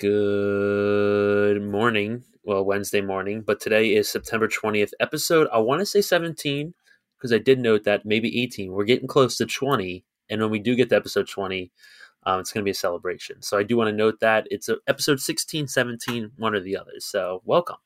Good 0.00 1.62
morning. 1.62 2.24
Well, 2.42 2.64
Wednesday 2.64 3.02
morning, 3.02 3.42
but 3.42 3.60
today 3.60 3.94
is 3.94 4.08
September 4.08 4.48
20th 4.48 4.92
episode. 4.98 5.46
I 5.52 5.58
want 5.58 5.80
to 5.80 5.84
say 5.84 6.00
17 6.00 6.72
because 7.18 7.34
I 7.34 7.36
did 7.36 7.58
note 7.58 7.84
that 7.84 8.06
maybe 8.06 8.40
18. 8.40 8.72
We're 8.72 8.84
getting 8.84 9.06
close 9.06 9.36
to 9.36 9.44
20. 9.44 10.02
And 10.30 10.40
when 10.40 10.50
we 10.50 10.58
do 10.58 10.74
get 10.74 10.88
to 10.88 10.96
episode 10.96 11.28
20, 11.28 11.70
um, 12.24 12.40
it's 12.40 12.50
going 12.50 12.62
to 12.62 12.64
be 12.64 12.70
a 12.70 12.74
celebration. 12.74 13.42
So 13.42 13.58
I 13.58 13.62
do 13.62 13.76
want 13.76 13.88
to 13.88 13.92
note 13.94 14.20
that 14.20 14.46
it's 14.50 14.70
a, 14.70 14.78
episode 14.86 15.20
16, 15.20 15.68
17, 15.68 16.30
one 16.38 16.54
or 16.54 16.60
the 16.60 16.78
other. 16.78 16.92
So 17.00 17.42
welcome. 17.44 17.76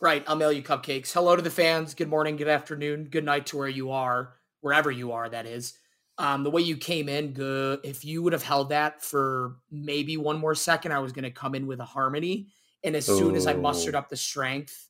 Right. 0.00 0.24
I'll 0.26 0.34
mail 0.34 0.50
you 0.50 0.64
cupcakes. 0.64 1.12
Hello 1.12 1.36
to 1.36 1.42
the 1.42 1.50
fans. 1.50 1.94
Good 1.94 2.08
morning, 2.08 2.34
good 2.34 2.48
afternoon, 2.48 3.04
good 3.04 3.24
night 3.24 3.46
to 3.46 3.56
where 3.56 3.68
you 3.68 3.92
are, 3.92 4.32
wherever 4.60 4.90
you 4.90 5.12
are, 5.12 5.28
that 5.28 5.46
is. 5.46 5.74
Um, 6.20 6.42
the 6.44 6.50
way 6.50 6.60
you 6.60 6.76
came 6.76 7.08
in, 7.08 7.32
good. 7.32 7.80
If 7.82 8.04
you 8.04 8.22
would 8.22 8.34
have 8.34 8.42
held 8.42 8.68
that 8.68 9.02
for 9.02 9.56
maybe 9.70 10.18
one 10.18 10.38
more 10.38 10.54
second, 10.54 10.92
I 10.92 10.98
was 10.98 11.12
going 11.12 11.24
to 11.24 11.30
come 11.30 11.54
in 11.54 11.66
with 11.66 11.80
a 11.80 11.84
harmony. 11.84 12.48
And 12.84 12.94
as 12.94 13.06
soon 13.06 13.34
as 13.36 13.46
I 13.46 13.54
mustered 13.54 13.94
Oh. 13.94 13.98
up 13.98 14.10
the 14.10 14.16
strength 14.16 14.88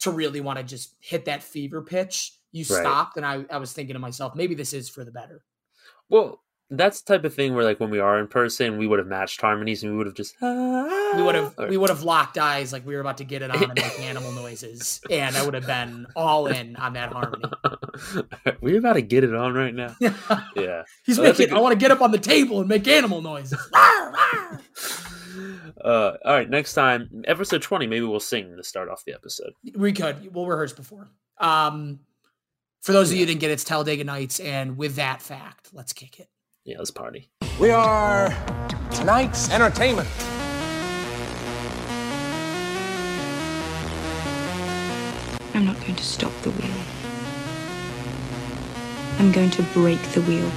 to 0.00 0.12
really 0.12 0.40
want 0.40 0.58
to 0.58 0.64
just 0.64 0.94
hit 1.00 1.24
that 1.24 1.42
fever 1.42 1.82
pitch, 1.82 2.38
you 2.52 2.64
Right. 2.70 2.80
stopped. 2.80 3.16
And 3.16 3.26
I, 3.26 3.44
I 3.50 3.58
was 3.58 3.72
thinking 3.72 3.94
to 3.94 3.98
myself, 3.98 4.36
maybe 4.36 4.54
this 4.54 4.72
is 4.72 4.88
for 4.88 5.04
the 5.04 5.10
better. 5.10 5.44
Well, 6.08 6.44
that's 6.70 7.00
the 7.00 7.14
type 7.14 7.24
of 7.24 7.34
thing 7.34 7.54
where, 7.54 7.64
like, 7.64 7.80
when 7.80 7.90
we 7.90 7.98
are 7.98 8.18
in 8.18 8.28
person, 8.28 8.78
we 8.78 8.86
would 8.86 8.98
have 8.98 9.08
matched 9.08 9.40
harmonies 9.40 9.82
and 9.82 9.92
we 9.92 9.98
would 9.98 10.06
have 10.06 10.14
just. 10.16 10.36
We 10.40 11.22
would 11.22 11.34
have 11.34 11.54
or- 11.58 11.68
we 11.68 11.76
would 11.76 11.90
have 11.90 12.02
locked 12.02 12.38
eyes 12.38 12.72
like 12.72 12.86
we 12.86 12.94
were 12.94 13.00
about 13.00 13.18
to 13.18 13.24
get 13.24 13.42
it 13.42 13.50
on 13.50 13.62
and 13.62 13.74
make 13.74 14.00
animal 14.00 14.32
noises, 14.32 15.00
and 15.10 15.36
I 15.36 15.44
would 15.44 15.54
have 15.54 15.66
been 15.66 16.06
all 16.14 16.46
in 16.46 16.76
on 16.76 16.92
that 16.92 17.12
harmony. 17.12 17.44
We're 18.60 18.78
about 18.78 18.94
to 18.94 19.02
get 19.02 19.24
it 19.24 19.34
on 19.34 19.54
right 19.54 19.74
now. 19.74 19.94
Yeah. 20.56 20.82
He's 21.04 21.18
Oh, 21.18 21.22
making. 21.22 21.52
I 21.52 21.58
want 21.60 21.72
to 21.72 21.78
get 21.78 21.90
up 21.90 22.00
on 22.00 22.10
the 22.10 22.18
table 22.18 22.60
and 22.60 22.68
make 22.68 22.86
animal 22.88 23.22
noises. 23.22 23.58
Uh, 23.72 24.16
all 26.24 26.34
right. 26.34 26.48
Next 26.50 26.74
time, 26.74 27.22
episode 27.26 27.62
20, 27.62 27.86
maybe 27.86 28.04
we'll 28.04 28.20
sing 28.20 28.56
to 28.56 28.64
start 28.64 28.88
off 28.88 29.04
the 29.04 29.14
episode. 29.14 29.52
We 29.74 29.92
could. 29.92 30.34
We'll 30.34 30.46
rehearse 30.46 30.72
before. 30.72 31.08
Um, 31.38 32.00
for 32.82 32.92
those 32.92 33.10
of 33.10 33.16
you 33.16 33.22
who 33.22 33.26
didn't 33.26 33.40
get 33.40 33.50
it, 33.50 33.54
it's 33.54 33.64
Talladega 33.64 34.04
Nights, 34.04 34.40
and 34.40 34.76
with 34.76 34.96
that 34.96 35.22
fact, 35.22 35.70
let's 35.72 35.92
kick 35.92 36.20
it. 36.20 36.28
Yeah, 36.68 36.76
let's 36.76 36.90
party. 36.90 37.30
We 37.58 37.70
are 37.70 38.28
tonight's 38.90 39.50
entertainment. 39.50 40.06
I'm 45.54 45.64
not 45.64 45.80
going 45.80 45.96
to 45.96 46.04
stop 46.04 46.30
the 46.42 46.50
wheel. 46.50 46.76
I'm 49.18 49.32
going 49.32 49.48
to 49.52 49.62
break 49.72 50.02
the 50.12 50.20
wheel. 50.20 50.50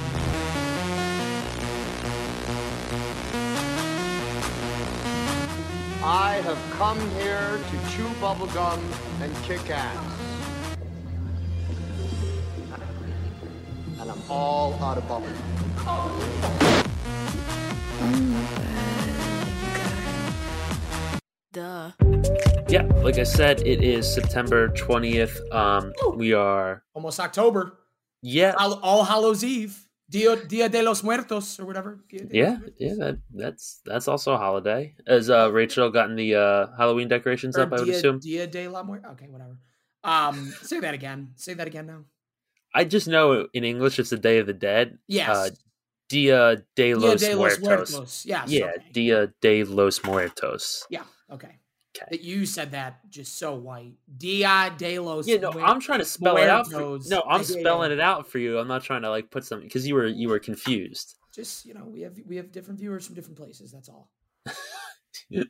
I 6.04 6.42
have 6.44 6.58
come 6.72 7.00
here 7.12 7.58
to 7.70 7.90
chew 7.96 8.08
bubblegum 8.20 8.82
and 9.22 9.34
kick 9.44 9.70
ass. 9.70 10.21
I'm 14.12 14.20
all 14.30 14.74
out 14.84 14.98
of 14.98 15.04
bubblegum. 15.04 16.52
Duh. 21.52 21.92
Yeah, 22.68 22.82
like 23.04 23.18
I 23.18 23.24
said, 23.24 23.60
it 23.66 23.84
is 23.84 24.08
September 24.08 24.68
20th. 24.68 25.36
Um, 25.52 25.92
we 26.16 26.32
are, 26.32 26.82
Almost 26.94 27.20
October. 27.20 27.76
yeah, 28.22 28.54
All, 28.58 28.80
All 28.82 29.04
Hallows 29.04 29.44
Eve. 29.44 29.76
Dia, 30.08 30.36
Dia 30.36 30.68
de 30.68 30.82
los 30.82 31.02
Muertos 31.02 31.58
or 31.58 31.64
whatever. 31.64 32.04
Yeah, 32.10 32.58
yeah. 32.78 32.94
That 32.98 33.18
that's 33.32 33.80
that's 33.84 34.08
also 34.08 34.32
a 34.34 34.36
holiday. 34.36 34.94
Has 35.08 35.30
uh, 35.30 35.50
Rachel 35.50 35.88
gotten 35.90 36.16
the 36.16 36.34
uh, 36.36 36.66
Halloween 36.76 37.08
decorations 37.08 37.56
Or 37.56 37.62
up? 37.62 37.72
I 37.72 37.76
would 37.80 37.86
Dia, 37.86 37.96
assume. 37.96 38.18
Dia 38.20 38.46
de 38.46 38.68
la 38.68 38.82
Muerte. 38.82 39.06
Okay, 39.12 39.26
whatever. 39.28 39.56
Um, 40.04 40.52
say 40.60 40.80
that 40.80 40.92
again. 40.92 41.32
Say 41.36 41.54
that 41.54 41.66
again 41.66 41.86
now. 41.86 42.04
I 42.74 42.84
just 42.84 43.08
know 43.08 43.48
in 43.52 43.64
English 43.64 43.98
it's 43.98 44.10
the 44.10 44.18
Day 44.18 44.38
of 44.38 44.46
the 44.46 44.52
Dead. 44.52 44.98
Yes. 45.06 45.28
Uh, 45.28 45.50
Dia 46.08 46.56
de 46.56 46.62
Dia 46.74 46.96
los 46.96 47.20
de 47.20 47.34
los 47.34 47.58
Muertos. 47.58 47.92
Muertos. 47.92 48.26
Yes. 48.26 48.50
Yeah, 48.50 48.66
okay. 48.66 48.84
Dia 48.92 49.32
de 49.40 49.64
los 49.64 50.04
Muertos. 50.04 50.84
Yeah. 50.90 51.04
Okay. 51.30 51.58
Okay. 51.94 52.06
That 52.10 52.22
you 52.22 52.46
said 52.46 52.72
that 52.72 53.00
just 53.10 53.38
so 53.38 53.54
white. 53.54 53.94
Dia 54.18 54.74
de 54.76 54.98
los. 54.98 55.26
Yeah, 55.26 55.38
no, 55.38 55.52
Muer- 55.52 55.64
I'm 55.64 55.80
trying 55.80 56.00
to 56.00 56.04
spell 56.04 56.36
it 56.36 56.48
out. 56.48 56.66
For, 56.66 56.80
Muertos. 56.80 57.08
no, 57.08 57.22
I'm 57.28 57.40
yeah, 57.40 57.46
spelling 57.46 57.90
yeah. 57.90 57.96
it 57.96 58.00
out 58.00 58.30
for 58.30 58.38
you. 58.38 58.58
I'm 58.58 58.68
not 58.68 58.82
trying 58.82 59.02
to 59.02 59.10
like 59.10 59.30
put 59.30 59.44
something 59.44 59.66
because 59.66 59.86
you 59.86 59.94
were 59.94 60.06
you 60.06 60.28
were 60.28 60.38
confused. 60.38 61.16
Just 61.34 61.64
you 61.64 61.74
know, 61.74 61.84
we 61.86 62.02
have 62.02 62.18
we 62.26 62.36
have 62.36 62.52
different 62.52 62.80
viewers 62.80 63.06
from 63.06 63.14
different 63.14 63.38
places. 63.38 63.72
That's 63.72 63.88
all. 63.88 64.10
yeah. 65.30 65.44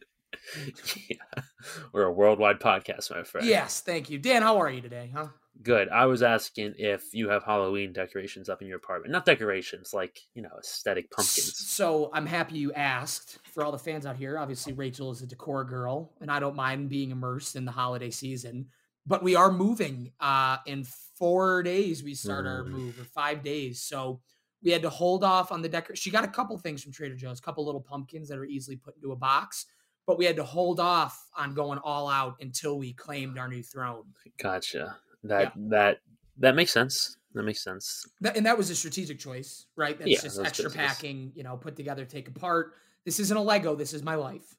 We're 1.92 2.04
a 2.04 2.12
worldwide 2.12 2.60
podcast, 2.60 3.10
my 3.10 3.24
friend. 3.24 3.46
Yes. 3.46 3.80
Thank 3.80 4.10
you, 4.10 4.18
Dan. 4.18 4.42
How 4.42 4.58
are 4.58 4.70
you 4.70 4.80
today? 4.80 5.10
Huh? 5.14 5.28
Good. 5.62 5.88
I 5.90 6.06
was 6.06 6.22
asking 6.22 6.74
if 6.78 7.12
you 7.14 7.28
have 7.28 7.44
Halloween 7.44 7.92
decorations 7.92 8.48
up 8.48 8.62
in 8.62 8.68
your 8.68 8.78
apartment. 8.78 9.12
Not 9.12 9.24
decorations, 9.26 9.92
like, 9.92 10.18
you 10.34 10.42
know, 10.42 10.50
aesthetic 10.58 11.10
pumpkins. 11.10 11.58
So 11.68 12.10
I'm 12.12 12.26
happy 12.26 12.56
you 12.58 12.72
asked. 12.72 13.38
For 13.52 13.62
all 13.64 13.70
the 13.70 13.78
fans 13.78 14.06
out 14.06 14.16
here, 14.16 14.38
obviously 14.38 14.72
Rachel 14.72 15.10
is 15.10 15.20
a 15.22 15.26
decor 15.26 15.64
girl, 15.64 16.14
and 16.20 16.30
I 16.30 16.40
don't 16.40 16.56
mind 16.56 16.88
being 16.88 17.10
immersed 17.10 17.54
in 17.54 17.64
the 17.64 17.70
holiday 17.70 18.10
season. 18.10 18.66
But 19.06 19.22
we 19.22 19.36
are 19.36 19.52
moving. 19.52 20.12
Uh, 20.20 20.56
in 20.66 20.84
four 21.16 21.62
days, 21.62 22.02
we 22.02 22.14
start 22.14 22.46
our 22.46 22.64
Mm. 22.64 22.68
move, 22.70 22.98
or 22.98 23.04
five 23.04 23.42
days. 23.44 23.82
So 23.82 24.20
we 24.62 24.70
had 24.70 24.82
to 24.82 24.90
hold 24.90 25.22
off 25.22 25.52
on 25.52 25.60
the 25.60 25.68
decor. 25.68 25.94
She 25.94 26.10
got 26.10 26.24
a 26.24 26.28
couple 26.28 26.56
things 26.58 26.82
from 26.82 26.92
Trader 26.92 27.14
Joe's, 27.16 27.40
a 27.40 27.42
couple 27.42 27.64
little 27.66 27.80
pumpkins 27.80 28.28
that 28.30 28.38
are 28.38 28.44
easily 28.44 28.76
put 28.76 28.96
into 28.96 29.12
a 29.12 29.16
box. 29.16 29.66
But 30.06 30.18
we 30.18 30.24
had 30.24 30.36
to 30.36 30.44
hold 30.44 30.80
off 30.80 31.28
on 31.36 31.54
going 31.54 31.78
all 31.78 32.08
out 32.08 32.36
until 32.40 32.78
we 32.78 32.92
claimed 32.94 33.38
our 33.38 33.48
new 33.48 33.62
throne. 33.62 34.04
Gotcha. 34.38 34.96
That 35.24 35.52
that 35.56 35.98
that 36.38 36.54
makes 36.54 36.72
sense. 36.72 37.16
That 37.34 37.44
makes 37.44 37.62
sense. 37.62 38.06
That, 38.20 38.36
and 38.36 38.44
that 38.44 38.58
was 38.58 38.68
a 38.70 38.74
strategic 38.74 39.18
choice, 39.18 39.66
right? 39.76 39.98
That's 39.98 40.10
Yeah, 40.10 40.20
just 40.20 40.36
that's 40.36 40.48
extra 40.48 40.64
business. 40.70 40.86
packing, 40.86 41.32
you 41.34 41.42
know, 41.42 41.56
put 41.56 41.76
together, 41.76 42.04
take 42.04 42.28
apart. 42.28 42.74
This 43.04 43.18
isn't 43.20 43.36
a 43.36 43.40
Lego. 43.40 43.74
This 43.74 43.94
is 43.94 44.02
my 44.02 44.14
life. 44.16 44.54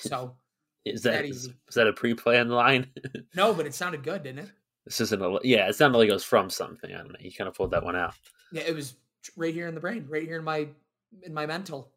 So 0.00 0.34
Is 0.84 1.02
That 1.02 1.10
that 1.12 1.24
is, 1.26 1.46
is 1.68 1.74
that 1.74 1.86
a 1.86 1.92
pre-planned 1.92 2.50
line? 2.50 2.86
no, 3.34 3.52
but 3.52 3.66
it 3.66 3.74
sounded 3.74 4.02
good, 4.02 4.22
didn't 4.22 4.38
it? 4.46 4.50
this 4.86 5.00
isn't 5.02 5.20
a 5.20 5.38
yeah. 5.44 5.68
It 5.68 5.74
sounded 5.74 5.98
like 5.98 6.08
it 6.08 6.14
was 6.14 6.24
from 6.24 6.48
something. 6.48 6.94
I 6.94 6.98
don't 6.98 7.08
know. 7.12 7.18
You 7.20 7.30
kind 7.32 7.46
of 7.48 7.54
pulled 7.54 7.72
that 7.72 7.84
one 7.84 7.94
out. 7.96 8.14
Yeah, 8.52 8.62
it 8.62 8.74
was 8.74 8.94
right 9.36 9.52
here 9.52 9.66
in 9.68 9.74
the 9.74 9.80
brain, 9.80 10.06
right 10.08 10.22
here 10.22 10.38
in 10.38 10.44
my 10.44 10.68
in 11.22 11.34
my 11.34 11.44
mental. 11.44 11.90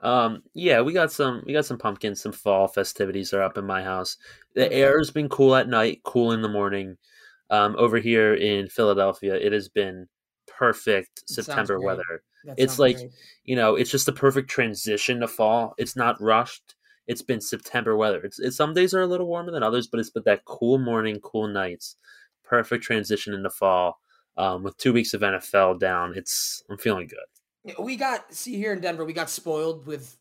Um, 0.00 0.42
yeah, 0.54 0.80
we 0.80 0.92
got 0.92 1.12
some 1.12 1.42
we 1.46 1.52
got 1.52 1.66
some 1.66 1.78
pumpkins, 1.78 2.20
some 2.20 2.32
fall 2.32 2.68
festivities 2.68 3.32
are 3.32 3.42
up 3.42 3.58
in 3.58 3.64
my 3.66 3.82
house. 3.82 4.16
The 4.54 4.66
Okay. 4.66 4.74
air's 4.76 5.10
been 5.10 5.28
cool 5.28 5.54
at 5.56 5.68
night, 5.68 6.00
cool 6.04 6.32
in 6.32 6.42
the 6.42 6.48
morning. 6.48 6.96
Um, 7.50 7.76
over 7.78 7.98
here 7.98 8.34
in 8.34 8.68
Philadelphia, 8.68 9.34
it 9.36 9.52
has 9.52 9.68
been 9.68 10.08
perfect 10.46 11.20
That 11.28 11.28
September 11.34 11.80
weather. 11.80 12.22
That 12.44 12.58
It's 12.58 12.78
like 12.78 12.96
great. 12.96 13.10
you 13.44 13.56
know, 13.56 13.76
it's 13.76 13.90
just 13.90 14.06
the 14.06 14.12
perfect 14.12 14.50
transition 14.50 15.20
to 15.20 15.28
fall. 15.28 15.74
It's 15.78 15.96
not 15.96 16.20
rushed. 16.20 16.74
It's 17.06 17.22
been 17.22 17.40
September 17.40 17.96
weather. 17.96 18.20
It's, 18.24 18.40
it's 18.40 18.56
some 18.56 18.74
days 18.74 18.92
are 18.94 19.02
a 19.02 19.06
little 19.06 19.26
warmer 19.28 19.52
than 19.52 19.62
others, 19.62 19.86
but 19.86 20.00
it's 20.00 20.10
but 20.10 20.24
that 20.24 20.44
cool 20.44 20.78
morning, 20.78 21.20
cool 21.20 21.46
nights, 21.48 21.96
perfect 22.44 22.82
transition 22.84 23.34
into 23.34 23.50
fall. 23.50 24.00
Um, 24.38 24.62
with 24.64 24.76
two 24.76 24.92
weeks 24.92 25.14
of 25.14 25.22
NFL 25.22 25.74
down, 25.78 26.14
it's 26.16 26.62
I'm 26.68 26.78
feeling 26.78 27.06
good. 27.06 27.18
We 27.78 27.96
got 27.96 28.32
see 28.32 28.56
here 28.56 28.72
in 28.72 28.80
Denver, 28.80 29.04
we 29.04 29.12
got 29.12 29.30
spoiled 29.30 29.86
with 29.86 30.18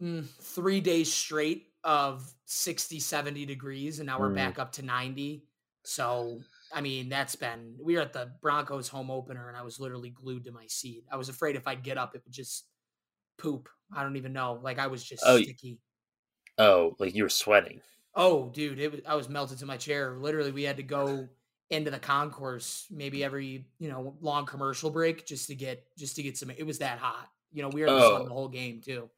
mm, 0.00 0.26
three 0.28 0.80
days 0.80 1.12
straight 1.12 1.74
of 1.84 2.34
60, 2.46 3.00
70 3.00 3.46
degrees, 3.46 4.00
and 4.00 4.06
now 4.06 4.20
we're 4.20 4.30
Mm. 4.30 4.34
back 4.34 4.58
up 4.58 4.72
to 4.72 4.82
90. 4.82 5.48
So 5.84 6.44
I 6.72 6.80
mean, 6.82 7.08
that's 7.08 7.36
been 7.36 7.76
we 7.80 7.94
were 7.96 8.02
at 8.02 8.12
the 8.12 8.34
Broncos 8.42 8.88
home 8.88 9.10
opener, 9.10 9.48
and 9.48 9.56
I 9.56 9.62
was 9.62 9.80
literally 9.80 10.10
glued 10.10 10.44
to 10.44 10.52
my 10.52 10.66
seat. 10.68 11.06
I 11.10 11.16
was 11.16 11.28
afraid 11.28 11.56
if 11.56 11.66
I'd 11.68 11.84
get 11.84 11.98
up, 11.98 12.14
it 12.16 12.22
would 12.24 12.32
just 12.34 12.68
poop. 13.38 13.68
I 13.92 14.02
don't 14.04 14.16
even 14.16 14.32
know. 14.34 14.54
Like 14.54 14.78
I 14.78 14.88
was 14.88 15.04
just 15.04 15.24
Oh, 15.24 15.36
sticky. 15.36 15.82
Oh, 16.58 16.94
like 17.00 17.12
you 17.16 17.24
were 17.24 17.28
sweating. 17.28 17.82
Oh, 18.14 18.50
dude, 18.50 18.78
it 18.78 18.90
was 18.92 19.00
I 19.06 19.14
was 19.14 19.28
melted 19.28 19.58
to 19.58 19.66
my 19.66 19.76
chair. 19.76 20.16
Literally, 20.18 20.50
we 20.52 20.64
had 20.64 20.76
to 20.78 20.82
go 20.82 21.30
into 21.70 21.90
the 21.90 21.98
concourse 21.98 22.86
maybe 22.90 23.22
every 23.22 23.64
you 23.78 23.88
know 23.88 24.16
long 24.20 24.44
commercial 24.44 24.90
break 24.90 25.24
just 25.26 25.46
to 25.48 25.54
get 25.54 25.84
just 25.96 26.16
to 26.16 26.22
get 26.22 26.36
some. 26.36 26.50
It 26.50 26.64
was 26.66 26.78
that 26.78 26.98
hot. 26.98 27.28
You 27.52 27.62
know, 27.62 27.68
we 27.68 27.82
were 27.82 27.88
Oh. 27.88 28.24
the 28.24 28.30
whole 28.30 28.48
game 28.48 28.80
too. 28.84 29.08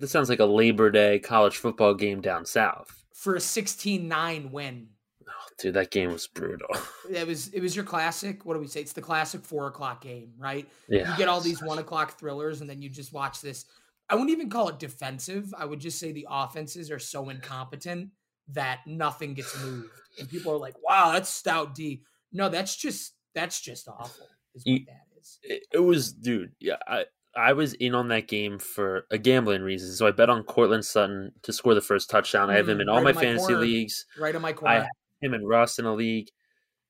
This 0.00 0.10
sounds 0.10 0.28
like 0.28 0.40
a 0.40 0.44
Labor 0.44 0.90
Day 0.90 1.18
college 1.18 1.56
football 1.58 1.94
game 1.94 2.20
down 2.20 2.46
south. 2.46 3.04
For 3.14 3.36
a 3.36 3.40
16-9 3.40 4.50
win, 4.50 4.88
Oh, 5.26 5.32
dude, 5.58 5.74
that 5.74 5.90
game 5.90 6.12
was 6.12 6.26
brutal. 6.26 6.68
it 7.10 7.26
was 7.26 7.48
it 7.48 7.60
was 7.60 7.74
your 7.76 7.84
classic. 7.84 8.44
What 8.44 8.54
do 8.54 8.60
we 8.60 8.66
say? 8.66 8.80
It's 8.80 8.92
the 8.92 9.00
classic 9.02 9.42
four 9.44 9.66
o'clock 9.68 10.02
game, 10.02 10.32
right? 10.38 10.68
yeah, 10.88 11.10
You 11.10 11.16
get 11.18 11.28
all 11.28 11.40
these 11.40 11.62
one 11.62 11.78
o'clock 11.78 12.18
thrillers, 12.18 12.60
and 12.60 12.68
then 12.68 12.80
you 12.82 12.88
just 12.90 13.12
watch 13.12 13.40
this. 13.40 13.64
I 14.10 14.14
wouldn't 14.14 14.30
even 14.30 14.50
call 14.50 14.68
it 14.68 14.78
defensive. 14.78 15.52
I 15.56 15.64
would 15.64 15.80
just 15.80 15.98
say 15.98 16.12
the 16.12 16.26
offenses 16.30 16.90
are 16.90 16.98
so 16.98 17.30
incompetent 17.30 18.10
that 18.48 18.80
nothing 18.86 19.34
gets 19.34 19.58
moved, 19.62 19.90
and 20.18 20.28
people 20.28 20.52
are 20.52 20.58
like, 20.58 20.74
"Wow, 20.82 21.12
that's 21.12 21.30
stout 21.30 21.74
D." 21.74 22.02
No, 22.32 22.48
that's 22.48 22.76
just 22.76 23.14
that's 23.34 23.60
just 23.60 23.88
awful. 23.88 24.26
Is 24.54 24.62
what 24.64 24.66
You- 24.66 24.84
that 24.86 25.06
is. 25.20 25.38
it, 25.42 25.62
it 25.72 25.78
was, 25.80 26.12
dude. 26.12 26.52
Yeah, 26.60 26.76
I 26.86 27.06
I 27.36 27.52
was 27.52 27.74
in 27.74 27.94
on 27.94 28.08
that 28.08 28.28
game 28.28 28.58
for 28.58 29.06
a 29.10 29.18
gambling 29.18 29.62
reason. 29.62 29.92
So 29.92 30.06
I 30.06 30.12
bet 30.12 30.30
on 30.30 30.44
Courtland 30.44 30.84
Sutton 30.84 31.32
to 31.42 31.52
score 31.52 31.74
the 31.74 31.80
first 31.80 32.08
touchdown. 32.10 32.48
I 32.50 32.54
have 32.56 32.68
him 32.68 32.78
Mm, 32.78 32.82
in 32.82 32.88
all 32.88 32.96
right 32.96 33.04
my 33.06 33.12
my 33.12 33.20
fantasy 33.20 33.46
corner. 33.46 33.60
leagues. 33.60 34.06
Right 34.18 34.34
in 34.34 34.42
my 34.42 34.50
I 34.50 34.52
corner. 34.52 34.74
have 34.82 34.88
him 35.20 35.34
and 35.34 35.48
Russ 35.48 35.78
in 35.80 35.84
a 35.84 35.94
league. 35.94 36.28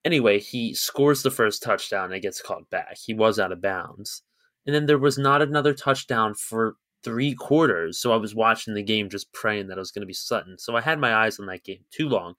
Anyway, 0.05 0.39
he 0.39 0.75
scores 0.75 1.23
the 1.23 1.31
first 1.31 1.62
touchdown 1.62 2.06
and 2.06 2.15
it 2.15 2.21
gets 2.21 2.43
called 2.43 2.69
back. 2.69 2.99
He 2.99 3.15
was 3.15 3.39
out 3.39 3.53
of 3.53 3.62
bounds. 3.62 4.23
And 4.67 4.75
then 4.75 4.85
there 4.85 4.99
was 4.99 5.17
not 5.17 5.41
another 5.41 5.73
touchdown 5.73 6.35
for 6.35 6.77
three 7.05 7.35
quarters. 7.35 7.99
So 7.99 8.12
I 8.12 8.17
was 8.17 8.35
watching 8.35 8.75
the 8.75 8.83
game 8.83 9.11
just 9.11 9.33
praying 9.33 9.69
that 9.69 9.77
it 9.77 9.81
was 9.81 9.93
going 9.93 10.03
to 10.03 10.06
be 10.06 10.15
Sutton. 10.15 10.59
So 10.59 10.75
I 10.75 10.81
had 10.81 10.99
my 10.99 11.15
eyes 11.15 11.39
on 11.39 11.47
that 11.47 11.65
game 11.65 11.85
too 11.91 12.09
long. 12.09 12.35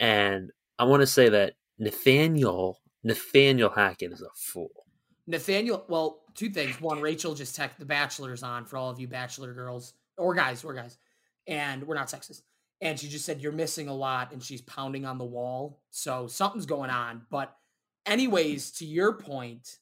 And 0.00 0.50
I 0.78 0.84
want 0.84 1.00
to 1.00 1.06
say 1.06 1.28
that 1.28 1.54
Nathaniel 1.78 2.82
Nathaniel 3.04 3.70
Hackett 3.70 4.12
is 4.12 4.22
a 4.22 4.28
fool. 4.34 4.70
Nathaniel, 5.26 5.84
well, 5.88 6.22
two 6.34 6.50
things. 6.50 6.80
One, 6.80 7.00
Rachel 7.00 7.34
just 7.34 7.58
texted 7.58 7.78
the 7.78 7.84
bachelors 7.84 8.42
on 8.42 8.64
for 8.64 8.76
all 8.76 8.90
of 8.90 9.00
you 9.00 9.08
bachelor 9.08 9.52
girls 9.52 9.94
or 10.16 10.34
guys, 10.34 10.64
or 10.64 10.74
guys, 10.74 10.98
and 11.46 11.84
we're 11.84 11.94
not 11.94 12.08
sexist. 12.08 12.42
And 12.80 12.98
she 12.98 13.08
just 13.08 13.24
said 13.24 13.40
you're 13.40 13.52
missing 13.52 13.88
a 13.88 13.94
lot, 13.94 14.32
and 14.32 14.42
she's 14.42 14.62
pounding 14.62 15.04
on 15.04 15.18
the 15.18 15.24
wall. 15.24 15.80
So 15.90 16.26
something's 16.26 16.66
going 16.66 16.90
on. 16.90 17.22
But, 17.30 17.54
anyways, 18.06 18.72
to 18.72 18.84
your 18.84 19.14
point, 19.14 19.78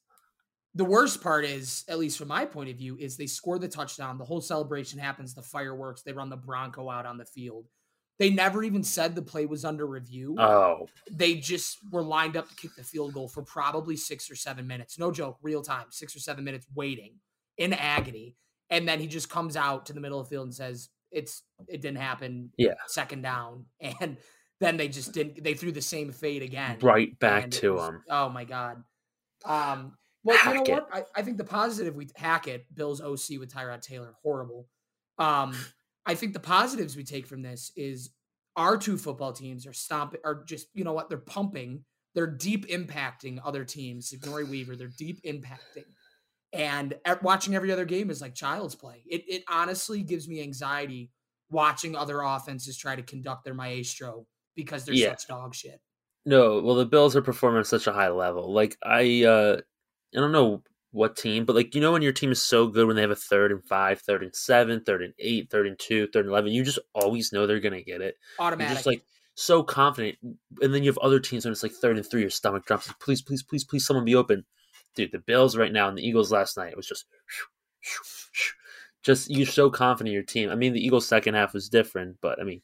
the 0.75 0.85
worst 0.85 1.21
part 1.23 1.45
is, 1.45 1.85
at 1.89 1.99
least 1.99 2.19
from 2.19 2.29
my 2.29 2.45
point 2.45 2.71
of 2.71 2.77
view, 2.77 2.97
is 2.99 3.17
they 3.17 3.27
score 3.27 3.59
the 3.59 3.69
touchdown. 3.69 4.19
The 4.19 4.25
whole 4.25 4.41
celebration 4.41 4.99
happens, 4.99 5.35
the 5.35 5.43
fireworks. 5.43 6.03
They 6.03 6.13
run 6.13 6.31
the 6.31 6.37
Bronco 6.37 6.89
out 6.89 7.07
on 7.07 7.19
the 7.19 7.25
field. 7.25 7.67
They 8.19 8.31
never 8.31 8.63
even 8.63 8.83
said 8.85 9.15
the 9.15 9.23
play 9.23 9.47
was 9.47 9.65
under 9.65 9.87
review 9.87 10.37
Oh, 10.39 10.87
they 11.11 11.37
just 11.37 11.79
were 11.91 12.03
lined 12.03 12.37
up 12.37 12.49
to 12.51 12.55
kick 12.55 12.73
the 12.77 12.85
field 12.85 13.15
goal 13.15 13.29
for 13.29 13.43
probably 13.43 13.97
six 13.97 14.31
or 14.31 14.37
seven 14.37 14.67
minutes. 14.67 14.99
No 14.99 15.11
joke, 15.11 15.39
real 15.43 15.63
time, 15.63 15.87
six 15.89 16.15
or 16.15 16.19
seven 16.21 16.45
minutes 16.45 16.67
waiting 16.75 17.15
in 17.57 17.73
agony. 17.73 18.37
And 18.69 18.87
then 18.87 19.01
he 19.01 19.07
just 19.07 19.31
comes 19.31 19.57
out 19.57 19.87
to 19.87 19.95
the 19.95 20.01
middle 20.01 20.21
of 20.21 20.27
the 20.27 20.35
field 20.35 20.45
and 20.49 20.55
says, 20.55 20.91
It's 21.11 21.43
it 21.67 21.81
didn't 21.81 21.97
happen. 21.99 22.53
Yeah. 22.59 22.75
Second 22.89 23.23
down. 23.23 23.65
And 24.01 24.19
then 24.61 24.77
they 24.77 24.89
just 24.89 25.13
didn't 25.15 25.43
they 25.43 25.55
threw 25.55 25.73
the 25.73 25.81
same 25.81 26.13
fade 26.13 26.43
again. 26.43 26.77
right 26.83 27.19
back 27.19 27.51
to 27.53 27.73
was- 27.73 27.89
him. 27.89 28.03
Oh 28.11 28.29
my 28.29 28.45
God. 28.45 28.85
Um 29.47 29.97
well, 30.25 30.37
you 30.39 30.45
know 30.45 30.59
Hackett. 30.61 30.75
what? 30.75 30.89
I, 30.93 31.21
I 31.21 31.23
think 31.23 31.39
the 31.39 31.45
positive 31.45 31.95
we 31.97 32.09
hack 32.17 32.47
it, 32.49 32.67
Bill's 32.75 33.01
OC 33.01 33.39
with 33.39 33.53
Tyrod 33.53 33.81
Taylor, 33.83 34.15
horrible. 34.23 34.67
Um, 35.19 35.55
I 36.07 36.15
think 36.15 36.33
the 36.33 36.41
positives 36.41 36.97
we 36.97 37.05
take 37.05 37.27
from 37.27 37.43
this 37.43 37.73
is 37.77 38.11
our 38.57 38.77
two 38.77 38.97
football 38.99 39.33
teams 39.33 39.67
are 39.67 39.73
stomping, 39.73 40.21
are 40.25 40.43
just, 40.45 40.69
you 40.75 40.85
know 40.85 40.93
what, 40.93 41.09
they're 41.09 41.19
pumping, 41.19 41.85
they're 42.15 42.27
deep 42.27 42.67
impacting 42.69 43.39
other 43.45 43.65
teams. 43.65 44.13
Ignore 44.13 44.45
Weaver, 44.45 44.77
they're 44.77 44.89
deep 44.99 45.23
impacting. 45.25 45.85
And 46.53 46.95
at 47.05 47.23
watching 47.23 47.55
every 47.55 47.71
other 47.71 47.85
game 47.85 48.11
is 48.11 48.21
like 48.21 48.35
child's 48.35 48.75
play. 48.75 49.03
It 49.09 49.23
it 49.29 49.45
honestly 49.49 50.03
gives 50.03 50.27
me 50.29 50.43
anxiety 50.43 51.13
watching 51.49 51.95
other 51.95 52.23
offenses 52.23 52.77
try 52.77 52.97
to 52.97 53.03
conduct 53.03 53.45
their 53.45 53.55
maestro 53.55 54.27
because 54.57 54.85
they're 54.85 54.95
Yeah. 54.95 55.11
such 55.11 55.29
dog 55.29 55.55
shit. 55.55 55.81
No, 56.27 56.61
well 56.61 56.75
the 56.75 56.87
Bills 56.87 57.15
are 57.15 57.23
performing 57.23 57.61
at 57.61 57.67
such 57.69 57.87
a 57.87 57.93
high 57.93 58.09
level. 58.11 58.53
Like 58.53 58.77
I 58.85 59.23
uh 59.25 59.61
I 60.15 60.21
don't 60.21 60.33
know 60.33 60.63
what 60.93 61.17
team, 61.17 61.45
but 61.45 61.55
like 61.55 61.75
you 61.75 61.81
know 61.81 61.93
when 61.93 62.03
your 62.03 62.13
team 62.13 62.33
is 62.33 62.43
so 62.43 62.67
good 62.67 62.87
when 62.87 62.97
they 62.97 63.03
have 63.03 63.11
a 63.11 63.17
third 63.17 63.53
and 63.53 63.65
five, 63.65 64.01
third 64.01 64.23
and 64.23 64.35
seven, 64.35 64.81
third 64.81 65.03
and 65.03 65.15
eight, 65.19 65.51
third 65.51 65.67
and 65.67 65.79
two, 65.79 66.09
third 66.09 66.25
and 66.25 66.31
eleven, 66.31 66.53
you 66.53 66.65
just 66.65 66.81
always 66.95 67.33
know 67.33 67.47
they're 67.47 67.61
gonna 67.61 67.83
get 67.83 68.01
it. 68.01 68.17
You're 68.67 68.75
just 68.75 68.87
like 68.87 69.05
so 69.35 69.63
confident. 69.63 70.19
And 70.61 70.75
then 70.75 70.83
you 70.83 70.91
have 70.91 70.99
other 70.99 71.21
teams 71.21 71.45
when 71.45 71.53
it's 71.53 71.63
like 71.63 71.73
third 71.73 71.97
and 71.97 72.07
three, 72.09 72.21
your 72.21 72.31
stomach 72.31 72.67
drops. 72.67 72.89
Like, 72.89 72.99
please, 72.99 73.23
please, 73.23 73.43
please, 73.43 73.65
please, 73.65 73.87
someone 73.87 74.05
be 74.05 74.15
open. 74.15 74.45
Dude, 74.97 75.13
the 75.13 75.19
Bills 75.19 75.57
right 75.57 75.73
now 75.73 75.89
and 75.89 75.97
the 75.97 76.07
Eagles 76.07 76.33
last 76.33 76.57
night, 76.57 76.73
it 76.73 76.77
was 76.77 76.87
just 76.87 77.07
just 79.03 79.31
you're 79.31 79.47
so 79.47 79.71
confident 79.71 80.09
in 80.09 80.15
your 80.15 80.23
team. 80.23 80.51
I 80.51 80.57
mean, 80.57 80.73
the 80.73 80.85
Eagles 80.85 81.07
second 81.07 81.35
half 81.35 81.55
was 81.55 81.69
different, 81.69 82.17
but 82.21 82.41
I 82.41 82.45
mean, 82.45 82.63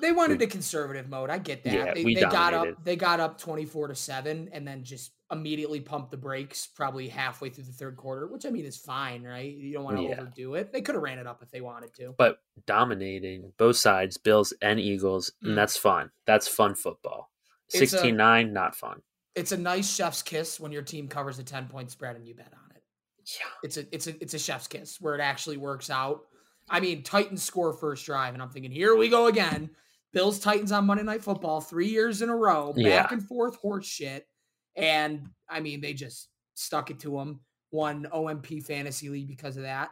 They 0.00 0.12
wanted 0.12 0.38
We- 0.40 0.44
a 0.46 0.48
conservative 0.48 1.08
mode. 1.08 1.30
I 1.30 1.38
get 1.38 1.64
that. 1.64 1.72
Yeah, 1.72 1.94
they 1.94 2.04
they 2.14 2.20
got 2.20 2.52
up 2.54 2.84
they 2.84 2.96
got 2.96 3.20
up 3.20 3.38
24 3.38 3.88
to 3.88 3.94
7 3.94 4.48
and 4.52 4.66
then 4.66 4.84
just 4.84 5.12
immediately 5.32 5.80
pumped 5.80 6.10
the 6.12 6.16
brakes 6.16 6.66
probably 6.66 7.08
halfway 7.08 7.48
through 7.50 7.64
the 7.64 7.72
third 7.72 7.96
quarter, 7.96 8.26
which 8.28 8.46
I 8.46 8.50
mean 8.50 8.64
is 8.64 8.76
fine, 8.76 9.24
right? 9.24 9.52
You 9.52 9.72
don't 9.72 9.84
want 9.84 9.96
to 9.96 10.02
Yeah. 10.04 10.20
overdo 10.20 10.54
it. 10.54 10.72
They 10.72 10.80
could 10.82 10.94
have 10.94 11.02
ran 11.02 11.18
it 11.18 11.26
up 11.26 11.42
if 11.42 11.50
they 11.50 11.60
wanted 11.60 11.92
to. 11.94 12.14
but 12.18 12.40
dominating 12.66 13.52
both 13.56 13.76
sides, 13.76 14.16
Bills 14.16 14.52
and 14.62 14.78
Eagles, 14.78 15.32
Mm. 15.42 15.48
and 15.48 15.58
that's 15.58 15.76
fun. 15.76 16.10
That's 16.26 16.46
fun 16.46 16.74
football. 16.74 17.30
It's 17.68 17.78
16 17.78 18.16
9, 18.16 18.52
not 18.52 18.76
fun. 18.76 19.02
It's 19.34 19.52
a 19.52 19.56
nice 19.56 19.92
chef's 19.92 20.22
kiss 20.22 20.60
when 20.60 20.72
your 20.72 20.82
team 20.82 21.08
covers 21.08 21.38
a 21.38 21.44
10 21.44 21.68
point 21.68 21.90
spread 21.90 22.16
and 22.16 22.26
you 22.26 22.34
bet 22.34 22.52
on 22.52 22.76
it. 22.76 22.82
Yeah. 23.26 23.46
It's 23.64 23.76
a 23.76 23.94
it's 23.94 24.06
a 24.06 24.22
it's 24.22 24.34
a 24.34 24.38
chef's 24.38 24.68
kiss 24.68 25.00
where 25.00 25.14
it 25.16 25.20
actually 25.20 25.56
works 25.56 25.90
out. 25.90 26.26
I 26.68 26.80
mean, 26.80 27.02
Titans 27.02 27.42
score 27.42 27.72
first 27.72 28.06
drive, 28.06 28.34
and 28.34 28.42
I'm 28.42 28.50
thinking, 28.50 28.70
here 28.72 28.94
we 28.96 29.08
go 29.08 29.26
again. 29.26 29.70
Bills 30.16 30.38
Titans 30.38 30.72
on 30.72 30.86
Monday 30.86 31.02
Night 31.02 31.22
Football, 31.22 31.60
three 31.60 31.88
years 31.88 32.22
in 32.22 32.30
a 32.30 32.34
row, 32.34 32.72
back 32.72 32.82
Yeah. 32.82 33.06
and 33.10 33.22
forth 33.22 33.56
horse 33.56 33.84
shit. 33.86 34.26
And 34.74 35.28
I 35.46 35.60
mean, 35.60 35.82
they 35.82 35.92
just 35.92 36.30
stuck 36.54 36.90
it 36.90 37.00
to 37.00 37.10
them. 37.18 37.40
Won 37.70 38.06
OMP 38.10 38.64
fantasy 38.64 39.10
league 39.10 39.28
because 39.28 39.58
of 39.58 39.64
that. 39.64 39.90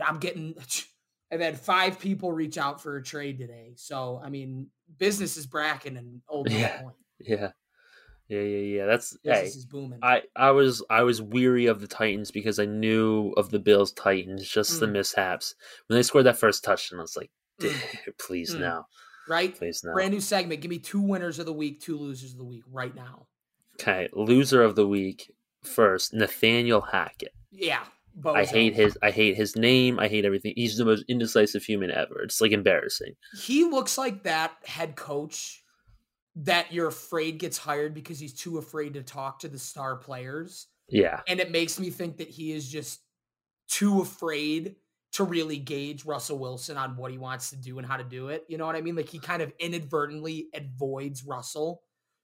I'm 0.00 0.18
getting. 0.20 0.54
I've 1.32 1.40
had 1.40 1.58
five 1.58 1.98
people 1.98 2.30
reach 2.32 2.56
out 2.56 2.80
for 2.80 2.96
a 2.98 3.02
trade 3.02 3.36
today. 3.36 3.72
So 3.74 4.20
I 4.22 4.30
mean, 4.30 4.68
business 4.98 5.36
is 5.36 5.46
bracking 5.46 5.96
and 5.96 6.20
old 6.28 6.48
Yeah. 6.52 6.80
point. 6.80 6.94
Yeah. 7.18 7.50
Yeah, 8.28 8.40
yeah, 8.42 8.76
yeah. 8.76 8.86
That's 8.86 9.18
hey, 9.24 9.30
Business 9.32 9.56
is 9.56 9.66
booming. 9.66 9.98
I, 10.04 10.22
I 10.36 10.52
was 10.52 10.84
I 10.88 11.02
was 11.02 11.20
weary 11.20 11.66
of 11.66 11.80
the 11.80 11.88
Titans 11.88 12.30
because 12.30 12.60
I 12.60 12.64
knew 12.66 13.32
of 13.36 13.50
the 13.50 13.58
Bills 13.58 13.92
Titans, 13.92 14.48
just 14.48 14.78
the 14.78 14.86
Mm. 14.86 14.92
mishaps. 14.92 15.56
When 15.88 15.96
they 15.98 16.02
scored 16.04 16.26
that 16.26 16.38
first 16.38 16.62
touchdown, 16.62 17.00
I 17.00 17.02
was 17.02 17.16
like, 17.16 17.32
Mm. 17.60 17.74
Please 18.20 18.54
Mm. 18.54 18.60
no. 18.60 18.84
Right? 19.28 19.56
Please 19.56 19.82
no. 19.84 19.92
Brand 19.92 20.12
new 20.12 20.20
segment. 20.20 20.60
Give 20.60 20.70
me 20.70 20.78
two 20.78 21.00
winners 21.00 21.38
of 21.38 21.46
the 21.46 21.52
week, 21.52 21.80
two 21.80 21.96
losers 21.96 22.32
of 22.32 22.38
the 22.38 22.44
week 22.44 22.64
right 22.70 22.94
now. 22.94 23.26
Okay, 23.80 24.08
loser 24.12 24.62
of 24.62 24.76
the 24.76 24.86
week 24.86 25.32
first, 25.62 26.14
Nathaniel 26.14 26.80
Hackett. 26.80 27.32
Yeah. 27.50 27.84
I 28.24 28.44
hate 28.44 28.74
his 28.74 28.96
I 29.02 29.10
hate 29.10 29.36
his 29.36 29.56
name. 29.56 29.98
I 29.98 30.06
hate 30.06 30.24
everything. 30.24 30.52
He's 30.54 30.76
the 30.76 30.84
most 30.84 31.04
indecisive 31.08 31.64
human 31.64 31.90
ever. 31.90 32.22
It's 32.22 32.40
like 32.40 32.52
embarrassing. 32.52 33.14
He 33.42 33.64
looks 33.64 33.98
like 33.98 34.22
that 34.22 34.52
head 34.64 34.94
coach 34.94 35.64
that 36.36 36.72
you're 36.72 36.88
afraid 36.88 37.38
gets 37.38 37.58
hired 37.58 37.92
because 37.94 38.18
he's 38.18 38.34
too 38.34 38.58
afraid 38.58 38.94
to 38.94 39.02
talk 39.02 39.40
to 39.40 39.48
the 39.48 39.58
star 39.58 39.96
players. 39.96 40.68
Yeah. 40.88 41.20
And 41.26 41.40
it 41.40 41.50
makes 41.50 41.80
me 41.80 41.90
think 41.90 42.18
that 42.18 42.28
he 42.28 42.52
is 42.52 42.68
just 42.68 43.00
too 43.68 44.00
afraid 44.00 44.76
to 45.14 45.24
really 45.24 45.58
gauge 45.58 46.04
Russell 46.04 46.38
Wilson 46.38 46.76
on 46.76 46.96
what 46.96 47.10
he 47.10 47.18
wants 47.18 47.50
to 47.50 47.56
do 47.56 47.78
and 47.78 47.86
how 47.86 47.96
to 47.96 48.04
do 48.04 48.28
it. 48.28 48.44
You 48.48 48.58
know 48.58 48.66
what 48.66 48.76
I 48.76 48.80
mean? 48.80 48.96
Like 48.96 49.08
he 49.08 49.18
kind 49.18 49.42
of 49.42 49.52
inadvertently 49.58 50.48
avoids 50.54 51.24
Russell 51.24 51.82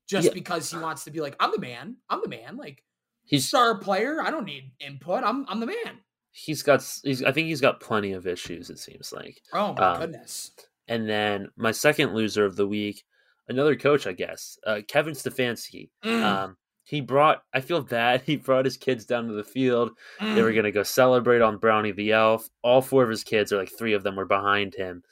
just 0.09 0.27
Yeah. 0.29 0.35
because 0.35 0.71
he 0.71 0.77
wants 0.79 1.05
to 1.05 1.11
be 1.11 1.21
like, 1.21 1.37
I'm 1.41 1.53
the 1.53 1.59
man. 1.61 1.97
I'm 2.09 2.21
the 2.23 2.29
man. 2.29 2.57
Like 2.57 2.85
He's 3.25 3.47
star 3.47 3.79
player. 3.79 4.21
I 4.23 4.31
don't 4.31 4.45
need 4.45 4.73
input. 4.81 5.23
I'm 5.25 5.47
I'm 5.49 5.61
the 5.61 5.67
man. 5.67 6.01
he's 6.33 6.63
got 6.63 6.83
he's 7.05 7.23
I 7.23 7.33
think 7.33 7.47
he's 7.49 7.61
got 7.61 7.81
plenty 7.81 8.13
of 8.13 8.27
issues, 8.27 8.71
it 8.71 8.79
seems 8.79 9.13
like. 9.13 9.41
Oh 9.53 9.73
my 9.75 9.83
Um, 9.95 10.01
goodness. 10.01 10.51
And 10.89 11.09
then 11.09 11.49
my 11.57 11.71
second 11.71 12.15
loser 12.15 12.45
of 12.45 12.57
the 12.57 12.67
week, 12.67 13.05
another 13.49 13.77
coach, 13.77 14.09
I 14.09 14.13
guess, 14.13 14.59
uh, 14.67 14.81
Kevin 14.89 15.15
Stefanski. 15.15 15.91
Mm, 16.05 16.23
Um, 16.25 16.57
he 16.85 17.01
brought. 17.01 17.43
I 17.53 17.61
feel 17.61 17.83
bad. 17.83 18.23
He 18.27 18.37
brought 18.37 18.65
his 18.65 18.77
kids 18.77 19.05
down 19.05 19.29
to 19.29 19.35
the 19.35 19.45
field. 19.45 19.91
They 20.21 20.43
were 20.43 20.53
mm. 20.53 20.57
gonna 20.57 20.73
go 20.73 20.83
celebrate 20.83 21.43
on 21.43 21.59
Brownie 21.59 21.93
the 21.93 22.13
Elf. 22.13 22.49
All 22.63 22.83
four 22.83 23.03
of 23.03 23.11
his 23.11 23.25
kids, 23.25 23.53
or 23.53 23.59
like 23.59 23.71
three 23.77 23.93
of 23.93 24.03
them, 24.03 24.17
were 24.17 24.27
behind 24.27 24.75
him. 24.75 25.03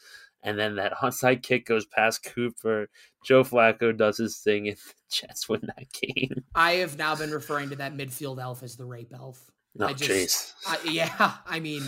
And 0.42 0.58
then 0.58 0.76
that 0.76 0.92
onside 1.02 1.42
kick 1.42 1.66
goes 1.66 1.87
past 1.87 2.25
Cooper. 2.25 2.88
Joe 3.25 3.44
Flacco 3.44 3.96
does 3.96 4.18
his 4.18 4.38
thing, 4.38 4.68
and 4.68 4.76
the 4.87 4.92
Jets 5.10 5.48
win 5.48 5.62
that 5.62 5.92
game. 5.92 6.44
I 6.54 6.72
have 6.75 6.98
now 6.98 7.14
been 7.14 7.30
referring 7.30 7.70
to 7.70 7.76
that 7.76 7.96
midfield 7.96 8.40
elf 8.40 8.62
as 8.62 8.76
the 8.76 8.84
rape 8.84 9.12
elf. 9.14 9.50
Oh, 9.80 9.87
I 9.87 9.92
just- 9.92 10.10
jeez. 10.10 10.52
I, 10.66 10.90
yeah, 10.90 11.34
I 11.46 11.60
mean, 11.60 11.82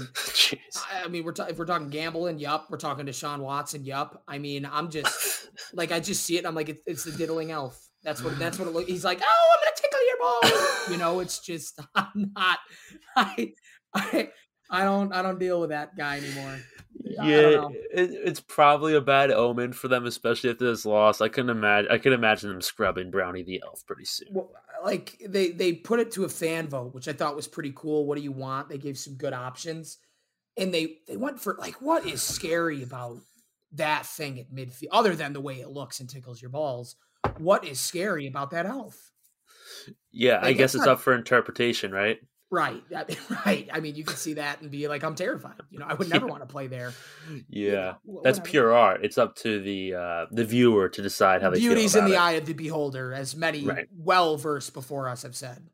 I, 0.77 1.05
I 1.05 1.09
mean, 1.09 1.25
we're 1.25 1.35
if 1.49 1.59
we're 1.59 1.65
talking 1.65 1.89
gambling, 1.89 2.39
yup. 2.39 2.67
We're 2.71 2.79
talking 2.79 3.07
Deshaun 3.07 3.41
Watson, 3.41 3.85
yup. 3.85 4.23
I 4.29 4.39
mean, 4.39 4.69
I'm 4.71 4.91
just 4.91 5.49
like 5.73 5.91
I 5.91 5.99
just 5.99 6.23
see 6.25 6.39
it. 6.39 6.47
I'm 6.47 6.55
like, 6.55 6.69
it's, 6.69 6.83
it's 6.87 7.05
the 7.05 7.13
diddling 7.13 7.51
elf. 7.51 7.90
That's 8.03 8.23
what 8.23 8.39
that's 8.39 8.59
what 8.59 8.69
it 8.69 8.71
looks. 8.75 8.89
He's 8.89 9.05
like, 9.05 9.21
oh, 9.23 9.55
I'm 9.55 9.61
gonna 9.65 9.77
tickle 9.77 10.07
your 10.07 10.19
balls. 10.19 10.91
You 10.91 10.97
know, 10.97 11.21
it's 11.21 11.39
just 11.41 11.81
I'm 11.95 12.33
not. 12.35 12.59
I 13.17 13.53
I 13.95 14.31
I 14.71 14.85
don't 14.85 15.13
I 15.13 15.23
don't 15.23 15.39
deal 15.39 15.61
with 15.61 15.71
that 15.71 15.97
guy 15.97 16.19
anymore. 16.19 16.59
Yeah, 17.03 17.69
it, 17.93 18.11
it's 18.13 18.41
probably 18.41 18.95
a 18.95 19.01
bad 19.01 19.31
omen 19.31 19.73
for 19.73 19.89
them, 19.89 20.07
especially 20.07 20.51
after 20.51 20.67
this 20.67 20.87
loss. 20.87 21.21
I 21.21 21.29
couldn't 21.29 21.51
imagine. 21.51 21.91
I 21.91 21.99
could 21.99 22.13
imagine 22.13 22.51
them 22.51 22.61
scrubbing 22.61 23.11
Brownie 23.11 23.43
the 23.43 23.63
Elf 23.65 23.85
pretty 23.87 24.05
soon. 24.05 24.29
Well, 24.33 24.53
like 24.85 25.21
they 25.27 25.51
they 25.51 25.73
put 25.73 26.01
it 26.01 26.13
to 26.13 26.25
a 26.25 26.29
fan 26.29 26.69
vote, 26.69 26.95
which 26.95 27.09
I 27.09 27.13
thought 27.13 27.37
was 27.37 27.49
pretty 27.49 27.73
cool. 27.75 28.07
What 28.07 28.17
do 28.17 28.23
you 28.23 28.33
want? 28.33 28.69
They 28.69 28.79
gave 28.79 28.97
some 28.97 29.15
good 29.15 29.33
options, 29.33 29.99
and 30.57 30.73
they 30.73 30.99
they 31.09 31.17
went 31.17 31.41
for 31.41 31.57
like 31.59 31.83
what 31.83 32.07
is 32.07 32.23
scary 32.23 32.83
about 32.83 33.19
that 33.73 34.07
thing 34.07 34.39
at 34.39 34.53
midfield, 34.53 34.89
other 34.93 35.15
than 35.15 35.33
the 35.33 35.41
way 35.41 35.61
it 35.61 35.69
looks 35.69 36.01
and 36.01 36.09
tickles 36.09 36.41
your 36.41 36.51
balls. 36.51 36.97
What 37.39 37.65
is 37.65 37.81
scary 37.81 38.27
about 38.27 38.51
that 38.51 38.67
elf? 38.67 39.13
Yeah, 40.13 40.41
I 40.43 40.53
guess 40.53 40.75
it's 40.75 40.85
not- 40.85 40.93
up 40.95 41.01
for 41.01 41.15
interpretation, 41.15 41.93
right? 41.93 42.19
Right. 42.53 42.83
I 42.95 43.05
mean, 43.09 43.17
right. 43.47 43.69
I 43.73 43.79
mean, 43.79 43.95
you 43.95 44.03
can 44.05 44.17
see 44.17 44.33
that 44.35 44.61
and 44.61 44.73
be 44.73 44.89
like, 44.89 45.05
I'm 45.05 45.15
terrified. 45.15 45.55
You 45.71 45.79
know, 45.79 45.87
I 45.89 45.95
would 45.95 46.09
never 46.11 46.27
Yeah. 46.27 46.31
want 46.33 46.43
to 46.43 46.47
play 46.53 46.67
there. 46.67 46.93
Yeah, 47.49 47.95
wh- 48.05 48.23
that's 48.25 48.41
pure 48.41 48.73
art. 48.73 49.05
It's 49.05 49.19
up 49.19 49.37
to 49.37 49.61
the 49.63 49.95
uh, 49.95 50.27
the 50.33 50.45
viewer 50.45 50.89
to 50.89 51.01
decide 51.03 51.43
how 51.43 51.51
they 51.51 51.61
Beauty's 51.61 51.95
in 51.95 52.07
the 52.07 52.15
it. 52.15 52.21
eye 52.21 52.33
of 52.33 52.47
the 52.47 52.53
beholder, 52.55 53.15
as 53.15 53.37
many 53.37 53.65
Right. 53.65 53.87
well 53.97 54.37
versed 54.37 54.75
before 54.75 55.09
us 55.09 55.23
have 55.23 55.37
said. 55.37 55.69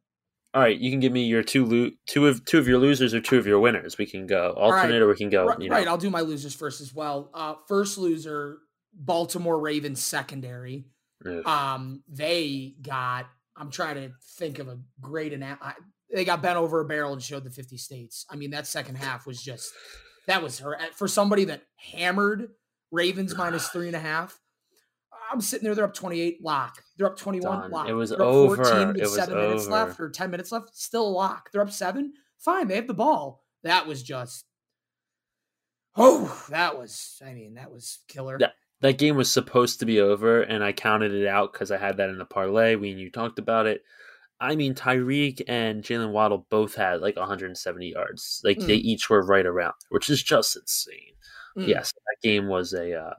All 0.52 0.60
right, 0.62 0.78
you 0.78 0.90
can 0.90 1.00
give 1.00 1.12
me 1.12 1.24
your 1.24 1.42
two 1.42 1.64
lo- 1.64 1.90
two 2.06 2.26
of 2.26 2.44
two 2.44 2.58
of 2.58 2.68
your 2.68 2.78
losers 2.78 3.14
or 3.14 3.20
two 3.22 3.38
of 3.38 3.46
your 3.46 3.58
winners. 3.58 3.96
We 3.96 4.04
can 4.04 4.26
go 4.26 4.48
right. 4.54 4.62
alternate, 4.62 5.00
or 5.00 5.08
we 5.08 5.16
can 5.16 5.30
go. 5.30 5.46
right, 5.46 5.58
you 5.60 5.70
know, 5.70 5.76
right. 5.76 5.88
I'll 5.88 5.96
do 5.98 6.10
my 6.10 6.20
losers 6.20 6.54
first 6.54 6.82
as 6.82 6.92
well. 6.94 7.30
Uh, 7.32 7.54
first 7.68 7.96
loser, 7.96 8.58
Baltimore 8.92 9.58
Ravens 9.58 10.04
secondary. 10.04 10.84
Um, 11.44 12.02
they 12.08 12.74
got. 12.82 13.26
I'm 13.56 13.70
trying 13.70 13.94
to 13.96 14.12
think 14.36 14.58
of 14.58 14.68
a 14.68 14.78
great 15.00 15.32
ana- 15.32 15.58
They 16.12 16.24
got 16.24 16.42
bent 16.42 16.58
over 16.58 16.80
a 16.80 16.84
barrel 16.84 17.12
and 17.14 17.22
showed 17.22 17.42
the 17.44 17.50
50 17.50 17.78
states. 17.78 18.26
I 18.30 18.36
mean, 18.36 18.50
that 18.50 18.66
second 18.66 18.96
half 18.96 19.26
was 19.26 19.42
just 19.42 19.72
that 20.26 20.42
was 20.42 20.58
her 20.58 20.76
for 20.94 21.08
somebody 21.08 21.44
that 21.46 21.62
hammered 21.76 22.48
Ravens 22.90 23.34
minus 23.36 23.68
three 23.68 23.86
and 23.86 23.96
a 23.96 24.00
half. 24.00 24.38
I'm 25.32 25.40
sitting 25.40 25.64
there. 25.64 25.74
They're 25.74 25.84
up 25.86 25.94
28 25.94 26.42
lock. 26.42 26.82
They're 26.96 27.06
up 27.06 27.16
21 27.16 27.60
Done. 27.62 27.70
lock. 27.70 27.88
It 27.88 27.94
was 27.94 28.12
over. 28.12 28.56
with 28.56 28.96
It 28.96 29.02
was 29.02 29.14
seven 29.14 29.36
minutes 29.38 29.66
left 29.66 29.98
or 29.98 30.08
10 30.10 30.30
minutes 30.30 30.52
left. 30.52 30.76
Still 30.76 31.06
a 31.06 31.08
lock. 31.08 31.50
They're 31.50 31.62
up 31.62 31.70
seven. 31.70 32.12
Fine. 32.38 32.68
They 32.68 32.76
have 32.76 32.86
the 32.86 32.94
ball. 32.94 33.42
That 33.62 33.86
was 33.86 34.02
just. 34.02 34.44
Oh, 35.96 36.44
that 36.50 36.78
was. 36.78 37.20
I 37.26 37.32
mean, 37.32 37.54
that 37.54 37.72
was 37.72 38.00
killer. 38.06 38.36
Yeah. 38.38 38.50
That 38.80 38.98
game 38.98 39.16
was 39.16 39.30
supposed 39.32 39.80
to 39.80 39.86
be 39.86 40.00
over, 40.00 40.42
and 40.42 40.62
I 40.62 40.72
counted 40.72 41.12
it 41.12 41.26
out 41.26 41.52
because 41.52 41.70
I 41.70 41.78
had 41.78 41.96
that 41.96 42.10
in 42.10 42.18
the 42.18 42.24
parlay. 42.24 42.74
We 42.74 42.90
and 42.90 43.00
you 43.00 43.10
talked 43.10 43.38
about 43.38 43.66
it. 43.66 43.82
I 44.38 44.54
mean, 44.54 44.74
Tyreek 44.74 45.40
and 45.48 45.82
Jalen 45.82 46.12
Waddle 46.12 46.46
both 46.50 46.74
had 46.74 47.00
like 47.00 47.16
170 47.16 47.88
yards. 47.92 48.42
Like 48.44 48.58
they 48.58 48.76
Mm. 48.76 48.84
each 48.84 49.08
were 49.08 49.22
right 49.24 49.46
around, 49.46 49.74
which 49.88 50.10
is 50.10 50.22
just 50.22 50.56
insane. 50.56 51.14
Mm. 51.56 51.68
Yes, 51.68 51.92
that 51.92 52.16
game 52.22 52.48
was 52.48 52.74
a. 52.74 52.94
Uh, 52.94 53.14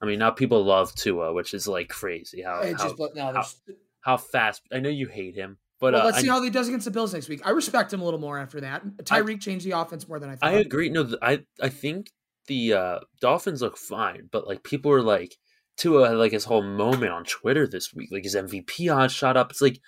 I 0.00 0.06
mean, 0.06 0.20
now 0.20 0.30
people 0.30 0.64
love 0.64 0.94
Tua, 0.94 1.32
which 1.32 1.54
is 1.54 1.66
like 1.66 1.88
crazy. 1.88 2.42
How 2.42 2.62
how, 2.62 2.72
just 2.72 2.98
no, 3.16 3.32
there's, 3.32 3.60
how 4.00 4.16
fast? 4.16 4.62
I 4.72 4.78
know 4.78 4.90
you 4.90 5.08
hate 5.08 5.34
him, 5.34 5.58
but 5.80 5.92
well, 5.92 6.02
uh, 6.02 6.04
let's 6.06 6.18
I, 6.18 6.22
see 6.22 6.28
how 6.28 6.40
he 6.40 6.50
does 6.50 6.68
against 6.68 6.84
the 6.84 6.92
Bills 6.92 7.12
next 7.12 7.28
week. 7.28 7.44
I 7.44 7.50
respect 7.50 7.92
him 7.92 8.00
a 8.00 8.04
little 8.04 8.20
more 8.20 8.38
after 8.38 8.60
that. 8.60 8.84
Tyreek 9.02 9.40
changed 9.40 9.66
the 9.66 9.72
offense 9.72 10.06
more 10.06 10.20
than 10.20 10.30
I 10.30 10.36
thought. 10.36 10.50
I 10.50 10.58
agree. 10.58 10.88
No, 10.88 11.16
I 11.20 11.40
I 11.60 11.68
think 11.68 12.12
the 12.48 12.72
uh, 12.74 12.98
Dolphins 13.20 13.62
look 13.62 13.76
fine, 13.78 14.28
but 14.32 14.46
like 14.46 14.62
people 14.64 14.90
are 14.92 15.02
like 15.02 15.36
Tua 15.76 16.08
had 16.08 16.16
like 16.16 16.32
his 16.32 16.44
whole 16.44 16.62
moment 16.62 17.12
on 17.12 17.24
Twitter 17.24 17.66
this 17.68 17.94
week, 17.94 18.08
like 18.10 18.24
his 18.24 18.34
MVP 18.34 18.92
odds 18.94 19.12
shot 19.12 19.36
up. 19.36 19.50
It's 19.52 19.60
like 19.62 19.80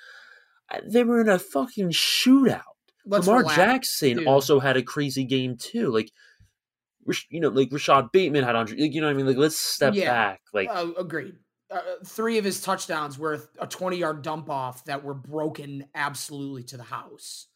they 0.84 1.02
were 1.02 1.20
in 1.20 1.28
a 1.28 1.38
fucking 1.38 1.90
shootout. 1.90 2.62
Let's 3.04 3.26
Lamar 3.26 3.40
relax, 3.40 3.56
Jackson 3.56 4.18
dude. 4.18 4.26
also 4.28 4.60
had 4.60 4.76
a 4.76 4.82
crazy 4.82 5.24
game 5.24 5.56
too. 5.56 5.90
Like, 5.90 6.12
you 7.30 7.40
know, 7.40 7.48
like 7.48 7.72
Rashod 7.72 8.12
Bateman 8.12 8.44
had 8.44 8.54
hundred. 8.54 8.78
Like, 8.78 8.92
you 8.94 9.00
know 9.00 9.06
what 9.08 9.14
I 9.14 9.16
mean? 9.16 9.26
Like, 9.26 9.36
let's 9.38 9.56
step 9.56 9.94
Yeah. 9.94 10.10
back. 10.12 10.40
Like, 10.52 10.68
Uh, 10.70 10.92
agreed. 10.96 11.34
Uh, 11.70 11.80
three 12.04 12.36
of 12.38 12.44
his 12.44 12.60
touchdowns 12.60 13.18
were 13.18 13.48
a 13.58 13.66
20 13.66 13.96
yard 13.96 14.22
dump 14.22 14.50
off 14.50 14.84
that 14.84 15.02
were 15.02 15.14
broken 15.14 15.86
absolutely 15.94 16.62
to 16.64 16.76
the 16.76 16.82
house 16.82 17.46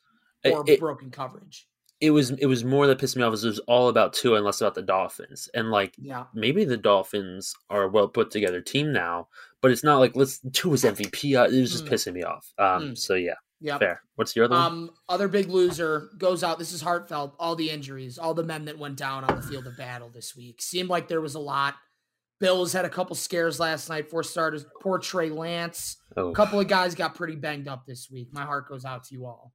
or 0.44 0.64
it- 0.66 0.80
broken 0.80 1.10
coverage. 1.10 1.68
It 2.04 2.10
was 2.10 2.30
it 2.30 2.46
was 2.46 2.64
more 2.64 2.86
that 2.86 2.98
pissed 2.98 3.16
me 3.16 3.22
off. 3.22 3.34
Is 3.34 3.44
it 3.44 3.48
was 3.48 3.58
all 3.60 3.88
about 3.88 4.12
Tua 4.12 4.36
and 4.36 4.44
less 4.44 4.60
about 4.60 4.74
the 4.74 4.82
Dolphins. 4.82 5.48
And 5.54 5.70
like, 5.70 5.94
Yeah. 5.98 6.24
maybe 6.34 6.64
the 6.64 6.76
Dolphins 6.76 7.54
are 7.70 7.84
a 7.84 7.88
well 7.88 8.08
put 8.08 8.30
together 8.30 8.60
team 8.60 8.92
now, 8.92 9.28
but 9.60 9.70
it's 9.70 9.84
not 9.84 9.98
like 9.98 10.14
let's 10.16 10.40
Tua's 10.52 10.84
MVP. 10.84 11.36
uh, 11.36 11.44
It 11.48 11.60
was 11.60 11.72
just 11.72 11.84
Mm. 11.84 11.88
pissing 11.90 12.12
me 12.14 12.22
off. 12.22 12.52
Um, 12.58 12.82
Mm. 12.92 12.98
so 12.98 13.14
yeah, 13.14 13.34
Yep. 13.60 13.80
fair. 13.80 14.02
What's 14.16 14.34
your 14.36 14.44
other 14.46 14.54
one? 14.56 14.64
Um, 14.64 14.90
other 15.08 15.28
big 15.28 15.48
loser 15.48 16.10
goes 16.18 16.44
out. 16.44 16.58
This 16.58 16.72
is 16.72 16.80
heartfelt. 16.82 17.34
All 17.38 17.56
the 17.56 17.70
injuries, 17.70 18.18
all 18.18 18.34
the 18.34 18.44
men 18.44 18.64
that 18.66 18.78
went 18.78 18.96
down 18.96 19.24
on 19.24 19.36
the 19.36 19.42
field 19.42 19.66
of 19.66 19.76
battle 19.76 20.10
this 20.10 20.36
week. 20.36 20.60
Seemed 20.62 20.88
like 20.88 21.08
there 21.08 21.20
was 21.20 21.34
a 21.34 21.40
lot. 21.40 21.74
Bills 22.40 22.72
had 22.72 22.84
a 22.84 22.90
couple 22.90 23.14
scares 23.16 23.58
last 23.60 23.88
night. 23.88 24.10
Four 24.10 24.22
starters. 24.24 24.66
Poor 24.82 24.98
Trey 24.98 25.30
Lance. 25.30 25.96
Oh, 26.16 26.28
A 26.30 26.34
couple 26.34 26.58
of 26.60 26.66
guys 26.68 26.94
got 26.94 27.14
pretty 27.14 27.36
banged 27.36 27.68
up 27.68 27.86
this 27.86 28.10
week. 28.10 28.32
My 28.32 28.42
heart 28.44 28.68
goes 28.68 28.84
out 28.84 29.04
to 29.04 29.14
you 29.14 29.24
all. 29.24 29.52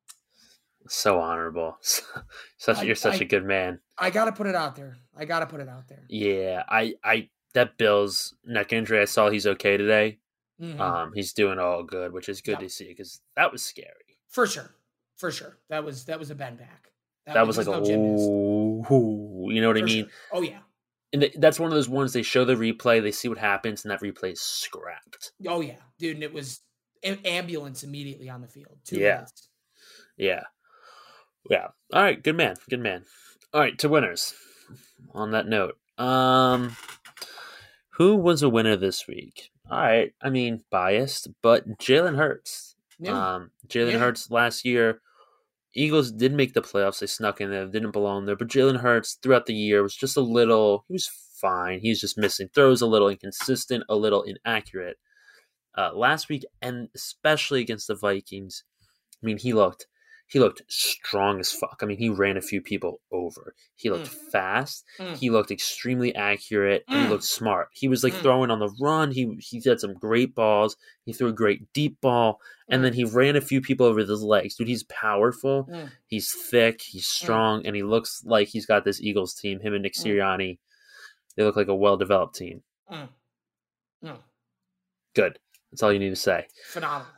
So 0.87 1.19
honorable. 1.19 1.77
such 2.57 2.77
I- 2.77 2.83
you're 2.83 2.95
such 2.95 3.21
I- 3.21 3.25
a 3.25 3.27
good 3.27 3.45
man. 3.45 3.79
I 3.97 4.09
gotta 4.09 4.31
put 4.31 4.47
it 4.47 4.55
out 4.55 4.75
there. 4.75 4.97
I 5.17 5.25
gotta 5.25 5.45
put 5.45 5.59
it 5.59 5.67
out 5.69 5.87
there. 5.87 6.05
Yeah, 6.09 6.63
I 6.69 6.95
I 7.03 7.29
that 7.53 7.77
Bills 7.77 8.35
neck 8.45 8.71
injury. 8.73 8.99
I 9.01 9.05
saw 9.05 9.29
he's 9.29 9.45
okay 9.47 9.75
today. 9.77 10.19
Mhm. 10.61 10.79
Um, 10.79 11.11
he's 11.13 11.33
doing 11.33 11.57
all 11.59 11.83
good, 11.83 12.11
which 12.13 12.29
is 12.29 12.41
good 12.41 12.53
Yep. 12.53 12.59
to 12.61 12.69
see 12.69 12.87
because 12.89 13.21
that 13.35 13.51
was 13.51 13.63
scary. 13.63 14.19
For 14.29 14.45
sure. 14.47 14.73
For 15.17 15.31
sure. 15.31 15.57
That 15.69 15.83
was 15.83 16.05
that 16.05 16.19
was 16.19 16.29
a 16.31 16.35
bend 16.35 16.57
back. 16.59 16.91
That 17.25 17.45
was 17.45 17.57
like 17.57 17.67
a 17.67 17.71
no 17.71 17.79
Nance. 17.81 18.21
ooh, 18.91 19.49
you 19.51 19.61
know 19.61 19.67
what 19.67 19.77
I 19.77 19.81
mean? 19.81 20.05
sure. 20.05 20.11
Oh 20.31 20.41
yeah. 20.41 20.59
And 21.11 21.21
th- 21.23 21.33
that's 21.37 21.59
one 21.59 21.69
of 21.71 21.75
those 21.75 21.89
ones 21.89 22.13
they 22.13 22.21
show 22.23 22.45
the 22.45 22.55
replay, 22.55 23.01
they 23.01 23.11
see 23.11 23.27
what 23.29 23.37
happens, 23.37 23.83
and 23.83 23.91
that 23.91 24.01
replay 24.01 24.33
is 24.33 24.41
scrapped. 24.41 25.31
Oh 25.47 25.61
yeah, 25.61 25.77
dude. 25.97 26.15
And 26.15 26.23
it 26.23 26.33
was 26.33 26.61
a- 27.03 27.19
ambulance 27.25 27.83
immediately 27.83 28.29
on 28.29 28.41
the 28.41 28.47
field. 28.47 28.77
Two 28.85 28.97
Yeah. 28.97 29.15
minutes. 29.15 29.49
Yeah. 30.17 30.43
Yeah. 31.49 31.67
All 31.93 32.01
right. 32.01 32.21
Good 32.21 32.35
man. 32.35 32.55
Good 32.69 32.79
man. 32.79 33.05
All 33.53 33.61
right. 33.61 33.77
To 33.79 33.89
winners. 33.89 34.33
On 35.13 35.31
that 35.31 35.47
note, 35.47 35.77
um, 35.97 36.75
who 37.91 38.15
was 38.15 38.43
a 38.43 38.49
winner 38.49 38.75
this 38.75 39.07
week? 39.07 39.51
All 39.69 39.79
right. 39.79 40.13
I 40.21 40.29
mean, 40.29 40.63
biased, 40.69 41.29
but 41.41 41.67
Jalen 41.79 42.17
Hurts. 42.17 42.75
Yeah. 42.99 43.35
Um, 43.35 43.51
Jalen 43.67 43.93
Yeah. 43.93 43.99
Hurts 43.99 44.29
last 44.29 44.65
year, 44.65 45.01
Eagles 45.73 46.11
did 46.11 46.33
make 46.33 46.53
the 46.53 46.61
playoffs. 46.61 46.99
They 46.99 47.07
snuck 47.07 47.39
in 47.41 47.49
there, 47.51 47.65
didn't 47.65 47.91
belong 47.91 48.25
there. 48.25 48.35
But 48.35 48.47
Jalen 48.49 48.81
Hurts 48.81 49.17
throughout 49.21 49.45
the 49.45 49.53
year 49.53 49.81
was 49.81 49.95
just 49.95 50.17
a 50.17 50.21
little. 50.21 50.85
He 50.87 50.93
was 50.93 51.09
fine. 51.39 51.79
He's 51.79 52.01
just 52.01 52.17
missing 52.17 52.49
throws, 52.53 52.81
a 52.81 52.87
little 52.87 53.09
inconsistent, 53.09 53.83
a 53.89 53.95
little 53.95 54.23
inaccurate. 54.23 54.97
Uh, 55.77 55.91
last 55.93 56.29
week, 56.29 56.43
and 56.61 56.89
especially 56.95 57.61
against 57.61 57.87
the 57.87 57.95
Vikings, 57.95 58.63
I 59.21 59.25
mean, 59.25 59.37
he 59.37 59.53
looked 59.53 59.87
he 60.29 60.39
looked 60.39 60.61
strong 60.69 61.39
as 61.39 61.51
fuck. 61.51 61.79
I 61.81 61.85
mean, 61.85 61.97
he 61.97 62.07
ran 62.07 62.37
a 62.37 62.41
few 62.41 62.61
people 62.61 63.01
over. 63.11 63.55
He 63.75 63.89
looked 63.89 64.07
fast. 64.07 64.85
Mm. 64.99 65.17
He 65.17 65.29
looked 65.29 65.49
extremely 65.51 66.13
accurate. 66.15 66.83
And 66.87 66.99
he 67.01 67.05
Mm. 67.07 67.09
looked 67.09 67.23
smart. 67.23 67.69
He 67.73 67.87
was 67.87 68.03
like 68.03 68.13
Mm. 68.13 68.21
throwing 68.21 68.51
on 68.51 68.59
the 68.59 68.69
run. 68.79 69.11
He 69.11 69.35
he 69.39 69.61
had 69.65 69.79
some 69.79 69.95
great 69.95 70.35
balls. 70.35 70.77
He 71.05 71.13
threw 71.13 71.29
a 71.29 71.33
great 71.33 71.73
deep 71.73 71.99
ball, 71.99 72.39
and 72.69 72.79
Mm. 72.79 72.83
then 72.83 72.93
he 72.93 73.03
ran 73.03 73.35
a 73.35 73.41
few 73.41 73.59
people 73.59 73.87
over 73.87 73.97
with 73.97 74.09
his 74.09 74.21
legs. 74.21 74.55
Dude, 74.55 74.67
he's 74.67 74.83
powerful. 74.83 75.65
Mm. 75.65 75.91
He's 76.07 76.31
thick. 76.31 76.81
He's 76.81 77.07
strong, 77.07 77.65
and 77.65 77.75
he 77.75 77.83
looks 77.83 78.23
like 78.23 78.49
he's 78.49 78.65
got 78.67 78.85
this 78.85 79.01
Eagles 79.01 79.33
team. 79.33 79.59
Him 79.59 79.73
and 79.73 79.81
Nick 79.83 79.93
Mm. 79.95 80.05
Sirianni, 80.05 80.59
they 81.35 81.43
look 81.43 81.55
like 81.55 81.67
a 81.67 81.75
well 81.75 81.97
developed 81.97 82.35
team. 82.35 82.63
Mm. 82.91 83.09
Mm. 84.03 84.19
Good. 85.15 85.39
That's 85.71 85.83
all 85.83 85.91
you 85.93 85.99
need 85.99 86.09
to 86.09 86.15
say. 86.15 86.47
Phenomenal. 86.67 87.11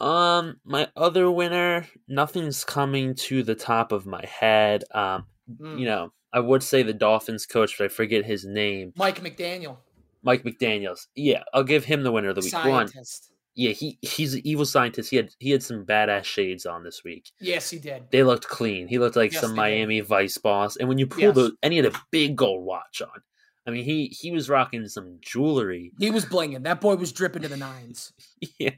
Um, 0.00 0.56
my 0.64 0.88
other 0.96 1.30
winner, 1.30 1.86
nothing's 2.08 2.64
coming 2.64 3.14
to 3.16 3.42
the 3.42 3.54
top 3.54 3.92
of 3.92 4.06
my 4.06 4.24
head. 4.26 4.84
Um, 4.92 5.26
Mm. 5.50 5.80
you 5.80 5.84
know, 5.84 6.12
I 6.32 6.38
would 6.40 6.62
say 6.62 6.82
the 6.84 6.92
Dolphins 6.94 7.44
coach, 7.44 7.76
but 7.76 7.84
I 7.86 7.88
forget 7.88 8.24
his 8.24 8.44
name. 8.44 8.92
Mike 8.96 9.20
McDaniel, 9.20 9.78
Mike 10.22 10.44
McDaniels. 10.44 11.06
Yeah, 11.16 11.42
I'll 11.52 11.64
give 11.64 11.84
him 11.84 12.02
the 12.04 12.12
winner 12.12 12.28
of 12.28 12.36
the 12.36 12.40
week. 12.42 12.52
One, 12.54 12.86
scientist. 12.88 13.32
yeah, 13.56 13.72
he 13.72 13.98
he's 14.00 14.34
an 14.34 14.42
evil 14.44 14.64
scientist. 14.64 15.10
He 15.10 15.16
had 15.16 15.30
he 15.40 15.50
had 15.50 15.62
some 15.64 15.84
badass 15.84 16.22
shades 16.24 16.66
on 16.66 16.84
this 16.84 17.02
week. 17.04 17.32
Yes, 17.40 17.68
he 17.70 17.78
did. 17.80 18.04
They 18.12 18.22
looked 18.22 18.46
clean. 18.46 18.86
He 18.86 18.98
looked 19.00 19.16
like 19.16 19.32
Yes, 19.32 19.40
some 19.40 19.50
they 19.50 19.56
did. 19.56 19.60
Miami 19.86 20.00
Vice 20.00 20.38
boss. 20.38 20.76
And 20.76 20.88
when 20.88 20.98
you 20.98 21.06
pull 21.08 21.20
Yes. 21.20 21.34
the 21.34 21.52
and 21.64 21.72
he 21.72 21.78
had 21.78 21.92
a 21.92 22.00
big 22.12 22.36
gold 22.36 22.64
watch 22.64 23.02
on. 23.02 23.22
I 23.66 23.70
mean, 23.70 23.84
he 23.84 24.06
he 24.06 24.30
was 24.30 24.48
rocking 24.48 24.86
some 24.88 25.18
jewelry. 25.20 25.92
He 25.98 26.10
was 26.10 26.24
blinging. 26.24 26.64
That 26.64 26.80
boy 26.80 26.96
was 26.96 27.12
dripping 27.12 27.42
to 27.42 27.48
the 27.48 27.56
nines. 27.56 28.12
Yeah, 28.58 28.70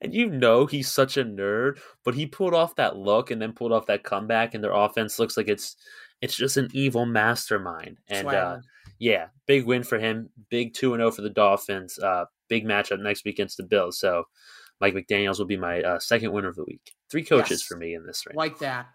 and 0.00 0.14
you 0.14 0.28
know 0.30 0.64
he's 0.66 0.90
such 0.90 1.16
a 1.18 1.24
nerd, 1.24 1.78
but 2.02 2.14
he 2.14 2.26
pulled 2.26 2.54
off 2.54 2.76
that 2.76 2.96
look 2.96 3.30
and 3.30 3.40
then 3.42 3.52
pulled 3.52 3.72
off 3.72 3.86
that 3.86 4.04
comeback, 4.04 4.54
and 4.54 4.64
their 4.64 4.72
offense 4.72 5.18
looks 5.18 5.36
like 5.36 5.48
it's 5.48 5.76
it's 6.22 6.34
just 6.36 6.56
an 6.56 6.68
evil 6.72 7.04
mastermind. 7.04 7.98
And 8.08 8.28
uh, 8.28 8.58
yeah, 8.98 9.26
big 9.46 9.66
win 9.66 9.82
for 9.82 9.98
him. 9.98 10.30
Big 10.48 10.72
two 10.72 10.94
and 10.94 11.00
zero 11.00 11.10
for 11.10 11.20
the 11.22 11.30
Dolphins. 11.30 11.98
Uh, 11.98 12.24
big 12.48 12.64
matchup 12.64 13.00
next 13.00 13.24
week 13.26 13.34
against 13.36 13.58
the 13.58 13.64
Bills. 13.64 13.98
So 13.98 14.24
Mike 14.80 14.94
McDaniel's 14.94 15.38
will 15.38 15.46
be 15.46 15.56
my 15.58 15.82
uh, 15.82 15.98
second 15.98 16.32
winner 16.32 16.48
of 16.48 16.56
the 16.56 16.64
week. 16.64 16.92
Three 17.10 17.24
coaches 17.24 17.60
Yes. 17.60 17.62
for 17.62 17.76
me 17.76 17.94
in 17.94 18.06
this 18.06 18.24
range. 18.26 18.36
like 18.36 18.58
that. 18.60 18.86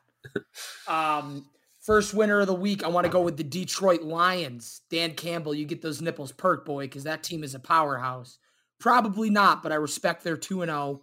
um, 0.88 1.46
first 1.88 2.13
winner 2.13 2.41
of 2.41 2.48
the 2.48 2.53
week, 2.53 2.84
I 2.84 2.89
want 2.89 3.06
to 3.06 3.12
go 3.12 3.22
with 3.22 3.38
the 3.38 3.44
Detroit 3.44 4.03
Lions. 4.03 4.82
Dan 4.91 5.15
Campbell, 5.15 5.56
you 5.56 5.65
get 5.65 5.82
those 5.82 6.01
nipples 6.01 6.32
perk, 6.32 6.65
boy, 6.65 6.84
because 6.84 7.06
that 7.06 7.24
team 7.24 7.44
is 7.44 7.56
a 7.56 7.60
powerhouse. 7.60 8.38
Probably 8.79 9.32
not, 9.32 9.63
but 9.63 9.72
I 9.72 9.75
respect 9.75 10.24
their 10.24 10.38
two 10.38 10.62
and 10.62 10.70
zero. 10.70 11.01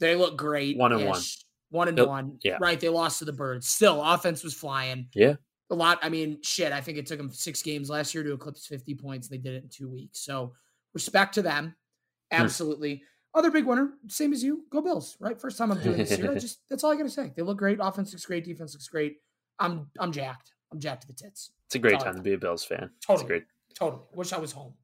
They 0.00 0.14
look 0.16 0.36
great. 0.36 0.76
One 0.76 0.92
and 0.92 1.06
one. 1.06 1.22
One 1.70 1.88
and 1.88 1.96
Yep. 1.96 2.06
one. 2.08 2.38
Yeah. 2.44 2.58
Right. 2.60 2.78
They 2.78 2.90
lost 2.90 3.20
to 3.20 3.24
the 3.24 3.32
Birds. 3.32 3.66
Still, 3.66 4.02
offense 4.04 4.44
was 4.44 4.52
flying. 4.52 5.08
Yeah. 5.14 5.36
A 5.70 5.74
lot. 5.74 5.98
I 6.02 6.10
mean, 6.10 6.38
shit. 6.42 6.70
I 6.72 6.80
think 6.82 6.98
it 6.98 7.06
took 7.06 7.16
them 7.18 7.32
six 7.32 7.62
games 7.62 7.88
last 7.88 8.14
year 8.14 8.22
to 8.22 8.34
eclipse 8.34 8.66
50 8.66 8.94
points. 8.96 9.28
They 9.28 9.38
did 9.38 9.54
it 9.54 9.62
in 9.64 9.68
two 9.70 9.88
weeks. 9.88 10.20
So 10.20 10.52
respect 10.92 11.34
to 11.34 11.42
them. 11.42 11.74
Hmm. 12.30 12.42
Absolutely. 12.42 13.02
other 13.34 13.50
big 13.50 13.64
winner, 13.66 13.90
same 14.08 14.32
as 14.32 14.42
you, 14.44 14.64
go 14.70 14.80
Bills. 14.80 15.16
Right, 15.20 15.38
first 15.40 15.58
time 15.58 15.70
I'm 15.72 15.80
doing 15.82 15.96
this 15.98 16.16
year. 16.18 16.32
I 16.32 16.34
just 16.38 16.60
that's 16.70 16.84
all 16.84 16.92
I 16.92 16.96
gotta 16.96 17.10
say. 17.10 17.32
They 17.36 17.42
look 17.42 17.58
great. 17.58 17.78
Offense 17.80 18.12
looks 18.12 18.24
great. 18.26 18.44
Defense 18.44 18.74
looks 18.74 18.88
great. 18.88 19.16
I'm 19.58 19.88
I'm 19.98 20.12
jacked. 20.12 20.52
I'm 20.72 20.80
jacked 20.80 21.02
to 21.02 21.08
the 21.08 21.14
tits. 21.14 21.50
It's 21.66 21.74
a 21.74 21.78
great 21.78 22.00
time 22.00 22.16
to 22.16 22.22
be 22.22 22.32
a 22.34 22.38
Bills 22.38 22.64
fan. 22.64 22.90
It's 22.96 23.06
Totally. 23.06 23.24
a 23.24 23.28
great. 23.28 23.44
Totally. 23.74 24.02
Wish 24.14 24.32
I 24.32 24.38
was 24.38 24.52
home. 24.52 24.74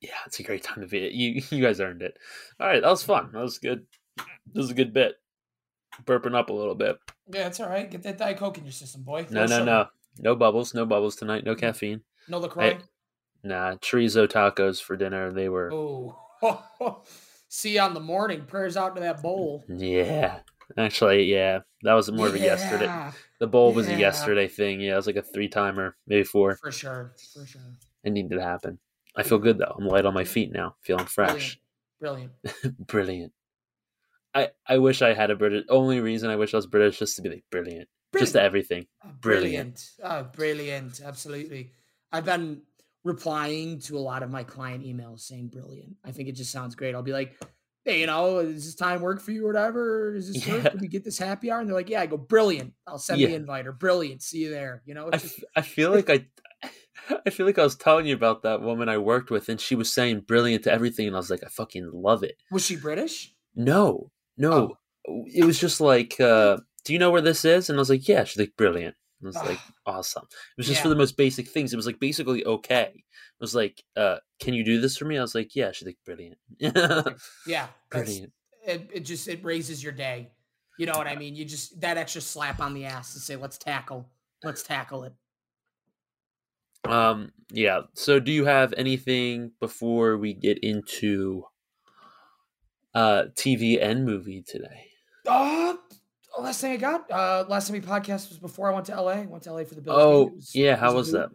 Yeah, 0.00 0.10
it's 0.26 0.40
a 0.40 0.42
great 0.42 0.62
time 0.62 0.80
to 0.80 0.86
be. 0.86 0.98
You 1.12 1.42
you 1.50 1.62
guys 1.62 1.80
earned 1.80 2.02
it. 2.02 2.16
All 2.58 2.66
right, 2.66 2.82
that 2.82 2.88
was 2.88 3.02
fun. 3.02 3.30
That 3.32 3.42
was 3.42 3.58
good. 3.58 3.86
This 4.16 4.62
was 4.62 4.70
a 4.70 4.74
good 4.74 4.92
bit. 4.92 5.14
Burping 6.04 6.34
up 6.34 6.50
a 6.50 6.52
little 6.52 6.74
bit. 6.74 6.98
Yeah, 7.32 7.46
it's 7.48 7.60
all 7.60 7.68
right. 7.68 7.90
Get 7.90 8.02
that 8.04 8.18
Diet 8.18 8.38
Coke 8.38 8.58
in 8.58 8.64
your 8.64 8.72
system, 8.72 9.02
boy. 9.02 9.26
No, 9.30 9.42
no, 9.46 9.46
sugar. 9.46 9.64
no, 9.64 9.86
no 10.18 10.36
bubbles. 10.36 10.74
No 10.74 10.86
bubbles 10.86 11.16
tonight. 11.16 11.44
No 11.44 11.54
caffeine. 11.54 12.00
No 12.28 12.38
LaCroix. 12.38 12.78
Nah, 13.42 13.74
chorizo 13.76 14.26
tacos 14.26 14.80
for 14.80 14.96
dinner. 14.96 15.32
They 15.32 15.48
were. 15.48 15.70
Oh. 15.72 16.16
See 17.48 17.74
you 17.74 17.80
on 17.80 17.94
the 17.94 18.00
morning. 18.00 18.44
Prayers 18.46 18.76
out 18.76 18.94
to 18.94 19.00
that 19.02 19.22
bowl. 19.22 19.64
Yeah, 19.68 20.38
actually, 20.78 21.24
yeah, 21.24 21.60
that 21.82 21.94
was 21.94 22.10
more 22.10 22.28
of 22.28 22.34
a 22.34 22.38
yesterday. 22.38 23.10
Yeah, 23.40 23.46
The 23.46 23.50
bowl 23.50 23.72
was 23.72 23.88
a 23.88 23.94
yesterday 23.94 24.48
thing. 24.48 24.80
Yeah, 24.80 24.92
it 24.92 24.96
was 24.96 25.06
like 25.06 25.16
a 25.16 25.22
three 25.22 25.48
timer, 25.48 25.96
maybe 26.06 26.24
four. 26.24 26.56
For 26.56 26.70
sure. 26.70 27.14
For 27.34 27.46
sure. 27.46 27.62
It 28.04 28.10
needed 28.10 28.32
to 28.36 28.42
happen. 28.42 28.78
I 29.16 29.22
feel 29.22 29.38
good 29.38 29.58
though. 29.58 29.74
I'm 29.78 29.86
light 29.86 30.06
on 30.06 30.14
my 30.14 30.24
feet 30.24 30.52
now, 30.52 30.76
feeling 30.82 31.06
fresh. 31.06 31.58
Brilliant. 32.00 32.32
Brilliant. 32.42 32.76
Brilliant. 32.86 33.32
I 34.34 34.50
I 34.66 34.78
wish 34.78 35.02
I 35.02 35.12
had 35.14 35.30
a 35.30 35.36
British. 35.36 35.64
Only 35.68 36.00
reason 36.00 36.30
I 36.30 36.36
wish 36.36 36.54
I 36.54 36.58
was 36.58 36.66
British 36.66 36.98
just 36.98 37.16
to 37.16 37.22
be 37.22 37.28
like 37.30 37.44
brilliant, 37.50 37.88
just 38.16 38.32
Brilliant. 38.32 38.36
everything. 38.46 38.86
Oh, 39.04 39.08
Brilliant. 39.20 39.90
Oh, 40.02 40.22
brilliant. 40.22 41.00
Absolutely. 41.04 41.72
I've 42.12 42.24
been 42.24 42.62
replying 43.02 43.80
to 43.80 43.96
a 43.96 44.00
lot 44.00 44.22
of 44.22 44.30
my 44.30 44.44
client 44.44 44.84
emails 44.84 45.20
saying 45.20 45.48
brilliant. 45.48 45.96
I 46.04 46.12
think 46.12 46.28
it 46.28 46.32
just 46.36 46.52
sounds 46.52 46.74
great. 46.76 46.94
I'll 46.94 47.02
be 47.02 47.12
like, 47.12 47.36
hey, 47.84 48.00
you 48.00 48.06
know, 48.06 48.42
does 48.42 48.64
this 48.66 48.74
time 48.74 49.00
work 49.00 49.20
for 49.20 49.30
you 49.32 49.44
or 49.44 49.52
whatever? 49.52 50.14
Is 50.14 50.32
this 50.32 50.46
work? 50.46 50.70
Can 50.70 50.80
we 50.80 50.88
get 50.88 51.04
this 51.04 51.18
happy 51.18 51.50
hour? 51.50 51.60
And 51.60 51.68
they're 51.68 51.76
like, 51.76 51.88
yeah, 51.90 52.02
I 52.02 52.06
go, 52.06 52.16
brilliant. 52.16 52.74
I'll 52.86 52.98
send 52.98 53.20
Yeah. 53.20 53.28
the 53.28 53.34
invite 53.34 53.66
or 53.66 53.72
brilliant. 53.72 54.22
See 54.22 54.38
you 54.38 54.50
there. 54.50 54.82
You 54.84 54.94
know, 54.94 55.06
I, 55.06 55.16
it's 55.16 55.22
just, 55.22 55.44
I 55.56 55.62
feel 55.62 55.90
like 55.90 56.10
I. 56.10 56.26
I 57.26 57.30
feel 57.30 57.46
like 57.46 57.58
I 57.58 57.62
was 57.64 57.76
telling 57.76 58.04
you 58.06 58.14
about 58.14 58.42
that 58.42 58.60
woman 58.60 58.88
I 58.90 58.98
worked 58.98 59.30
with, 59.30 59.48
and 59.48 59.58
she 59.60 59.74
was 59.74 59.90
saying 59.90 60.20
brilliant 60.20 60.64
to 60.64 60.72
everything, 60.72 61.06
and 61.06 61.16
I 61.16 61.18
was 61.18 61.30
like, 61.30 61.42
I 61.42 61.48
fucking 61.48 61.90
love 61.94 62.22
it. 62.22 62.36
was 62.50 62.64
she 62.64 62.76
British? 62.76 63.32
No, 63.56 64.10
no, 64.36 64.76
Oh. 65.08 65.24
it 65.26 65.44
was 65.46 65.58
just 65.58 65.80
like, 65.80 66.20
uh, 66.20 66.58
do 66.84 66.92
you 66.92 66.98
know 66.98 67.10
where 67.10 67.22
this 67.22 67.44
is? 67.44 67.68
And 67.70 67.78
I 67.78 67.80
was 67.80 67.88
like, 67.90 68.06
yeah. 68.06 68.24
She's 68.24 68.38
like, 68.38 68.52
brilliant. 68.56 68.94
I 69.22 69.26
was 69.26 69.36
like, 69.36 69.58
awesome. 69.86 70.24
It 70.24 70.56
was 70.56 70.66
just 70.66 70.82
for 70.82 70.88
the 70.88 70.96
most 70.96 71.16
basic 71.16 71.48
things. 71.48 71.72
It 71.72 71.76
was 71.76 71.86
like 71.86 72.00
basically 72.00 72.44
okay. 72.44 72.92
It 72.94 73.40
was 73.40 73.54
like, 73.54 73.82
uh, 73.96 74.16
can 74.40 74.54
you 74.54 74.64
do 74.64 74.80
this 74.80 74.96
for 74.96 75.04
me? 75.04 75.18
I 75.18 75.22
was 75.22 75.34
like, 75.34 75.54
yeah. 75.54 75.72
She's 75.72 75.86
like, 75.86 75.98
brilliant. 76.04 76.38
Yeah. 76.58 77.66
brilliant. 77.90 78.32
It, 78.66 78.90
it 78.92 79.00
just, 79.00 79.28
it 79.28 79.44
raises 79.44 79.82
your 79.82 79.92
day. 79.92 80.30
You 80.78 80.86
know 80.86 80.92
what 80.92 81.06
I 81.06 81.16
mean? 81.16 81.34
You 81.34 81.44
just, 81.44 81.80
that 81.80 81.98
extra 81.98 82.22
slap 82.22 82.60
on 82.60 82.72
the 82.72 82.86
ass 82.86 83.12
to 83.14 83.20
say, 83.20 83.36
let's 83.36 83.58
tackle, 83.58 84.06
let's 84.42 84.62
tackle 84.62 85.04
it. 85.04 85.12
Um, 86.88 87.32
yeah. 87.50 87.82
So 87.94 88.20
do 88.20 88.32
you 88.32 88.44
have 88.46 88.72
anything 88.76 89.52
before 89.60 90.16
we 90.16 90.34
get 90.34 90.58
into 90.58 91.44
uh 92.94 93.24
TV 93.36 93.80
and 93.80 94.04
movie 94.04 94.42
today? 94.42 94.86
Uh, 95.26 95.74
last 96.38 96.60
thing 96.60 96.72
I 96.72 96.76
got, 96.76 97.10
uh, 97.10 97.44
last 97.48 97.66
time 97.68 97.74
we 97.74 97.80
podcast 97.80 98.28
was 98.28 98.38
before 98.38 98.70
I 98.70 98.74
went 98.74 98.86
to 98.86 99.00
LA. 99.00 99.10
I 99.12 99.26
went 99.26 99.42
to 99.44 99.52
LA 99.52 99.64
for 99.64 99.74
the 99.74 99.80
Bills. 99.82 99.98
Oh, 100.00 100.24
was- 100.36 100.54
yeah. 100.54 100.76
How 100.76 100.92
a 100.92 100.94
was 100.94 101.12
that? 101.12 101.30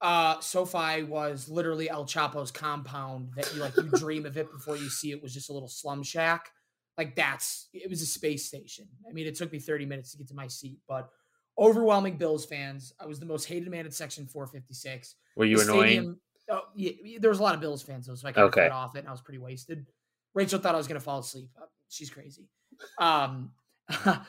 Uh, 0.00 0.38
SoFi 0.40 1.02
was 1.04 1.48
literally 1.48 1.88
El 1.88 2.04
Chapo's 2.04 2.50
compound 2.50 3.30
that 3.36 3.52
you 3.54 3.60
like. 3.60 3.76
You 3.76 3.84
dream 3.98 4.26
of 4.26 4.36
it 4.36 4.50
before 4.50 4.76
you 4.76 4.88
see 4.90 5.12
it. 5.12 5.22
Was 5.22 5.32
just 5.32 5.50
a 5.50 5.52
little 5.52 5.68
slum 5.68 6.02
shack. 6.02 6.50
Like 6.98 7.16
that's 7.16 7.68
it 7.72 7.88
was 7.90 8.02
a 8.02 8.06
space 8.06 8.46
station. 8.46 8.86
I 9.08 9.12
mean, 9.12 9.26
it 9.26 9.34
took 9.34 9.50
me 9.50 9.58
30 9.58 9.86
minutes 9.86 10.12
to 10.12 10.18
get 10.18 10.28
to 10.28 10.34
my 10.34 10.46
seat, 10.46 10.78
but 10.88 11.08
overwhelming 11.58 12.16
Bills 12.18 12.44
fans. 12.44 12.92
I 13.00 13.06
was 13.06 13.18
the 13.18 13.26
most 13.26 13.46
hated 13.46 13.68
man 13.70 13.86
at 13.86 13.94
section 13.94 14.26
456. 14.26 15.14
Were 15.36 15.44
you 15.46 15.56
The 15.56 15.62
annoying? 15.64 15.86
stadium- 15.88 16.20
oh, 16.50 16.62
yeah, 16.74 17.18
there 17.20 17.30
was 17.30 17.38
a 17.38 17.42
lot 17.42 17.54
of 17.54 17.60
Bills 17.60 17.82
fans 17.82 18.06
though, 18.06 18.14
so 18.14 18.28
I 18.28 18.32
kind 18.32 18.44
of 18.44 18.48
Okay. 18.48 18.62
fed 18.62 18.72
off 18.72 18.96
it, 18.96 19.00
and 19.00 19.08
I 19.08 19.10
was 19.12 19.22
pretty 19.22 19.38
wasted. 19.38 19.86
Rachel 20.34 20.58
thought 20.58 20.74
I 20.74 20.78
was 20.78 20.86
going 20.88 21.00
to 21.00 21.04
fall 21.04 21.20
asleep. 21.20 21.48
Uh, 21.60 21.66
She's 21.88 22.10
crazy. 22.10 22.48
Um, 22.98 23.52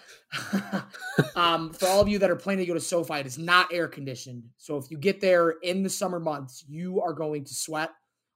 um, 1.35 1.71
for 1.73 1.87
all 1.87 2.01
of 2.01 2.07
you 2.07 2.19
that 2.19 2.29
are 2.29 2.35
planning 2.35 2.65
to 2.65 2.67
go 2.67 2.73
to 2.73 2.79
SoFi, 2.79 3.15
it 3.15 3.25
is 3.25 3.37
not 3.37 3.73
air 3.73 3.87
conditioned. 3.87 4.43
So 4.57 4.77
if 4.77 4.89
you 4.91 4.97
get 4.97 5.21
there 5.21 5.51
in 5.63 5.83
the 5.83 5.89
summer 5.89 6.19
months, 6.19 6.63
you 6.67 7.01
are 7.01 7.13
going 7.13 7.43
to 7.45 7.53
sweat. 7.53 7.91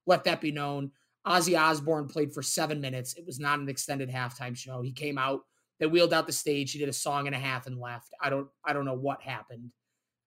Let 0.05 0.23
that 0.25 0.41
be 0.41 0.51
known. 0.51 0.91
Ozzy 1.27 1.59
Osbourne 1.59 2.07
played 2.07 2.33
for 2.33 2.41
seven 2.41 2.81
minutes. 2.81 3.15
It 3.15 3.25
was 3.25 3.39
not 3.39 3.59
an 3.59 3.69
extended 3.69 4.09
halftime 4.09 4.55
show. 4.55 4.81
He 4.81 4.91
came 4.91 5.17
out, 5.17 5.41
they 5.79 5.85
wheeled 5.85 6.13
out 6.13 6.27
the 6.27 6.33
stage. 6.33 6.71
He 6.71 6.79
did 6.79 6.89
a 6.89 6.93
song 6.93 7.27
and 7.27 7.35
a 7.35 7.39
half 7.39 7.67
and 7.67 7.77
left. 7.79 8.09
I 8.21 8.29
don't, 8.29 8.47
I 8.65 8.73
don't 8.73 8.85
know 8.85 8.95
what 8.95 9.21
happened. 9.21 9.71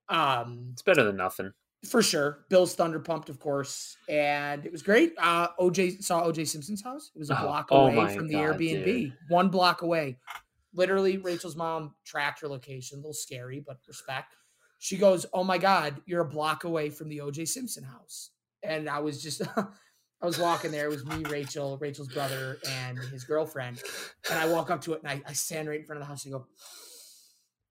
Um, 0.09 0.69
It's 0.73 0.83
better 0.83 1.03
than 1.05 1.17
nothing. 1.17 1.53
for 1.89 2.03
sure. 2.03 2.45
Bill's 2.51 2.75
Thunder 2.75 3.01
pumped, 3.01 3.31
of 3.31 3.41
course, 3.41 3.97
and 4.09 4.65
it 4.67 4.71
was 4.71 4.83
great. 4.83 5.15
Uh, 5.19 5.49
OJ 5.59 6.03
saw 6.03 6.23
OJ 6.25 6.47
Simpson's 6.47 6.83
house. 6.85 7.11
It 7.15 7.19
was 7.19 7.31
a 7.31 7.39
Oh, 7.41 7.43
block 7.43 7.69
oh 7.71 7.87
away 7.87 7.95
my 7.97 8.15
from 8.15 8.29
the 8.29 8.35
God, 8.35 8.59
Airbnb, 8.59 8.85
dude. 8.85 9.13
one 9.29 9.49
block 9.49 9.83
away. 9.83 10.19
Literally, 10.75 11.19
Rachel's 11.19 11.57
mom 11.57 11.95
tracked 12.05 12.41
her 12.41 12.49
location. 12.49 12.99
A 12.99 13.01
little 13.01 13.13
scary, 13.13 13.63
but 13.67 13.79
respect. 13.87 14.35
She 14.79 14.97
goes, 14.97 15.27
"Oh 15.33 15.45
my 15.45 15.59
God, 15.59 16.01
you're 16.07 16.23
a 16.23 16.29
block 16.29 16.65
away 16.65 16.91
from 16.91 17.09
the 17.09 17.19
OJ 17.19 17.47
Simpson 17.49 17.85
house," 17.85 18.31
and 18.63 18.89
I 18.89 19.01
was 19.01 19.23
just. 19.23 19.43
I 20.23 20.27
was 20.27 20.39
walking 20.39 20.71
there. 20.71 20.85
It 20.85 20.91
was 20.91 21.05
me, 21.05 21.25
Rachel, 21.29 21.77
Rachel's 21.79 22.07
brother, 22.07 22.59
and 22.71 22.97
his 22.97 23.25
girlfriend. 23.25 23.83
And 24.31 24.39
I 24.39 24.47
walk 24.47 24.71
up 24.71 24.81
to 24.83 24.93
it 24.93 25.03
and 25.03 25.11
I, 25.11 25.21
I 25.29 25.33
stand 25.33 25.69
right 25.69 25.81
in 25.81 25.85
front 25.85 26.01
of 26.01 26.07
the 26.07 26.09
house 26.09 26.25
and 26.25 26.33
go, 26.33 26.47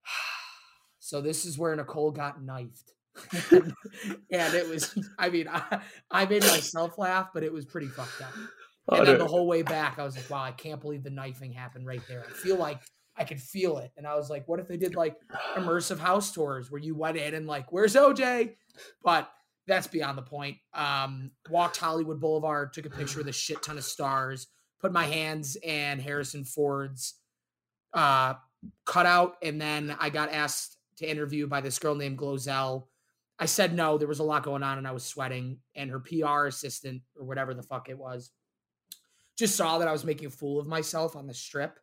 So 1.00 1.22
this 1.22 1.46
is 1.46 1.58
where 1.58 1.74
Nicole 1.74 2.12
got 2.12 2.44
knifed. 2.44 2.92
and 3.52 3.74
it 4.32 4.68
was, 4.68 4.98
I 5.18 5.30
mean, 5.30 5.48
I, 5.52 5.80
I 6.10 6.26
made 6.26 6.44
myself 6.44 6.98
laugh, 6.98 7.30
but 7.34 7.44
it 7.44 7.54
was 7.54 7.66
pretty 7.66 7.88
fucked 7.88 8.22
up. 8.22 8.34
And 8.89 9.08
then 9.08 9.17
the 9.20 9.28
whole 9.28 9.48
way 9.48 9.62
back, 9.62 10.00
I 10.00 10.04
was 10.04 10.15
like, 10.15 10.30
wow, 10.30 10.44
I 10.44 10.52
can't 10.52 10.82
believe 10.82 11.04
the 11.04 11.10
knifing 11.10 11.54
happened 11.54 11.86
right 11.86 12.02
there. 12.08 12.26
I 12.28 12.34
feel 12.34 12.58
like 12.58 12.82
I 13.15 13.24
could 13.24 13.39
feel 13.39 13.78
it. 13.78 13.91
And 13.98 14.08
I 14.08 14.15
was 14.15 14.30
like, 14.30 14.48
what 14.48 14.60
if 14.60 14.67
they 14.67 14.78
did 14.78 14.96
like 14.96 15.15
immersive 15.56 16.00
house 16.00 16.32
tours 16.32 16.72
where 16.72 16.82
you 16.82 16.96
went 16.96 17.17
in 17.17 17.34
and 17.34 17.48
like, 17.48 17.72
where's 17.72 17.96
OJ? 17.96 18.56
But 19.04 19.30
that's 19.67 19.88
beyond 19.88 20.17
the 20.17 20.24
point. 20.24 20.58
Um, 20.74 21.32
walked 21.50 21.78
Hollywood 21.78 22.20
Boulevard, 22.20 22.74
took 22.74 22.86
a 22.86 22.89
picture 22.89 23.20
with 23.20 23.28
a 23.28 23.34
shit 23.34 23.62
ton 23.62 23.78
of 23.78 23.84
stars, 23.84 24.48
put 24.80 24.91
my 24.91 25.06
hands 25.06 25.58
and 25.65 26.02
Harrison 26.02 26.44
Ford's 26.44 27.15
uh, 27.94 28.34
cutout, 28.86 29.36
and 29.44 29.62
then 29.62 29.96
I 30.00 30.10
got 30.10 30.32
asked 30.32 30.78
to 30.98 31.10
interview 31.10 31.48
by 31.48 31.62
this 31.62 31.80
girl 31.80 31.96
named 31.96 32.17
Glozell. 32.17 32.88
I 33.38 33.46
said 33.46 33.74
no, 33.74 33.98
there 33.98 34.08
was 34.08 34.20
a 34.20 34.24
lot 34.24 34.44
going 34.44 34.63
on 34.63 34.78
and 34.78 34.88
I 34.88 34.91
was 34.91 35.04
sweating, 35.04 35.60
and 35.76 35.91
her 35.91 36.00
PR 36.00 36.48
assistant 36.48 37.02
or 37.17 37.26
whatever 37.26 37.54
the 37.54 37.63
fuck 37.63 37.89
it 37.89 37.98
was 37.98 38.32
just 39.41 39.56
saw 39.56 39.80
that 39.80 39.88
I 39.88 39.91
was 39.91 40.06
making 40.06 40.27
a 40.27 40.30
fool 40.30 40.60
of 40.60 40.67
myself 40.67 41.15
on 41.15 41.25
the 41.27 41.34
strip 41.34 41.80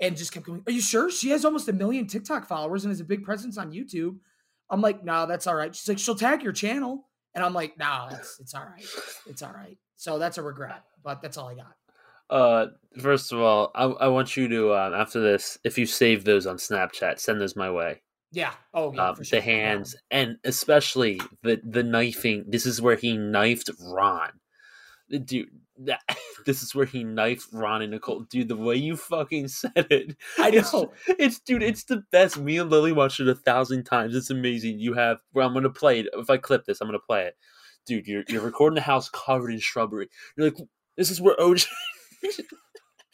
and 0.00 0.16
just 0.16 0.32
kept 0.32 0.46
going, 0.46 0.62
Are 0.66 0.72
you 0.72 0.80
sure? 0.80 1.10
She 1.10 1.30
has 1.30 1.44
almost 1.44 1.68
a 1.68 1.72
million 1.72 2.06
TikTok 2.06 2.46
followers 2.46 2.84
and 2.84 2.90
has 2.90 3.00
a 3.00 3.04
big 3.04 3.24
presence 3.24 3.58
on 3.58 3.72
YouTube. 3.72 4.16
I'm 4.70 4.80
like, 4.80 5.04
No, 5.04 5.26
that's 5.26 5.46
all 5.46 5.54
right. 5.54 5.74
She's 5.74 5.88
like, 5.88 5.98
She'll 5.98 6.14
tag 6.14 6.42
your 6.42 6.52
channel. 6.52 7.08
And 7.34 7.44
I'm 7.44 7.54
like, 7.54 7.76
No, 7.76 8.08
it's, 8.12 8.38
it's 8.40 8.54
all 8.54 8.64
right. 8.64 8.86
It's 9.26 9.42
all 9.42 9.52
right. 9.52 9.76
So 9.96 10.18
that's 10.18 10.38
a 10.38 10.42
regret, 10.42 10.84
but 11.02 11.20
that's 11.20 11.36
all 11.36 11.48
I 11.48 11.54
got. 11.54 11.74
Uh, 12.30 12.68
first 13.00 13.32
of 13.32 13.40
all, 13.40 13.72
I, 13.74 13.84
I 13.84 14.08
want 14.08 14.36
you 14.36 14.48
to 14.48 14.74
um, 14.74 14.94
after 14.94 15.20
this, 15.20 15.58
if 15.64 15.76
you 15.76 15.84
save 15.86 16.24
those 16.24 16.46
on 16.46 16.56
Snapchat, 16.56 17.18
send 17.18 17.40
those 17.40 17.56
my 17.56 17.70
way. 17.70 18.00
Yeah. 18.30 18.52
Oh, 18.72 18.92
yeah. 18.92 19.08
um, 19.08 19.16
for 19.16 19.24
sure. 19.24 19.38
the 19.40 19.44
hands 19.44 19.94
and 20.10 20.36
especially 20.44 21.20
the 21.42 21.60
the 21.64 21.82
knifing. 21.82 22.44
This 22.48 22.64
is 22.64 22.80
where 22.80 22.96
he 22.96 23.16
knifed 23.16 23.70
Ron. 23.80 24.30
Dude, 25.10 25.48
that, 25.86 26.00
this 26.46 26.62
is 26.62 26.74
where 26.74 26.86
he 26.86 27.04
knifed 27.04 27.48
Ron 27.52 27.82
and 27.82 27.92
Nicole. 27.92 28.20
Dude, 28.22 28.48
the 28.48 28.56
way 28.56 28.76
you 28.76 28.96
fucking 28.96 29.48
said 29.48 29.72
it, 29.76 30.16
I 30.38 30.50
it's, 30.50 30.72
know. 30.72 30.92
it's 31.06 31.40
dude, 31.40 31.62
it's 31.62 31.84
the 31.84 32.04
best. 32.12 32.38
Me 32.38 32.58
and 32.58 32.70
Lily 32.70 32.92
watched 32.92 33.20
it 33.20 33.28
a 33.28 33.34
thousand 33.34 33.84
times. 33.84 34.14
It's 34.14 34.30
amazing. 34.30 34.78
You 34.78 34.94
have. 34.94 35.18
Well, 35.32 35.46
I'm 35.46 35.54
gonna 35.54 35.70
play 35.70 36.00
it. 36.00 36.06
If 36.14 36.30
I 36.30 36.36
clip 36.36 36.64
this, 36.64 36.80
I'm 36.80 36.88
gonna 36.88 36.98
play 36.98 37.24
it. 37.24 37.36
Dude, 37.86 38.06
you're 38.06 38.24
you're 38.28 38.42
recording 38.42 38.78
a 38.78 38.82
house 38.82 39.08
covered 39.08 39.50
in 39.50 39.58
shrubbery. 39.58 40.08
You're 40.36 40.48
like, 40.48 40.58
this 40.96 41.10
is 41.10 41.20
where 41.20 41.36
OJ. 41.36 41.66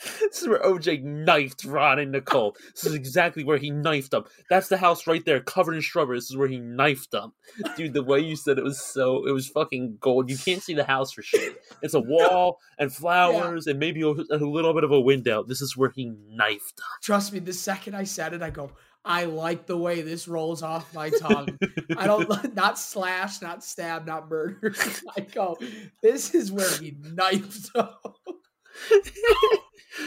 This 0.20 0.42
is 0.42 0.48
where 0.48 0.60
OJ 0.60 1.02
knifed 1.02 1.64
Ron 1.64 1.98
and 1.98 2.12
Nicole. 2.12 2.56
This 2.74 2.86
is 2.86 2.94
exactly 2.94 3.44
where 3.44 3.58
he 3.58 3.70
knifed 3.70 4.10
them. 4.10 4.24
That's 4.50 4.68
the 4.68 4.76
house 4.76 5.06
right 5.06 5.24
there, 5.24 5.40
covered 5.40 5.74
in 5.74 5.80
shrubbery. 5.80 6.18
This 6.18 6.30
is 6.30 6.36
where 6.36 6.48
he 6.48 6.58
knifed 6.58 7.10
them. 7.10 7.32
Dude, 7.76 7.94
the 7.94 8.02
way 8.02 8.20
you 8.20 8.36
said 8.36 8.58
it 8.58 8.64
was 8.64 8.80
so, 8.80 9.26
it 9.26 9.32
was 9.32 9.48
fucking 9.48 9.98
gold. 10.00 10.30
You 10.30 10.36
can't 10.36 10.62
see 10.62 10.74
the 10.74 10.84
house 10.84 11.12
for 11.12 11.22
shit. 11.22 11.62
It's 11.82 11.94
a 11.94 12.00
wall 12.00 12.58
and 12.78 12.92
flowers 12.92 13.66
and 13.66 13.78
maybe 13.78 14.02
a, 14.02 14.08
a 14.08 14.38
little 14.38 14.74
bit 14.74 14.84
of 14.84 14.92
a 14.92 15.00
window. 15.00 15.42
This 15.42 15.60
is 15.60 15.76
where 15.76 15.90
he 15.90 16.12
knifed 16.28 16.76
them. 16.76 16.86
Trust 17.02 17.32
me, 17.32 17.38
the 17.40 17.52
second 17.52 17.94
I 17.94 18.04
said 18.04 18.34
it, 18.34 18.42
I 18.42 18.50
go, 18.50 18.70
I 19.04 19.24
like 19.24 19.66
the 19.66 19.78
way 19.78 20.02
this 20.02 20.28
rolls 20.28 20.62
off 20.62 20.92
my 20.94 21.10
tongue. 21.10 21.58
I 21.96 22.06
don't 22.06 22.28
not 22.54 22.78
slash, 22.78 23.40
not 23.40 23.64
stab, 23.64 24.06
not 24.06 24.28
murder. 24.28 24.74
I 25.16 25.20
go, 25.20 25.58
this 26.02 26.34
is 26.34 26.52
where 26.52 26.70
he 26.78 26.96
knifed. 27.14 27.72
them." 27.72 27.88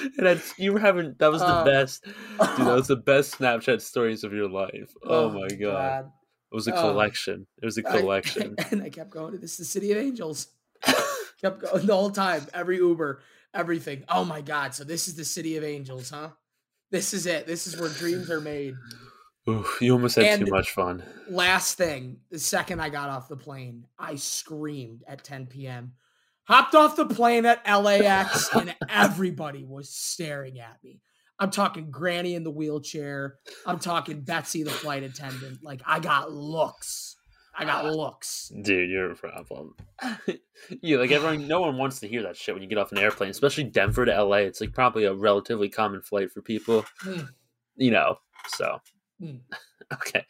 and 0.17 0.25
that's, 0.25 0.57
you 0.59 0.73
were 0.73 0.79
having 0.79 1.15
that 1.19 1.31
was 1.31 1.41
the 1.41 1.47
Uh, 1.47 1.63
best, 1.65 2.03
dude. 2.03 2.15
That 2.39 2.75
was 2.75 2.87
the 2.87 2.95
best 3.11 3.37
Snapchat 3.37 3.81
stories 3.81 4.23
of 4.23 4.33
your 4.33 4.49
life. 4.49 4.91
Oh, 5.03 5.29
my 5.29 5.47
god. 5.49 6.05
it 6.51 6.55
was 6.55 6.67
a 6.67 6.75
Oh. 6.75 6.81
collection. 6.81 7.47
It 7.61 7.65
was 7.65 7.77
a 7.77 7.83
collection. 7.95 8.55
and 8.71 8.81
I 8.83 8.89
kept 8.89 9.11
going. 9.11 9.33
To 9.33 9.37
this 9.37 9.51
is 9.51 9.57
the 9.57 9.65
city 9.65 9.91
of 9.91 9.97
angels. 9.97 10.47
kept 11.41 11.61
going 11.61 11.85
the 11.85 11.95
whole 11.95 12.11
time. 12.11 12.45
Every 12.53 12.77
Uber, 12.77 13.21
everything. 13.53 14.03
Oh 14.09 14.25
my 14.25 14.41
god! 14.41 14.73
So 14.75 14.83
this 14.83 15.07
is 15.07 15.15
the 15.15 15.25
city 15.25 15.57
of 15.57 15.63
angels, 15.63 16.09
huh? 16.09 16.29
This 16.91 17.13
is 17.13 17.25
it. 17.25 17.47
This 17.47 17.67
is 17.67 17.79
where 17.79 17.89
dreams 17.89 18.29
are 18.29 18.41
made. 18.41 18.75
Oof, 19.49 19.77
you 19.81 19.93
almost 19.93 20.17
had 20.17 20.25
And- 20.25 20.45
too 20.45 20.51
much 20.51 20.71
fun. 20.71 21.03
Last 21.29 21.75
thing, 21.77 22.17
the 22.29 22.37
second 22.37 22.79
I 22.79 22.89
got 22.89 23.09
off 23.09 23.27
the 23.29 23.37
plane, 23.37 23.87
I 23.97 24.15
screamed 24.15 25.03
at 25.07 25.23
10 25.23 25.47
p.m. 25.47 25.93
Hopped 26.51 26.75
off 26.75 26.97
the 26.97 27.05
plane 27.05 27.45
at 27.45 27.65
LAX, 27.65 28.53
and 28.53 28.75
everybody 28.89 29.63
was 29.63 29.89
staring 29.89 30.59
at 30.59 30.83
me. 30.83 30.99
I'm 31.39 31.49
talking 31.49 31.89
Granny 31.89 32.35
in 32.35 32.43
the 32.43 32.51
wheelchair. 32.51 33.37
I'm 33.65 33.79
talking 33.79 34.19
Betsy, 34.19 34.63
the 34.63 34.69
flight 34.69 35.03
attendant. 35.03 35.63
Like 35.63 35.81
I 35.85 36.01
got 36.01 36.31
looks. 36.33 37.15
I 37.57 37.63
got 37.63 37.85
looks. 37.85 38.51
Dude, 38.61 38.89
you're 38.89 39.11
a 39.11 39.15
problem. 39.15 39.75
yeah, 40.81 40.97
like 40.97 41.11
everyone, 41.11 41.47
no 41.47 41.61
one 41.61 41.77
wants 41.77 42.01
to 42.01 42.07
hear 42.09 42.23
that 42.23 42.35
shit 42.35 42.53
when 42.53 42.61
you 42.61 42.67
get 42.69 42.77
off 42.77 42.91
an 42.91 42.97
airplane, 42.97 43.29
especially 43.29 43.63
Denver 43.63 44.05
to 44.05 44.23
LA. 44.23 44.37
It's 44.37 44.59
like 44.59 44.73
probably 44.73 45.05
a 45.05 45.13
relatively 45.13 45.69
common 45.69 46.01
flight 46.01 46.31
for 46.31 46.41
people, 46.41 46.85
Mm. 47.03 47.29
you 47.77 47.91
know. 47.91 48.17
So, 48.49 48.79
Mm. 49.21 49.39
okay. 49.93 50.25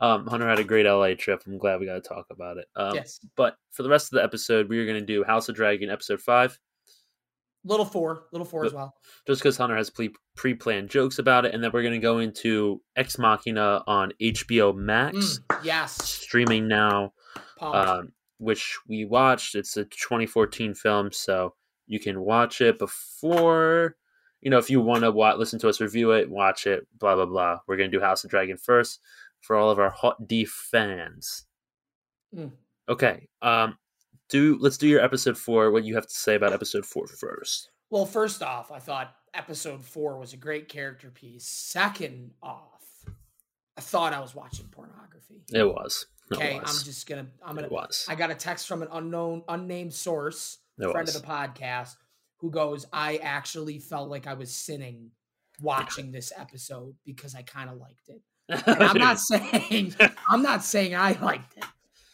Um, 0.00 0.26
Hunter 0.26 0.48
had 0.48 0.58
a 0.58 0.64
great 0.64 0.86
LA 0.86 1.14
trip. 1.14 1.42
I'm 1.46 1.58
glad 1.58 1.80
we 1.80 1.86
got 1.86 1.94
to 1.94 2.00
talk 2.08 2.26
about 2.30 2.58
it. 2.58 2.66
Um, 2.76 2.94
yes. 2.94 3.20
But 3.36 3.56
for 3.70 3.82
the 3.82 3.88
rest 3.88 4.12
of 4.12 4.16
the 4.16 4.22
episode, 4.24 4.68
we 4.68 4.78
are 4.78 4.86
going 4.86 5.00
to 5.00 5.06
do 5.06 5.24
House 5.24 5.48
of 5.48 5.54
Dragon 5.56 5.90
episode 5.90 6.20
five, 6.20 6.58
Little 7.66 7.86
four, 7.86 8.24
little 8.30 8.44
four 8.44 8.66
as 8.66 8.74
well. 8.74 8.94
just 9.26 9.40
because 9.40 9.56
Hunter 9.56 9.74
has 9.76 9.90
pre 9.90 10.54
planned 10.54 10.90
jokes 10.90 11.18
about 11.18 11.46
it. 11.46 11.54
And 11.54 11.64
then 11.64 11.70
we're 11.72 11.80
going 11.80 11.94
to 11.94 11.98
go 11.98 12.18
into 12.18 12.82
Ex 12.94 13.18
Machina 13.18 13.82
on 13.86 14.12
HBO 14.20 14.76
Max, 14.76 15.40
Mm, 15.48 15.64
yes. 15.64 15.92
streaming 16.04 16.68
now. 16.68 17.14
Um, 17.62 18.12
which 18.38 18.76
we 18.86 19.06
watched. 19.06 19.54
It's 19.54 19.78
a 19.78 19.84
2014 19.86 20.74
film, 20.74 21.10
so 21.12 21.54
you 21.86 21.98
can 21.98 22.20
watch 22.20 22.60
it 22.60 22.78
before. 22.78 23.96
You 24.44 24.50
know, 24.50 24.58
if 24.58 24.70
you 24.70 24.80
want 24.80 25.02
to 25.02 25.10
wa- 25.10 25.34
listen 25.34 25.58
to 25.60 25.68
us 25.68 25.80
review 25.80 26.12
it, 26.12 26.30
watch 26.30 26.66
it. 26.68 26.86
Blah 26.98 27.16
blah 27.16 27.26
blah. 27.26 27.58
We're 27.66 27.76
gonna 27.76 27.88
do 27.88 27.98
House 28.00 28.22
of 28.24 28.30
Dragon 28.30 28.56
first 28.56 29.00
for 29.40 29.56
all 29.56 29.70
of 29.70 29.78
our 29.80 29.90
Hot 29.90 30.28
D 30.28 30.44
fans. 30.44 31.46
Mm. 32.34 32.52
Okay. 32.88 33.28
Um. 33.42 33.78
Do 34.28 34.56
let's 34.60 34.78
do 34.78 34.86
your 34.88 35.00
episode 35.00 35.36
four. 35.36 35.70
What 35.70 35.84
you 35.84 35.94
have 35.96 36.06
to 36.06 36.14
say 36.14 36.34
about 36.34 36.52
episode 36.52 36.86
four 36.86 37.06
first. 37.06 37.70
Well, 37.90 38.06
first 38.06 38.42
off, 38.42 38.70
I 38.72 38.78
thought 38.78 39.14
episode 39.34 39.84
four 39.84 40.18
was 40.18 40.32
a 40.32 40.36
great 40.36 40.68
character 40.68 41.10
piece. 41.10 41.46
Second 41.46 42.32
off, 42.42 42.82
I 43.76 43.80
thought 43.80 44.12
I 44.12 44.20
was 44.20 44.34
watching 44.34 44.66
pornography. 44.68 45.42
It 45.52 45.64
was. 45.64 46.06
It 46.30 46.36
Okay, 46.36 46.58
was. 46.58 46.78
I'm 46.80 46.84
just 46.84 47.06
gonna. 47.06 47.26
I'm 47.44 47.54
gonna. 47.54 47.66
It 47.66 47.72
was. 47.72 48.06
I 48.08 48.14
got 48.14 48.30
a 48.30 48.34
text 48.34 48.66
from 48.66 48.82
an 48.82 48.88
unknown, 48.92 49.42
unnamed 49.48 49.92
source, 49.94 50.58
It 50.78 50.90
friend 50.90 51.06
was. 51.06 51.14
of 51.16 51.22
the 51.22 51.28
podcast, 51.28 51.96
who 52.44 52.50
goes, 52.50 52.84
"I 52.92 53.16
actually 53.22 53.78
felt 53.78 54.10
like 54.10 54.26
I 54.26 54.34
was 54.34 54.54
sinning 54.54 55.12
watching 55.62 56.12
this 56.12 56.30
episode 56.36 56.94
because 57.06 57.34
I 57.34 57.40
kind 57.40 57.70
of 57.70 57.78
liked 57.78 58.08
it." 58.08 58.20
And 58.66 58.82
I'm 58.82 58.98
not 58.98 59.18
saying 59.18 59.94
I'm 60.28 60.42
not 60.42 60.62
saying 60.62 60.94
I 60.94 61.12
liked 61.12 61.56
it, 61.56 61.64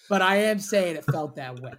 but 0.08 0.22
I 0.22 0.36
am 0.36 0.60
saying 0.60 0.94
it 0.94 1.04
felt 1.04 1.34
that 1.34 1.58
way. 1.58 1.72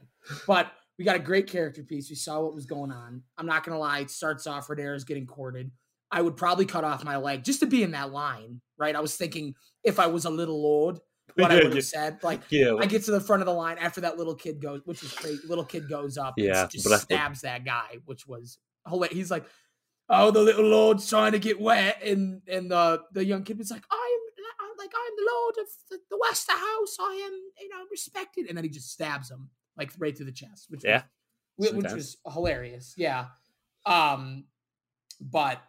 But 0.46 0.70
we 1.00 1.06
got 1.06 1.16
a 1.16 1.20
great 1.20 1.48
character 1.48 1.82
piece. 1.82 2.10
We 2.10 2.18
saw 2.18 2.42
what 2.42 2.54
was 2.54 2.66
going 2.66 2.92
on. 2.92 3.24
I'm 3.38 3.46
not 3.46 3.64
gonna 3.64 3.80
lie. 3.80 4.00
It 4.00 4.12
starts 4.12 4.46
off 4.48 4.68
Rhaenyra's 4.68 5.06
getting 5.06 5.26
courted. 5.26 5.72
I 6.12 6.22
would 6.22 6.36
probably 6.36 6.66
cut 6.66 6.84
off 6.84 7.06
my 7.06 7.16
leg 7.16 7.46
just 7.46 7.62
to 7.62 7.66
be 7.68 7.84
in 7.84 7.92
that 7.92 8.12
line, 8.12 8.60
right? 8.78 8.98
I 8.98 9.00
was 9.00 9.16
thinking 9.16 9.56
if 9.86 9.98
I 9.98 10.08
was 10.08 10.26
a 10.26 10.30
little 10.30 10.62
lord, 10.62 11.00
what 11.36 11.52
I 11.52 11.56
Yeah, 11.58 11.64
would 11.64 11.66
have 11.68 11.76
yeah. 11.76 11.82
said. 11.82 12.24
Like 12.24 12.42
yeah. 12.50 12.74
I 12.80 12.86
get 12.86 13.04
to 13.06 13.12
the 13.12 13.22
front 13.22 13.42
of 13.42 13.46
the 13.46 13.54
line 13.54 13.78
after 13.78 14.02
that 14.02 14.18
little 14.18 14.36
kid 14.36 14.62
goes, 14.62 14.82
which 14.86 15.04
is 15.04 15.14
great. 15.14 15.44
Little 15.48 15.66
kid 15.66 15.90
goes 15.90 16.18
up, 16.18 16.36
and 16.38 16.46
Yeah, 16.48 16.68
just 16.68 16.88
but 16.88 17.00
stabs 17.02 17.42
that 17.42 17.66
guy, 17.66 17.98
which 18.06 18.28
was 18.28 18.58
hilarious. 18.88 19.16
He's 19.18 19.32
like, 19.32 19.46
"Oh, 20.10 20.32
the 20.32 20.42
little 20.42 20.66
lord's 20.66 21.08
trying 21.10 21.32
to 21.34 21.40
get 21.40 21.60
wet," 21.60 22.02
and 22.04 22.42
and 22.48 22.70
the 22.72 23.04
the 23.14 23.26
young 23.26 23.44
kid 23.44 23.58
was 23.58 23.72
like, 23.72 23.84
"I 23.92 23.96
am 24.18 24.46
I'm 24.60 24.78
like 24.78 24.92
I'm 24.96 25.16
the 25.18 25.32
lord 25.32 25.56
of 25.60 25.68
the, 25.90 26.00
the 26.10 26.18
Wester 26.20 26.54
House. 26.54 26.98
I 27.00 27.14
am 27.26 27.34
you 27.60 27.70
know 27.70 27.86
respected," 27.90 28.48
and 28.48 28.58
then 28.58 28.64
he 28.64 28.70
just 28.70 28.92
stabs 28.92 29.30
him 29.32 29.50
like 29.78 29.92
right 29.98 30.16
through 30.16 30.26
the 30.28 30.32
chest, 30.32 30.68
which 30.70 30.84
Yeah, 30.84 31.04
was, 31.58 31.72
which 31.74 31.92
was 31.94 32.18
hilarious. 32.32 32.94
Yeah, 32.98 33.28
um, 33.86 34.46
but 35.20 35.62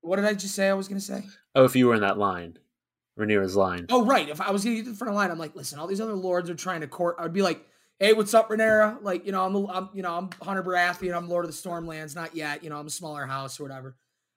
what 0.00 0.16
did 0.16 0.24
I 0.24 0.34
just 0.34 0.54
say? 0.54 0.68
I 0.68 0.74
was 0.74 0.88
gonna 0.88 1.00
say. 1.00 1.22
oh, 1.54 1.64
if 1.64 1.74
you 1.74 1.86
were 1.88 1.94
in 1.94 2.02
that 2.02 2.18
line, 2.18 2.58
Rhaenyra's 3.18 3.56
line. 3.56 3.86
Oh, 3.88 4.04
right. 4.04 4.28
If 4.28 4.40
I 4.40 4.50
was 4.50 4.62
gonna 4.64 4.76
get 4.76 4.84
to 4.84 4.90
the 4.90 4.96
front 4.96 5.08
of 5.10 5.14
the 5.14 5.18
line, 5.18 5.30
I'm 5.30 5.38
like, 5.38 5.56
listen, 5.56 5.78
all 5.78 5.86
these 5.86 6.00
other 6.00 6.14
lords 6.14 6.50
are 6.50 6.54
trying 6.54 6.82
to 6.82 6.86
court. 6.86 7.16
I'd 7.18 7.32
be 7.32 7.42
like, 7.42 7.64
hey, 7.98 8.12
what's 8.12 8.34
up, 8.34 8.50
Rhaenyra? 8.50 9.02
Like, 9.02 9.24
you 9.24 9.32
know, 9.32 9.44
I'm, 9.44 9.56
I'm 9.70 9.88
you 9.94 10.02
know, 10.02 10.14
I'm 10.14 10.30
Hunter 10.42 10.62
Baratheon. 10.62 11.16
I'm 11.16 11.28
Lord 11.28 11.44
of 11.44 11.50
the 11.50 11.56
Stormlands. 11.56 12.14
Not 12.14 12.34
yet. 12.36 12.62
You 12.62 12.70
know, 12.70 12.76
I'm 12.78 12.86
a 12.86 12.90
smaller 12.90 13.24
house 13.26 13.58
or 13.58 13.62
whatever. 13.62 13.96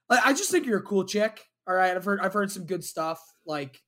Like, 0.10 0.26
I 0.26 0.32
just 0.34 0.50
think 0.50 0.66
you're 0.66 0.80
a 0.80 0.84
cool 0.84 1.04
chick. 1.04 1.46
All 1.68 1.76
right. 1.76 1.96
I've 1.96 2.06
heard, 2.06 2.20
I've 2.22 2.34
heard 2.34 2.52
some 2.52 2.66
good 2.66 2.84
stuff. 2.84 3.22
Like, 3.46 3.82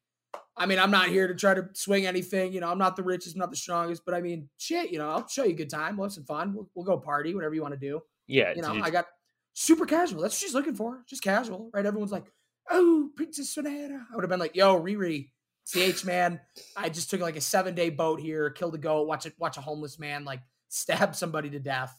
I 0.58 0.66
mean, 0.66 0.78
I'm 0.78 0.92
not 0.92 1.08
here 1.08 1.28
to 1.28 1.34
try 1.36 1.54
to 1.54 1.70
swing 1.74 2.06
anything. 2.06 2.52
You 2.52 2.60
know, 2.60 2.70
I'm 2.70 2.78
not 2.78 2.96
the 2.98 3.04
richest, 3.04 3.36
I'm 3.36 3.40
not 3.40 3.50
the 3.50 3.56
strongest, 3.58 4.04
but 4.06 4.14
I 4.14 4.22
mean, 4.22 4.50
shit. 4.58 4.92
You 4.92 5.00
know, 5.00 5.10
I'll 5.10 5.28
show 5.28 5.44
you 5.46 5.52
a 5.52 5.56
good 5.56 5.70
time. 5.70 5.96
We'll 5.98 6.08
have 6.08 6.14
some 6.14 6.26
fun. 6.26 6.54
We'll, 6.54 6.70
we'll 6.76 6.86
go 6.86 6.98
party, 6.98 7.34
whatever 7.34 7.56
you 7.56 7.62
want 7.62 7.74
to 7.74 7.80
do 7.80 8.02
Yeah. 8.28 8.54
you 8.54 8.62
know, 8.62 8.74
you- 8.74 8.84
I 8.84 8.90
got 8.90 9.06
super 9.54 9.86
casual. 9.86 10.22
That's 10.22 10.36
what 10.36 10.40
she's 10.46 10.54
looking 10.54 10.76
for. 10.76 11.04
Just 11.10 11.24
casual, 11.24 11.70
right? 11.74 11.86
Everyone's 11.86 12.12
like, 12.12 12.26
oh, 12.70 13.10
Princess 13.16 13.50
Sonata. 13.50 14.06
I 14.12 14.16
would 14.16 14.24
have 14.24 14.30
been 14.30 14.40
like, 14.40 14.56
yo, 14.56 14.80
Riri, 14.80 15.30
CH 15.66 16.06
man. 16.06 16.40
I 16.76 16.90
just 16.90 17.10
took 17.10 17.22
like 17.22 17.36
a 17.36 17.42
seven 17.42 17.76
day 17.76 17.90
boat 17.90 18.20
here, 18.20 18.50
killed 18.50 18.76
a 18.76 18.78
goat, 18.78 19.08
watch 19.08 19.26
it, 19.26 19.34
watch 19.38 19.58
a 19.58 19.62
homeless 19.62 20.00
man 20.00 20.26
like 20.26 20.42
stab 20.70 21.16
somebody 21.16 21.50
to 21.52 21.60
death. 21.60 21.96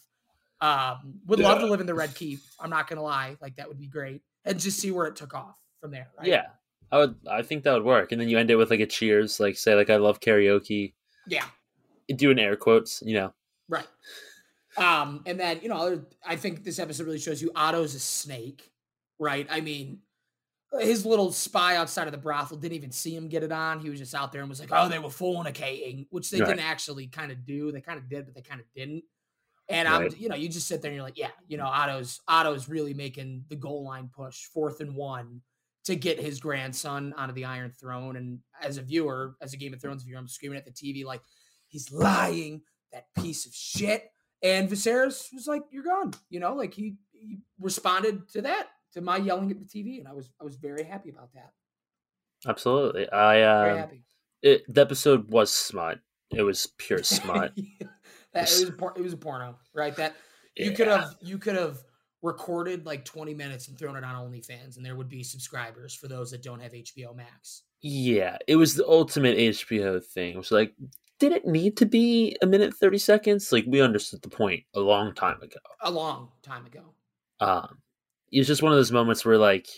Um, 0.61 1.14
would 1.27 1.40
love 1.40 1.59
to 1.61 1.66
live 1.66 1.81
in 1.81 1.87
the 1.87 1.94
Red 1.94 2.14
Keep. 2.14 2.40
I'm 2.61 2.70
not 2.70 2.88
gonna 2.88 3.03
lie, 3.03 3.37
like 3.40 3.57
that 3.57 3.66
would 3.68 3.79
be 3.81 3.88
great, 3.88 4.22
and 4.44 4.61
just 4.61 4.79
see 4.79 4.90
where 4.92 5.07
it 5.07 5.16
took 5.16 5.35
off 5.35 5.57
from 5.81 5.90
there. 5.90 6.09
Right? 6.16 6.29
Yeah, 6.29 6.44
I 6.92 6.98
would. 6.98 7.16
I 7.29 7.42
think 7.42 7.64
that 7.64 7.72
would 7.72 7.85
work. 7.85 8.12
And 8.12 8.20
then 8.20 8.29
you 8.29 8.38
end 8.38 8.51
it 8.51 8.55
with 8.57 8.70
like 8.70 8.79
a 8.81 8.87
cheers, 8.87 9.40
like 9.40 9.57
say 9.57 9.75
like 9.75 9.90
I 9.90 9.96
love 9.96 10.20
karaoke. 10.20 10.94
yeah, 11.27 11.44
Do 12.14 12.31
an 12.31 12.38
air 12.38 12.55
quotes, 12.57 13.03
you 13.05 13.14
know. 13.14 13.33
right. 13.68 13.87
Um, 14.77 15.22
and 15.27 15.38
then 15.38 15.59
you 15.62 15.68
know, 15.68 16.03
I 16.25 16.37
think 16.37 16.62
this 16.64 16.79
episode 16.79 17.07
really 17.07 17.18
shows 17.18 17.42
you 17.42 17.51
Otto's 17.57 17.94
a 17.94 18.01
snake, 18.01 18.70
right? 19.18 19.46
I 19.51 19.61
mean, 19.61 19.98
his 20.80 21.04
little 21.04 21.30
spy 21.32 21.76
outside 21.76 22.06
of 22.06 22.12
the 22.12 22.18
brothel 22.18 22.56
didn't 22.56 22.74
even 22.76 22.90
see 22.92 23.14
him 23.14 23.28
get 23.28 23.42
it 23.42 23.52
on. 23.52 23.80
He 23.80 23.90
was 23.90 23.98
just 23.98 24.14
out 24.14 24.32
there 24.32 24.40
and 24.40 24.48
was 24.48 24.61
like, 24.61 24.70
"Oh, 24.72 24.88
they 24.88 24.98
were 24.98 25.08
fornicating," 25.08 26.06
which 26.11 26.30
they 26.30 26.40
Right. 26.40 26.48
didn't 26.48 26.64
actually 26.64 27.08
kind 27.08 27.30
of 27.32 27.44
do. 27.44 27.70
They 27.72 27.80
kind 27.80 27.98
of 27.98 28.08
did, 28.08 28.24
but 28.24 28.35
they 28.35 28.42
kind 28.42 28.61
of 28.61 28.66
didn't. 28.74 29.04
And 29.68 29.87
I'm, 29.87 30.08
you 30.18 30.28
know, 30.28 30.35
you 30.35 30.48
just 30.48 30.66
sit 30.66 30.82
there 30.82 30.90
and 30.90 30.96
you're 30.96 31.04
like, 31.04 31.16
yeah, 31.18 31.30
you 31.46 31.56
know, 31.56 31.66
Otto's 31.66 32.20
Otto's 32.26 32.68
really 32.68 32.94
making 32.94 33.44
the 33.48 33.56
goal 33.56 33.85
line 33.85 34.08
push, 34.14 34.44
fourth 34.46 34.80
and 34.80 34.94
one, 34.96 35.42
to 35.85 35.94
get 35.96 36.18
his 36.18 36.40
grandson 36.40 37.12
onto 37.14 37.32
the 37.35 37.44
Iron 37.44 37.72
Throne. 37.78 38.16
And 38.16 38.40
as 38.61 38.76
a 38.76 38.82
viewer, 38.82 39.37
as 39.40 39.52
a 39.52 39.56
Game 39.56 39.72
of 39.74 39.80
Thrones 39.80 40.02
viewer, 40.04 40.18
I'm 40.18 40.28
screaming 40.28 40.58
at 40.58 40.64
the 40.64 40.72
TV 40.72 41.04
like, 41.04 41.22
he's 41.68 41.90
lying, 41.92 42.62
that 42.92 43.06
piece 43.18 43.46
of 43.46 43.54
shit. 43.54 44.11
And 44.42 44.68
Viserys 44.68 45.32
was 45.32 45.46
like, 45.46 45.62
"You're 45.70 45.85
gone," 45.85 46.12
you 46.28 46.40
know, 46.40 46.54
like 46.54 46.74
he, 46.74 46.96
he 47.12 47.38
responded 47.61 48.28
to 48.30 48.42
that, 48.42 48.68
to 48.92 49.00
my 49.00 49.16
yelling 49.16 49.50
at 49.50 49.59
the 49.59 49.64
TV, 49.64 49.98
and 49.98 50.09
I 50.09 50.12
was 50.12 50.31
I 50.40 50.44
was 50.44 50.57
very 50.57 50.85
happy 50.85 51.11
about 51.11 51.33
that. 51.35 51.52
Absolutely. 52.46 53.11
I 53.11 53.35
Very 53.35 53.78
happy. 53.78 54.02
it, 54.42 54.62
the 54.72 54.81
episode 54.81 55.31
was 55.31 55.52
smut. 55.52 56.00
It 56.31 56.42
was 56.42 56.68
pure 56.78 57.02
smut. 57.02 57.55
that, 58.33 58.50
it 58.50 58.66
was 58.66 58.70
por- 58.76 58.94
it 58.96 59.02
was 59.02 59.12
a 59.12 59.16
porno, 59.16 59.59
right? 59.74 59.94
That 59.96 60.16
you 60.57 60.72
could 60.72 60.88
have 60.88 61.16
you 61.20 61.38
could 61.38 61.57
have 61.57 61.78
recorded 62.22 62.87
like 62.87 63.05
20 63.05 63.35
minutes 63.35 63.68
and 63.68 63.78
thrown 63.78 63.96
it 63.96 64.05
on 64.05 64.14
OnlyFans, 64.14 64.76
and 64.76 64.87
there 64.87 64.96
would 64.96 65.09
be 65.09 65.22
subscribers 65.22 65.94
for 65.94 66.09
those 66.09 66.31
that 66.31 66.42
don't 66.42 66.61
have 66.61 66.72
HBO 66.72 67.14
Max. 67.14 67.62
Yeah, 67.81 68.38
it 68.46 68.57
was 68.57 68.74
the 68.74 68.87
ultimate 68.87 69.37
HBO 69.37 70.05
thing. 70.05 70.35
It 70.35 70.38
was 70.38 70.52
like, 70.52 70.72
did 71.18 71.33
it 71.33 71.46
need 71.46 71.76
to 71.78 71.87
be 71.87 72.37
a 72.42 72.46
minute 72.46 72.74
thirty 72.74 72.98
seconds? 72.98 73.52
Like 73.52 73.64
we 73.66 73.81
understood 73.81 74.22
the 74.22 74.31
point 74.31 74.64
a 74.74 74.81
long 74.81 75.14
time 75.14 75.40
ago. 75.42 75.61
A 75.83 75.90
long 75.90 76.28
time 76.42 76.66
ago. 76.66 76.94
Um, 77.40 77.78
it's 78.33 78.49
just 78.49 78.62
one 78.62 78.73
of 78.73 78.79
those 78.79 78.92
moments 78.92 79.25
where 79.25 79.38
like 79.38 79.68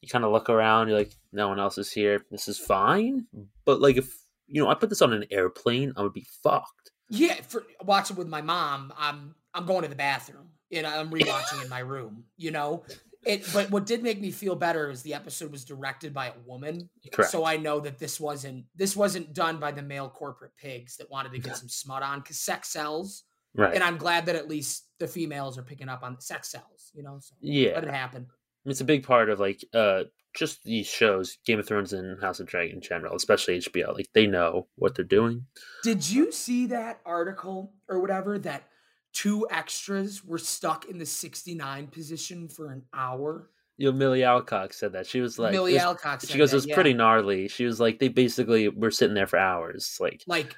you 0.00 0.08
kind 0.08 0.24
of 0.24 0.32
look 0.32 0.50
around, 0.50 0.88
you're 0.88 0.98
like, 0.98 1.12
no 1.32 1.48
one 1.48 1.58
else 1.58 1.78
is 1.78 1.90
here. 1.90 2.24
This 2.30 2.48
is 2.48 2.58
fine, 2.58 3.26
but 3.64 3.80
like 3.80 3.96
if 3.96 4.14
you 4.46 4.62
know, 4.62 4.68
I 4.68 4.74
put 4.74 4.90
this 4.90 5.02
on 5.02 5.12
an 5.12 5.24
airplane, 5.30 5.92
I 5.96 6.02
would 6.02 6.12
be 6.12 6.26
fucked. 6.42 6.90
Yeah, 7.08 7.34
for 7.48 7.64
watching 7.82 8.16
with 8.16 8.28
my 8.28 8.42
mom, 8.42 8.92
I'm 8.98 9.34
I'm 9.54 9.66
going 9.66 9.82
to 9.82 9.88
the 9.88 9.94
bathroom 9.94 10.50
and 10.72 10.86
I'm 10.86 11.10
rewatching 11.10 11.62
in 11.62 11.68
my 11.68 11.80
room. 11.80 12.24
You 12.36 12.50
know, 12.50 12.84
it. 13.24 13.46
But 13.52 13.70
what 13.70 13.86
did 13.86 14.02
make 14.02 14.20
me 14.20 14.30
feel 14.30 14.54
better 14.56 14.90
is 14.90 15.02
the 15.02 15.14
episode 15.14 15.52
was 15.52 15.64
directed 15.64 16.12
by 16.12 16.28
a 16.28 16.32
woman, 16.44 16.88
Correct. 17.12 17.30
so 17.30 17.44
I 17.44 17.56
know 17.56 17.80
that 17.80 17.98
this 17.98 18.20
wasn't 18.20 18.64
this 18.74 18.96
wasn't 18.96 19.32
done 19.34 19.58
by 19.58 19.72
the 19.72 19.82
male 19.82 20.08
corporate 20.08 20.56
pigs 20.56 20.96
that 20.96 21.10
wanted 21.10 21.32
to 21.32 21.38
get 21.38 21.56
some 21.56 21.68
smut 21.68 22.02
on 22.02 22.20
because 22.20 22.40
sex 22.40 22.68
sells. 22.68 23.24
Right. 23.54 23.74
And 23.74 23.84
I'm 23.84 23.96
glad 23.96 24.26
that 24.26 24.36
at 24.36 24.48
least 24.48 24.88
the 24.98 25.06
females 25.06 25.56
are 25.58 25.62
picking 25.62 25.88
up 25.88 26.02
on 26.02 26.20
sex 26.20 26.50
sells, 26.50 26.90
you 26.94 27.02
know. 27.02 27.18
So 27.20 27.34
yeah. 27.40 27.74
let 27.74 27.84
it 27.84 27.90
happen. 27.90 28.26
It's 28.64 28.80
a 28.80 28.84
big 28.84 29.06
part 29.06 29.30
of 29.30 29.38
like 29.38 29.64
uh 29.72 30.04
just 30.34 30.64
these 30.64 30.86
shows, 30.86 31.38
Game 31.46 31.60
of 31.60 31.66
Thrones 31.66 31.92
and 31.92 32.20
House 32.20 32.40
of 32.40 32.46
Dragon 32.46 32.76
in 32.76 32.82
general, 32.82 33.14
especially 33.14 33.58
HBO. 33.58 33.94
Like 33.94 34.08
they 34.12 34.26
know 34.26 34.66
what 34.76 34.94
they're 34.94 35.04
doing. 35.04 35.46
Did 35.84 36.08
you 36.08 36.32
see 36.32 36.66
that 36.66 37.00
article 37.06 37.72
or 37.88 38.00
whatever 38.00 38.38
that 38.40 38.64
two 39.12 39.46
extras 39.50 40.24
were 40.24 40.38
stuck 40.38 40.86
in 40.86 40.98
the 40.98 41.06
69 41.06 41.86
position 41.86 42.48
for 42.48 42.72
an 42.72 42.82
hour? 42.92 43.48
You 43.76 43.90
know, 43.90 43.96
Millie 43.96 44.20
Alcock 44.20 44.72
said 44.72 44.92
that. 44.92 45.06
She 45.06 45.20
was 45.20 45.38
like 45.38 45.52
Millie 45.52 45.74
was- 45.74 45.82
Alcock 45.82 46.20
She 46.20 46.38
goes, 46.38 46.50
that, 46.50 46.56
it 46.56 46.58
was 46.58 46.66
yeah. 46.66 46.74
pretty 46.74 46.94
gnarly. 46.94 47.48
She 47.48 47.64
was 47.64 47.80
like, 47.80 47.98
they 47.98 48.08
basically 48.08 48.68
were 48.68 48.90
sitting 48.90 49.14
there 49.14 49.26
for 49.26 49.38
hours. 49.38 49.96
Like, 50.00 50.22
like 50.26 50.54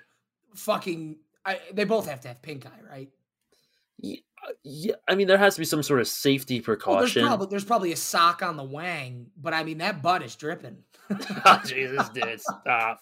fucking 0.55 1.17
I, 1.47 1.61
they 1.73 1.85
both 1.85 2.09
have 2.09 2.21
to 2.23 2.29
have 2.29 2.43
pink 2.43 2.67
eye, 2.67 2.81
right? 2.91 3.09
y- 4.03 4.19
uh, 4.47 4.53
yeah, 4.63 4.95
I 5.09 5.15
mean, 5.15 5.27
there 5.29 5.39
has 5.39 5.55
to 5.55 5.61
be 5.61 5.65
some 5.65 5.83
sort 5.83 6.01
of 6.01 6.09
safety 6.09 6.57
Well, 6.57 6.65
there's 6.67 6.67
precaution. 6.67 7.27
probably 7.27 7.47
there's 7.49 7.65
probably 7.65 7.93
a 7.93 7.97
sock 7.97 8.43
on 8.43 8.57
the 8.57 8.65
wang, 8.65 9.29
but 9.37 9.55
I 9.55 9.65
mean 9.65 9.79
that 9.79 10.03
butt 10.03 10.23
is 10.23 10.37
dripping. 10.37 10.77
oh, 11.45 11.63
Jesus, 11.65 12.09
dude, 12.11 12.41
stop, 12.63 13.01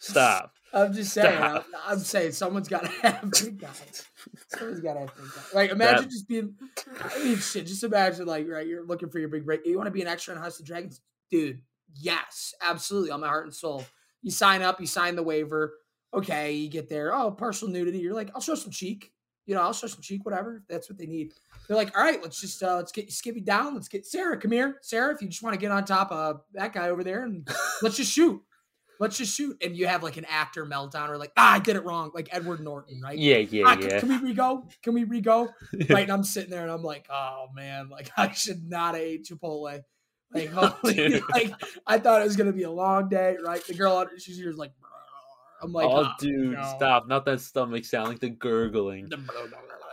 stop. 0.00 0.52
I'm 0.72 0.92
just 0.92 1.12
saying. 1.14 1.40
I'm, 1.40 1.62
I'm 1.86 1.98
saying 2.00 2.32
someone's 2.32 2.68
got 2.68 2.82
to 2.84 2.88
have 3.02 3.30
pink 3.32 3.62
eyes. 3.64 4.04
Someone's 4.48 4.80
got 4.80 4.94
to 4.94 5.00
have 5.00 5.16
pink 5.16 5.28
eyes. 5.38 5.54
Like 5.54 5.70
imagine 5.70 6.02
That- 6.02 6.10
just 6.10 6.28
being. 6.28 6.54
I 7.14 7.24
mean, 7.24 7.36
shit. 7.38 7.66
Just 7.66 7.84
imagine 7.84 8.26
like 8.26 8.46
right, 8.48 8.66
you're 8.66 8.84
looking 8.84 9.08
for 9.08 9.20
your 9.20 9.28
big 9.28 9.46
break. 9.46 9.64
You 9.64 9.76
want 9.76 9.86
to 9.86 9.92
be 9.92 10.02
an 10.02 10.08
extra 10.08 10.34
in 10.34 10.40
House 10.40 10.58
of 10.60 10.66
Dragons, 10.66 11.00
dude? 11.30 11.60
Yes, 11.96 12.54
absolutely, 12.60 13.12
on 13.12 13.20
my 13.20 13.28
heart 13.28 13.44
and 13.46 13.54
soul. 13.54 13.84
You 14.20 14.30
sign 14.32 14.62
up, 14.62 14.80
you 14.80 14.86
sign 14.88 15.14
the 15.16 15.22
waiver. 15.22 15.74
Okay, 16.14 16.52
you 16.52 16.68
get 16.68 16.88
there. 16.88 17.14
Oh, 17.14 17.30
partial 17.30 17.68
nudity. 17.68 17.98
You're 17.98 18.14
like, 18.14 18.30
I'll 18.34 18.40
show 18.40 18.54
some 18.54 18.70
cheek. 18.70 19.12
You 19.46 19.54
know, 19.54 19.62
I'll 19.62 19.72
show 19.72 19.88
some 19.88 20.00
cheek. 20.00 20.24
Whatever. 20.24 20.62
That's 20.68 20.88
what 20.88 20.98
they 20.98 21.06
need. 21.06 21.32
They're 21.66 21.76
like, 21.76 21.96
all 21.96 22.04
right, 22.04 22.22
let's 22.22 22.40
just 22.40 22.62
uh, 22.62 22.76
let's 22.76 22.92
get 22.92 23.06
you 23.06 23.10
Skippy 23.10 23.40
down. 23.40 23.74
Let's 23.74 23.88
get 23.88 24.06
Sarah. 24.06 24.38
Come 24.38 24.52
here, 24.52 24.78
Sarah. 24.82 25.14
If 25.14 25.22
you 25.22 25.28
just 25.28 25.42
want 25.42 25.54
to 25.54 25.60
get 25.60 25.70
on 25.70 25.84
top 25.84 26.12
of 26.12 26.42
that 26.54 26.72
guy 26.72 26.88
over 26.88 27.02
there, 27.04 27.24
and 27.24 27.46
let's 27.82 27.96
just 27.96 28.12
shoot. 28.12 28.40
Let's 29.00 29.18
just 29.18 29.36
shoot. 29.36 29.56
And 29.62 29.76
you 29.76 29.86
have 29.86 30.02
like 30.02 30.16
an 30.16 30.24
actor 30.26 30.64
meltdown 30.64 31.08
or 31.08 31.18
like, 31.18 31.32
ah, 31.36 31.54
I 31.54 31.58
did 31.58 31.76
it 31.76 31.84
wrong. 31.84 32.12
Like 32.14 32.28
Edward 32.30 32.60
Norton, 32.60 33.00
right? 33.02 33.18
Yeah, 33.18 33.38
yeah, 33.38 33.64
Ah, 33.66 33.76
yeah. 33.80 33.98
Can 33.98 34.08
we 34.08 34.18
re-go? 34.18 34.68
Can 34.82 34.94
we 34.94 35.04
re-go? 35.04 35.48
right. 35.90 36.04
And 36.04 36.12
I'm 36.12 36.24
sitting 36.24 36.50
there 36.50 36.62
and 36.62 36.70
I'm 36.70 36.82
like, 36.82 37.06
oh 37.10 37.46
man, 37.54 37.88
like 37.88 38.10
I 38.16 38.30
should 38.32 38.68
not 38.68 38.94
have 38.94 39.02
ate 39.02 39.26
Chipotle. 39.26 39.82
Like, 40.32 40.50
holy, 40.50 41.20
like 41.32 41.52
I 41.86 41.98
thought 41.98 42.20
it 42.20 42.24
was 42.24 42.36
gonna 42.36 42.52
be 42.52 42.64
a 42.64 42.70
long 42.70 43.08
day, 43.08 43.36
right? 43.44 43.64
The 43.64 43.74
girl, 43.74 44.06
she's 44.18 44.38
just 44.38 44.58
like, 44.58 44.72
I'm 45.64 45.72
like, 45.72 45.86
oh, 45.88 46.04
"Oh, 46.06 46.12
dude, 46.20 46.52
no." 46.52 46.74
stop! 46.76 47.08
Not 47.08 47.24
that 47.26 47.40
stomach 47.40 47.84
sound 47.84 48.08
like 48.08 48.20
the 48.20 48.30
gurgling. 48.30 49.10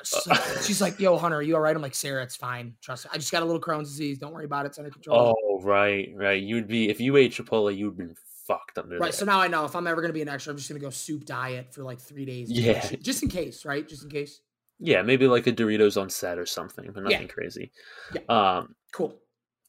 So- 0.04 0.34
she's 0.64 0.82
like, 0.82 1.00
yo, 1.00 1.18
Hunter, 1.18 1.38
are 1.38 1.42
you 1.44 1.56
all 1.56 1.62
right? 1.62 1.76
I'm 1.76 1.82
like, 1.82 1.94
Sarah, 1.96 2.24
it's 2.24 2.36
fine. 2.36 2.74
Trust 2.82 3.06
me. 3.06 3.12
I 3.14 3.18
just 3.18 3.32
got 3.32 3.44
a 3.44 3.46
little 3.46 3.62
Crohn's 3.62 3.90
disease. 3.90 4.18
Don't 4.18 4.34
worry 4.34 4.46
about 4.46 4.66
it. 4.66 4.70
It's 4.70 4.80
under 4.80 4.90
control. 4.90 5.36
Oh, 5.40 5.62
right, 5.62 6.10
right. 6.16 6.42
You'd 6.42 6.68
be 6.68 6.90
if 6.90 7.00
you 7.00 7.18
ate 7.18 7.34
Chipotle, 7.34 7.76
you'd 7.76 7.98
been 7.98 8.16
fucked 8.48 8.78
under 8.80 8.98
Right. 8.98 9.14
So 9.14 9.26
now 9.26 9.40
I 9.40 9.48
know 9.48 9.64
if 9.66 9.76
I'm 9.76 9.86
ever 9.86 10.02
gonna 10.02 10.14
be 10.14 10.24
an 10.24 10.28
extra, 10.30 10.52
I'm 10.52 10.58
just 10.58 10.68
gonna 10.70 10.80
go 10.80 10.90
soup 10.90 11.26
diet 11.26 11.72
for 11.74 11.84
like 11.84 12.00
three 12.00 12.26
days. 12.26 12.50
Yeah. 12.52 12.84
Just 13.02 13.22
in 13.22 13.30
case, 13.30 13.64
right? 13.66 13.88
Just 13.88 14.04
in 14.04 14.10
case. 14.10 14.42
yeah, 14.80 15.04
maybe 15.04 15.28
like 15.28 15.46
a 15.46 15.52
Doritos 15.52 16.02
on 16.02 16.10
set 16.10 16.40
or 16.40 16.48
something, 16.48 16.90
but 16.92 17.04
Yeah. 17.08 17.18
nothing 17.18 17.28
crazy. 17.28 17.72
Yeah. 18.16 18.22
Um, 18.58 18.76
Cool. 18.92 19.20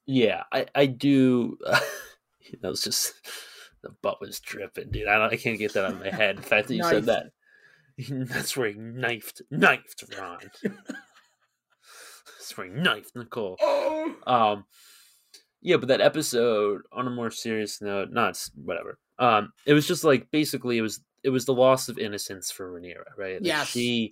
yeah, 0.06 0.44
I 0.50 0.64
I 0.74 0.86
do. 0.86 1.58
that 2.62 2.68
was 2.70 2.82
just 2.82 3.12
the 3.82 3.90
butt 4.02 4.20
was 4.20 4.40
dripping, 4.40 4.90
dude. 4.90 5.08
I 5.08 5.18
don't, 5.18 5.32
I 5.32 5.36
can't 5.36 5.58
get 5.58 5.72
that 5.74 5.84
out 5.86 5.92
of 5.92 6.00
my 6.00 6.10
head. 6.10 6.38
The 6.38 6.42
fact 6.42 6.68
that 6.68 6.74
you 6.74 6.84
said 6.84 7.06
that. 7.06 7.26
That's 8.08 8.56
where 8.56 8.68
he 8.68 8.74
knifed, 8.78 9.42
knifed 9.50 10.04
Ron. 10.18 10.38
That's 10.62 12.56
where 12.56 12.66
he 12.66 12.72
knifed 12.72 13.14
Nicole. 13.14 13.56
Oh. 13.60 14.14
Um, 14.26 14.64
yeah, 15.60 15.76
but 15.76 15.88
that 15.88 16.00
episode, 16.00 16.82
on 16.92 17.06
a 17.06 17.10
more 17.10 17.30
serious 17.30 17.80
note, 17.80 18.10
not 18.10 18.42
whatever. 18.64 18.98
Um, 19.18 19.52
it 19.66 19.74
was 19.74 19.86
just 19.86 20.04
like 20.04 20.30
basically 20.30 20.78
it 20.78 20.82
was 20.82 21.00
it 21.22 21.30
was 21.30 21.44
the 21.44 21.54
loss 21.54 21.88
of 21.88 21.98
innocence 21.98 22.50
for 22.50 22.72
Rhaenyra, 22.72 23.16
right? 23.16 23.34
Like, 23.34 23.46
Yes. 23.46 23.68
she 23.68 24.10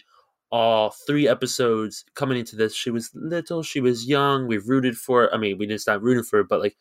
all 0.52 0.94
three 1.06 1.26
episodes 1.26 2.04
coming 2.14 2.38
into 2.38 2.56
this, 2.56 2.74
she 2.74 2.90
was 2.90 3.10
little, 3.14 3.62
she 3.62 3.80
was 3.80 4.06
young. 4.06 4.46
We 4.46 4.58
rooted 4.58 4.96
for. 4.96 5.22
Her. 5.22 5.34
I 5.34 5.38
mean, 5.38 5.58
we 5.58 5.66
didn't 5.66 5.80
stop 5.80 6.02
rooting 6.02 6.22
for 6.24 6.38
her, 6.38 6.44
but 6.44 6.60
like 6.60 6.76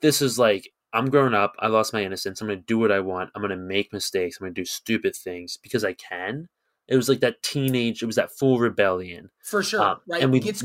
this 0.00 0.20
is 0.20 0.38
like 0.38 0.72
I'm 0.92 1.10
grown 1.10 1.34
up. 1.34 1.54
I 1.58 1.66
lost 1.68 1.92
my 1.92 2.02
innocence. 2.02 2.40
I'm 2.40 2.48
gonna 2.48 2.60
do 2.60 2.78
what 2.78 2.90
I 2.92 3.00
want. 3.00 3.30
I'm 3.34 3.42
gonna 3.42 3.56
make 3.56 3.92
mistakes. 3.92 4.38
I'm 4.40 4.46
gonna 4.46 4.54
do 4.54 4.64
stupid 4.64 5.14
things 5.14 5.56
because 5.62 5.84
I 5.84 5.92
can. 5.92 6.48
It 6.86 6.96
was 6.96 7.08
like 7.08 7.20
that 7.20 7.42
teenage. 7.42 8.02
It 8.02 8.06
was 8.06 8.16
that 8.16 8.32
full 8.32 8.58
rebellion. 8.58 9.30
For 9.42 9.62
sure. 9.62 9.82
Um, 9.82 10.00
right. 10.08 10.22
and 10.22 10.32
we 10.32 10.40
gets 10.40 10.64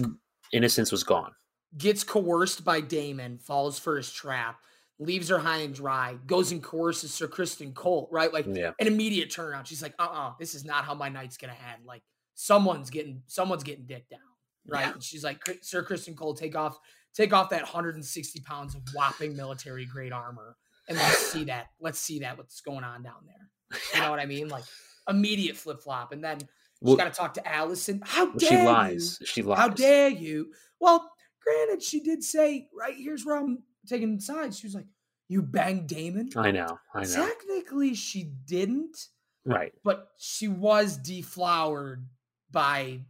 innocence 0.54 0.92
was 0.92 1.04
gone. 1.04 1.34
gets 1.78 2.04
coerced 2.04 2.64
by 2.64 2.80
Daemon, 2.80 3.40
falls 3.40 3.80
for 3.80 3.98
his 3.98 4.12
trap, 4.12 4.60
leaves 5.00 5.28
her 5.30 5.40
high 5.40 5.58
and 5.58 5.74
dry, 5.76 6.18
goes 6.28 6.52
and 6.52 6.64
coerces 6.64 7.14
Sir 7.14 7.28
Criston 7.28 7.74
Cole, 7.74 8.08
right? 8.12 8.32
Like 8.32 8.46
Yeah. 8.48 8.72
an 8.80 8.88
immediate 8.88 9.30
turnaround. 9.30 9.66
She's 9.66 9.82
like, 9.82 9.96
uh-uh, 10.00 10.34
this 10.40 10.54
is 10.56 10.64
not 10.64 10.86
how 10.86 10.94
my 10.94 11.10
night's 11.10 11.36
gonna 11.38 11.58
end. 11.74 11.84
Like 11.86 12.04
someone's 12.36 12.90
getting 12.90 13.24
someone's 13.28 13.64
getting 13.64 13.86
dick 13.86 14.08
down. 14.10 14.20
Right. 14.66 14.86
Yeah. 14.86 14.94
And 14.94 15.04
she's 15.04 15.24
like, 15.26 15.42
Sir 15.62 15.84
Criston 15.84 16.16
Cole, 16.16 16.34
take 16.36 16.56
off, 16.56 16.80
take 17.16 17.34
off 17.34 17.50
that 17.50 17.62
160 17.64 18.40
pounds 18.42 18.76
of 18.76 18.82
whopping 18.94 19.36
military 19.36 19.86
grade 19.86 20.12
armor. 20.14 20.56
And 20.88 20.98
let's 20.98 21.32
see 21.32 21.44
that. 21.46 21.68
Let's 21.80 22.00
see 22.00 22.20
that 22.20 22.38
what's 22.38 22.62
going 22.62 22.84
on 22.84 23.04
down 23.04 23.26
there. 23.26 23.80
You 23.94 24.02
know 24.02 24.10
what 24.12 24.20
I 24.20 24.26
mean? 24.26 24.50
Like 24.50 24.64
immediate 25.10 25.56
flip 25.56 25.82
flop. 25.82 26.12
And 26.12 26.24
then 26.24 26.40
she's 26.40 26.48
Well, 26.82 26.96
got 26.96 27.06
to 27.06 27.12
talk 27.12 27.34
to 27.36 27.42
Alicent. 27.42 28.02
How 28.06 28.32
dare 28.32 28.50
she 28.50 28.56
you? 28.58 28.64
lies. 28.66 29.20
She 29.26 29.42
lies. 29.42 29.58
How 29.60 29.68
dare 29.70 30.10
you? 30.10 30.52
Well, 30.80 31.10
granted, 31.44 31.82
she 31.84 32.00
did 32.02 32.24
say, 32.24 32.68
right, 32.78 32.96
here's 32.98 33.26
where 33.26 33.38
I'm 33.38 33.64
taking 33.88 34.20
sides. 34.20 34.60
She 34.60 34.68
was 34.68 34.76
like, 34.76 34.88
You 35.30 35.42
banged 35.42 35.88
Daemon? 35.88 36.30
I 36.36 36.52
know. 36.52 36.78
I 36.94 37.04
know. 37.04 37.26
Technically, 37.28 37.96
she 37.96 38.32
didn't, 38.46 38.98
Right. 39.46 39.74
but 39.84 40.10
she 40.18 40.48
was 40.48 40.98
deflowered 40.98 42.08
by 42.52 43.02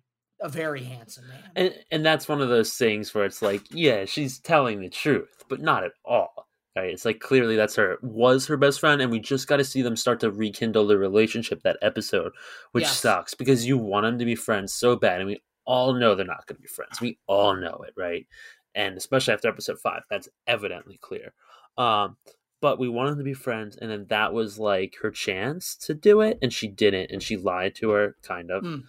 a 0.44 0.50
very 0.50 0.84
handsome 0.84 1.28
man. 1.28 1.52
And 1.56 1.74
and 1.90 2.06
that's 2.06 2.28
one 2.28 2.42
of 2.42 2.50
those 2.50 2.74
things 2.76 3.14
where 3.16 3.26
it's 3.26 3.42
like, 3.42 3.64
yeah, 3.72 4.06
she's 4.06 4.38
telling 4.40 4.82
the 4.82 4.90
truth, 4.90 5.44
but 5.50 5.62
not 5.62 5.84
at 5.84 5.94
all. 6.06 6.48
Right? 6.76 6.90
It's 6.90 7.06
like 7.06 7.20
clearly 7.20 7.56
that's 7.56 7.76
her 7.76 7.98
was 8.02 8.46
her 8.48 8.58
best 8.58 8.80
friend, 8.80 9.02
and 9.02 9.12
we 9.12 9.20
just 9.20 9.48
got 9.48 9.58
to 9.58 9.64
see 9.64 9.82
them 9.82 9.96
start 9.96 10.20
to 10.22 10.32
rekindle 10.32 10.88
the 10.88 10.98
relationship 10.98 11.62
that 11.64 11.78
episode, 11.82 12.32
which 12.72 12.84
Yes. 12.84 13.00
sucks 13.00 13.34
because 13.34 13.66
you 13.68 13.78
want 13.78 14.06
them 14.06 14.20
to 14.20 14.26
be 14.26 14.36
friends 14.36 14.74
so 14.74 14.96
bad, 14.96 15.20
and 15.22 15.28
we 15.30 15.42
all 15.66 15.94
know 15.94 16.14
they're 16.16 16.26
not 16.26 16.46
going 16.48 16.58
to 16.58 16.62
be 16.62 16.68
friends. 16.68 17.00
We 17.00 17.20
all 17.28 17.56
know 17.56 17.84
it, 17.88 17.94
right? 17.96 18.28
And 18.76 18.98
especially 18.98 19.34
after 19.36 19.48
episode 19.48 19.80
five, 19.80 20.02
that's 20.10 20.28
evidently 20.48 20.98
clear. 21.00 21.34
Um, 21.78 22.18
but 22.60 22.80
we 22.80 22.90
wanted 22.90 23.18
to 23.18 23.24
be 23.24 23.34
friends, 23.36 23.78
and 23.78 23.92
then 23.92 24.08
that 24.10 24.34
was 24.34 24.58
like 24.58 24.96
her 25.04 25.12
chance 25.12 25.76
to 25.86 25.94
do 25.94 26.22
it, 26.22 26.40
and 26.42 26.52
she 26.52 26.68
didn't, 26.68 27.12
and 27.12 27.22
she 27.22 27.38
lied 27.38 27.76
to 27.76 27.90
her, 27.92 28.16
kind 28.24 28.50
of. 28.50 28.64
Mm. 28.64 28.84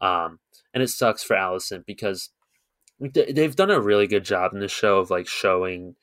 Um, 0.00 0.38
and 0.72 0.82
it 0.82 0.88
sucks 0.88 1.22
for 1.22 1.36
Alicent 1.36 1.84
because 1.86 2.30
they- 3.00 3.32
they've 3.32 3.56
done 3.56 3.70
a 3.70 3.80
really 3.80 4.06
good 4.06 4.24
job 4.24 4.52
in 4.54 4.60
the 4.60 4.68
show 4.68 4.98
of 4.98 5.10
like 5.10 5.26
showing 5.26 5.96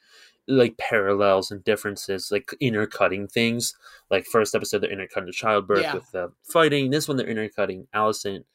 like 0.47 0.77
parallels 0.77 1.51
and 1.51 1.63
differences, 1.63 2.29
like 2.31 2.49
intercutting 2.61 3.27
things. 3.27 3.75
Like 4.09 4.25
first 4.25 4.55
episode, 4.55 4.79
they're 4.79 4.89
intercutting 4.91 5.31
childbirth 5.33 5.81
Yeah. 5.81 5.95
with 5.95 6.09
the 6.11 6.31
fighting. 6.43 6.89
This 6.89 7.07
one, 7.07 7.17
they're 7.17 7.27
intercutting 7.27 7.87
Alicent 7.93 8.45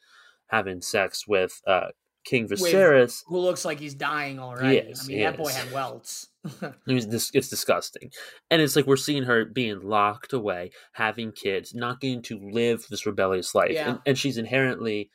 having 0.46 0.80
sex 0.80 1.26
with 1.28 1.60
uh, 1.66 1.88
King 2.24 2.48
Viserys. 2.48 3.22
Who 3.26 3.38
looks 3.38 3.64
like 3.64 3.78
he's 3.78 3.94
dying 3.94 4.38
already. 4.38 4.76
Yes, 4.88 5.04
I 5.04 5.08
mean, 5.08 5.20
that 5.20 5.36
boy 5.36 5.50
had 5.50 5.70
welts. 5.72 6.28
It 6.86 6.94
was 6.94 7.06
dis- 7.06 7.30
it's 7.34 7.48
disgusting, 7.48 8.10
and 8.50 8.60
it's 8.62 8.74
like 8.74 8.86
we're 8.86 8.96
seeing 8.96 9.24
her 9.24 9.44
being 9.44 9.80
locked 9.82 10.32
away, 10.32 10.70
having 10.92 11.30
kids, 11.32 11.74
not 11.74 12.00
getting 12.00 12.22
to 12.22 12.38
live 12.38 12.86
this 12.90 13.06
rebellious 13.06 13.54
life, 13.54 13.70
Yeah. 13.72 13.90
and, 13.90 14.00
and 14.06 14.18
she's 14.18 14.38
inherently 14.38 15.10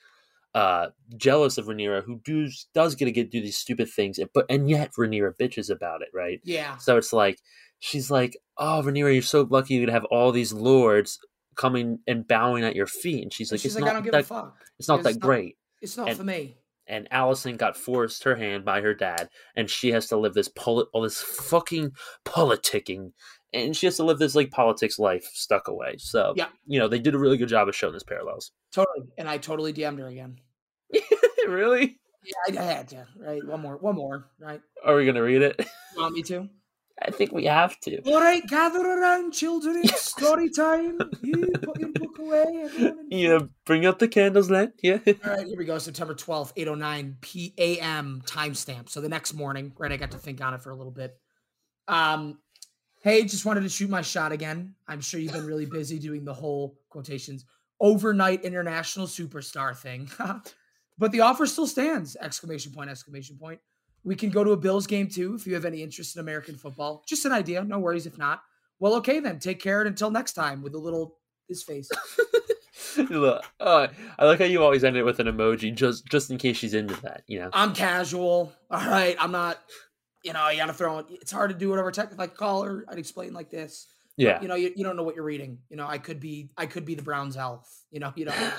uh, 0.57 0.87
jealous 1.17 1.57
of 1.57 1.65
Rhaenyra, 1.67 2.03
who 2.03 2.19
does 2.25 2.67
does 2.73 2.95
get 2.95 3.05
to 3.05 3.11
get 3.11 3.29
do 3.31 3.41
these 3.41 3.57
stupid 3.57 3.89
things, 3.89 4.19
but 4.33 4.45
and 4.49 4.69
yet 4.69 4.91
Rhaenyra 4.97 5.33
bitches 5.39 5.69
about 5.69 6.01
it, 6.01 6.09
right? 6.13 6.39
yeah. 6.43 6.77
So 6.77 6.97
it's 6.97 7.13
like 7.13 7.37
she's 7.79 8.09
like, 8.09 8.35
"Oh, 8.57 8.81
Rhaenyra, 8.83 9.13
you're 9.13 9.21
so 9.21 9.47
lucky 9.49 9.75
you 9.75 9.85
to 9.85 9.91
have 9.91 10.05
all 10.05 10.31
these 10.31 10.53
lords 10.53 11.19
coming 11.55 11.99
and 12.07 12.27
bowing 12.27 12.63
at 12.63 12.75
your 12.75 12.87
feet," 12.87 13.21
and 13.23 13.31
she's 13.33 13.51
like, 13.51 13.61
She's 13.61 13.75
"It's 13.75 13.81
like, 13.81 13.89
I 13.89 13.93
not 13.93 13.93
don't 13.93 14.03
give 14.05 14.11
that, 14.13 14.21
a 14.21 14.23
fuck. 14.23 14.55
it's 14.79 14.87
not 14.87 14.99
It's 15.01 15.07
that 15.09 15.13
not- 15.15 15.21
great." 15.21 15.57
It's 15.81 15.95
not 15.97 16.09
And- 16.09 16.17
for 16.17 16.23
me. 16.23 16.57
and 16.87 17.07
Alicent 17.11 17.57
got 17.57 17.75
forced 17.77 18.23
her 18.23 18.35
hand 18.35 18.63
by 18.65 18.81
her 18.81 18.93
dad, 18.95 19.29
and 19.55 19.69
she 19.69 19.91
has 19.91 20.07
to 20.07 20.17
live 20.17 20.33
this 20.33 20.47
poli- 20.49 20.85
all 20.93 21.01
this 21.03 21.21
fucking 21.21 21.91
politicking, 22.25 23.11
and 23.53 23.75
she 23.75 23.85
has 23.87 23.97
to 23.97 24.03
live 24.03 24.19
this 24.19 24.35
like 24.35 24.51
politics 24.51 24.97
life 24.97 25.25
stuck 25.33 25.67
away. 25.67 25.95
So 25.99 26.33
Yeah. 26.35 26.47
you 26.65 26.79
know 26.79 26.87
they 26.87 26.99
did 26.99 27.13
a 27.15 27.19
really 27.19 27.37
good 27.37 27.49
job 27.49 27.67
of 27.67 27.75
showing 27.75 27.93
this 27.93 28.03
parallels. 28.03 28.51
Totally. 28.71 29.07
And 29.17 29.27
I 29.29 29.37
totally 29.37 29.73
DM'd 29.73 29.99
her 29.99 30.07
again. 30.07 30.39
really? 31.47 31.99
Yeah, 32.23 32.59
I, 32.59 32.63
I 32.63 32.65
had 32.65 32.87
to, 32.89 33.07
right? 33.19 33.45
One 33.45 33.61
more, 33.61 33.77
one 33.77 33.95
more, 33.95 34.29
right? 34.39 34.61
Are 34.83 34.95
we 34.95 35.05
gonna 35.05 35.23
read 35.23 35.41
it? 35.41 35.65
You 35.95 36.03
want 36.03 36.13
me 36.13 36.21
to? 36.23 36.47
I 37.01 37.09
think 37.09 37.31
we 37.31 37.45
have 37.45 37.79
to. 37.81 38.01
All 38.03 38.19
right, 38.19 38.45
gather 38.47 38.79
around, 38.79 39.31
children. 39.31 39.81
It's 39.83 40.01
story 40.01 40.49
time. 40.49 40.99
You 41.23 41.51
put 41.63 41.79
your 41.79 41.89
book 41.89 42.19
away. 42.19 42.45
everyone. 42.65 43.07
Yeah, 43.09 43.39
bring 43.65 43.85
out 43.87 43.97
the 43.97 44.07
candles, 44.07 44.47
then. 44.47 44.73
Yeah. 44.83 44.99
All 45.07 45.13
right, 45.31 45.47
here 45.47 45.57
we 45.57 45.65
go. 45.65 45.79
September 45.79 46.13
12th, 46.13 46.53
809 46.55 47.17
p.a.m. 47.21 48.21
timestamp. 48.25 48.89
So 48.89 49.01
the 49.01 49.09
next 49.09 49.33
morning, 49.33 49.73
right? 49.77 49.91
I 49.91 49.97
got 49.97 50.11
to 50.11 50.17
think 50.19 50.39
on 50.39 50.53
it 50.53 50.61
for 50.61 50.69
a 50.69 50.75
little 50.75 50.91
bit. 50.91 51.17
Um, 51.87 52.37
hey, 53.01 53.23
just 53.23 53.45
wanted 53.45 53.61
to 53.61 53.69
shoot 53.69 53.89
my 53.89 54.01
shot 54.03 54.31
again. 54.31 54.75
I'm 54.87 55.01
sure 55.01 55.19
you've 55.19 55.33
been 55.33 55.47
really 55.47 55.65
busy 55.65 55.97
doing 55.97 56.25
the 56.25 56.33
whole 56.33 56.77
quotations 56.89 57.43
overnight 57.79 58.43
international 58.43 59.07
superstar 59.07 59.75
thing. 59.75 60.09
But 60.97 61.11
the 61.11 61.21
offer 61.21 61.45
still 61.45 61.67
stands! 61.67 62.15
Exclamation 62.19 62.71
point, 62.71 62.89
exclamation 62.89 63.37
point. 63.37 63.59
We 64.03 64.15
can 64.15 64.29
go 64.29 64.43
to 64.43 64.51
a 64.51 64.57
Bills 64.57 64.87
game 64.87 65.07
too 65.07 65.35
if 65.35 65.45
you 65.45 65.53
have 65.53 65.65
any 65.65 65.83
interest 65.83 66.15
in 66.15 66.21
American 66.21 66.55
football. 66.55 67.03
Just 67.07 67.25
an 67.25 67.31
idea. 67.31 67.63
No 67.63 67.79
worries 67.79 68.05
if 68.05 68.17
not. 68.17 68.41
Well, 68.79 68.95
okay 68.95 69.19
then. 69.19 69.39
Take 69.39 69.59
care 69.59 69.81
and 69.81 69.89
until 69.89 70.11
next 70.11 70.33
time 70.33 70.61
with 70.61 70.73
a 70.75 70.77
little 70.77 71.17
his 71.47 71.63
face. 71.63 71.89
Look, 73.09 73.43
uh, 73.59 73.87
I 74.17 74.25
like 74.25 74.39
how 74.39 74.45
you 74.45 74.63
always 74.63 74.83
end 74.83 74.97
it 74.97 75.03
with 75.03 75.19
an 75.19 75.27
emoji, 75.27 75.73
just 75.73 76.05
just 76.07 76.31
in 76.31 76.37
case 76.37 76.57
she's 76.57 76.73
into 76.73 76.99
that. 77.01 77.23
You 77.27 77.39
know. 77.39 77.49
I'm 77.53 77.73
casual. 77.73 78.53
All 78.71 78.79
right. 78.79 79.15
I'm 79.19 79.31
not, 79.31 79.59
you 80.23 80.33
know, 80.33 80.49
you 80.49 80.57
got 80.57 80.67
to 80.67 80.73
throw 80.73 80.99
it. 80.99 81.05
It's 81.09 81.31
hard 81.31 81.51
to 81.51 81.55
do 81.55 81.69
whatever 81.69 81.91
tech. 81.91 82.11
If 82.11 82.19
I 82.19 82.27
call 82.27 82.63
her, 82.63 82.85
I'd 82.89 82.97
explain 82.97 83.33
like 83.33 83.49
this. 83.49 83.87
Yeah. 84.15 84.41
You 84.41 84.47
know, 84.47 84.55
you, 84.55 84.73
you 84.75 84.83
don't 84.83 84.95
know 84.95 85.03
what 85.03 85.15
you're 85.15 85.23
reading. 85.23 85.59
You 85.69 85.77
know, 85.77 85.87
I 85.87 85.99
could 85.99 86.19
be, 86.19 86.49
I 86.57 86.65
could 86.65 86.85
be 86.85 86.95
the 86.95 87.03
Browns 87.03 87.37
elf. 87.37 87.67
You 87.91 87.99
know, 87.99 88.13
you 88.15 88.25
know. 88.25 88.33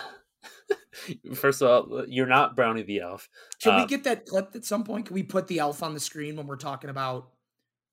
First 1.35 1.63
of 1.63 1.69
all, 1.69 2.05
you're 2.09 2.27
not 2.27 2.57
Brownie 2.57 2.83
the 2.83 3.01
elf. 3.01 3.29
Can 3.63 3.73
Uh, 3.75 3.81
we 3.83 3.87
get 3.87 4.05
that 4.05 4.27
clipped 4.27 4.57
at 4.57 4.65
some 4.65 4.85
point? 4.85 5.07
Can 5.07 5.15
we 5.15 5.23
put 5.23 5.47
the 5.49 5.59
elf 5.59 5.83
on 5.83 5.95
the 5.95 6.01
screen 6.01 6.37
when 6.37 6.47
we're 6.47 6.57
talking 6.57 6.91
about, 6.91 7.31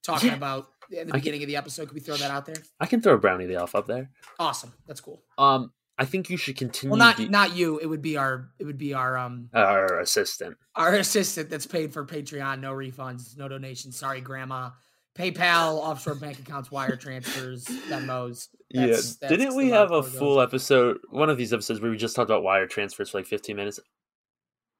talking 0.03 0.29
Yeah. 0.29 0.35
about 0.35 0.67
at 0.97 1.07
the 1.07 1.13
beginning 1.13 1.41
of 1.43 1.47
the 1.47 1.55
episode? 1.55 1.87
Can 1.87 1.95
we 1.95 1.99
throw 2.01 2.15
that 2.17 2.31
out 2.31 2.45
there? 2.45 2.55
I 2.79 2.85
can 2.85 3.01
throw 3.01 3.17
Brownie 3.17 3.45
the 3.45 3.55
elf 3.55 3.75
up 3.75 3.87
there. 3.87 4.11
Awesome. 4.39 4.73
That's 4.87 5.01
cool. 5.01 5.23
Um, 5.37 5.71
I 5.97 6.03
think 6.05 6.29
you 6.29 6.35
should 6.35 6.57
continue. 6.57 6.91
Well, 6.91 6.97
not 6.99 7.15
the- 7.17 7.29
not 7.29 7.55
you. 7.55 7.79
It 7.79 7.85
would 7.85 8.01
be 8.01 8.17
our, 8.17 8.49
it 8.59 8.65
would 8.65 8.77
be 8.77 8.93
our 8.93 9.17
um 9.17 9.49
our 9.53 9.99
assistant. 9.99 10.57
our 10.75 10.93
assistant 11.05 11.49
that's 11.49 11.65
paid 11.65 11.93
for 11.93 12.05
Patreon. 12.05 12.59
No 12.59 12.73
refunds, 12.73 13.37
no 13.37 13.47
donations. 13.47 13.97
Sorry, 13.97 14.19
Grandma. 14.19 14.71
PayPal, 15.15 15.75
offshore 15.78 16.15
bank 16.15 16.39
accounts, 16.39 16.71
wire 16.71 16.95
transfers, 16.97 17.65
Venmos. 17.65 18.49
yeah. 18.69 18.88
That's- 18.88 19.15
Didn't 19.15 19.56
we 19.56 19.69
have 19.69 19.91
a 19.91 20.01
goes. 20.01 20.13
full 20.17 20.41
episode? 20.41 20.97
One 21.10 21.30
of 21.30 21.38
these 21.38 21.54
episodes 21.54 21.80
where 21.80 21.89
we 21.89 21.97
just 21.97 22.15
talked 22.15 22.30
about 22.30 22.43
wire 22.43 22.67
transfers 22.67 23.10
for 23.12 23.19
like 23.19 23.25
15 23.28 23.56
minutes. 23.56 23.80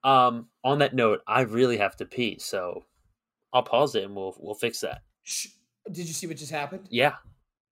Um, 0.04 0.50
on 0.64 0.80
that 0.80 0.94
note, 0.94 1.22
I 1.26 1.42
really 1.42 1.78
have 1.78 1.96
to 1.98 2.06
pee, 2.06 2.38
so 2.40 2.84
I'll 3.54 3.64
pause 3.64 3.96
it 3.96 4.04
and 4.04 4.16
we'll 4.16 4.36
we'll 4.40 4.54
fix 4.54 4.82
that. 4.82 5.02
Shh. 5.24 5.48
Did 5.92 6.08
you 6.08 6.14
see 6.14 6.28
what 6.28 6.38
just 6.38 6.52
happened? 6.52 6.88
Yeah, 6.90 7.16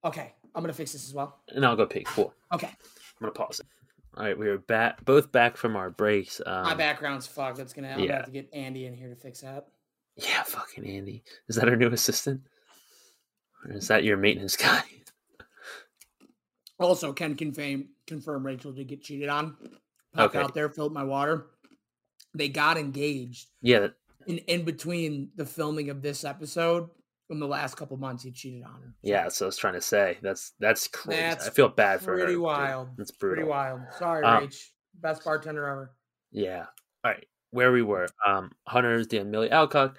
Okay, 0.05 0.33
I'm 0.55 0.63
gonna 0.63 0.73
fix 0.73 0.93
this 0.93 1.05
as 1.07 1.13
well. 1.13 1.41
and 1.49 1.65
I'll 1.65 1.75
go 1.75 1.85
pee. 1.85 2.03
Cool. 2.03 2.33
Okay, 2.51 2.67
I'm 2.67 2.75
gonna 3.19 3.33
pause 3.33 3.59
it. 3.59 3.67
All 4.17 4.23
right, 4.23 4.37
we 4.37 4.47
are 4.47 4.57
back, 4.57 5.03
both 5.05 5.31
back 5.31 5.57
from 5.57 5.75
our 5.75 5.89
breaks. 5.91 6.41
Um, 6.45 6.63
my 6.63 6.73
background's 6.75 7.27
fucked. 7.27 7.57
That's 7.57 7.73
gonna. 7.73 7.89
I'm 7.89 7.95
gonna 7.97 8.07
yeah. 8.07 8.15
have 8.17 8.25
to 8.25 8.31
get 8.31 8.49
Andy 8.53 8.85
in 8.85 8.93
here 8.95 9.09
to 9.09 9.15
fix 9.15 9.41
that. 9.41 9.67
Yeah, 10.15 10.43
fucking 10.43 10.85
Andy. 10.87 11.23
Is 11.49 11.55
that 11.57 11.67
our 11.69 11.75
new 11.75 11.89
assistant? 11.89 12.41
Or 13.65 13.71
is 13.73 13.87
that 13.87 14.03
your 14.03 14.17
maintenance 14.17 14.55
guy? 14.57 14.83
Also, 16.79 17.13
can 17.13 17.35
confirm 17.35 17.89
confirm 18.07 18.45
Rachel 18.45 18.71
did 18.71 18.87
get 18.87 19.01
cheated 19.03 19.29
on. 19.29 19.55
Pop 20.13 20.29
Okay. 20.31 20.39
out 20.39 20.53
there, 20.53 20.69
filled 20.69 20.93
my 20.93 21.03
water. 21.03 21.47
They 22.35 22.49
got 22.49 22.77
engaged 22.77 23.47
Yeah, 23.61 23.87
in 24.27 24.39
in 24.39 24.65
between 24.65 25.29
the 25.35 25.45
filming 25.45 25.89
of 25.89 26.01
this 26.01 26.23
episode. 26.23 26.89
In 27.29 27.39
the 27.39 27.47
last 27.47 27.75
couple 27.75 27.95
months, 27.97 28.21
he 28.23 28.31
cheated 28.31 28.63
on 28.63 28.73
her. 28.81 28.93
yeah. 29.01 29.27
so 29.29 29.45
I 29.45 29.47
was 29.47 29.57
trying 29.57 29.73
to 29.75 29.81
say. 29.81 30.17
That's 30.21 30.51
that's 30.59 30.87
crazy. 30.87 31.21
That's 31.21 31.47
I 31.47 31.51
feel 31.51 31.69
bad 31.69 32.01
for 32.01 32.11
her. 32.11 32.17
Pretty 32.17 32.33
dude. 32.33 32.41
wild. 32.43 32.89
That's 32.97 33.11
brutal. 33.11 33.35
Pretty 33.37 33.49
wild. 33.49 33.81
Sorry, 33.97 34.23
Um, 34.25 34.43
Rach. 34.47 34.69
Best 34.95 35.23
bartender 35.23 35.65
ever. 35.65 35.91
Yeah. 36.31 36.65
All 37.03 37.11
right. 37.11 37.25
Where 37.51 37.71
we 37.71 37.81
were, 37.81 38.07
um, 38.25 38.51
Hunter's 38.67 39.07
DM 39.07 39.27
Millie 39.27 39.49
Alcock. 39.49 39.95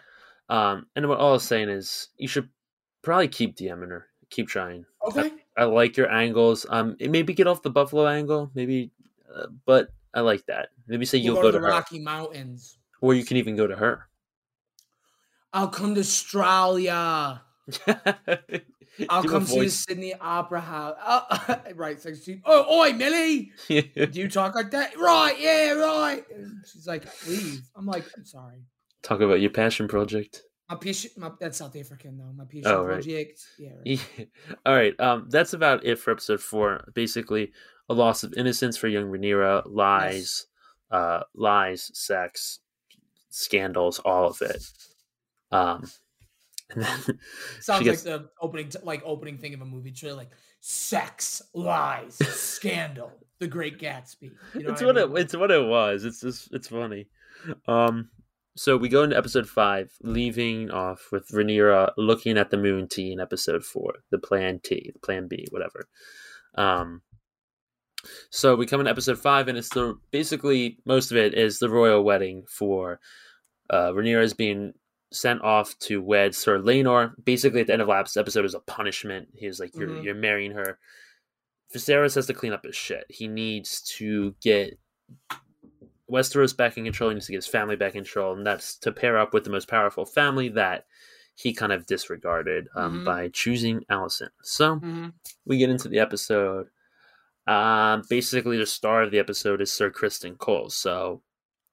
Um, 0.49 0.87
and 0.95 1.09
what 1.09 1.19
all 1.19 1.31
I 1.31 1.33
was 1.33 1.43
saying 1.45 1.71
is 1.71 2.09
you 2.19 2.29
should 2.29 2.49
probably 3.05 3.29
keep 3.29 3.57
DMing 3.57 3.89
her. 3.89 4.07
Keep 4.31 4.49
trying. 4.49 4.85
Okay. 5.07 5.33
I 5.57 5.65
like 5.65 5.97
your 5.97 6.11
angles. 6.11 6.67
Um, 6.69 6.97
maybe 6.99 7.35
get 7.35 7.47
off 7.47 7.63
the 7.63 7.71
Buffalo 7.71 8.07
angle, 8.09 8.51
maybe, 8.55 8.91
uh, 9.33 9.47
but 9.65 9.89
I 10.13 10.21
like 10.21 10.45
that. 10.47 10.71
Maybe 10.89 11.05
say 11.05 11.19
We'll 11.19 11.25
you'll 11.27 11.35
go, 11.37 11.43
to 11.43 11.49
to 11.49 11.59
the 11.59 11.65
her, 11.65 11.71
Rocky 11.71 11.99
Mountains. 12.01 12.79
or 13.01 13.15
you 13.15 13.25
can 13.25 13.37
even 13.37 13.55
go 13.55 13.67
to 13.67 13.77
her. 13.77 14.09
I'll 15.53 15.69
come 15.69 15.95
to 15.95 16.01
Australia. 16.01 17.43
I'll 19.09 19.25
come 19.25 19.45
see 19.45 19.61
the. 19.61 19.71
Sydney 19.71 20.15
Opera 20.15 20.61
House. 20.61 20.97
Oh, 21.05 21.61
right. 21.75 21.99
She, 22.25 22.41
oh, 22.45 22.81
oi, 22.81 22.93
Millie. 22.93 23.53
Do 23.69 24.09
you 24.13 24.29
talk 24.29 24.55
like 24.55 24.71
that? 24.73 24.97
Right. 24.99 25.37
Yeah. 25.39 25.73
Right. 25.73 26.25
She's 26.73 26.87
like, 26.87 27.05
leave. 27.29 27.63
I'm 27.77 27.87
like, 27.87 28.05
I'm 28.17 28.25
sorry. 28.25 28.65
Talk 29.03 29.21
about 29.21 29.41
your 29.41 29.51
passion 29.51 29.87
project. 29.87 30.43
My 30.69 30.77
patient. 30.77 31.19
My, 31.19 31.31
that's 31.39 31.59
South 31.59 31.77
African 31.77 32.17
though. 32.17 32.33
My 32.35 32.45
patient 32.45 32.67
Oh, 32.75 32.83
right. 32.85 32.95
project. 32.95 33.41
Yeah. 33.59 33.71
Right. 33.85 34.01
Yeah. 34.19 34.25
All 34.67 34.75
right. 34.75 34.99
Um, 34.99 35.27
that's 35.29 35.53
about 35.53 35.85
it 35.85 35.99
for 35.99 36.11
episode 36.11 36.41
four. 36.41 36.89
Basically, 36.95 37.53
a 37.89 37.95
loss 37.95 38.23
of 38.25 38.33
innocence 38.37 38.77
for 38.77 38.89
young 38.89 39.05
Rhaenyra, 39.11 39.63
lies, 39.67 40.47
uh, 40.91 41.21
lies, 41.35 41.91
sex, 41.93 42.61
scandals, 43.29 43.99
all 43.99 44.29
of 44.29 44.41
it. 44.41 44.65
Um, 45.53 45.85
and 46.71 46.83
then 46.83 47.19
Sounds 47.61 47.85
gets, 47.85 48.07
like 48.07 48.23
the 48.23 48.29
opening, 48.41 48.69
t- 48.71 48.79
like 48.83 49.03
opening 49.05 49.37
thing 49.39 49.53
of 49.55 49.61
a 49.61 49.67
movie. 49.67 49.93
Really 50.03 50.17
like 50.17 50.31
sex, 50.61 51.43
lies, 51.53 52.17
scandal, 52.17 53.13
The 53.39 53.47
Great 53.49 53.79
Gatsby. 53.79 54.33
You 54.55 54.63
know 54.63 54.73
it's 54.73 54.81
I 54.83 54.87
what 54.87 54.97
mean? 54.97 55.17
it 55.17 55.21
it's 55.21 55.37
what 55.37 55.51
it 55.51 55.63
was. 55.67 56.05
It's 56.07 56.21
just 56.23 56.55
it's 56.55 56.69
funny. 56.69 57.07
Um, 57.69 58.09
so 58.57 58.77
we 58.77 58.89
go 58.89 59.03
into 59.03 59.17
episode 59.17 59.49
five, 59.49 59.93
leaving 60.03 60.71
off 60.71 61.09
with 61.11 61.29
Rhaenyra 61.29 61.93
looking 61.97 62.39
at 62.39 62.51
the 62.51 62.57
moon 62.57 62.89
T 62.89 63.13
in 63.13 63.21
episode 63.21 63.65
four, 63.65 63.95
the 64.11 64.19
Plan 64.19 64.61
T, 64.63 64.91
the 64.93 64.99
Plan 65.01 65.27
B, 65.29 65.47
whatever. 65.51 65.89
Um, 66.57 67.03
so 68.31 68.55
we 68.55 68.67
come 68.67 68.81
in 68.81 68.87
episode 68.87 69.19
five, 69.19 69.49
and 69.49 69.57
it's 69.59 69.71
the 69.71 69.99
basically 70.11 70.79
most 70.85 71.11
of 71.11 71.17
it 71.17 71.35
is 71.35 71.59
the 71.59 71.71
royal 71.71 72.03
wedding 72.05 72.45
for 72.49 73.01
uh, 73.71 73.91
Rhaenyra 73.93 74.23
is 74.23 74.35
being 74.35 74.75
sent 75.13 75.43
off 75.43 75.79
to 75.79 76.03
wed 76.03 76.35
Sir 76.35 76.59
Laenor. 76.59 77.13
Basically, 77.25 77.61
at 77.61 77.69
the 77.69 77.73
end 77.73 77.83
of 77.83 77.89
last 77.89 78.17
episode, 78.17 78.45
is 78.45 78.55
a 78.55 78.61
punishment. 78.61 79.29
He's 79.35 79.59
like, 79.59 79.75
"You're 79.75 79.89
Mhm. 79.89 80.05
you're 80.05 80.15
marrying 80.15 80.53
her." 80.53 80.79
Viserys 81.75 82.15
has 82.15 82.27
to 82.27 82.35
clean 82.35 82.53
up 82.53 82.65
his 82.65 82.77
shit. 82.77 83.05
He 83.09 83.27
needs 83.27 83.81
to 83.97 84.35
get 84.41 84.79
Westeros 86.11 86.57
back 86.57 86.77
in 86.77 86.85
control. 86.85 87.11
He 87.11 87.15
needs 87.15 87.27
to 87.27 87.33
get 87.33 87.39
his 87.39 87.47
family 87.47 87.77
back 87.77 87.95
in 87.95 88.03
control, 88.05 88.35
and 88.35 88.47
that's 88.47 88.77
to 88.79 88.93
pair 88.93 89.19
up 89.19 89.33
with 89.33 89.45
the 89.45 89.51
most 89.51 89.69
powerful 89.69 90.05
family 90.05 90.49
that 90.51 90.87
he 91.37 91.53
kind 91.53 91.73
of 91.73 91.87
disregarded 91.87 92.69
um, 92.77 93.01
Mhm. 93.01 93.05
by 93.05 93.29
choosing 93.29 93.81
Alicent. 93.91 94.31
So 94.43 94.77
Mhm. 94.77 95.15
we 95.45 95.59
get 95.59 95.71
into 95.71 95.89
the 95.89 95.99
episode. 95.99 96.69
Um, 97.47 98.03
basically, 98.09 98.57
the 98.57 98.67
star 98.67 99.03
of 99.03 99.11
the 99.11 99.19
episode 99.19 99.61
is 99.61 99.73
Sir 99.73 99.91
Criston 99.91 100.39
Cole. 100.39 100.71
So, 100.71 101.23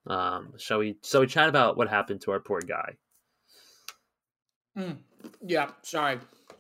um, 0.08 0.54
shall 0.58 0.80
we? 0.80 0.98
Shall 1.04 1.22
we 1.22 1.28
chat 1.28 1.48
about 1.50 1.78
what 1.78 1.90
happened 1.90 2.22
to 2.22 2.32
our 2.32 2.40
poor 2.40 2.60
guy? 2.62 2.98
Mm. 4.78 4.98
Yeah. 5.42 5.72
Sorry. 5.84 6.16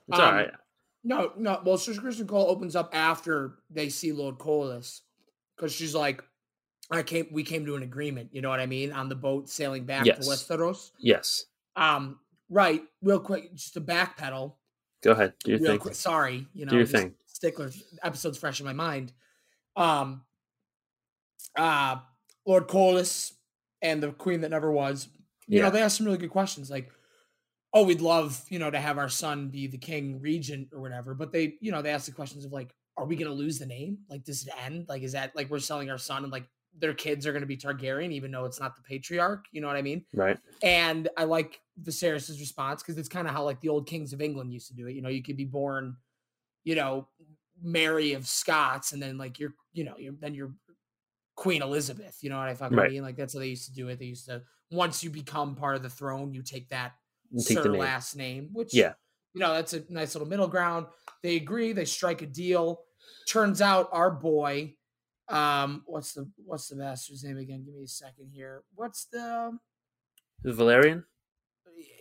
It's 0.08 0.20
Um, 0.20 0.22
all 0.26 0.32
right. 0.34 0.52
No, 1.04 1.34
no. 1.38 1.62
Well, 1.66 1.78
Sir 1.78 1.94
Criston 1.94 2.28
Cole 2.28 2.50
opens 2.50 2.76
up 2.76 2.94
after 2.94 3.58
they 3.70 3.90
see 3.90 4.12
Lord 4.12 4.38
Corlys 4.38 5.02
because 5.56 5.74
she's 5.74 5.96
like, 5.96 6.24
"I 6.92 7.04
came. 7.04 7.28
We 7.32 7.44
came 7.44 7.66
to 7.66 7.76
an 7.76 7.84
agreement. 7.84 8.30
You 8.34 8.42
know 8.42 8.50
what 8.50 8.60
I 8.60 8.66
mean? 8.66 8.92
On 8.92 9.08
the 9.10 9.16
boat 9.16 9.50
sailing 9.50 9.86
back 9.86 10.06
Yes. 10.06 10.20
to 10.26 10.32
Westeros. 10.32 10.92
Yes. 11.00 11.46
Um, 11.76 12.20
right. 12.50 12.84
Real 13.02 13.20
quick, 13.20 13.54
just 13.56 13.74
to 13.76 13.82
backpedal. 13.82 14.56
Go 15.02 15.12
ahead. 15.12 15.34
Do 15.44 15.52
your 15.52 15.60
real 15.62 15.72
thing. 15.72 15.80
quick. 15.80 15.96
Sorry, 15.96 16.46
you 16.54 16.66
know, 16.66 16.72
Do 16.72 16.78
your 16.78 16.86
thing. 16.86 17.16
Stickler 17.26 17.72
episode's 18.04 18.38
fresh 18.38 18.60
in 18.60 18.66
my 18.66 18.74
mind. 18.74 19.14
Um, 19.76 20.24
uh, 21.58 21.98
Lord 22.46 22.68
Corlys 22.68 23.34
and 23.82 24.02
the 24.04 24.12
Queen 24.12 24.42
that 24.42 24.50
never 24.50 24.72
was. 24.72 25.08
You 25.48 25.58
Yeah. 25.58 25.66
know, 25.66 25.72
they 25.72 25.82
asked 25.82 25.98
some 25.98 26.06
really 26.06 26.18
good 26.18 26.30
questions, 26.30 26.70
like, 26.70 26.92
"Oh, 27.74 27.84
we'd 27.86 28.02
love, 28.02 28.46
you 28.50 28.60
know, 28.60 28.70
to 28.70 28.80
have 28.80 28.98
our 28.98 29.10
son 29.10 29.50
be 29.50 29.68
the 29.68 29.78
king 29.78 30.20
regent 30.22 30.70
or 30.72 30.82
whatever." 30.82 31.14
But 31.14 31.32
they, 31.32 31.58
you 31.62 31.72
know, 31.72 31.82
they 31.82 31.92
asked 31.92 32.06
the 32.06 32.12
questions 32.12 32.46
of 32.46 32.52
like, 32.52 32.76
"Are 32.98 33.06
we 33.06 33.16
going 33.16 33.28
to 33.30 33.34
lose 33.34 33.58
the 33.60 33.66
name? 33.66 34.00
Like, 34.10 34.24
does 34.24 34.46
it 34.46 34.54
end? 34.64 34.88
Like, 34.88 35.02
is 35.04 35.14
that 35.14 35.36
like 35.36 35.50
we're 35.50 35.60
selling 35.60 35.90
our 35.90 35.98
son 35.98 36.24
and 36.24 36.32
like 36.32 36.48
their 36.78 36.94
kids 36.94 37.26
are 37.28 37.32
going 37.32 37.42
to 37.42 37.48
be 37.48 37.58
Targaryen, 37.58 38.12
even 38.12 38.32
though 38.32 38.46
it's 38.46 38.60
not 38.60 38.76
the 38.76 38.82
patriarch?" 38.84 39.46
You 39.52 39.62
know 39.62 39.68
what 39.68 39.76
I 39.78 39.82
mean? 39.82 40.06
Right. 40.14 40.38
And 40.64 41.10
I 41.18 41.24
like 41.24 41.62
Viserys' 41.82 42.40
response 42.40 42.82
because 42.84 42.98
it's 42.98 43.10
kind 43.10 43.28
of 43.28 43.34
how 43.34 43.44
like 43.44 43.60
the 43.62 43.70
old 43.70 43.88
kings 43.88 44.14
of 44.14 44.22
England 44.22 44.54
used 44.54 44.68
to 44.68 44.76
do 44.76 44.88
it. 44.88 44.94
You 44.94 45.02
know, 45.02 45.10
you 45.10 45.24
could 45.24 45.38
be 45.38 45.46
born, 45.46 45.98
you 46.64 46.76
know, 46.76 47.08
Mary 47.62 48.14
of 48.14 48.28
Scots, 48.28 48.94
and 48.94 49.02
then 49.02 49.18
like 49.18 49.40
you're, 49.40 49.56
you 49.74 49.84
know, 49.84 49.96
you're 49.98 50.14
then 50.20 50.34
you're 50.34 50.54
Queen 51.36 51.62
Elizabeth. 51.62 52.20
You 52.22 52.30
know 52.30 52.38
what 52.38 52.50
I 52.50 52.54
fucking 52.54 52.78
Right. 52.78 52.92
mean? 52.92 53.02
Like 53.04 53.16
that's 53.16 53.34
how 53.34 53.40
they 53.40 53.48
used 53.48 53.66
to 53.66 53.74
do 53.74 53.88
it. 53.90 54.00
They 54.00 54.06
used 54.06 54.26
to 54.28 54.44
once 54.70 55.04
you 55.04 55.10
become 55.10 55.56
part 55.56 55.76
of 55.76 55.84
the 55.84 55.90
throne, 55.90 56.34
you 56.34 56.44
take 56.44 56.70
that 56.70 56.94
You 57.32 57.44
Take 57.44 57.64
name. 57.66 57.80
last 57.80 58.16
name, 58.16 58.50
which 58.54 58.74
Yeah. 58.74 58.94
you 59.34 59.40
know, 59.40 59.54
that's 59.54 59.74
a 59.74 59.84
nice 59.90 60.14
little 60.14 60.28
middle 60.28 60.48
ground. 60.48 60.88
They 61.24 61.38
agree, 61.38 61.72
they 61.74 61.86
strike 61.86 62.22
a 62.22 62.28
deal. 62.28 62.84
Turns 63.28 63.62
out 63.62 63.90
our 63.92 64.12
boy, 64.12 64.76
um, 65.30 65.84
what's 65.86 66.14
the 66.14 66.30
what's 66.46 66.68
the 66.68 66.76
master's 66.76 67.24
name 67.24 67.38
again? 67.38 67.64
Give 67.64 67.74
me 67.74 67.84
a 67.84 67.88
second 67.88 68.30
here. 68.34 68.64
What's 68.76 69.06
the 69.06 69.58
Velaryon, 70.46 71.04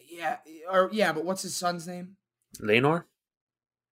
yeah, 0.09 0.39
or 0.71 0.89
yeah, 0.93 1.13
but 1.13 1.25
what's 1.25 1.43
his 1.43 1.55
son's 1.55 1.87
name? 1.87 2.17
Lenor. 2.61 3.05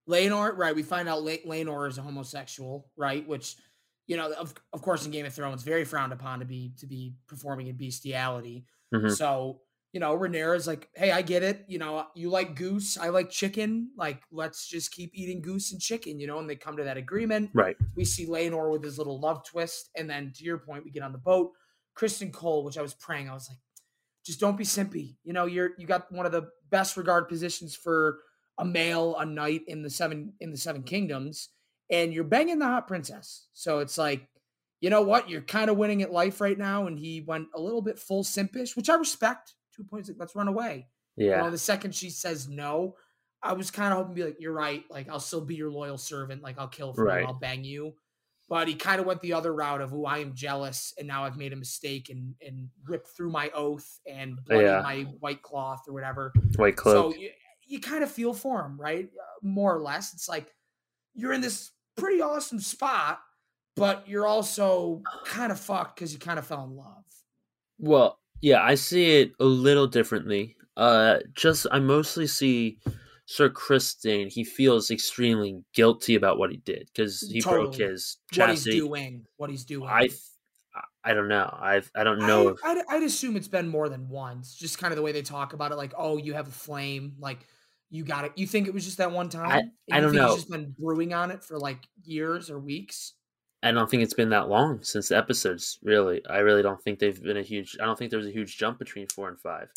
Laenor, 0.08 0.56
right? 0.56 0.74
We 0.74 0.82
find 0.82 1.08
out 1.08 1.22
Le- 1.22 1.38
Laenor 1.46 1.86
is 1.88 1.98
a 1.98 2.02
homosexual, 2.02 2.90
right? 2.96 3.28
Which, 3.28 3.56
you 4.06 4.16
know, 4.16 4.32
of, 4.32 4.54
of 4.72 4.80
course, 4.80 5.04
in 5.04 5.12
Game 5.12 5.26
of 5.26 5.34
Thrones, 5.34 5.62
very 5.62 5.84
frowned 5.84 6.14
upon 6.14 6.38
to 6.40 6.46
be 6.46 6.72
to 6.78 6.86
be 6.86 7.12
performing 7.28 7.66
in 7.66 7.76
bestiality. 7.76 8.64
Mhm. 8.94 9.14
So, 9.14 9.60
you 9.92 10.00
know, 10.00 10.16
Rhaenyra 10.16 10.56
is 10.56 10.66
like, 10.66 10.88
hey, 10.94 11.10
I 11.10 11.22
get 11.22 11.42
it. 11.42 11.64
You 11.66 11.78
know, 11.78 12.04
you 12.14 12.30
like 12.30 12.54
goose, 12.54 12.98
I 12.98 13.08
like 13.08 13.30
chicken. 13.30 13.90
Like, 13.96 14.22
let's 14.30 14.68
just 14.68 14.92
keep 14.92 15.12
eating 15.14 15.40
goose 15.40 15.72
and 15.72 15.80
chicken. 15.80 16.20
You 16.20 16.26
know, 16.26 16.38
and 16.38 16.48
they 16.48 16.56
come 16.56 16.76
to 16.76 16.84
that 16.84 16.96
agreement. 16.96 17.50
Right. 17.54 17.76
We 17.96 18.04
see 18.04 18.26
Laenor 18.26 18.70
with 18.70 18.84
his 18.84 18.98
little 18.98 19.18
love 19.18 19.44
twist, 19.44 19.90
and 19.96 20.08
then 20.08 20.32
to 20.36 20.44
your 20.44 20.58
point, 20.58 20.84
we 20.84 20.90
get 20.90 21.02
on 21.02 21.12
the 21.12 21.18
boat. 21.18 21.52
Criston 21.96 22.32
Cole, 22.32 22.64
which 22.64 22.78
I 22.78 22.82
was 22.82 22.94
praying, 22.94 23.28
I 23.28 23.34
was 23.34 23.48
like, 23.48 23.58
just 24.24 24.40
don't 24.40 24.58
be 24.58 24.64
simpy. 24.64 25.16
You 25.24 25.32
know, 25.32 25.46
you're 25.46 25.70
you 25.78 25.86
got 25.86 26.12
one 26.12 26.26
of 26.26 26.32
the 26.32 26.50
best 26.70 26.96
regard 26.96 27.28
positions 27.28 27.74
for 27.74 28.18
a 28.58 28.64
male, 28.64 29.16
a 29.16 29.24
knight 29.24 29.62
in 29.66 29.82
the 29.82 29.90
seven 29.90 30.34
in 30.40 30.50
the 30.50 30.58
seven 30.58 30.82
kingdoms, 30.82 31.48
and 31.90 32.12
you're 32.12 32.24
banging 32.24 32.58
the 32.58 32.66
hot 32.66 32.86
princess. 32.86 33.46
So 33.54 33.78
it's 33.78 33.96
like, 33.96 34.28
you 34.80 34.90
know 34.90 35.02
what? 35.02 35.28
You're 35.28 35.40
kind 35.40 35.70
of 35.70 35.76
winning 35.76 36.02
at 36.02 36.12
life 36.12 36.40
right 36.40 36.58
now. 36.58 36.86
And 36.86 36.98
he 36.98 37.20
went 37.20 37.48
a 37.54 37.60
little 37.60 37.82
bit 37.82 37.98
full 37.98 38.22
simpish, 38.22 38.76
which 38.76 38.90
I 38.90 38.94
respect. 38.94 39.54
Two 39.78 39.84
points, 39.84 40.08
like, 40.08 40.18
let's 40.18 40.34
run 40.34 40.48
away. 40.48 40.88
You 41.16 41.26
Yeah. 41.28 41.42
know, 41.42 41.50
the 41.50 41.56
second 41.58 41.94
she 41.94 42.10
says 42.10 42.48
no, 42.48 42.96
I 43.42 43.52
was 43.52 43.70
kind 43.70 43.92
of 43.92 43.98
hoping 43.98 44.16
to 44.16 44.20
be 44.20 44.24
like, 44.26 44.40
you're 44.40 44.52
right. 44.52 44.84
Like, 44.90 45.08
I'll 45.08 45.20
still 45.20 45.40
be 45.44 45.54
your 45.54 45.70
loyal 45.70 45.96
servant. 45.96 46.42
Like, 46.42 46.58
I'll 46.58 46.66
kill 46.68 46.92
for 46.92 47.04
Right. 47.04 47.20
you. 47.20 47.26
I'll 47.28 47.32
bang 47.34 47.62
you. 47.62 47.94
But 48.48 48.66
he 48.66 48.74
kind 48.74 48.98
of 49.00 49.06
went 49.06 49.20
the 49.20 49.34
other 49.34 49.54
route 49.54 49.80
of, 49.80 49.94
oh, 49.94 50.04
I 50.04 50.18
am 50.18 50.34
jealous, 50.34 50.92
and 50.98 51.06
now 51.06 51.22
I've 51.24 51.36
made 51.36 51.52
a 51.52 51.56
mistake 51.56 52.08
and 52.10 52.34
and 52.44 52.70
ripped 52.84 53.08
through 53.08 53.30
my 53.30 53.50
oath 53.50 54.00
and 54.06 54.42
bloody 54.44 54.64
Yeah. 54.64 54.80
my 54.82 55.02
white 55.20 55.42
cloth 55.42 55.84
or 55.86 55.92
whatever. 55.92 56.32
White 56.56 56.76
cloak. 56.76 57.14
So 57.14 57.20
you, 57.20 57.30
you 57.66 57.78
kind 57.80 58.02
of 58.02 58.10
feel 58.10 58.32
for 58.32 58.64
him, 58.64 58.80
right? 58.80 59.04
Uh, 59.06 59.46
More 59.46 59.76
or 59.76 59.80
less. 59.80 60.12
It's 60.14 60.28
like 60.28 60.52
you're 61.14 61.32
in 61.34 61.40
this 61.42 61.70
pretty 61.96 62.20
awesome 62.22 62.58
spot, 62.58 63.20
but 63.76 64.08
you're 64.08 64.26
also 64.26 65.02
kind 65.24 65.52
of 65.52 65.60
fucked 65.60 65.94
because 65.96 66.12
you 66.12 66.18
kind 66.18 66.38
of 66.38 66.46
fell 66.46 66.64
in 66.64 66.74
love. 66.74 67.04
Well, 67.78 68.18
yeah, 68.40 68.62
I 68.62 68.74
see 68.74 69.20
it 69.20 69.32
a 69.40 69.44
little 69.44 69.86
differently. 69.86 70.56
Uh, 70.76 71.18
just 71.34 71.66
I 71.72 71.78
mostly 71.80 72.26
see 72.26 72.78
Sir 73.26 73.48
Criston. 73.50 74.32
He 74.32 74.44
feels 74.44 74.90
extremely 74.90 75.62
guilty 75.74 76.14
about 76.14 76.38
what 76.38 76.50
he 76.50 76.58
did 76.58 76.88
because 76.94 77.20
he 77.20 77.40
broke 77.40 77.72
Totally. 77.72 77.90
his 77.90 78.16
What 78.36 78.50
he's 78.50 78.64
doing, 78.64 79.24
what 79.36 79.50
he's 79.50 79.64
doing. 79.64 79.88
I, 79.88 80.04
I- 80.04 80.08
I 81.04 81.14
don't 81.14 81.28
know. 81.28 81.48
I 81.50 81.80
I 81.96 82.04
don't 82.04 82.18
know. 82.18 82.48
if, 82.48 82.58
I, 82.62 82.72
I'd, 82.72 82.84
I'd 82.90 83.02
assume 83.02 83.36
it's 83.36 83.48
been 83.48 83.66
more 83.66 83.88
than 83.88 84.08
once. 84.10 84.54
Just 84.54 84.78
kind 84.78 84.92
of 84.92 84.96
the 84.96 85.02
way 85.02 85.10
they 85.12 85.22
talk 85.22 85.54
about 85.54 85.72
it, 85.72 85.76
like, 85.76 85.94
oh, 85.96 86.18
you 86.18 86.34
have 86.34 86.46
a 86.48 86.52
flame, 86.52 87.14
like 87.18 87.38
you 87.88 88.04
got 88.04 88.26
it. 88.26 88.32
You 88.36 88.46
think 88.46 88.68
it 88.68 88.74
was 88.74 88.84
just 88.84 88.98
that 88.98 89.10
one 89.10 89.30
time? 89.30 89.50
And 89.50 89.70
I 89.90 90.00
don't 90.00 90.12
know. 90.14 90.26
He's 90.28 90.36
just 90.42 90.50
been 90.50 90.74
brewing 90.78 91.14
on 91.14 91.30
it 91.30 91.42
for 91.42 91.58
like 91.58 91.78
years 92.04 92.50
or 92.50 92.58
weeks. 92.58 93.14
I 93.62 93.72
don't 93.72 93.90
think 93.90 94.02
it's 94.04 94.14
been 94.14 94.30
that 94.30 94.48
long 94.48 94.82
since 94.82 95.08
the 95.08 95.16
episodes. 95.16 95.78
Really, 95.82 96.24
I 96.26 96.38
really 96.38 96.62
don't 96.62 96.80
think 96.82 96.98
they've 96.98 97.20
been 97.22 97.36
a 97.36 97.42
huge. 97.42 97.76
I 97.80 97.84
don't 97.86 97.98
think 97.98 98.10
there 98.10 98.18
was 98.18 98.28
a 98.28 98.32
huge 98.32 98.56
jump 98.56 98.78
between 98.78 99.06
four 99.08 99.28
and 99.28 99.40
five. 99.40 99.68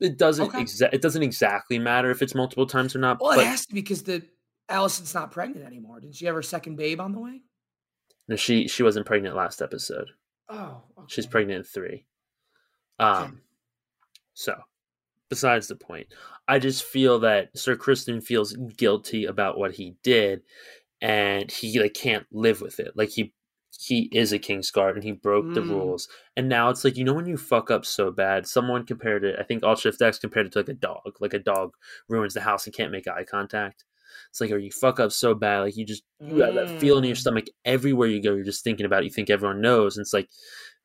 It 0.00 0.16
doesn't 0.18 0.48
Okay. 0.48 0.62
exa- 0.62 0.92
It 0.92 1.02
doesn't 1.02 1.22
exactly 1.22 1.78
matter 1.78 2.10
if 2.10 2.22
it's 2.22 2.34
multiple 2.34 2.66
times 2.66 2.96
or 2.96 2.98
not. 2.98 3.20
Well, 3.20 3.36
but 3.36 3.44
it 3.44 3.46
has 3.48 3.66
to 3.66 3.74
because 3.74 4.02
the 4.02 4.22
Alicent's 4.68 5.14
not 5.14 5.30
pregnant 5.30 5.66
anymore. 5.66 6.00
Didn't 6.00 6.14
she 6.16 6.26
have 6.26 6.34
her 6.34 6.42
second 6.42 6.76
babe 6.76 7.00
on 7.00 7.12
the 7.12 7.20
way? 7.20 7.42
no, 8.28 8.36
she 8.36 8.66
she 8.68 8.82
wasn't 8.82 9.06
pregnant 9.06 9.34
last 9.36 9.60
episode. 9.62 10.08
Oh, 10.48 10.82
She's 11.08 11.26
pregnant 11.26 11.58
in 11.58 11.64
three. 11.64 12.06
Um, 12.98 13.40
so 14.34 14.54
besides 15.28 15.68
the 15.68 15.76
point, 15.76 16.08
I 16.48 16.58
just 16.58 16.84
feel 16.84 17.20
that 17.20 17.56
Sir 17.56 17.76
Criston 17.76 18.22
feels 18.22 18.52
guilty 18.54 19.24
about 19.26 19.58
what 19.58 19.72
he 19.72 19.96
did, 20.02 20.42
and 21.00 21.50
he 21.50 21.80
like 21.80 21.94
can't 21.94 22.26
live 22.32 22.60
with 22.60 22.80
it. 22.80 22.92
Like 22.96 23.10
he 23.10 23.32
he 23.78 24.08
is 24.12 24.32
a 24.32 24.38
king's 24.38 24.70
guard 24.70 24.96
and 24.96 25.04
he 25.04 25.12
broke 25.12 25.52
the 25.54 25.62
Mm. 25.62 25.68
rules, 25.68 26.08
and 26.36 26.48
now 26.48 26.70
it's 26.70 26.84
like 26.84 26.96
you 26.96 27.04
know 27.04 27.14
when 27.14 27.26
you 27.26 27.36
fuck 27.36 27.70
up 27.70 27.84
so 27.86 28.10
bad. 28.10 28.46
Someone 28.46 28.84
compared 28.86 29.24
it. 29.24 29.36
I 29.38 29.42
think 29.44 29.62
Alt 29.64 29.78
Shift 29.80 30.02
X 30.02 30.18
compared 30.18 30.46
it 30.46 30.52
to 30.52 30.58
like 30.60 30.68
a 30.68 30.74
dog. 30.74 31.16
Like 31.20 31.34
a 31.34 31.38
dog 31.38 31.74
ruins 32.08 32.34
the 32.34 32.40
house 32.42 32.66
and 32.66 32.74
can't 32.74 32.92
make 32.92 33.08
eye 33.08 33.24
contact. 33.24 33.84
It's 34.30 34.40
like, 34.40 34.50
or 34.50 34.58
you 34.58 34.70
fuck 34.72 35.00
up 35.00 35.12
so 35.12 35.34
bad, 35.34 35.60
like 35.60 35.76
you 35.76 35.84
just 35.86 36.04
you 36.26 36.42
have 36.44 36.54
that 36.54 36.70
feeling 36.78 37.04
in 37.04 37.08
your 37.08 37.16
Mm. 37.16 37.18
stomach 37.18 37.46
everywhere 37.64 38.08
you 38.08 38.22
go. 38.22 38.34
You're 38.34 38.44
just 38.44 38.64
thinking 38.64 38.86
about 38.86 39.02
it. 39.02 39.06
You 39.06 39.10
think 39.10 39.30
everyone 39.30 39.60
knows, 39.60 39.96
and 39.96 40.04
it's 40.04 40.12
like, 40.12 40.28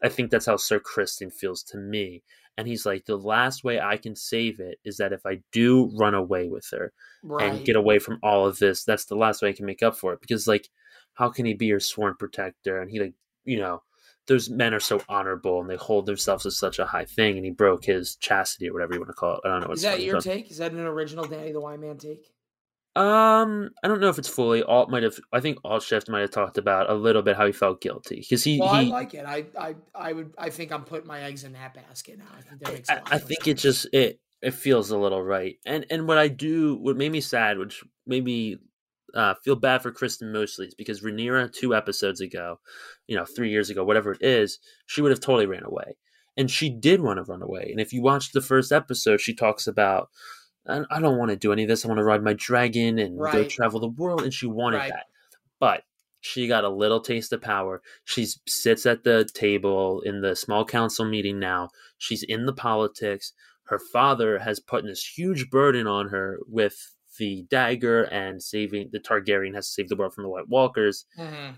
I 0.04 0.10
think 0.10 0.32
that's 0.32 0.46
how 0.46 0.58
Sir 0.58 0.80
Criston 0.80 1.34
feels 1.34 1.64
to 1.64 1.78
me. 1.78 2.24
And 2.58 2.68
he's 2.68 2.86
like, 2.86 3.06
the 3.06 3.18
last 3.18 3.64
way 3.64 3.80
I 3.80 3.98
can 3.98 4.16
save 4.16 4.60
it 4.60 4.80
is 4.86 4.98
that 4.98 5.14
if 5.14 5.26
I 5.26 5.42
do 5.52 5.92
run 5.98 6.14
away 6.14 6.48
with 6.48 6.68
her 6.72 6.94
right. 7.24 7.52
and 7.52 7.66
get 7.66 7.76
away 7.76 8.00
from 8.00 8.20
all 8.24 8.48
of 8.48 8.60
this, 8.60 8.84
that's 8.84 9.06
the 9.06 9.16
last 9.16 9.42
way 9.42 9.50
I 9.50 9.54
can 9.54 9.66
make 9.66 9.84
up 9.84 9.98
for 9.98 10.14
it. 10.14 10.22
Because 10.22 10.48
like, 10.48 10.70
how 11.14 11.30
can 11.30 11.46
he 11.46 11.54
be 11.54 11.66
your 11.66 11.80
sworn 11.80 12.16
protector? 12.18 12.82
And 12.82 12.90
he 12.90 13.00
like, 13.00 13.14
you 13.44 13.60
know, 13.60 13.82
those 14.28 14.50
men 14.50 14.74
are 14.74 14.80
so 14.80 15.02
honorable 15.10 15.62
and 15.62 15.70
they 15.70 15.76
hold 15.76 16.06
themselves 16.06 16.46
as 16.46 16.58
such 16.58 16.80
a 16.80 16.86
high 16.86 17.06
thing. 17.06 17.36
And 17.36 17.46
he 17.46 17.52
broke 17.52 17.86
his 17.86 18.16
chastity 18.16 18.70
or 18.70 18.74
whatever 18.74 18.94
you 18.94 19.00
want 19.00 19.10
to 19.10 19.14
call 19.14 19.36
it. 19.36 19.42
I 19.46 19.50
don't 19.50 19.68
know. 19.68 19.74
Is 19.74 19.82
that 19.82 20.02
your 20.02 20.16
called. 20.16 20.24
take? 20.24 20.50
Is 20.50 20.58
that 20.58 20.72
an 20.72 20.80
original 20.80 21.26
Danny 21.26 21.52
the 21.52 21.62
Wine 21.62 21.82
Man 21.82 21.98
take? 21.98 22.35
Um, 22.96 23.72
I 23.84 23.90
don't 23.90 24.00
know 24.00 24.08
if 24.08 24.18
it's 24.18 24.30
fully. 24.30 24.64
Alt 24.64 24.90
might 24.90 25.04
have. 25.04 25.20
I 25.34 25.42
think 25.42 25.58
Alt 25.66 25.84
Shift 25.84 26.10
might 26.10 26.22
have 26.22 26.32
talked 26.32 26.58
about 26.58 26.90
a 26.90 26.94
little 26.94 27.22
bit 27.22 27.36
how 27.36 27.46
he 27.46 27.52
felt 27.52 27.82
guilty 27.82 28.22
because 28.22 28.42
he 28.42 28.58
Well, 28.58 28.70
I 28.70 28.84
like 28.84 29.14
it. 29.14 29.26
I, 29.26 29.46
I, 29.60 29.76
I 29.94 30.14
would. 30.14 30.34
I 30.38 30.50
think 30.50 30.72
I'm 30.72 30.86
putting 30.86 31.08
my 31.08 31.20
eggs 31.22 31.44
in 31.44 31.52
that 31.54 31.74
basket 31.74 32.18
now. 32.18 32.26
I 32.38 32.42
think 32.42 32.62
that 32.62 32.74
makes. 32.74 32.90
I, 32.90 33.02
I 33.08 33.18
think 33.18 33.48
it 33.50 33.56
just 33.56 33.88
it 33.92 34.22
it 34.42 34.54
feels 34.54 34.92
a 34.92 34.98
little 34.98 35.22
right. 35.22 35.58
And 35.66 35.86
and 35.90 36.08
what 36.08 36.18
I 36.18 36.30
do, 36.30 36.78
what 36.78 36.96
made 36.96 37.12
me 37.12 37.20
sad, 37.20 37.58
which 37.58 37.84
made 38.08 38.24
me 38.24 38.60
uh, 39.14 39.34
feel 39.44 39.58
bad 39.58 39.82
for 39.82 39.92
Criston 39.92 40.32
mostly, 40.32 40.68
is 40.68 40.76
because 40.76 41.02
Rhaenyra 41.02 41.52
two 41.52 41.76
episodes 41.76 42.22
ago, 42.22 42.62
you 43.08 43.18
know, 43.18 43.26
three 43.26 43.52
years 43.52 43.70
ago, 43.70 43.84
whatever 43.84 44.14
it 44.14 44.22
is, 44.22 44.60
she 44.86 45.02
would 45.02 45.12
have 45.12 45.20
totally 45.20 45.48
ran 45.48 45.66
away, 45.66 45.98
and 46.38 46.50
she 46.50 46.70
did 46.70 47.02
want 47.02 47.18
to 47.18 47.24
run 47.24 47.42
away. 47.42 47.68
And 47.72 47.82
if 47.82 47.92
you 47.92 48.02
watch 48.02 48.32
the 48.32 48.40
first 48.40 48.72
episode, 48.72 49.20
she 49.20 49.34
talks 49.34 49.68
about. 49.68 50.08
I 50.68 50.82
I 50.90 51.00
don't 51.00 51.18
want 51.18 51.32
to 51.32 51.38
do 51.38 51.52
any 51.54 51.64
of 51.64 51.70
this. 51.70 51.86
I 51.86 51.88
want 51.88 52.00
to 52.00 52.04
ride 52.04 52.24
my 52.24 52.34
dragon 52.34 53.00
and 53.00 53.18
go 53.20 53.44
travel 53.48 53.80
the 53.80 53.88
world. 53.90 54.22
And 54.24 54.34
she 54.34 54.48
wanted 54.48 54.78
Right. 54.78 54.92
that. 54.92 55.06
But 55.60 55.84
she 56.22 56.48
got 56.48 56.64
a 56.64 56.70
little 56.70 57.00
taste 57.02 57.32
of 57.34 57.42
power. 57.42 57.82
She 58.04 58.26
sits 58.48 58.86
at 58.86 59.04
the 59.04 59.30
table 59.34 60.02
in 60.02 60.22
the 60.22 60.36
small 60.36 60.66
council 60.66 61.06
meeting 61.06 61.40
now. 61.40 61.70
She's 61.98 62.24
in 62.24 62.46
the 62.46 62.54
politics. 62.54 63.32
Her 63.66 63.80
father 63.80 64.40
has 64.40 64.60
put 64.60 64.84
this 64.86 65.06
huge 65.18 65.50
burden 65.50 65.88
on 65.88 66.10
her 66.10 66.40
with 66.48 66.76
the 67.20 67.44
dagger 67.50 68.04
and 68.04 68.42
saving 68.44 68.90
the 68.92 69.00
Targaryen 69.00 69.54
has 69.56 69.68
to 69.68 69.72
save 69.74 69.88
the 69.90 69.96
world 69.96 70.14
from 70.14 70.24
the 70.24 70.30
White 70.30 70.50
Walkers. 70.50 71.06
Mhm. 71.18 71.56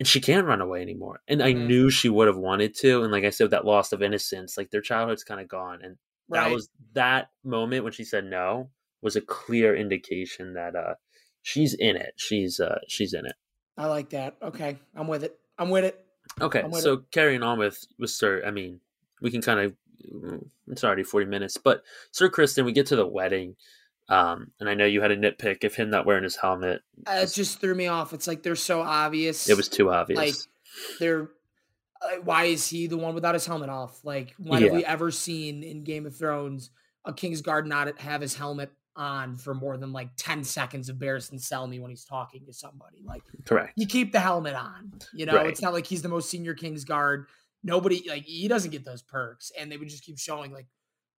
And 0.00 0.08
she 0.08 0.20
can't 0.20 0.46
run 0.46 0.60
away 0.60 0.80
anymore. 0.82 1.20
And 1.28 1.42
I 1.42 1.52
Mhm. 1.52 1.66
knew 1.66 1.90
she 1.90 2.08
would 2.08 2.26
have 2.26 2.36
wanted 2.38 2.74
to. 2.76 3.02
And 3.02 3.12
like 3.12 3.24
I 3.24 3.30
said, 3.30 3.50
that 3.50 3.64
loss 3.66 3.92
of 3.92 4.02
innocence, 4.02 4.56
like 4.56 4.70
their 4.70 4.80
childhood's 4.80 5.22
kind 5.24 5.40
of 5.40 5.46
gone. 5.48 5.82
And 5.82 5.98
that 6.30 6.50
was 6.50 6.68
that 6.94 7.30
moment 7.42 7.84
when 7.84 7.92
she 7.92 8.04
said 8.04 8.24
no 8.24 8.70
was 9.02 9.16
a 9.16 9.20
clear 9.20 9.76
indication 9.76 10.54
that 10.54 10.74
uh 10.74 10.94
she's 11.42 11.74
in 11.74 11.96
it. 11.96 12.14
She's 12.16 12.60
uh 12.60 12.78
she's 12.88 13.12
in 13.12 13.26
it. 13.26 13.34
I 13.76 13.86
like 13.86 14.10
that. 14.10 14.36
Okay, 14.42 14.78
I'm 14.94 15.08
with 15.08 15.24
it. 15.24 15.38
I'm 15.58 15.70
with 15.70 15.84
it. 15.84 16.04
Okay, 16.40 16.62
with 16.62 16.82
so 16.82 16.98
carrying 17.10 17.42
on 17.42 17.58
with 17.58 17.84
with 17.98 18.10
Sir, 18.10 18.42
I 18.46 18.50
mean, 18.50 18.80
we 19.20 19.30
can 19.30 19.42
kind 19.42 19.60
of 19.60 19.74
it's 20.68 20.84
already 20.84 21.02
forty 21.02 21.26
minutes, 21.26 21.56
but 21.56 21.82
Sir 22.10 22.28
Criston, 22.28 22.64
we 22.64 22.72
get 22.72 22.86
to 22.86 22.96
the 22.96 23.06
wedding, 23.06 23.56
um, 24.08 24.50
and 24.60 24.68
I 24.68 24.74
know 24.74 24.86
you 24.86 25.00
had 25.00 25.10
a 25.10 25.16
nitpick 25.16 25.64
of 25.64 25.74
him 25.74 25.90
not 25.90 26.06
wearing 26.06 26.24
his 26.24 26.36
helmet. 26.36 26.82
Uh, 27.06 27.20
it 27.22 27.32
just 27.32 27.60
threw 27.60 27.74
me 27.74 27.86
off. 27.86 28.12
It's 28.12 28.26
like 28.26 28.42
they're 28.42 28.56
so 28.56 28.80
obvious. 28.80 29.48
It 29.48 29.56
was 29.56 29.68
too 29.68 29.90
obvious. 29.90 30.18
like 30.18 30.34
they're. 30.98 31.28
Uh, 32.04 32.16
why 32.22 32.44
is 32.44 32.68
he 32.68 32.86
the 32.86 32.96
one 32.98 33.14
without 33.14 33.34
his 33.34 33.46
helmet 33.46 33.70
off? 33.70 34.04
Like, 34.04 34.34
when 34.38 34.62
have 34.62 34.70
Yeah. 34.72 34.76
we 34.76 34.84
ever 34.84 35.10
seen 35.10 35.62
in 35.62 35.84
Game 35.84 36.06
of 36.06 36.16
Thrones 36.16 36.70
a 37.04 37.12
Kingsguard 37.12 37.66
not 37.66 37.98
have 38.00 38.20
his 38.20 38.34
helmet 38.34 38.70
on 38.96 39.36
for 39.36 39.54
more 39.54 39.76
than 39.76 39.92
like 39.92 40.10
ten 40.16 40.44
seconds 40.44 40.88
of 40.88 40.96
Barristan 40.96 41.40
Selmy 41.40 41.80
when 41.80 41.90
he's 41.90 42.04
talking 42.04 42.44
to 42.46 42.52
somebody? 42.52 43.02
Like, 43.04 43.22
Correct. 43.44 43.72
you 43.76 43.86
keep 43.86 44.12
the 44.12 44.20
helmet 44.20 44.54
on. 44.54 44.92
You 45.12 45.26
know, 45.26 45.34
Right. 45.36 45.46
it's 45.48 45.62
not 45.62 45.72
like 45.72 45.86
he's 45.86 46.02
the 46.02 46.08
most 46.08 46.28
senior 46.30 46.54
Kingsguard. 46.54 47.26
Nobody 47.62 48.06
like 48.08 48.24
he 48.24 48.46
doesn't 48.48 48.70
get 48.70 48.84
those 48.84 49.02
perks, 49.02 49.50
and 49.58 49.72
they 49.72 49.76
would 49.78 49.88
just 49.88 50.04
keep 50.04 50.18
showing 50.18 50.52
like 50.52 50.66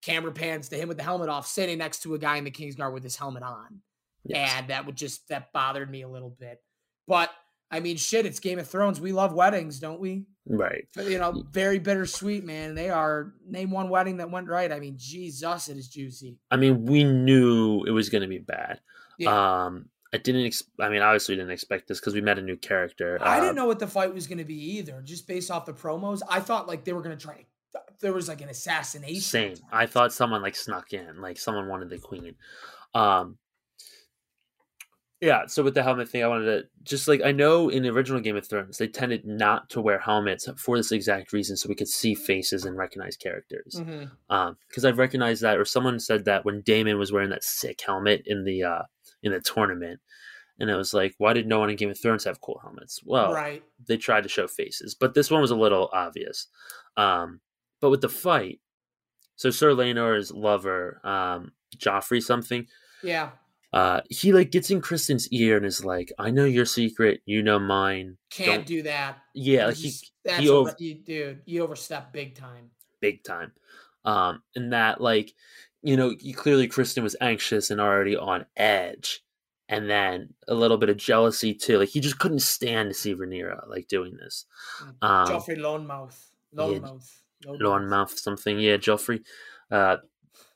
camera 0.03 0.31
pans 0.33 0.69
to 0.69 0.77
him 0.77 0.87
with 0.89 0.97
the 0.97 1.03
helmet 1.03 1.29
off, 1.29 1.47
sitting 1.47 1.79
next 1.79 2.03
to 2.05 2.15
a 2.15 2.19
guy 2.19 2.37
in 2.37 2.45
the 2.45 2.51
Kingsguard 2.51 2.93
with 2.93 3.03
his 3.03 3.17
helmet 3.17 3.43
on, 3.43 3.83
Yes. 4.25 4.53
and 4.57 4.69
that 4.69 4.87
would 4.87 4.95
just 4.97 5.27
that 5.29 5.53
bothered 5.53 5.91
me 5.91 6.03
a 6.03 6.09
little 6.09 6.31
bit. 6.31 6.63
But 7.09 7.31
I 7.77 7.81
mean, 7.81 7.99
shit, 7.99 8.25
it's 8.25 8.41
Game 8.41 8.59
of 8.59 8.67
Thrones. 8.67 9.01
We 9.03 9.13
love 9.13 9.35
weddings, 9.35 9.79
don't 9.79 10.01
we? 10.01 10.25
Right. 10.49 10.89
You 10.97 11.19
know, 11.19 11.45
very 11.51 11.79
bittersweet, 11.79 12.43
man. 12.43 12.75
They 12.75 12.89
are 12.89 13.35
name 13.47 13.71
one 13.71 13.91
wedding 13.91 14.17
that 14.17 14.31
went 14.31 14.49
right. 14.49 14.73
I 14.73 14.81
mean, 14.81 14.95
Jesus, 14.97 15.69
it 15.69 15.77
is 15.77 15.89
juicy. 15.89 16.39
I 16.51 16.57
mean, 16.57 16.87
we 16.87 17.05
knew 17.05 17.85
it 17.85 17.91
was 17.91 18.09
going 18.09 18.23
to 18.23 18.29
be 18.29 18.39
bad. 18.39 18.81
Yeah. 19.19 19.65
Um, 19.65 19.91
I 20.15 20.17
didn't. 20.17 20.47
Ex- 20.47 20.63
I 20.81 20.89
mean, 20.89 21.03
obviously, 21.03 21.35
we 21.35 21.41
didn't 21.41 21.53
expect 21.53 21.89
this 21.89 22.01
because 22.01 22.15
we 22.15 22.23
met 22.23 22.39
a 22.39 22.43
new 22.43 22.57
character. 22.57 23.19
I 23.21 23.37
Uh, 23.37 23.41
didn't 23.43 23.57
know 23.57 23.67
what 23.67 23.79
the 23.81 23.87
fight 23.87 24.15
was 24.15 24.27
going 24.27 24.39
to 24.39 24.45
be 24.45 24.79
either, 24.79 25.03
just 25.05 25.27
based 25.29 25.51
off 25.51 25.67
the 25.67 25.75
promos. 25.75 26.23
I 26.31 26.41
thought 26.41 26.67
like 26.67 26.85
they 26.85 26.95
were 26.95 27.03
going 27.03 27.19
to 27.19 27.23
try. 27.23 27.45
There 28.01 28.15
was 28.15 28.29
like 28.29 28.41
an 28.41 28.49
assassination. 28.49 29.21
Same. 29.21 29.55
I 29.71 29.85
thought 29.85 30.13
someone 30.15 30.41
like 30.41 30.57
snuck 30.57 30.95
in, 30.95 31.21
like 31.21 31.37
someone 31.39 31.69
wanted 31.69 31.91
the 31.91 31.99
queen. 31.99 32.37
Um. 32.95 33.37
Yeah. 35.21 35.47
So 35.47 35.63
with 35.63 35.75
the 35.75 35.83
helmet 35.83 36.09
thing, 36.11 36.23
I 36.23 36.29
wanted 36.29 36.45
to 36.45 36.69
just 36.83 37.09
like 37.09 37.23
I 37.25 37.33
know 37.33 37.69
in 37.71 37.83
the 37.83 37.89
original 37.89 38.21
Game 38.21 38.37
of 38.37 38.47
Thrones 38.47 38.77
they 38.79 38.87
tended 38.87 39.25
not 39.25 39.71
to 39.71 39.81
wear 39.81 39.99
helmets 39.99 40.47
for 40.59 40.77
this 40.77 40.93
exact 40.93 41.33
reason, 41.33 41.57
so 41.57 41.69
we 41.69 41.75
could 41.75 41.89
see 41.89 42.15
faces 42.15 42.65
and 42.67 42.77
recognize 42.77 43.17
characters. 43.17 43.77
Mhm. 43.79 44.11
Um, 44.29 44.57
because 44.69 44.85
I've 44.85 44.99
recognized 44.99 45.43
that, 45.43 45.57
or 45.59 45.65
someone 45.65 45.99
said 46.01 46.27
that 46.27 46.45
when 46.45 46.61
Daemon 46.61 46.99
was 46.99 47.13
wearing 47.13 47.31
that 47.31 47.45
sick 47.45 47.81
helmet 47.81 48.23
in 48.27 48.45
the 48.45 48.63
uh 48.65 48.83
in 49.23 49.33
the 49.33 49.41
tournament, 49.41 50.01
and 50.61 50.69
it 50.71 50.75
was 50.77 50.93
like, 50.93 51.15
why 51.19 51.33
did 51.33 51.47
no 51.47 51.59
one 51.61 51.71
in 51.71 51.77
Game 51.77 51.91
of 51.91 51.99
Thrones 51.99 52.25
have 52.25 52.41
cool 52.43 52.59
helmets? 52.63 53.01
Well, 53.05 53.33
Right. 53.33 53.63
they 53.87 53.97
tried 53.97 54.23
to 54.25 54.29
show 54.29 54.47
faces, 54.47 54.95
but 54.95 55.15
this 55.15 55.31
one 55.31 55.41
was 55.41 55.51
a 55.51 55.57
little 55.57 55.89
obvious. 55.95 56.49
Um, 56.99 57.41
but 57.81 57.89
with 57.91 58.03
the 58.03 58.09
fight, 58.11 58.61
so 59.35 59.51
Sir 59.51 59.73
Laenor's 59.73 60.31
lover, 60.31 61.01
um, 61.05 61.53
Joffrey 61.77 62.23
something, 62.23 62.67
Yeah. 63.03 63.33
Uh, 63.77 64.01
he 64.09 64.33
like 64.33 64.51
gets 64.51 64.71
in 64.71 64.81
Criston's 64.81 65.29
ear 65.33 65.57
and 65.59 65.67
is 65.67 65.85
like, 65.85 66.11
"I 66.19 66.31
know 66.31 66.45
your 66.47 66.65
secret, 66.65 67.21
you 67.27 67.43
know 67.43 67.59
mine." 67.59 68.17
Can't 68.31 68.49
Don't- 68.51 68.67
do 68.67 68.83
that. 68.85 69.19
Yeah, 69.35 69.67
like 69.67 69.77
he 69.77 69.93
that's 70.25 70.39
he 70.43 70.49
over, 70.49 70.71
ov- 70.71 70.81
you, 70.81 70.95
dude. 70.95 71.43
You 71.45 71.63
overstepped 71.63 72.13
big 72.13 72.35
time. 72.37 72.71
big 73.01 73.23
time. 73.23 73.53
Um, 74.05 74.43
and 74.55 74.73
that 74.73 75.01
like, 75.01 75.35
you 75.83 75.97
know, 75.97 76.15
clearly 76.37 76.69
Criston 76.69 77.03
was 77.03 77.17
anxious 77.21 77.71
and 77.71 77.81
already 77.81 78.17
on 78.17 78.47
edge, 78.57 79.23
and 79.69 79.91
then 79.91 80.33
a 80.49 80.55
little 80.55 80.79
bit 80.79 80.89
of 80.89 80.97
jealousy 80.97 81.53
too. 81.53 81.79
Like 81.79 81.91
he 81.91 82.01
just 82.01 82.19
couldn't 82.19 82.39
stand 82.41 82.89
to 82.91 82.95
see 82.95 83.15
Rhaenyra 83.15 83.69
like 83.69 83.89
doing 83.89 84.17
this. 84.17 84.47
Um, 85.03 85.27
Joffrey 85.29 85.59
Lonmouth. 85.59 86.17
Lonmouth. 86.55 87.11
lawn 87.45 87.87
mouth 87.89 88.19
something 88.19 88.59
yeah 88.59 88.79
joffrey 88.79 89.21
uh 89.71 89.97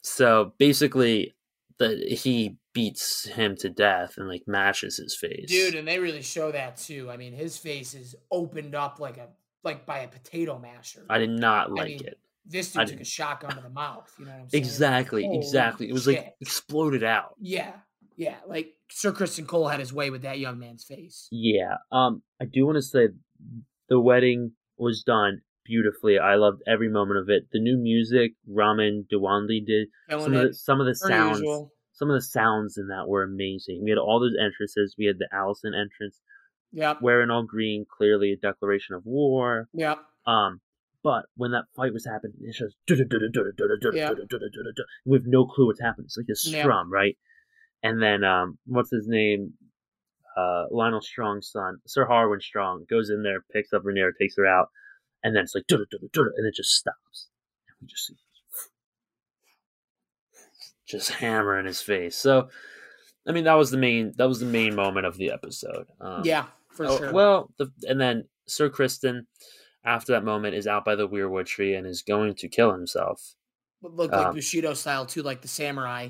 so 0.00 0.54
basically 0.58 1.34
the 1.80 1.96
he 2.16 2.56
beats 2.72 3.24
him 3.26 3.56
to 3.56 3.68
death 3.68 4.14
and 4.16 4.28
like 4.28 4.44
mashes 4.46 4.98
his 4.98 5.16
face 5.16 5.48
Dude, 5.48 5.74
and 5.74 5.88
they 5.88 5.98
really 5.98 6.22
show 6.22 6.52
that 6.52 6.76
too. 6.76 7.10
I 7.10 7.16
mean, 7.16 7.32
his 7.32 7.58
face 7.58 7.94
is 7.94 8.14
opened 8.30 8.76
up 8.76 9.00
like 9.00 9.16
a 9.16 9.26
like 9.64 9.84
by 9.86 9.98
a 10.00 10.08
potato 10.08 10.58
masher. 10.58 11.04
i 11.10 11.18
did 11.18 11.30
not 11.30 11.72
like 11.72 11.88
mean, 11.88 12.06
it 12.06 12.18
this 12.46 12.76
I 12.76 12.84
dude 12.84 12.92
took 12.94 13.00
a 13.00 13.04
shotgun 13.04 13.50
to 13.56 13.60
the 13.60 13.68
mouth. 13.70 14.10
You 14.18 14.26
know 14.26 14.30
what 14.32 14.40
I'm 14.42 14.48
saying? 14.48 14.62
exactly 14.62 15.24
Holy 15.24 15.38
exactly 15.38 15.88
it 15.88 15.92
was 15.92 16.06
like 16.06 16.34
exploded 16.40 17.02
out 17.04 17.34
Yeah, 17.40 17.72
yeah. 18.16 18.36
Like 18.46 18.74
Sir 18.90 19.12
Criston 19.12 19.46
Cole 19.46 19.68
had 19.68 19.78
his 19.80 19.92
way 19.92 20.10
with 20.10 20.22
that 20.22 20.38
young 20.38 20.58
man's 20.58 20.84
face. 20.84 21.28
yeah 21.30 21.76
um 21.92 22.22
i 22.40 22.44
do 22.44 22.64
want 22.66 22.76
to 22.76 22.82
say 22.82 23.08
the 23.88 24.00
wedding 24.00 24.52
was 24.78 25.02
done 25.02 25.40
beautifully 25.70 26.18
i 26.18 26.34
loved 26.34 26.60
every 26.66 26.88
moment 26.98 27.18
of 27.22 27.28
it 27.28 27.42
the 27.52 27.60
new 27.60 27.76
music 27.78 28.32
Ramin 28.48 29.06
Djawadi 29.12 29.64
did 29.64 29.86
some 30.24 30.32
of 30.34 30.48
the, 30.48 30.54
some 30.54 30.80
of 30.80 30.86
the 30.86 30.94
sounds 30.94 31.38
some 31.92 32.10
of 32.10 32.14
the 32.16 32.22
sounds 32.38 32.76
in 32.76 32.88
that 32.88 33.06
were 33.06 33.22
amazing 33.22 33.76
we 33.84 33.90
had 33.90 33.98
all 33.98 34.18
those 34.20 34.36
entrances 34.46 34.96
we 34.98 35.06
had 35.06 35.18
the 35.18 35.28
alicent 35.32 35.74
entrance 35.84 36.20
Yep. 36.72 36.98
wearing 37.02 37.30
all 37.30 37.42
green, 37.42 37.84
clearly 37.98 38.30
a 38.32 38.36
declaration 38.36 38.94
of 38.94 39.02
war. 39.04 39.68
Yep. 39.74 39.98
Um, 40.24 40.60
but 41.02 41.24
when 41.34 41.50
that 41.50 41.64
fight 41.74 41.92
was 41.92 42.06
happening, 42.06 42.36
it's 42.42 42.58
just 42.58 42.76
Yeah. 42.88 44.14
we 45.04 45.16
have 45.18 45.26
no 45.26 45.46
clue 45.46 45.66
what's 45.66 45.80
happening. 45.80 46.04
It's 46.04 46.16
like 46.16 46.26
a 46.28 46.36
Yeah. 46.48 46.62
strum, 46.62 46.92
right? 46.92 47.18
And 47.82 48.00
then 48.00 48.22
um, 48.22 48.58
what's 48.66 48.92
his 48.92 49.08
name? 49.08 49.54
Uh, 50.36 50.66
Lyonel 50.70 51.02
Strong's 51.02 51.50
son, 51.50 51.78
Sir 51.88 52.06
Harwin 52.06 52.40
Strong, 52.40 52.84
goes 52.88 53.10
in 53.10 53.24
there, 53.24 53.44
picks 53.52 53.72
up 53.72 53.82
Rhaenyra, 53.82 54.12
takes 54.16 54.36
her 54.36 54.46
out, 54.46 54.68
and 55.22 55.34
then 55.36 55.44
it's 55.44 55.54
like 55.54 55.64
and 55.70 56.46
it 56.46 56.54
just 56.54 56.70
stops. 56.76 57.28
And 57.68 57.76
we 57.82 57.86
just 57.88 58.06
see 58.06 58.14
just 60.86 61.10
hammer 61.12 61.58
in 61.58 61.66
his 61.66 61.80
face. 61.80 62.16
So, 62.16 62.48
I 63.26 63.32
mean, 63.32 63.44
that 63.44 63.54
was 63.54 63.70
the 63.70 63.76
main 63.76 64.12
that 64.16 64.28
was 64.28 64.40
the 64.40 64.46
main 64.46 64.74
moment 64.74 65.06
of 65.06 65.16
the 65.16 65.30
episode. 65.30 65.86
Um, 66.00 66.22
yeah, 66.24 66.46
for 66.72 66.86
Oh, 66.86 66.98
sure. 66.98 67.12
Well, 67.12 67.50
the, 67.58 67.70
and 67.88 68.00
then 68.00 68.24
Sir 68.46 68.68
Criston, 68.68 69.26
after 69.84 70.12
that 70.12 70.24
moment, 70.24 70.54
is 70.56 70.66
out 70.66 70.84
by 70.84 70.96
the 70.96 71.08
weirwood 71.08 71.46
tree 71.46 71.74
and 71.74 71.86
is 71.86 72.02
going 72.02 72.34
to 72.36 72.48
kill 72.48 72.72
himself. 72.72 73.34
Would 73.82 73.94
look 73.94 74.12
like 74.12 74.26
um, 74.26 74.34
Bushido 74.34 74.74
style 74.74 75.06
too, 75.06 75.22
like 75.22 75.42
the 75.42 75.48
samurai. 75.48 76.08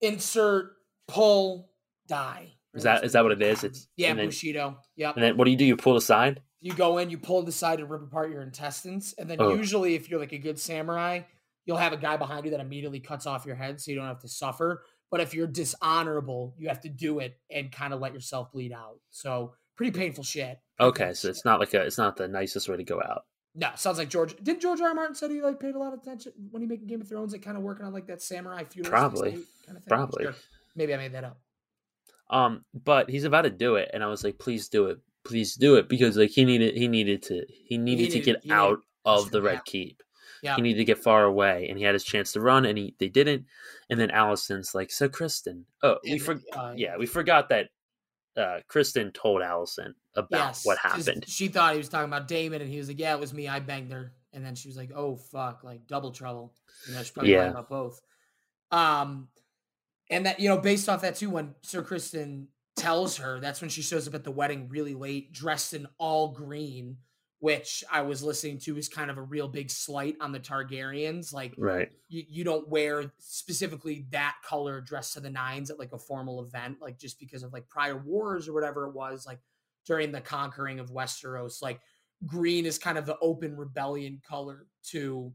Insert, 0.00 0.72
pull, 1.06 1.70
die. 2.06 2.52
Is 2.74 2.82
that- 2.82 3.02
is 3.04 3.12
that 3.12 3.22
what 3.22 3.32
it 3.32 3.42
is? 3.42 3.64
It's- 3.64 3.88
yeah, 3.96 4.12
then- 4.14 4.26
Bushido. 4.26 4.78
Yep. 4.96 5.16
And 5.16 5.24
then 5.24 5.36
what 5.36 5.44
do 5.46 5.50
you 5.52 5.56
do? 5.56 5.64
You 5.64 5.76
pull 5.76 5.96
aside. 5.96 6.42
You 6.60 6.72
go 6.74 6.98
in, 6.98 7.08
you 7.10 7.18
pull 7.18 7.42
the 7.42 7.52
side 7.52 7.80
and 7.80 7.88
rip 7.90 8.02
apart 8.02 8.30
your 8.30 8.42
intestines, 8.42 9.14
and 9.18 9.28
then 9.30 9.40
Oh. 9.40 9.54
usually, 9.54 9.94
if 9.94 10.10
you're 10.10 10.18
like 10.20 10.32
a 10.32 10.38
good 10.38 10.58
samurai, 10.58 11.20
you'll 11.64 11.76
have 11.76 11.92
a 11.92 11.96
guy 11.96 12.16
behind 12.16 12.44
you 12.44 12.50
that 12.52 12.60
immediately 12.60 12.98
cuts 13.00 13.26
off 13.26 13.46
your 13.46 13.54
head, 13.56 13.80
so 13.80 13.90
you 13.90 13.96
don't 13.96 14.06
have 14.06 14.20
to 14.20 14.28
suffer. 14.28 14.82
But 15.10 15.20
if 15.20 15.34
you're 15.34 15.46
dishonorable, 15.46 16.54
you 16.58 16.68
have 16.68 16.80
to 16.80 16.88
do 16.88 17.20
it 17.20 17.38
and 17.50 17.70
kind 17.72 17.94
of 17.94 18.00
let 18.00 18.12
yourself 18.12 18.52
bleed 18.52 18.72
out. 18.72 19.00
So 19.10 19.54
pretty 19.76 19.96
painful 19.96 20.24
shit. 20.24 20.58
Pretty 20.78 20.88
Okay, 20.90 21.04
painful 21.04 21.14
so 21.16 21.28
it's 21.30 21.44
not 21.44 21.60
like 21.60 21.72
a 21.74 21.82
it's 21.82 21.98
not 21.98 22.16
the 22.16 22.28
nicest 22.28 22.68
way 22.68 22.76
to 22.76 22.84
go 22.84 23.00
out. 23.00 23.24
no. 23.54 23.70
Sounds 23.76 23.98
like 23.98 24.08
George. 24.10 24.36
Did 24.42 24.60
George 24.60 24.80
R. 24.80 24.88
R. 24.88 24.94
Martin 24.94 25.14
said 25.14 25.30
he 25.30 25.40
like 25.40 25.60
paid 25.60 25.74
a 25.74 25.78
lot 25.78 25.92
of 25.94 26.00
attention 26.00 26.32
when 26.50 26.60
he 26.62 26.68
making 26.68 26.86
Game 26.88 27.00
of 27.00 27.08
Thrones, 27.08 27.32
like 27.32 27.42
kind 27.42 27.56
of 27.56 27.62
working 27.62 27.86
on 27.86 27.92
like 27.92 28.06
that 28.08 28.20
samurai 28.22 28.64
feudal 28.64 28.90
Probably. 28.90 29.30
kind 29.64 29.76
of 29.78 29.84
thing. 29.84 29.88
Probably. 29.88 30.24
Sure. 30.24 30.34
Maybe 30.76 30.92
I 30.94 30.96
made 30.98 31.12
that 31.12 31.24
up. 31.24 31.40
Um, 32.30 32.64
but 32.74 33.08
he's 33.08 33.24
about 33.24 33.42
to 33.42 33.50
do 33.50 33.76
it, 33.76 33.90
and 33.94 34.04
I 34.04 34.08
was 34.08 34.22
like, 34.22 34.38
please 34.38 34.68
do 34.68 34.86
it, 34.88 34.98
please 35.28 35.54
do 35.54 35.76
it, 35.76 35.88
because 35.88 36.16
like 36.16 36.30
he 36.30 36.44
needed 36.44 36.76
he 36.76 36.88
needed 36.88 37.22
to 37.24 37.44
he 37.48 37.78
needed, 37.78 38.10
to 38.10 38.18
needed- 38.18 38.24
get 38.24 38.44
needed 38.44 38.52
out 38.54 38.78
of 39.04 39.30
the 39.30 39.40
Red. 39.42 39.64
Keep. 39.64 40.02
Yeah. 40.42 40.54
He 40.56 40.62
needed 40.62 40.78
to 40.78 40.84
get 40.84 40.98
far 40.98 41.24
away, 41.24 41.66
and 41.68 41.76
he 41.78 41.84
had 41.84 41.94
his 41.94 42.04
chance 42.04 42.32
to 42.32 42.40
run, 42.40 42.64
and 42.64 42.78
he 42.78 42.94
they 42.98 43.08
didn't. 43.08 43.44
And 43.90 43.98
then 44.00 44.10
Alicent's 44.10 44.74
like, 44.74 44.90
so 44.90 45.08
Criston, 45.08 45.64
oh, 45.82 45.98
we 46.04 46.12
And, 46.12 46.22
for 46.22 46.40
uh, 46.52 46.74
yeah, 46.76 46.96
we 46.96 47.06
forgot 47.06 47.48
that 47.48 47.68
uh 48.36 48.60
Criston 48.68 49.12
told 49.12 49.42
Alicent 49.42 49.94
about 50.14 50.38
Yes, 50.48 50.64
what 50.66 50.78
happened. 50.78 51.24
She 51.26 51.48
thought 51.48 51.72
he 51.72 51.78
was 51.78 51.88
talking 51.88 52.08
about 52.08 52.28
Daemon, 52.28 52.60
and 52.60 52.70
he 52.70 52.78
was 52.78 52.88
like, 52.88 52.98
"Yeah, 53.00 53.14
it 53.14 53.20
was 53.20 53.32
me. 53.34 53.48
I 53.48 53.58
banged 53.60 53.92
her." 53.92 54.12
And 54.32 54.44
then 54.44 54.54
she 54.54 54.68
was 54.68 54.76
like, 54.76 54.90
"Oh 54.94 55.16
fuck, 55.16 55.64
like 55.64 55.86
double 55.88 56.12
trouble." 56.12 56.54
You 56.86 56.94
know, 56.94 57.02
she 57.02 57.12
probably 57.12 57.32
Yeah. 57.32 57.50
about 57.50 57.68
both. 57.68 58.00
Um, 58.70 59.28
and 60.10 60.26
that 60.26 60.38
you 60.38 60.48
know, 60.48 60.58
based 60.58 60.88
off 60.88 61.00
that 61.02 61.16
too, 61.16 61.30
when 61.30 61.54
Sir 61.62 61.82
Criston 61.82 62.46
tells 62.78 63.16
her, 63.18 63.40
that's 63.40 63.60
when 63.60 63.70
she 63.70 63.82
shows 63.82 64.08
up 64.08 64.14
at 64.14 64.24
the 64.24 64.30
wedding 64.30 64.68
really 64.68 64.94
late, 64.94 65.32
dressed 65.32 65.74
in 65.74 65.86
all 65.98 66.28
green, 66.28 66.96
which 67.40 67.84
I 67.90 68.02
was 68.02 68.22
listening 68.22 68.58
to 68.60 68.76
is 68.76 68.88
kind 68.88 69.10
of 69.10 69.18
a 69.18 69.22
real 69.22 69.48
big 69.48 69.70
slight 69.70 70.16
on 70.20 70.32
the 70.32 70.40
Targaryens. 70.40 71.32
Like, 71.32 71.54
Right. 71.56 71.90
you, 72.08 72.24
you 72.28 72.44
don't 72.44 72.68
wear 72.68 73.12
specifically 73.18 74.06
that 74.10 74.36
color 74.44 74.80
dressed 74.80 75.14
to 75.14 75.20
the 75.20 75.30
nines 75.30 75.70
at 75.70 75.78
like 75.78 75.92
a 75.92 75.98
formal 75.98 76.42
event, 76.42 76.78
like 76.80 76.98
just 76.98 77.18
because 77.20 77.42
of 77.42 77.52
like 77.52 77.68
prior 77.68 77.96
wars 77.96 78.48
or 78.48 78.52
whatever 78.54 78.86
it 78.86 78.94
was, 78.94 79.24
like 79.26 79.40
during 79.86 80.10
the 80.12 80.20
conquering 80.20 80.80
of 80.80 80.90
Westeros. 80.90 81.62
Like 81.62 81.80
green 82.26 82.66
is 82.66 82.78
kind 82.78 82.98
of 82.98 83.06
the 83.06 83.18
open 83.20 83.56
rebellion 83.56 84.20
color 84.28 84.66
to 84.90 85.32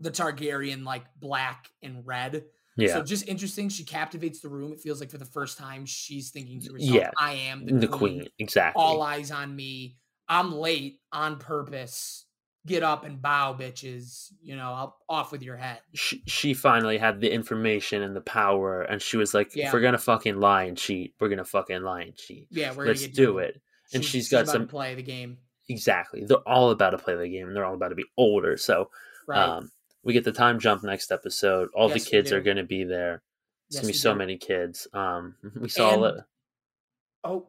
the 0.00 0.10
Targaryen, 0.10 0.84
like 0.84 1.04
black 1.16 1.70
and 1.82 2.06
red. 2.06 2.44
Yeah. 2.78 2.94
So 2.94 3.02
just 3.02 3.28
interesting. 3.28 3.68
She 3.68 3.84
captivates 3.84 4.40
the 4.40 4.48
room. 4.48 4.72
It 4.72 4.80
feels 4.80 5.00
like 5.00 5.10
for 5.10 5.18
the 5.18 5.24
first 5.24 5.58
time 5.58 5.84
she's 5.84 6.30
thinking 6.30 6.60
to 6.62 6.72
herself, 6.72 6.90
Yeah. 6.94 7.10
I 7.18 7.32
am 7.34 7.66
the, 7.66 7.74
the, 7.74 7.88
queen. 7.88 8.20
queen. 8.20 8.28
Exactly. 8.38 8.80
All 8.82 9.02
eyes 9.02 9.30
on 9.30 9.54
me. 9.54 9.96
I'm 10.28 10.54
late 10.54 11.00
on 11.12 11.38
purpose. 11.38 12.24
Get 12.66 12.82
up 12.82 13.04
and 13.04 13.22
bow, 13.22 13.54
bitches. 13.58 14.32
You 14.42 14.56
know, 14.56 14.72
I'll, 14.72 14.96
off 15.08 15.32
with 15.32 15.42
your 15.42 15.56
head. 15.56 15.80
she, 15.94 16.22
she 16.26 16.52
finally 16.54 16.98
had 16.98 17.20
the 17.20 17.32
information 17.32 18.02
and 18.02 18.14
the 18.14 18.20
power, 18.20 18.82
and 18.82 19.00
she 19.00 19.16
was 19.16 19.32
like, 19.32 19.54
Yeah. 19.56 19.68
"If 19.68 19.72
we're 19.72 19.80
gonna 19.80 19.96
fucking 19.96 20.38
lie 20.38 20.64
and 20.64 20.76
cheat, 20.76 21.14
we're 21.18 21.30
gonna 21.30 21.44
fucking 21.46 21.82
lie 21.82 22.02
and 22.02 22.14
cheat. 22.16 22.46
Yeah, 22.50 22.74
we're 22.74 22.86
Let's 22.86 23.06
do 23.08 23.38
it." 23.38 23.60
And 23.94 24.04
She's- 24.04 24.12
she's 24.24 24.28
got 24.28 24.42
about 24.42 24.52
some- 24.52 24.62
to 24.62 24.68
play 24.68 24.94
the 24.94 25.02
game. 25.02 25.38
Exactly. 25.70 26.24
They're 26.24 26.36
all 26.46 26.70
about 26.70 26.90
to 26.90 26.98
play 26.98 27.14
the 27.16 27.28
game, 27.28 27.46
and 27.46 27.56
they're 27.56 27.64
all 27.64 27.74
about 27.74 27.88
to 27.88 27.94
be 27.94 28.04
older. 28.18 28.56
So, 28.58 28.90
Right. 29.26 29.38
um, 29.38 29.70
we 30.02 30.12
get 30.12 30.24
the 30.24 30.32
time 30.32 30.58
jump 30.58 30.82
next 30.84 31.10
episode. 31.12 31.68
All 31.74 31.88
Yes, 31.90 32.04
the 32.04 32.10
kids 32.10 32.32
are 32.32 32.40
gonna 32.40 32.64
be 32.64 32.84
there. 32.84 33.22
It's 33.68 33.76
Yes, 33.76 33.82
gonna 33.82 33.92
be 33.92 33.98
so 33.98 34.12
do. 34.12 34.18
many 34.18 34.36
kids. 34.38 34.86
Um, 34.92 35.34
we 35.60 35.68
saw 35.68 35.94
And- 36.04 36.18
it. 36.18 36.24
oh, 37.24 37.46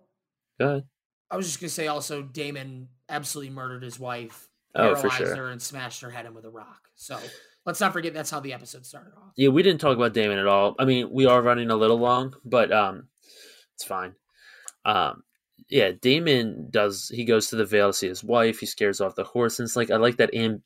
Go 0.60 0.68
ahead. 0.70 0.84
I 1.32 1.38
was 1.38 1.46
just 1.48 1.60
gonna 1.62 1.70
say 1.70 1.88
also 1.88 2.22
Daemon 2.24 2.90
absolutely 3.08 3.54
murdered 3.54 3.84
his 3.84 4.00
wife, 4.00 4.50
Oh, 4.76 4.94
paralyzed 4.96 5.14
sure. 5.16 5.36
her, 5.36 5.50
and 5.52 5.62
smashed 5.62 6.02
her 6.02 6.10
head 6.10 6.26
in 6.26 6.34
with 6.34 6.44
a 6.46 6.50
rock. 6.50 6.90
So 6.96 7.18
let's 7.66 7.80
not 7.80 7.94
forget 7.94 8.14
that's 8.14 8.32
how 8.32 8.40
the 8.40 8.54
episode 8.54 8.86
started 8.86 9.14
off. 9.16 9.32
Yeah, 9.38 9.50
we 9.50 9.64
didn't 9.64 9.80
talk 9.80 9.96
about 9.96 10.14
Daemon 10.14 10.40
at 10.40 10.48
all. 10.48 10.76
I 10.80 10.86
mean, 10.86 11.12
we 11.12 11.26
are 11.28 11.42
running 11.42 11.70
a 11.70 11.76
little 11.76 12.00
long, 12.00 12.36
but 12.44 12.72
um, 12.74 13.08
it's 13.76 13.86
fine. 13.86 14.16
Um, 14.86 15.24
yeah, 15.70 15.92
Daemon 15.92 16.68
does. 16.72 17.10
He 17.14 17.26
goes 17.26 17.48
to 17.50 17.56
the 17.56 17.66
Vale 17.66 17.90
to 17.90 17.94
see 17.94 18.08
his 18.08 18.24
wife. 18.24 18.60
He 18.60 18.66
scares 18.66 19.00
off 19.00 19.16
the 19.16 19.24
horse, 19.24 19.60
and 19.60 19.68
it's 19.68 19.76
like 19.76 19.92
I 19.92 19.98
like 19.98 20.18
that 20.18 20.34
amb- 20.34 20.64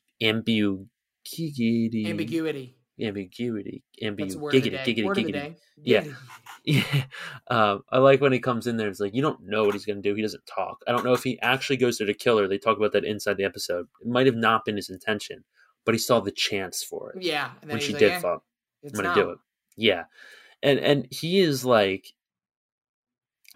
ambiguity, 1.26 2.06
Ambiguity. 2.06 2.76
ambiguity, 3.00 3.82
That's 4.00 4.14
ambigu- 4.14 4.36
a 4.36 4.38
word 4.38 4.54
of 4.54 4.62
the 4.62 4.70
giggity, 4.70 4.84
giggity, 4.96 5.04
Word 5.04 5.16
giggity. 5.18 5.56
Yeah. 5.82 6.04
Yeah, 6.66 6.82
um, 7.50 7.82
I 7.90 7.98
like 7.98 8.22
when 8.22 8.32
he 8.32 8.38
comes 8.38 8.66
in 8.66 8.78
there. 8.78 8.88
It's 8.88 8.98
like 8.98 9.14
you 9.14 9.20
don't 9.20 9.42
know 9.44 9.64
what 9.64 9.74
he's 9.74 9.84
going 9.84 10.00
to 10.02 10.08
do. 10.08 10.14
He 10.14 10.22
doesn't 10.22 10.46
talk. 10.46 10.78
I 10.88 10.92
don't 10.92 11.04
know 11.04 11.12
if 11.12 11.22
he 11.22 11.38
actually 11.42 11.76
goes 11.76 11.98
there 11.98 12.06
to 12.06 12.14
kill 12.14 12.38
her. 12.38 12.48
They 12.48 12.56
talk 12.56 12.78
about 12.78 12.92
that 12.92 13.04
inside 13.04 13.36
the 13.36 13.44
episode. 13.44 13.86
It 14.00 14.08
might 14.08 14.24
have 14.24 14.34
not 14.34 14.64
been 14.64 14.76
his 14.76 14.88
intention, 14.88 15.44
but 15.84 15.94
he 15.94 15.98
saw 15.98 16.20
the 16.20 16.30
chance 16.30 16.82
for 16.82 17.10
it 17.12 17.22
Yeah. 17.22 17.50
And 17.60 17.70
when 17.70 17.80
she 17.80 17.92
like, 17.92 18.00
did 18.00 18.12
"Eh, 18.12 18.18
fall. 18.20 18.42
I'm 18.82 18.90
going 18.92 19.14
to 19.14 19.22
do 19.22 19.28
it. 19.32 19.38
Yeah, 19.76 20.04
and 20.62 20.78
and 20.78 21.06
he 21.10 21.40
is 21.40 21.66
like 21.66 22.06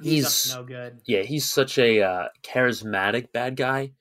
He's, 0.02 0.42
he's 0.44 0.54
no 0.54 0.64
good. 0.64 1.00
yeah 1.06 1.22
he's 1.22 1.48
such 1.48 1.78
a 1.78 2.02
uh, 2.02 2.28
charismatic 2.42 3.32
bad 3.32 3.56
guy. 3.56 3.92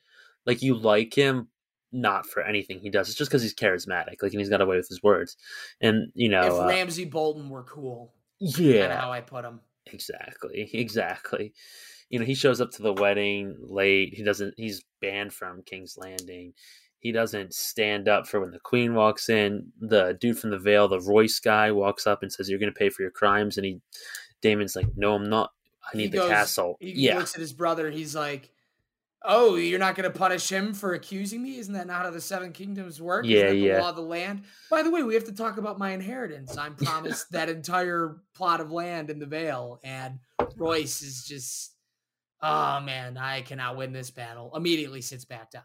Like 0.46 0.62
you 0.62 0.76
like 0.76 1.14
him 1.14 1.48
not 1.92 2.26
for 2.26 2.44
anything 2.44 2.80
he 2.80 2.90
does. 2.90 3.10
It's 3.10 3.18
just 3.18 3.30
because 3.32 3.42
he's 3.42 3.56
charismatic. 3.56 4.22
Like 4.22 4.32
and 4.34 4.40
he's 4.40 4.50
got 4.50 4.62
away 4.62 4.78
with 4.78 4.88
his 4.88 5.02
words. 5.04 5.38
And 5.82 6.12
you 6.14 6.30
know, 6.30 6.42
if 6.42 6.54
uh, 6.54 6.68
Ramsay 6.68 7.06
Bolton 7.06 7.50
were 7.50 7.64
cool, 7.64 8.14
yeah, 8.40 8.88
kind 8.88 9.00
how 9.00 9.12
I 9.12 9.22
put 9.22 9.46
him. 9.46 9.62
Exactly, 9.86 10.70
exactly. 10.74 11.54
You 12.10 12.20
know, 12.20 12.26
he 12.26 12.36
shows 12.36 12.62
up 12.62 12.72
to 12.72 12.82
the 12.84 12.94
wedding 12.94 13.56
late. 13.60 14.14
He 14.14 14.24
doesn't. 14.24 14.54
He's 14.58 14.84
banned 15.02 15.34
from 15.34 15.64
King's 15.64 15.98
Landing. 15.98 16.54
He 17.00 17.12
doesn't 17.12 17.54
stand 17.54 18.08
up 18.08 18.28
for 18.28 18.40
when 18.40 18.52
the 18.52 18.60
Queen 18.60 18.96
walks 18.96 19.30
in. 19.30 19.72
The 19.80 20.18
dude 20.20 20.40
from 20.40 20.50
the 20.50 20.58
Vale, 20.58 20.88
the 20.88 21.00
Royce 21.02 21.40
guy, 21.40 21.72
walks 21.72 22.08
up 22.08 22.24
and 22.24 22.32
says, 22.32 22.50
"You're 22.50 22.60
going 22.60 22.74
to 22.74 22.78
pay 22.78 22.90
for 22.90 23.02
your 23.02 23.12
crimes." 23.12 23.58
And 23.58 23.66
he, 23.66 23.82
Daemon's 24.42 24.76
like, 24.76 24.88
"No, 24.96 25.14
I'm 25.16 25.30
not. 25.30 25.52
I 25.86 25.90
He 25.92 25.98
need 26.00 26.12
the 26.14 26.18
goes- 26.20 26.30
castle." 26.30 26.78
He 26.80 26.92
yeah, 26.94 27.18
looks 27.18 27.36
at 27.36 27.42
his 27.42 27.54
brother. 27.54 27.92
He's 27.92 28.16
like, 28.16 28.52
"Oh, 29.24 29.56
you're 29.56 29.80
not 29.80 29.96
going 29.96 30.12
to 30.12 30.18
punish 30.18 30.50
him 30.50 30.74
for 30.74 30.94
accusing 30.94 31.42
me? 31.44 31.58
Isn't 31.58 31.74
that 31.74 31.88
not 31.88 32.06
how 32.06 32.12
the 32.12 32.22
Seven 32.22 32.52
Kingdoms 32.54 33.02
work? 33.02 33.26
Yeah, 33.26 33.50
the 33.50 33.56
yeah. 33.56 33.82
law 33.82 33.90
of 33.90 33.96
the 33.96 34.02
land. 34.02 34.44
By 34.70 34.84
the 34.84 34.92
way, 34.92 35.04
we 35.04 35.14
have 35.16 35.26
to 35.26 35.34
talk 35.34 35.58
about 35.58 35.80
my 35.80 35.92
inheritance. 35.92 36.58
I'm 36.58 36.76
promised 36.76 37.28
that 37.32 37.50
entire 37.50 38.18
plot 38.36 38.62
of 38.62 38.72
land 38.72 39.10
in 39.10 39.20
the 39.20 39.26
Vale, 39.26 39.80
and 39.84 40.20
Royce 40.56 41.02
is 41.02 41.24
just, 41.26 41.74
oh 42.42 42.80
man, 42.82 43.18
I 43.18 43.42
cannot 43.42 43.76
win 43.78 43.92
this 43.94 44.12
battle. 44.12 44.52
Immediately 44.56 45.02
sits 45.02 45.26
back 45.26 45.52
down. 45.52 45.64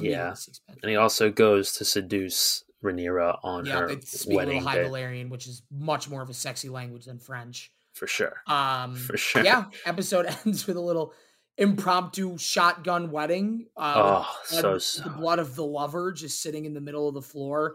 Yeah. 0.00 0.34
and 0.82 0.90
he 0.90 0.96
also 0.96 1.30
goes 1.30 1.72
to 1.74 1.84
seduce 1.84 2.64
Rhaenyra 2.82 3.38
on 3.42 3.66
Yeah, 3.66 3.80
her 3.80 3.88
they 3.94 4.00
speak 4.00 4.32
a 4.32 4.36
wedding 4.36 4.64
little 4.64 4.72
day 4.72 4.82
High 4.82 4.88
Valyrian, 4.88 5.28
which 5.28 5.46
is 5.46 5.62
much 5.70 6.08
more 6.08 6.22
of 6.22 6.30
a 6.30 6.34
sexy 6.34 6.68
language 6.70 7.04
than 7.04 7.18
French. 7.18 7.70
for 7.92 8.06
sure. 8.06 8.40
Um, 8.46 8.96
For 8.96 9.16
sure. 9.18 9.44
Yeah, 9.44 9.66
episode 9.86 10.26
ends 10.46 10.66
with 10.66 10.76
a 10.76 10.80
little 10.80 11.12
impromptu 11.58 12.36
shotgun 12.38 13.10
wedding. 13.10 13.66
Uh, 13.76 14.24
oh, 14.24 14.36
so 14.44 14.62
blood- 14.62 14.82
so. 14.82 15.02
the 15.04 15.10
blood 15.10 15.38
of 15.38 15.54
the 15.54 15.64
lover 15.64 16.12
just 16.12 16.40
sitting 16.42 16.64
in 16.64 16.74
the 16.74 16.80
middle 16.80 17.08
of 17.08 17.14
the 17.14 17.22
floor. 17.22 17.74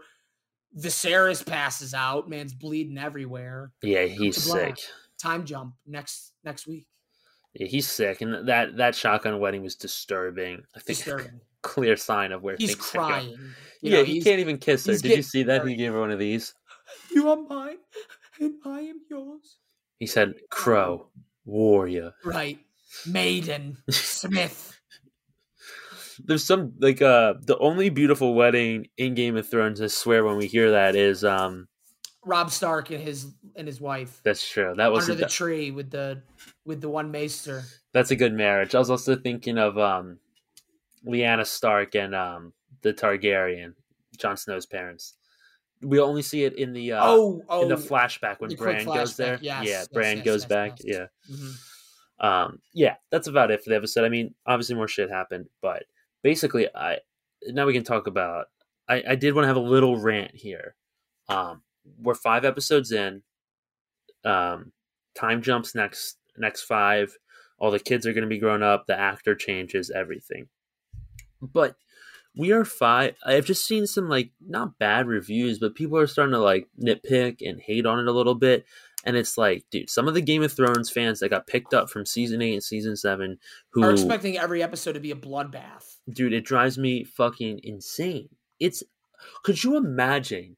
Viserys 0.78 1.44
passes 1.44 1.94
out. 1.94 2.28
Man's 2.28 2.52
bleeding 2.52 2.98
everywhere. 2.98 3.72
Yeah, 3.82 4.04
he's 4.04 4.36
sick. 4.36 4.78
Time 5.20 5.44
jump 5.44 5.74
next 5.86 6.32
next 6.44 6.66
week. 6.66 6.86
Yeah, 7.54 7.66
he's 7.66 7.88
sick, 7.88 8.20
and 8.20 8.46
that 8.46 8.76
that 8.76 8.94
shotgun 8.94 9.40
wedding 9.40 9.62
was 9.62 9.74
disturbing. 9.74 10.62
I 10.76 10.80
think 10.80 10.98
Disturbing. 10.98 11.40
clear 11.62 11.96
sign 11.96 12.32
of 12.32 12.42
where 12.42 12.56
He's 12.58 12.74
things 12.74 12.90
could 12.90 12.98
go. 12.98 13.06
crying. 13.06 13.30
You 13.80 13.90
yeah, 13.92 13.98
know, 13.98 14.04
he 14.04 14.20
can't 14.22 14.40
even 14.40 14.58
kiss 14.58 14.86
her. 14.86 14.96
Did 14.96 15.16
you 15.16 15.22
see 15.22 15.42
that? 15.44 15.66
He 15.66 15.74
gave 15.74 15.92
her 15.92 16.00
one 16.00 16.10
of 16.10 16.18
these. 16.18 16.54
You 17.10 17.28
are 17.30 17.36
mine, 17.36 17.76
and 18.40 18.54
I 18.64 18.80
am 18.80 19.00
yours. 19.10 19.58
He 19.98 20.06
said, 20.06 20.34
"Crow, 20.50 21.08
warrior." 21.44 22.12
Right, 22.24 22.58
maiden, 23.06 23.78
Smith. 23.90 24.74
There's 26.24 26.44
some 26.44 26.72
like 26.80 27.00
uh 27.00 27.34
the 27.40 27.56
only 27.58 27.90
beautiful 27.90 28.34
wedding 28.34 28.88
in 28.96 29.14
Game 29.14 29.36
of 29.36 29.48
Thrones. 29.48 29.80
I 29.80 29.86
swear 29.86 30.24
when 30.24 30.36
we 30.36 30.46
hear 30.46 30.72
that 30.72 30.96
is 30.96 31.24
um 31.24 31.68
Robb 32.24 32.50
Stark 32.50 32.90
and 32.90 33.00
his 33.00 33.32
and 33.54 33.66
his 33.66 33.80
wife 33.80 34.20
that's 34.24 34.46
true. 34.48 34.74
That 34.76 34.90
was 34.90 35.08
under 35.08 35.22
the 35.22 35.28
tree 35.28 35.70
with 35.70 35.90
the 35.90 36.22
with 36.64 36.80
the 36.80 36.88
one 36.88 37.10
maester. 37.12 37.62
that's 37.92 38.10
a 38.10 38.16
good 38.16 38.32
marriage. 38.32 38.74
I 38.74 38.78
was 38.80 38.90
also 38.90 39.14
thinking 39.14 39.58
of 39.58 39.78
um 39.78 40.18
Lyanna 41.06 41.46
Stark 41.46 41.94
and 41.94 42.14
um 42.14 42.52
the 42.82 42.92
Targaryen, 42.92 43.74
Jon 44.18 44.36
Snow's 44.36 44.66
parents. 44.66 45.14
We 45.80 46.00
only 46.00 46.22
see 46.22 46.42
it 46.42 46.58
in 46.58 46.72
the 46.72 46.94
uh, 46.94 47.00
oh, 47.04 47.42
oh, 47.48 47.62
in 47.62 47.68
the 47.68 47.76
flashback 47.76 48.40
when 48.40 48.52
Bran 48.56 48.84
goes 48.84 49.16
there. 49.16 49.38
yes, 49.40 49.42
yeah, 49.42 49.62
yes, 49.64 49.88
Bran 49.88 50.16
yes, 50.16 50.24
goes 50.24 50.44
back. 50.44 50.78
Yeah. 50.82 51.06
mhm. 51.30 51.56
Um 52.20 52.58
yeah 52.74 52.96
that's 53.10 53.28
about 53.28 53.50
it 53.50 53.62
for 53.62 53.70
the 53.70 53.76
episode. 53.76 54.04
I 54.04 54.08
mean 54.08 54.34
obviously 54.46 54.74
more 54.74 54.88
shit 54.88 55.10
happened 55.10 55.46
but 55.62 55.84
basically 56.22 56.68
i 56.74 56.98
now 57.46 57.66
we 57.66 57.72
can 57.72 57.84
talk 57.84 58.06
about 58.06 58.46
i 58.88 59.02
i 59.08 59.14
did 59.14 59.34
want 59.34 59.44
to 59.44 59.48
have 59.48 59.56
a 59.56 59.60
little 59.60 59.98
rant 59.98 60.34
here. 60.34 60.74
Um 61.28 61.62
we're 62.00 62.14
five 62.14 62.44
episodes 62.44 62.92
in. 62.92 63.22
Um 64.24 64.72
time 65.14 65.42
jumps 65.42 65.74
next 65.74 66.18
next 66.36 66.62
five. 66.62 67.16
All 67.58 67.70
the 67.70 67.80
kids 67.80 68.06
are 68.06 68.12
going 68.12 68.22
to 68.22 68.28
be 68.28 68.38
grown 68.38 68.62
up. 68.62 68.86
The 68.86 68.98
actor 68.98 69.34
changes 69.34 69.90
everything. 69.90 70.48
But 71.42 71.76
we 72.38 72.52
are 72.52 72.64
five 72.64 73.14
i've 73.26 73.44
just 73.44 73.66
seen 73.66 73.86
some 73.86 74.08
like 74.08 74.30
not 74.46 74.78
bad 74.78 75.06
reviews 75.06 75.58
but 75.58 75.74
people 75.74 75.98
are 75.98 76.06
starting 76.06 76.32
to 76.32 76.38
like 76.38 76.68
nitpick 76.80 77.38
and 77.40 77.60
hate 77.60 77.84
on 77.84 77.98
it 77.98 78.06
a 78.06 78.12
little 78.12 78.34
bit 78.34 78.64
and 79.04 79.16
it's 79.16 79.38
like, 79.38 79.64
dude, 79.70 79.90
some 79.90 80.08
of 80.08 80.14
the 80.14 80.20
Game 80.20 80.42
of 80.42 80.52
Thrones 80.52 80.90
fans 80.90 81.20
that 81.20 81.28
got 81.28 81.46
picked 81.46 81.72
up 81.72 81.88
from 81.88 82.04
season 82.04 82.42
eight 82.42 82.54
and 82.54 82.62
season 82.62 82.96
seven, 82.96 83.38
who, 83.70 83.84
Are 83.84 83.92
expecting 83.92 84.38
every 84.38 84.62
episode 84.62 84.92
to 84.92 85.00
be 85.00 85.10
a 85.10 85.16
bloodbath. 85.16 85.98
dude, 86.10 86.32
it 86.32 86.44
drives 86.44 86.76
me 86.78 87.04
fucking 87.04 87.60
insane. 87.62 88.28
It's, 88.58 88.82
could 89.44 89.62
you 89.62 89.76
imagine 89.76 90.56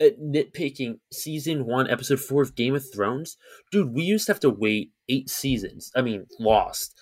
uh, 0.00 0.06
nitpicking 0.20 0.98
season 1.12 1.66
one, 1.66 1.88
episode 1.88 2.20
four 2.20 2.42
of 2.42 2.54
Game 2.54 2.74
of 2.74 2.84
Thrones? 2.92 3.36
Dude, 3.70 3.92
we 3.92 4.02
used 4.02 4.26
to 4.26 4.32
have 4.32 4.40
to 4.40 4.50
wait 4.50 4.90
eight 5.08 5.28
seasons. 5.28 5.90
I 5.94 6.02
mean, 6.02 6.26
Lost, 6.40 6.98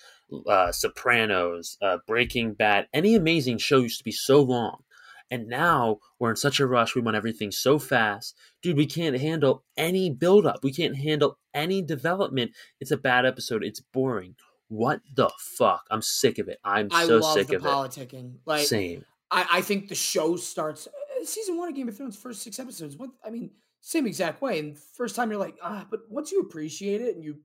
uh, 0.47 0.71
Sopranos, 0.71 1.77
uh, 1.81 1.97
Breaking 2.05 2.53
Bad, 2.53 2.87
any 2.93 3.15
amazing 3.15 3.57
show 3.59 3.79
used 3.79 3.99
to 3.99 4.03
be 4.03 4.11
so 4.11 4.41
long. 4.41 4.83
And 5.31 5.47
now 5.47 5.99
we're 6.19 6.29
in 6.31 6.35
such 6.35 6.59
a 6.59 6.67
rush. 6.67 6.93
We 6.93 7.01
want 7.01 7.15
everything 7.15 7.51
so 7.51 7.79
fast. 7.79 8.35
Dude, 8.61 8.77
we 8.77 8.85
can't 8.85 9.17
handle 9.17 9.63
any 9.77 10.09
buildup. 10.09 10.61
We 10.61 10.73
can't 10.73 10.97
handle 10.97 11.39
any 11.53 11.81
development. 11.81 12.51
It's 12.81 12.91
a 12.91 12.97
bad 12.97 13.25
episode. 13.25 13.63
It's 13.63 13.79
boring. 13.79 14.35
What 14.67 15.01
the 15.15 15.31
fuck? 15.39 15.83
I'm 15.89 16.01
sick 16.01 16.37
of 16.37 16.49
it. 16.49 16.59
I'm 16.63 16.89
I 16.91 17.05
so 17.05 17.17
love 17.17 17.33
sick 17.33 17.47
the 17.47 17.55
of 17.55 17.63
politicking. 17.63 18.35
Like 18.45 18.63
it. 18.63 18.67
Same. 18.67 19.05
I, 19.31 19.47
I 19.51 19.61
think 19.61 19.87
the 19.87 19.95
show 19.95 20.35
starts 20.35 20.87
uh, 20.87 21.25
season 21.25 21.57
one 21.57 21.69
of 21.69 21.75
Game 21.75 21.87
of 21.87 21.95
Thrones, 21.95 22.17
first 22.17 22.43
six 22.43 22.59
episodes. 22.59 22.97
What 22.97 23.11
I 23.25 23.29
mean, 23.29 23.51
same 23.79 24.05
exact 24.05 24.41
way. 24.41 24.59
And 24.59 24.77
first 24.77 25.15
time 25.15 25.29
you're 25.31 25.39
like, 25.39 25.55
ah, 25.63 25.85
but 25.89 26.01
once 26.09 26.31
you 26.31 26.41
appreciate 26.41 27.01
it 27.01 27.15
and 27.15 27.23
you, 27.23 27.39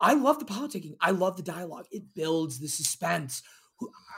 I 0.00 0.14
love 0.14 0.38
the 0.38 0.44
politicking. 0.44 0.96
I 1.00 1.12
love 1.12 1.36
the 1.36 1.42
dialogue. 1.42 1.86
It 1.90 2.14
builds 2.14 2.58
the 2.58 2.68
suspense. 2.68 3.42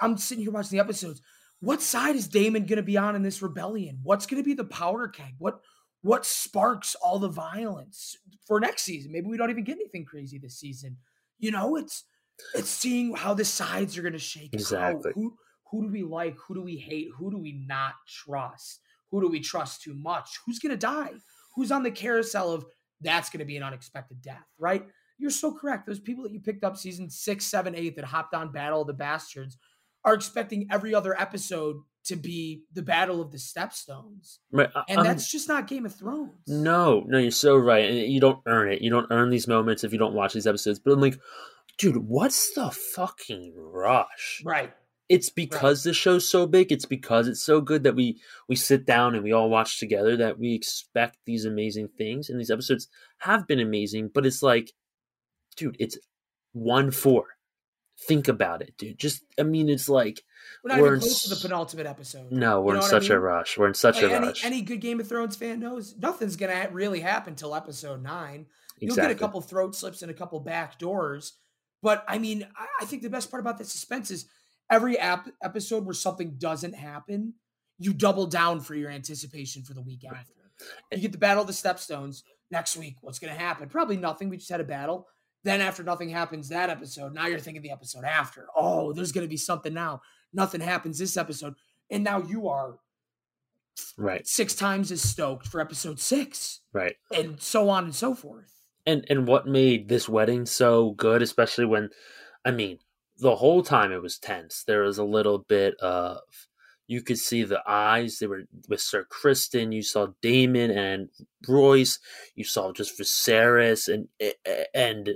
I'm 0.01 0.17
sitting 0.17 0.45
here 0.45 0.53
watching 0.53 0.79
the 0.79 0.85
episodes. 0.85 1.21
What 1.61 1.83
side 1.83 2.17
is 2.17 2.29
Daemon 2.29 2.65
going 2.67 2.79
to 2.79 2.83
be 2.83 2.97
on 2.97 3.15
in 3.17 3.23
this 3.23 3.43
rebellion? 3.43 4.01
What's 4.03 4.27
going 4.27 4.43
to 4.43 4.47
be 4.47 4.55
the 4.55 4.65
powder 4.65 5.09
keg? 5.09 5.35
What 5.39 5.61
what 6.03 6.25
sparks 6.25 6.95
all 6.95 7.19
the 7.19 7.29
violence 7.29 8.17
for 8.47 8.59
next 8.59 8.83
season? 8.83 9.13
Maybe 9.13 9.27
we 9.27 9.37
don't 9.37 9.51
even 9.51 9.65
get 9.65 9.77
anything 9.77 10.07
crazy 10.07 10.39
this 10.39 10.59
season. 10.59 10.97
You 11.39 11.51
know, 11.51 11.77
it's 11.77 12.05
it's 12.55 12.71
seeing 12.71 13.15
how 13.15 13.35
the 13.35 13.45
sides 13.45 13.99
are 13.99 14.03
going 14.03 14.15
to 14.15 14.19
shake 14.19 14.55
Exactly. 14.55 15.11
out. 15.11 15.15
Who 15.15 15.37
who 15.71 15.83
do 15.83 15.93
we 15.93 16.03
like? 16.03 16.37
Who 16.49 16.55
do 16.55 16.63
we 16.63 16.77
hate? 16.77 17.09
Who 17.19 17.31
do 17.31 17.39
we 17.39 17.65
not 17.67 17.95
trust? 18.09 18.81
Who 19.11 19.21
do 19.21 19.29
we 19.29 19.41
trust 19.41 19.83
too 19.83 19.95
much? 19.95 20.39
Who's 20.47 20.59
going 20.59 20.71
to 20.71 20.79
die? 20.79 21.13
Who's 21.55 21.71
on 21.73 21.83
the 21.83 21.91
carousel 21.91 22.53
of 22.53 22.65
that's 23.01 23.29
going 23.29 23.41
to 23.41 23.45
be 23.45 23.57
an 23.57 23.63
unexpected 23.63 24.23
death, 24.23 24.47
right? 24.59 24.87
You're 25.19 25.31
so 25.31 25.53
correct. 25.53 25.87
Those 25.87 26.01
people 26.01 26.25
that 26.25 26.33
you 26.33 26.41
picked 26.41 26.65
up 26.65 26.77
season 26.77 27.11
six, 27.11 27.45
seven, 27.45 27.75
eight 27.75 27.97
that 27.97 28.05
hopped 28.05 28.35
on 28.35 28.53
Battle 28.53 28.81
of 28.81 28.87
the 28.87 28.95
Bastards 28.95 29.59
are 30.05 30.15
expecting 30.15 30.67
every 30.71 30.95
other 30.95 31.19
episode 31.21 31.77
to 32.05 32.17
be 32.17 32.63
the 32.73 32.83
Battle 32.83 33.21
of 33.21 33.31
the 33.31 33.37
Stepstones. 33.39 34.39
Right, 34.51 34.71
uh, 34.75 34.83
And 34.89 35.01
I'm- 35.01 35.07
that's 35.07 35.31
just 35.31 35.49
not 35.49 35.67
Game 35.69 35.85
of 35.85 35.95
Thrones. 35.95 36.33
No, 36.47 37.05
no, 37.07 37.19
you're 37.19 37.31
so 37.31 37.57
right. 37.57 37.89
And 37.91 38.11
you 38.13 38.21
don't 38.21 38.41
earn 38.47 38.73
it. 38.73 38.81
You 38.81 38.91
don't 38.91 39.07
earn 39.11 39.29
these 39.31 39.47
moments 39.47 39.85
if 39.85 39.93
you 39.93 39.99
don't 39.99 40.15
watch 40.15 40.33
these 40.33 40.47
episodes. 40.47 40.79
But 40.79 40.95
I'm 40.95 41.01
like, 41.01 41.21
dude, 41.79 41.97
what's 41.99 42.55
the 42.55 42.71
fucking 42.71 43.53
rush? 43.57 44.41
Right. 44.45 44.73
It's 45.11 45.29
because 45.29 45.83
the 45.83 45.93
show's 45.93 46.27
so 46.27 46.47
big. 46.47 46.71
It's 46.73 46.85
because 46.87 47.27
it's 47.29 47.43
so 47.43 47.61
good 47.61 47.83
that 47.83 47.97
we 47.97 48.21
we 48.49 48.55
sit 48.57 48.87
down 48.87 49.15
and 49.17 49.25
we 49.25 49.33
all 49.33 49.51
watch 49.51 49.79
together. 49.81 50.17
That 50.17 50.39
we 50.39 50.55
expect 50.55 51.19
these 51.27 51.45
amazing 51.45 51.89
things, 51.99 52.31
and 52.31 52.39
these 52.39 52.51
episodes 52.51 52.87
have 53.19 53.47
been 53.49 53.59
amazing. 53.59 54.11
But 54.15 54.25
it's 54.25 54.41
like, 54.41 54.73
dude, 55.57 55.77
it's 55.81 55.99
one 56.53 56.93
four. 56.93 57.25
Think 58.07 58.29
about 58.29 58.63
it, 58.63 58.77
dude. 58.79 58.99
Just, 58.99 59.23
I 59.39 59.43
mean, 59.43 59.69
it's 59.69 59.89
like 59.89 60.23
We're 60.65 60.69
not 60.71 60.81
We're 60.81 60.87
even 60.89 60.95
in 60.95 61.01
close 61.01 61.23
to 61.23 61.31
the 61.35 61.37
penultimate 61.37 61.87
episode. 61.87 62.33
no, 62.33 62.61
we're 62.63 62.75
You 62.75 62.81
know 62.81 62.81
in 62.81 62.85
what 62.85 62.85
I 62.87 62.89
such 63.01 63.11
a 63.11 63.21
rush. 63.21 63.59
We're 63.59 63.69
in 63.69 63.75
such 63.75 63.97
Like, 64.03 64.11
a 64.11 64.15
any, 64.17 64.27
rush. 64.29 64.45
any 64.45 64.63
good 64.63 64.81
Game 64.81 65.01
of 65.01 65.09
Thrones 65.09 65.37
fan 65.37 65.61
knows 65.61 65.95
nothing's 65.99 66.37
to 66.37 66.69
really 66.73 67.01
happen 67.01 67.35
till 67.35 67.55
episode 67.55 68.03
nine. 68.03 68.47
You'll 68.79 68.93
exactly. 68.93 69.15
get 69.15 69.17
a 69.17 69.21
couple 69.21 69.41
throat 69.43 69.77
slips 69.77 70.03
and 70.03 70.11
a 70.11 70.15
couple 70.15 70.41
back 70.41 70.79
doors, 70.79 71.35
But 71.83 72.05
I 72.09 72.19
mean, 72.19 72.47
I, 72.57 72.67
I 72.81 72.85
think 72.87 73.03
the 73.03 73.11
best 73.11 73.31
part 73.31 73.41
about 73.43 73.59
the 73.59 73.65
suspense 73.65 74.11
is 74.11 74.27
every 74.71 74.99
ap- 74.99 75.29
episode 75.43 75.85
where 75.85 75.95
something 75.95 76.37
doesn't 76.39 76.75
happen, 76.75 77.35
you 77.79 77.93
double 77.93 78.27
down 78.27 78.61
for 78.61 78.75
your 78.75 78.91
anticipation 78.91 79.63
for 79.63 79.75
the 79.75 79.83
week 79.83 80.05
after. 80.05 80.33
Eh 80.93 80.97
you 80.97 81.03
get 81.03 81.13
the 81.13 81.19
Battle 81.19 81.43
of 81.43 81.47
the 81.47 81.53
Stepstones 81.55 82.23
next 82.51 82.77
week. 82.77 82.97
What's 83.01 83.19
to 83.33 83.39
happen? 83.39 83.69
Probably 83.69 83.97
nothing. 83.97 84.29
We 84.29 84.37
just 84.37 84.51
had 84.51 84.61
a 84.61 84.65
battle. 84.65 85.07
Then 85.45 85.61
after 85.61 85.83
nothing 85.83 86.11
happens 86.11 86.49
that 86.49 86.69
episode, 86.71 87.15
now 87.15 87.27
you're 87.27 87.39
thinking 87.39 87.63
the 87.63 87.71
episode 87.71 88.05
after. 88.05 88.47
Oh, 88.55 88.93
there's 88.93 89.13
going 89.13 89.25
to 89.27 89.31
be 89.31 89.37
something 89.39 89.73
now. 89.73 90.03
Nothing 90.33 90.61
happens 90.61 90.99
this 90.99 91.17
episode, 91.17 91.55
and 91.91 92.05
now 92.05 92.23
you 92.23 92.49
are 92.49 92.79
Right. 93.97 94.27
six 94.27 94.55
times 94.55 94.93
as 94.93 95.01
stoked 95.03 95.47
for 95.47 95.61
episode 95.61 95.99
six, 95.99 96.61
Right. 96.73 96.97
and 97.15 97.41
so 97.41 97.69
on 97.71 97.85
and 97.85 97.95
so 97.95 98.15
forth. 98.15 98.53
and 98.87 99.05
and 99.11 99.29
what 99.29 99.47
made 99.47 99.89
this 99.89 100.09
wedding 100.09 100.47
so 100.47 100.93
good 100.93 101.21
especially 101.21 101.67
when 101.67 101.91
i 102.47 102.51
mean 102.51 102.79
the 103.19 103.37
whole 103.37 103.63
time 103.63 103.93
it 103.93 104.01
was 104.01 104.19
tense 104.19 104.65
there 104.67 104.81
was 104.85 104.97
a 104.97 105.05
little 105.05 105.37
bit 105.39 105.75
of 105.81 106.19
you 106.91 107.01
could 107.03 107.21
see 107.21 107.45
the 107.45 107.63
eyes. 107.69 108.19
They 108.19 108.27
were 108.27 108.43
with 108.69 108.81
sir 108.81 109.07
criston. 109.09 109.73
You 109.73 109.81
saw 109.81 110.09
daemon 110.23 110.73
and 110.73 111.09
royce. 111.49 112.01
You 112.35 112.43
saw 112.43 112.73
just 112.73 112.99
viserys 112.99 113.87
and 113.87 114.09
and 114.75 115.11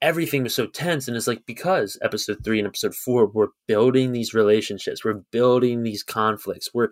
everything 0.00 0.44
was 0.44 0.54
so 0.54 0.66
tense. 0.66 1.06
And 1.06 1.14
it's 1.14 1.26
like 1.26 1.44
because 1.44 1.98
episode 2.00 2.38
three 2.42 2.58
and 2.58 2.66
episode 2.66 2.94
four 2.94 3.26
we're 3.26 3.48
building 3.68 4.12
these 4.12 4.32
relationships. 4.32 5.04
We're 5.04 5.24
building 5.30 5.82
these 5.82 6.02
conflicts. 6.02 6.70
We're 6.72 6.88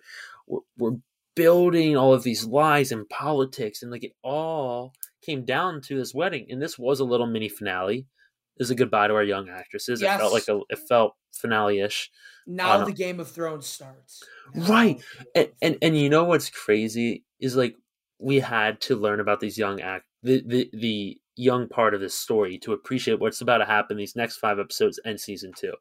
we're, 0.47 0.61
we're 0.77 0.97
building 1.35 1.97
all 1.97 2.13
of 2.13 2.23
these 2.23 2.45
lies 2.45 2.93
and 2.93 3.09
politics. 3.09 3.81
And 3.81 3.91
like 3.91 4.05
it 4.05 4.13
all 4.23 4.93
came 5.25 5.47
down 5.47 5.81
to 5.87 5.97
this 5.97 6.13
wedding. 6.15 6.49
And 6.51 6.61
this 6.61 6.79
was 6.79 7.01
a 7.01 7.07
little 7.07 7.27
mini 7.27 7.49
finale. 7.49 8.01
It 8.01 8.59
was 8.59 8.71
a 8.71 8.75
goodbye 8.75 9.09
to 9.09 9.15
our 9.15 9.25
young 9.25 9.49
actresses. 9.49 10.03
It 10.03 10.09
felt 10.19 10.35
like 10.35 10.49
a 10.49 10.61
it 10.69 10.81
felt 10.87 11.15
finale-ish 11.33 12.11
Now 12.47 12.85
the 12.85 12.93
Game 12.93 13.21
of 13.21 13.31
Thrones 13.31 13.67
starts. 13.67 14.23
Right. 14.55 15.01
And, 15.35 15.49
and 15.61 15.79
and 15.83 15.97
you 15.97 16.09
know 16.09 16.25
what's 16.25 16.51
crazy 16.51 17.25
is 17.41 17.57
like 17.57 17.77
we 18.19 18.41
had 18.41 18.81
to 18.83 18.97
learn 18.97 19.21
about 19.21 19.41
these 19.41 19.59
young 19.59 19.81
act 19.81 20.05
the, 20.23 20.43
the 20.47 20.71
the 20.73 21.19
young 21.35 21.69
part 21.69 21.95
of 21.95 22.01
this 22.01 22.15
story 22.15 22.59
to 22.59 22.73
appreciate 22.73 23.19
what's 23.19 23.41
about 23.41 23.59
to 23.59 23.65
happen 23.65 23.97
these 23.97 24.15
next 24.17 24.37
five 24.37 24.59
episodes 24.59 25.01
and 25.05 25.19
season 25.19 25.51
two 25.57 25.73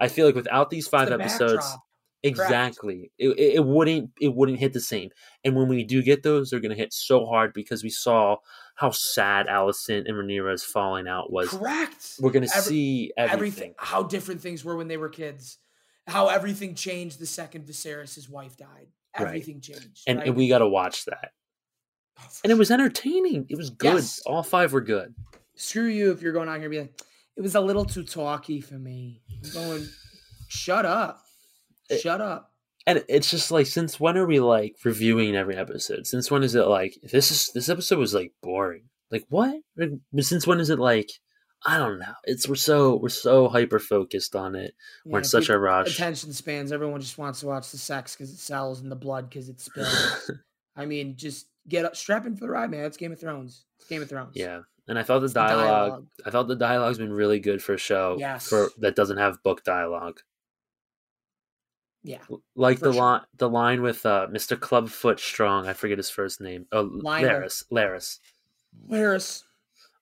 i 0.00 0.08
feel 0.08 0.24
like 0.26 0.34
without 0.34 0.70
these 0.70 0.88
five 0.88 1.08
the 1.08 1.14
episodes 1.14 1.56
backdrop. 1.56 1.82
exactly 2.22 3.12
it, 3.18 3.38
it, 3.38 3.64
wouldn't 3.64 4.10
it 4.20 4.34
wouldn't 4.34 4.58
hit 4.58 4.72
the 4.72 4.80
same 4.80 5.10
and 5.44 5.54
when 5.54 5.68
we 5.68 5.84
do 5.84 6.02
get 6.02 6.22
those 6.22 6.48
they're 6.50 6.58
going 6.58 6.70
to 6.70 6.76
hit 6.76 6.92
so 6.92 7.26
hard 7.26 7.52
because 7.52 7.82
we 7.84 7.90
saw 7.90 8.34
how 8.76 8.90
sad 8.90 9.46
alicent 9.46 10.08
and 10.08 10.16
Rhaenyra's 10.16 10.64
falling 10.64 11.06
out 11.06 11.30
was 11.30 11.50
Correct. 11.50 12.14
we're 12.18 12.32
going 12.32 12.48
to 12.48 12.56
Every- 12.56 12.68
see 12.70 13.12
everything, 13.16 13.74
How 13.78 14.02
different 14.02 14.40
things 14.40 14.64
were 14.64 14.76
when 14.76 14.88
they 14.88 14.96
were 14.96 15.10
kids. 15.10 15.58
How 16.06 16.28
everything 16.28 16.74
changed 16.74 17.18
the 17.18 17.26
second 17.26 17.66
Viserys' 17.66 18.28
wife 18.28 18.56
died. 18.56 18.88
Right. 19.18 19.28
Everything 19.28 19.60
changed. 19.60 20.02
and, 20.06 20.18
right? 20.18 20.28
and 20.28 20.36
we 20.36 20.48
got 20.48 20.58
to 20.58 20.68
watch 20.68 21.04
that 21.04 21.30
Oh, 22.20 22.26
and 22.44 22.52
it 22.52 22.58
was 22.58 22.70
entertaining 22.70 23.46
it 23.48 23.56
was 23.56 23.70
good 23.70 23.94
Yes. 23.94 24.20
all 24.26 24.42
five 24.42 24.72
were 24.72 24.80
good 24.80 25.14
screw 25.56 25.86
you 25.86 26.10
if 26.12 26.20
you're 26.22 26.32
going 26.32 26.48
on 26.48 26.56
here 26.56 26.64
and 26.64 26.70
be 26.70 26.80
like, 26.80 27.00
it 27.36 27.40
was 27.40 27.54
a 27.56 27.60
little 27.60 27.84
too 27.84 28.02
talky 28.04 28.60
for 28.60 28.74
me. 28.74 29.22
I'm 29.44 29.52
going, 29.52 29.86
shut 30.48 30.84
up. 30.86 31.20
It- 31.90 32.00
Shut 32.00 32.20
up. 32.20 32.50
and 32.86 33.04
it's 33.08 33.30
just 33.30 33.50
like 33.50 33.66
since 33.66 33.98
when 34.00 34.16
are 34.16 34.26
we 34.26 34.40
like 34.40 34.76
reviewing 34.84 35.34
every 35.36 35.56
episode 35.56 36.06
since 36.06 36.30
when 36.30 36.42
is 36.42 36.54
it 36.54 36.66
like 36.66 36.94
this 37.12 37.30
is 37.30 37.50
this 37.54 37.68
episode 37.68 37.98
was 37.98 38.14
like 38.14 38.32
boring 38.42 38.84
like 39.10 39.24
what 39.28 39.54
Like, 39.76 39.90
since 40.20 40.46
when 40.46 40.60
is 40.60 40.70
it 40.70 40.78
like 40.78 41.10
i 41.66 41.78
don't 41.78 41.98
know 41.98 42.12
it's 42.24 42.46
we're 42.48 42.54
so 42.54 42.96
we're 42.96 43.08
so 43.08 43.48
hyper 43.48 43.78
focused 43.78 44.36
on 44.36 44.54
it 44.54 44.74
we're 45.04 45.18
in 45.18 45.24
such 45.24 45.48
a 45.48 45.58
rush 45.58 45.94
Attention 45.94 46.32
spans. 46.32 46.72
Everyone 46.72 47.00
just 47.00 47.16
wants 47.18 47.40
to 47.40 47.46
watch 47.46 47.70
the 47.70 47.78
sex 47.78 48.14
because 48.14 48.30
it 48.30 48.38
sells 48.38 48.80
and 48.80 48.90
the 48.92 48.96
blood 48.96 49.28
because 49.30 49.48
it 49.48 49.60
spills. 49.60 50.30
I 50.76 50.84
mean, 50.86 51.16
just 51.16 51.46
get 51.68 51.84
up, 51.84 51.94
strap 51.96 52.26
in 52.26 52.34
for 52.36 52.40
the 52.46 52.50
ride, 52.50 52.70
man. 52.70 52.84
It's 52.84 52.96
Game 52.96 53.12
of 53.12 53.20
Thrones. 53.20 53.64
It's 53.78 53.88
Game 53.88 54.02
of 54.02 54.08
Thrones. 54.08 54.32
yeah 54.34 54.60
and 54.86 54.98
i 54.98 55.02
thought 55.02 55.20
the 55.20 55.28
dialogue, 55.28 55.66
dialogue. 55.66 56.06
i 56.26 56.30
thought 56.30 56.46
the 56.48 56.56
dialogue's 56.56 56.98
been 56.98 57.12
really 57.12 57.40
good 57.40 57.62
for 57.62 57.72
a 57.72 57.78
show 57.78 58.16
Yes. 58.18 58.46
for 58.48 58.68
that 58.80 58.94
doesn't 58.94 59.16
have 59.16 59.42
book 59.42 59.64
dialogue 59.64 60.20
Yeah. 62.02 62.18
like 62.54 62.80
the 62.80 62.92
sure. 62.92 63.00
line 63.02 63.20
the 63.38 63.48
line 63.48 63.80
with 63.80 64.04
uh 64.04 64.26
mr 64.30 64.60
clubfoot 64.60 65.18
strong 65.18 65.66
i 65.66 65.72
forget 65.72 65.96
his 65.96 66.10
first 66.10 66.40
name 66.42 66.66
oh 66.70 66.82
Lionel. 66.82 67.30
larys 67.40 67.64
larys 67.72 68.18
Harris. 68.90 69.44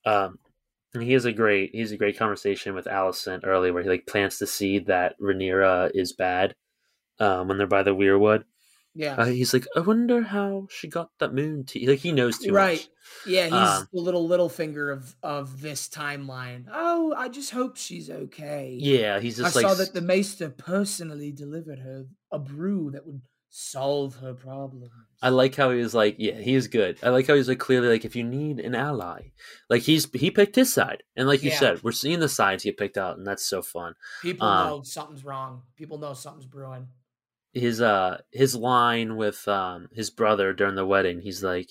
Um, 0.04 0.38
he 1.00 1.12
has 1.12 1.24
a 1.24 1.32
great 1.32 1.70
he 1.72 1.80
has 1.80 1.92
a 1.92 1.96
great 1.96 2.18
conversation 2.18 2.74
with 2.74 2.86
Alicent 2.86 3.46
early 3.46 3.70
where 3.70 3.82
he 3.82 3.88
like 3.88 4.06
plants 4.06 4.38
the 4.38 4.46
seed 4.46 4.86
that 4.86 5.18
Rhaenyra 5.20 5.90
is 5.94 6.12
bad. 6.12 6.54
Um, 7.20 7.48
when 7.48 7.58
they're 7.58 7.66
by 7.66 7.82
the 7.82 7.94
weirwood, 7.94 8.44
Yeah. 8.94 9.14
uh, 9.16 9.26
he's 9.26 9.54
like, 9.54 9.66
I 9.76 9.80
wonder 9.80 10.22
how 10.22 10.66
she 10.70 10.88
got 10.88 11.10
that 11.20 11.32
moon 11.32 11.64
tea. 11.64 11.86
Like 11.86 12.00
he 12.00 12.10
knows 12.10 12.38
too 12.38 12.52
right. 12.52 12.78
much. 12.78 12.88
Yeah, 13.26 13.44
he's 13.44 13.52
Um, 13.52 13.88
the 13.92 14.00
little 14.00 14.26
little 14.26 14.48
finger 14.48 14.90
of 14.90 15.14
of 15.22 15.60
this 15.60 15.88
timeline. 15.88 16.66
Oh, 16.72 17.14
I 17.16 17.28
just 17.28 17.50
hope 17.50 17.76
she's 17.76 18.10
okay. 18.10 18.76
Yeah, 18.80 19.20
he's 19.20 19.38
I 19.40 19.44
like 19.44 19.52
saw 19.52 19.74
that 19.74 19.94
the 19.94 20.00
maester 20.00 20.50
personally 20.50 21.32
delivered 21.32 21.78
her 21.80 22.06
a 22.32 22.38
brew 22.38 22.90
that 22.92 23.06
would 23.06 23.20
solve 23.54 24.16
her 24.16 24.32
problems. 24.34 24.88
I 25.20 25.28
like 25.28 25.54
how 25.54 25.70
he 25.70 25.80
was 25.80 25.94
like, 25.94 26.16
yeah, 26.18 26.34
he 26.40 26.54
is 26.54 26.66
good. 26.68 26.98
I 27.02 27.10
like 27.10 27.26
how 27.26 27.34
he's 27.34 27.48
like 27.48 27.58
clearly 27.58 27.88
like 27.88 28.04
if 28.04 28.16
you 28.16 28.24
need 28.24 28.58
an 28.58 28.74
ally, 28.74 29.30
like 29.68 29.82
he's 29.82 30.10
he 30.12 30.30
picked 30.30 30.56
his 30.56 30.72
side, 30.72 31.02
and 31.16 31.28
like 31.28 31.42
you 31.42 31.50
Yeah. 31.50 31.58
said, 31.58 31.82
we're 31.82 31.92
seeing 31.92 32.18
the 32.20 32.28
sides 32.28 32.64
get 32.64 32.78
picked 32.78 32.96
out, 32.96 33.18
and 33.18 33.26
that's 33.26 33.44
so 33.46 33.60
fun. 33.62 33.94
People 34.22 34.48
um, 34.48 34.68
know 34.68 34.82
something's 34.82 35.24
wrong. 35.24 35.62
People 35.76 35.98
know 35.98 36.14
something's 36.14 36.46
brewing. 36.46 36.88
his 37.52 37.80
uh 37.82 38.18
his 38.32 38.56
line 38.56 39.16
with 39.16 39.46
um 39.46 39.88
his 39.92 40.08
brother 40.10 40.52
during 40.54 40.74
the 40.74 40.86
wedding 40.86 41.20
he's 41.20 41.44
like 41.44 41.70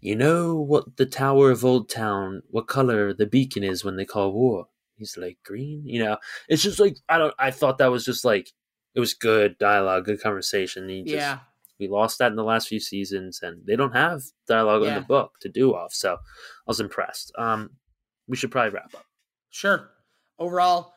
you 0.00 0.16
know 0.16 0.54
what 0.54 0.96
the 0.96 1.04
tower 1.06 1.50
of 1.50 1.64
old 1.64 1.88
town 1.90 2.42
what 2.50 2.66
color 2.66 3.12
the 3.12 3.26
beacon 3.26 3.62
is 3.62 3.84
when 3.84 3.96
they 3.96 4.04
call 4.06 4.32
war 4.32 4.66
he's 4.96 5.16
like 5.18 5.36
green 5.44 5.82
you 5.84 6.02
know 6.02 6.16
it's 6.48 6.62
just 6.62 6.80
like 6.80 6.96
i 7.08 7.18
don't 7.18 7.34
i 7.38 7.50
thought 7.50 7.76
that 7.78 7.90
was 7.90 8.04
just 8.04 8.24
like 8.24 8.50
it 8.94 9.00
was 9.00 9.14
good 9.14 9.56
dialogue 9.58 10.04
good 10.04 10.20
conversation 10.20 10.88
he 10.88 11.02
just, 11.02 11.14
yeah. 11.14 11.38
we 11.78 11.88
lost 11.88 12.18
that 12.18 12.30
in 12.30 12.36
the 12.36 12.44
last 12.44 12.68
few 12.68 12.80
seasons 12.80 13.40
and 13.42 13.66
they 13.66 13.76
don't 13.76 13.94
have 13.94 14.22
dialogue 14.46 14.82
in 14.82 14.94
the 14.94 15.00
book 15.00 15.32
to 15.40 15.48
do 15.48 15.74
off 15.74 15.92
so 15.92 16.14
i 16.14 16.16
was 16.66 16.80
impressed 16.80 17.32
um 17.38 17.70
we 18.26 18.36
should 18.36 18.50
probably 18.50 18.70
wrap 18.70 18.94
up 18.94 19.04
Sure. 19.54 19.88
Overall, 20.40 20.92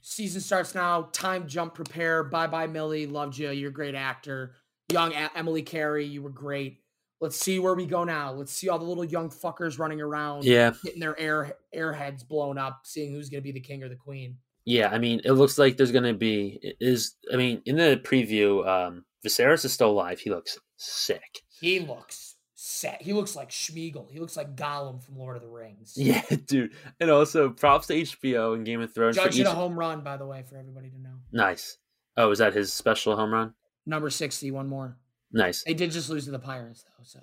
season 0.00 0.40
starts 0.40 0.74
now. 0.74 1.10
Time 1.12 1.46
jump 1.46 1.74
prepare. 1.74 2.24
Bye 2.24 2.46
bye, 2.46 2.66
Millie. 2.66 3.04
Loved 3.04 3.36
you. 3.36 3.50
You're 3.50 3.68
a 3.68 3.72
great 3.72 3.94
actor. 3.94 4.54
Young 4.90 5.12
A- 5.12 5.30
Emily 5.36 5.60
Carey, 5.60 6.06
you 6.06 6.22
were 6.22 6.30
great. 6.30 6.78
Let's 7.20 7.36
see 7.36 7.58
where 7.58 7.74
we 7.74 7.84
go 7.84 8.04
now. 8.04 8.32
Let's 8.32 8.50
see 8.50 8.70
all 8.70 8.78
the 8.78 8.86
little 8.86 9.04
young 9.04 9.28
fuckers 9.28 9.78
running 9.78 10.00
around, 10.00 10.44
yeah 10.44 10.72
getting 10.82 11.00
their 11.00 11.20
air 11.20 11.58
airheads 11.76 12.26
blown 12.26 12.56
up, 12.56 12.80
seeing 12.84 13.12
who's 13.12 13.28
going 13.28 13.42
to 13.42 13.44
be 13.44 13.52
the 13.52 13.60
king 13.60 13.82
or 13.82 13.90
the 13.90 13.94
queen. 13.94 14.38
Yeah, 14.64 14.88
I 14.90 14.98
mean, 14.98 15.20
it 15.24 15.32
looks 15.32 15.58
like 15.58 15.76
there's 15.76 15.92
gonna 15.92 16.14
be 16.14 16.74
is. 16.80 17.16
I 17.32 17.36
mean, 17.36 17.62
in 17.66 17.76
the 17.76 18.00
preview, 18.02 18.66
um, 18.66 19.04
Viserys 19.26 19.64
is 19.64 19.72
still 19.72 19.90
alive. 19.90 20.20
He 20.20 20.30
looks 20.30 20.58
sick. 20.76 21.42
He 21.60 21.80
looks 21.80 22.36
set. 22.54 23.02
He 23.02 23.12
looks 23.12 23.34
like 23.34 23.50
Sméagol. 23.50 24.10
He 24.10 24.20
looks 24.20 24.36
like 24.36 24.54
Gollum 24.56 25.02
from 25.02 25.18
Lord 25.18 25.36
of 25.36 25.42
the 25.42 25.48
Rings. 25.48 25.94
Yeah, 25.96 26.22
dude. 26.46 26.74
And 27.00 27.10
also, 27.10 27.50
props 27.50 27.88
to 27.88 27.94
HBO 27.94 28.54
and 28.54 28.64
Game 28.64 28.80
of 28.80 28.94
Thrones 28.94 29.16
Judge 29.16 29.34
for 29.34 29.40
each. 29.40 29.46
a 29.46 29.50
home 29.50 29.76
run, 29.78 30.02
by 30.02 30.16
the 30.16 30.26
way, 30.26 30.42
for 30.48 30.56
everybody 30.56 30.90
to 30.90 31.00
know. 31.00 31.14
Nice. 31.32 31.78
Oh, 32.16 32.30
is 32.30 32.38
that 32.38 32.54
his 32.54 32.72
special 32.72 33.16
home 33.16 33.32
run? 33.32 33.54
Number 33.86 34.10
60, 34.10 34.50
one 34.52 34.68
more. 34.68 34.96
Nice. 35.32 35.64
They 35.64 35.74
did 35.74 35.90
just 35.90 36.08
lose 36.10 36.26
to 36.26 36.30
the 36.30 36.38
Pirates, 36.38 36.84
though. 36.84 37.04
So, 37.04 37.20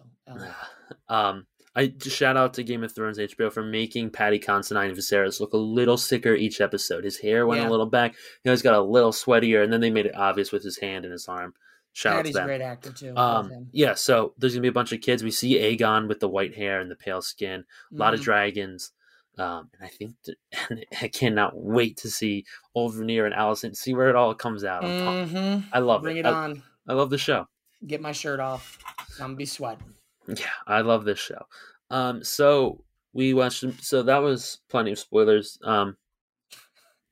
Um, 1.08 1.46
I 1.76 1.88
just 1.88 2.16
shout 2.18 2.36
out 2.36 2.54
to 2.56 2.64
Game 2.64 2.84
of 2.84 2.94
Thrones 2.94 3.18
HBO 3.20 3.52
for 3.52 3.64
making 3.64 4.10
Paddy 4.10 4.40
Considine 4.40 4.90
and 4.90 4.98
Viserys 4.98 5.40
look 5.40 5.54
a 5.54 5.58
little 5.58 5.98
sicker 5.98 6.34
each 6.34 6.60
episode. 6.62 7.04
His 7.04 7.20
hair 7.20 7.46
went 7.48 7.62
Yeah. 7.62 7.70
a 7.70 7.72
little 7.72 7.86
back. 7.86 8.16
He 8.44 8.50
always 8.50 8.62
got 8.62 8.74
a 8.76 8.82
little 8.82 9.12
sweatier, 9.12 9.64
and 9.64 9.72
then 9.72 9.80
they 9.82 9.92
made 9.92 10.06
it 10.08 10.16
obvious 10.16 10.52
with 10.52 10.64
his 10.64 10.78
hand 10.80 11.06
and 11.06 11.12
his 11.12 11.28
arm. 11.28 11.54
Shout 11.94 12.18
Paddy's 12.18 12.36
out 12.36 12.40
to 12.42 12.48
them. 12.48 12.48
great 12.48 12.62
actor, 12.62 12.92
too. 12.92 13.16
Um, 13.18 13.68
yeah, 13.72 13.94
so 13.94 14.34
there's 14.38 14.54
gonna 14.54 14.62
be 14.62 14.68
a 14.68 14.72
bunch 14.72 14.92
of 14.92 15.02
kids. 15.02 15.24
We 15.24 15.32
see 15.32 15.56
Aegon 15.60 16.08
with 16.08 16.20
the 16.20 16.30
white 16.30 16.56
hair 16.56 16.80
and 16.80 16.90
the 16.90 16.96
pale 16.96 17.22
skin. 17.22 17.66
A 17.94 17.96
lot 17.96 18.14
of 18.14 18.20
Mhm. 18.20 18.24
dragons. 18.24 18.92
Um, 19.38 19.70
and 19.74 19.86
I 19.86 19.88
think 19.88 20.16
that, 20.26 20.36
and 20.70 20.86
I 21.02 21.08
cannot 21.08 21.54
wait 21.56 21.98
to 21.98 22.10
see 22.10 22.46
old 22.76 22.94
Rhaenyra 22.96 23.26
and 23.28 23.36
Alicent. 23.36 23.76
See 23.78 23.94
where 23.94 24.10
it 24.10 24.16
all 24.16 24.34
comes 24.36 24.64
out. 24.64 24.84
Mhm. 24.84 25.66
I 25.72 25.80
love 25.80 26.02
Bring 26.04 26.18
it. 26.18 26.24
Bring 26.24 26.34
it 26.34 26.38
I, 26.38 26.44
on. 26.44 26.64
I 26.88 26.94
love 26.94 27.10
the 27.10 27.18
show. 27.18 27.48
Get 27.86 28.02
my 28.02 28.12
shirt 28.12 28.40
off. 28.40 28.78
I'm 29.20 29.28
gonna 29.28 29.36
be 29.36 29.46
sweating. 29.46 29.94
Yeah, 30.38 30.46
I 30.68 30.82
love 30.82 31.06
this 31.06 31.20
show. 31.20 31.46
Um, 31.90 32.24
so 32.24 32.84
we 33.14 33.34
watched. 33.34 33.64
So 33.84 34.04
that 34.04 34.20
was 34.20 34.60
plenty 34.70 34.92
of 34.92 35.00
spoilers. 35.00 35.58
Um, 35.64 35.98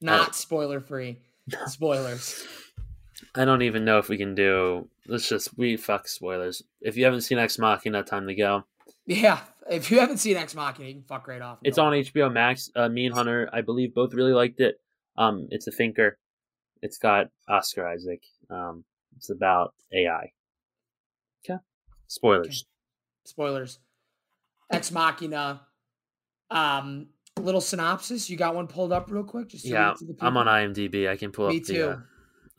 Not 0.01 0.36
spoiler 0.36 0.80
free. 0.80 1.20
Spoilers. 1.68 2.45
I 3.34 3.45
don't 3.45 3.61
even 3.61 3.86
know 3.86 3.99
if 3.99 4.09
we 4.09 4.18
can 4.18 4.36
do. 4.36 4.89
Let's 5.07 5.30
just 5.30 5.57
we 5.57 5.78
fuck 5.78 6.07
spoilers. 6.07 6.61
If 6.82 6.97
you 6.97 7.05
haven't 7.05 7.22
seen 7.22 7.38
Ex 7.38 7.57
Machina, 7.57 8.03
time 8.03 8.28
to 8.28 8.36
go. 8.36 8.65
Yeah, 9.05 9.39
if 9.70 9.89
you 9.89 9.99
haven't 9.99 10.18
seen 10.18 10.38
Ex 10.38 10.53
Machina, 10.53 10.88
you 10.89 10.95
can 10.95 11.03
fuck 11.03 11.28
right 11.28 11.41
off. 11.41 11.59
It's 11.63 11.78
on 11.78 11.93
HBO 11.93 12.32
Max. 12.32 12.70
Uh, 12.76 12.89
me 12.89 13.05
and 13.05 13.15
Hunter, 13.15 13.49
I 13.53 13.61
believe, 13.61 13.93
both 13.95 14.13
really 14.13 14.34
liked 14.34 14.59
it. 14.59 14.80
Um, 15.18 15.47
it's 15.49 15.68
a 15.68 15.72
thinker. 15.72 16.18
It's 16.82 16.97
got 16.97 17.28
Oscar 17.47 17.88
Isaac. 17.88 18.22
Um, 18.49 18.84
it's 19.15 19.30
about 19.30 19.74
AI. 19.93 20.32
Okay. 21.43 21.59
Spoilers. 22.07 22.65
Spoilers. 23.28 23.80
Ex 24.71 24.91
Machina. 24.91 25.61
Um, 26.49 27.07
little 27.39 27.61
synopsis. 27.61 28.30
You 28.30 28.38
got 28.38 28.55
one 28.55 28.67
pulled 28.67 28.91
up 28.91 29.11
real 29.11 29.23
quick? 29.23 29.49
Just 29.49 29.65
Yeah, 29.65 29.93
to 29.97 30.15
I'm 30.21 30.38
on? 30.38 30.47
IMDb. 30.47 31.09
I 31.09 31.17
can 31.17 31.32
pull 31.32 31.49
Me 31.49 31.57
up 31.57 31.63
the. 31.63 31.73
too. 31.73 31.89
Uh, 31.89 31.99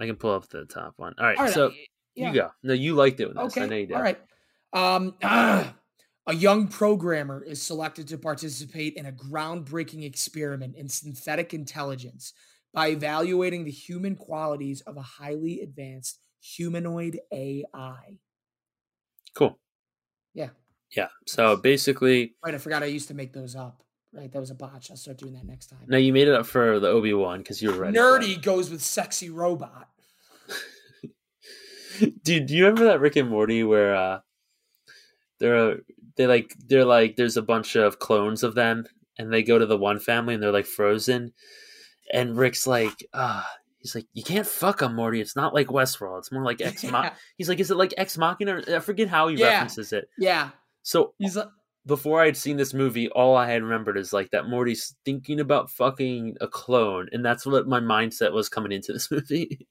I 0.00 0.06
can 0.06 0.16
pull 0.16 0.34
up 0.34 0.48
the 0.48 0.64
top 0.64 0.94
one. 0.96 1.14
All 1.18 1.26
right. 1.26 1.38
All 1.38 1.44
right, 1.44 1.54
so 1.54 1.66
uh, 1.68 1.70
yeah. 2.14 2.28
you 2.28 2.34
go. 2.34 2.50
No, 2.62 2.74
you 2.74 2.94
liked 2.94 3.20
it 3.20 3.28
this. 3.34 3.36
Okay. 3.36 3.62
I 3.62 3.66
know 3.66 3.76
you 3.76 3.86
did. 3.86 3.96
All 3.96 4.02
right. 4.02 4.18
Um, 4.72 5.14
a 5.22 6.34
young 6.34 6.68
programmer 6.68 7.42
is 7.42 7.60
selected 7.60 8.06
to 8.08 8.18
participate 8.18 8.94
in 8.94 9.06
a 9.06 9.12
groundbreaking 9.12 10.04
experiment 10.04 10.76
in 10.76 10.88
synthetic 10.88 11.54
intelligence 11.54 12.32
by 12.72 12.88
evaluating 12.88 13.64
the 13.64 13.70
human 13.70 14.14
qualities 14.14 14.82
of 14.82 14.96
a 14.96 15.02
highly 15.02 15.60
advanced 15.62 16.20
humanoid 16.40 17.18
AI. 17.32 18.18
Cool. 19.34 19.58
Yeah. 20.38 20.50
Yeah. 20.96 21.08
So 21.26 21.56
basically, 21.56 22.34
Right. 22.44 22.54
I 22.54 22.58
forgot 22.58 22.82
I 22.82 22.86
used 22.86 23.08
to 23.08 23.14
make 23.14 23.32
those 23.32 23.56
up. 23.56 23.82
Right. 24.12 24.30
That 24.32 24.40
was 24.40 24.50
a 24.50 24.54
botch. 24.54 24.90
I'll 24.90 24.96
start 24.96 25.18
doing 25.18 25.34
that 25.34 25.44
next 25.44 25.66
time. 25.66 25.80
now 25.88 25.98
you 25.98 26.12
made 26.12 26.28
it 26.28 26.34
up 26.34 26.46
for 26.46 26.78
the 26.80 26.88
Obi 26.88 27.12
Wan 27.12 27.38
because 27.40 27.60
you 27.60 27.70
were 27.72 27.78
ready. 27.78 27.98
Nerdy 27.98 28.40
goes 28.40 28.70
with 28.70 28.80
sexy 28.82 29.28
robot. 29.30 29.88
Dude, 32.22 32.46
do 32.46 32.54
you 32.54 32.64
remember 32.64 32.84
that 32.84 33.00
Rick 33.00 33.16
and 33.16 33.28
Morty 33.28 33.64
where 33.64 33.94
uh, 33.94 34.20
they're 35.40 35.78
they 36.16 36.26
like 36.26 36.54
they're 36.66 36.84
like 36.84 37.16
there's 37.16 37.36
a 37.36 37.42
bunch 37.42 37.74
of 37.76 37.98
clones 37.98 38.42
of 38.44 38.54
them 38.54 38.86
and 39.18 39.32
they 39.32 39.42
go 39.42 39.58
to 39.58 39.66
the 39.66 39.76
one 39.76 39.98
family 39.98 40.34
and 40.34 40.42
they're 40.42 40.52
like 40.52 40.66
frozen, 40.66 41.32
and 42.12 42.36
Rick's 42.36 42.66
like, 42.66 43.04
ah. 43.12 43.48
He's 43.80 43.94
like, 43.94 44.06
you 44.12 44.22
can't 44.24 44.46
fuck 44.46 44.82
on 44.82 44.94
Morty. 44.94 45.20
It's 45.20 45.36
not 45.36 45.54
like 45.54 45.68
Westworld. 45.68 46.18
It's 46.18 46.32
more 46.32 46.42
like 46.44 46.60
Ex 46.60 46.82
Machina. 46.84 47.12
He's 47.36 47.48
like, 47.48 47.60
is 47.60 47.70
it 47.70 47.76
like 47.76 47.94
Ex 47.96 48.18
Machina? 48.18 48.62
I 48.74 48.80
forget 48.80 49.08
how 49.08 49.28
he 49.28 49.36
Yeah. 49.36 49.46
references 49.50 49.92
it. 49.92 50.08
Yeah. 50.18 50.50
So 50.82 51.14
He's 51.18 51.36
like, 51.36 51.48
before 51.86 52.20
I 52.20 52.26
had 52.26 52.36
seen 52.36 52.56
this 52.56 52.74
movie, 52.74 53.08
all 53.10 53.36
I 53.36 53.48
had 53.50 53.62
remembered 53.62 53.96
is 53.96 54.12
like 54.12 54.30
that 54.32 54.48
Morty's 54.48 54.94
thinking 55.04 55.40
about 55.40 55.70
fucking 55.70 56.36
a 56.40 56.48
clone, 56.48 57.08
and 57.12 57.24
that's 57.24 57.46
what 57.46 57.66
my 57.68 57.80
mindset 57.80 58.32
was 58.32 58.48
coming 58.48 58.72
into 58.72 58.92
this 58.92 59.10
movie. 59.10 59.66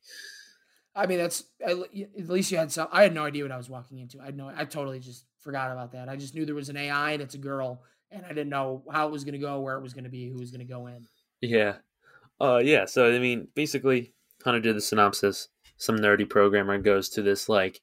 I 0.96 1.06
mean, 1.06 1.20
that's 1.20 1.44
at 1.62 1.74
at 1.78 2.28
least 2.30 2.52
you 2.52 2.58
had 2.58 2.72
some. 2.72 2.88
I 2.92 3.04
had 3.04 3.14
no 3.14 3.24
idea 3.26 3.44
what 3.44 3.52
I 3.52 3.58
was 3.58 3.70
walking 3.70 4.00
into. 4.00 4.20
I 4.20 4.26
had 4.26 4.38
no. 4.38 4.52
I 4.56 4.66
totally 4.66 5.00
just 5.00 5.26
forgot 5.42 5.72
about 5.72 5.92
that. 5.92 6.10
I 6.10 6.16
just 6.16 6.34
knew 6.34 6.44
there 6.46 6.56
was 6.56 6.70
an 6.70 6.78
AI 6.78 7.12
and 7.12 7.22
it's 7.22 7.36
a 7.36 7.40
girl, 7.40 7.84
and 8.10 8.26
I 8.26 8.30
didn't 8.30 8.50
know 8.50 8.84
how 8.92 9.08
it 9.08 9.12
was 9.12 9.24
going 9.24 9.34
to 9.34 9.40
go, 9.40 9.60
where 9.60 9.76
it 9.78 9.82
was 9.84 9.94
going 9.94 10.06
to 10.06 10.10
be, 10.10 10.28
who 10.28 10.40
was 10.40 10.50
going 10.50 10.66
to 10.66 10.74
go 10.74 10.88
in. 10.88 11.06
yeah, 11.42 11.76
uh, 12.40 12.62
yeah. 12.64 12.86
So 12.86 13.14
I 13.14 13.20
mean, 13.20 13.48
basically, 13.56 14.14
Hunter 14.44 14.60
did 14.60 14.76
the 14.76 14.82
synopsis. 14.82 15.50
Some 15.78 15.98
nerdy 15.98 16.28
programmer 16.30 16.78
goes 16.80 17.10
to 17.10 17.22
this 17.22 17.48
like 17.50 17.82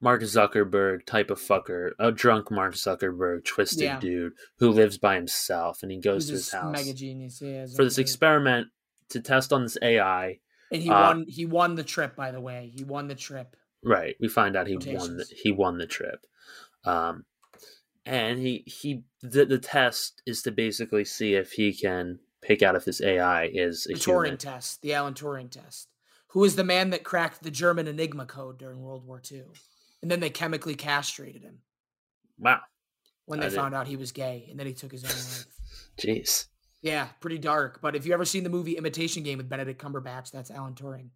Mark 0.00 0.22
Zuckerberg 0.22 1.06
type 1.06 1.30
of 1.30 1.40
fucker, 1.40 1.90
a 1.98 2.12
drunk 2.12 2.50
Mark 2.50 2.74
Zuckerberg, 2.74 3.44
twisted 3.44 3.82
Yeah. 3.84 3.98
dude 4.00 4.34
who 4.58 4.70
lives 4.70 4.98
by 4.98 5.14
himself, 5.16 5.82
and 5.82 5.90
he 5.90 5.98
goes 5.98 6.26
to 6.26 6.32
his 6.32 6.50
house 6.52 6.72
mega 6.72 6.92
genius. 6.92 7.40
Yeah, 7.42 7.66
for 7.74 7.84
this 7.84 7.98
experiment 7.98 8.68
to 9.10 9.20
test 9.20 9.52
on 9.52 9.62
this 9.62 9.78
AI. 9.82 10.38
and 10.72 10.82
he 10.82 10.90
uh, 10.90 11.00
won. 11.00 11.24
He 11.28 11.46
won 11.46 11.74
the 11.76 11.84
trip. 11.84 12.14
By 12.16 12.30
the 12.32 12.40
way, 12.40 12.72
he 12.76 12.84
won 12.84 13.08
the 13.08 13.14
trip. 13.14 13.56
Right. 13.82 14.16
We 14.20 14.28
find 14.28 14.56
out 14.56 14.66
he 14.66 14.76
won 14.76 15.16
the, 15.18 15.24
he 15.42 15.52
won 15.52 15.78
the 15.78 15.86
trip. 15.86 16.26
Um 16.84 17.24
and 18.04 18.38
he 18.38 18.62
he 18.66 19.02
the, 19.22 19.44
the 19.44 19.58
test 19.58 20.22
is 20.26 20.42
to 20.42 20.52
basically 20.52 21.04
see 21.04 21.34
if 21.34 21.52
he 21.52 21.72
can 21.72 22.18
pick 22.46 22.62
out 22.62 22.76
if 22.76 22.84
this 22.84 23.00
AI 23.02 23.46
is 23.46 23.86
a 23.86 23.94
The 23.94 23.98
human. 23.98 24.32
Turing 24.34 24.38
test, 24.38 24.82
the 24.82 24.94
Alan 24.94 25.14
Turing 25.14 25.50
test. 25.50 25.88
Who 26.28 26.44
is 26.44 26.56
the 26.56 26.64
man 26.64 26.90
that 26.90 27.04
cracked 27.04 27.42
the 27.42 27.50
German 27.50 27.86
Enigma 27.88 28.26
code 28.26 28.58
during 28.58 28.80
World 28.82 29.04
War 29.06 29.20
II? 29.30 29.42
And 30.02 30.10
then 30.10 30.20
they 30.20 30.30
chemically 30.30 30.74
castrated 30.74 31.42
him 31.42 31.58
Wow. 32.38 32.60
when 33.24 33.40
I 33.40 33.44
they 33.44 33.48
did- 33.50 33.56
found 33.56 33.74
out 33.74 33.86
he 33.86 33.96
was 33.96 34.12
gay, 34.12 34.46
and 34.50 34.58
then 34.60 34.66
he 34.66 34.74
took 34.74 34.92
his 34.92 35.04
own 35.04 35.10
life. 35.10 35.46
Jeez. 35.98 36.46
Yeah, 36.82 37.08
pretty 37.20 37.38
dark. 37.38 37.80
But 37.80 37.96
if 37.96 38.06
you 38.06 38.12
ever 38.12 38.24
seen 38.26 38.44
the 38.44 38.50
movie 38.50 38.76
Imitation 38.76 39.22
Game 39.22 39.38
with 39.38 39.48
Benedict 39.48 39.80
Cumberbatch, 39.82 40.30
that's 40.30 40.50
Alan 40.50 40.74
Turing. 40.74 41.08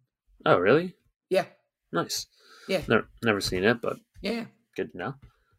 Oh, 0.45 0.57
really? 0.57 0.95
Yeah, 1.29 1.45
Nice. 1.93 2.25
Yeah. 2.67 2.81
Never 2.87 3.07
never 3.23 3.41
seen 3.41 3.63
it, 3.63 3.81
but 3.81 3.97
yeah. 4.21 4.45
good 4.75 4.91
to 4.93 4.97
know. 4.97 5.15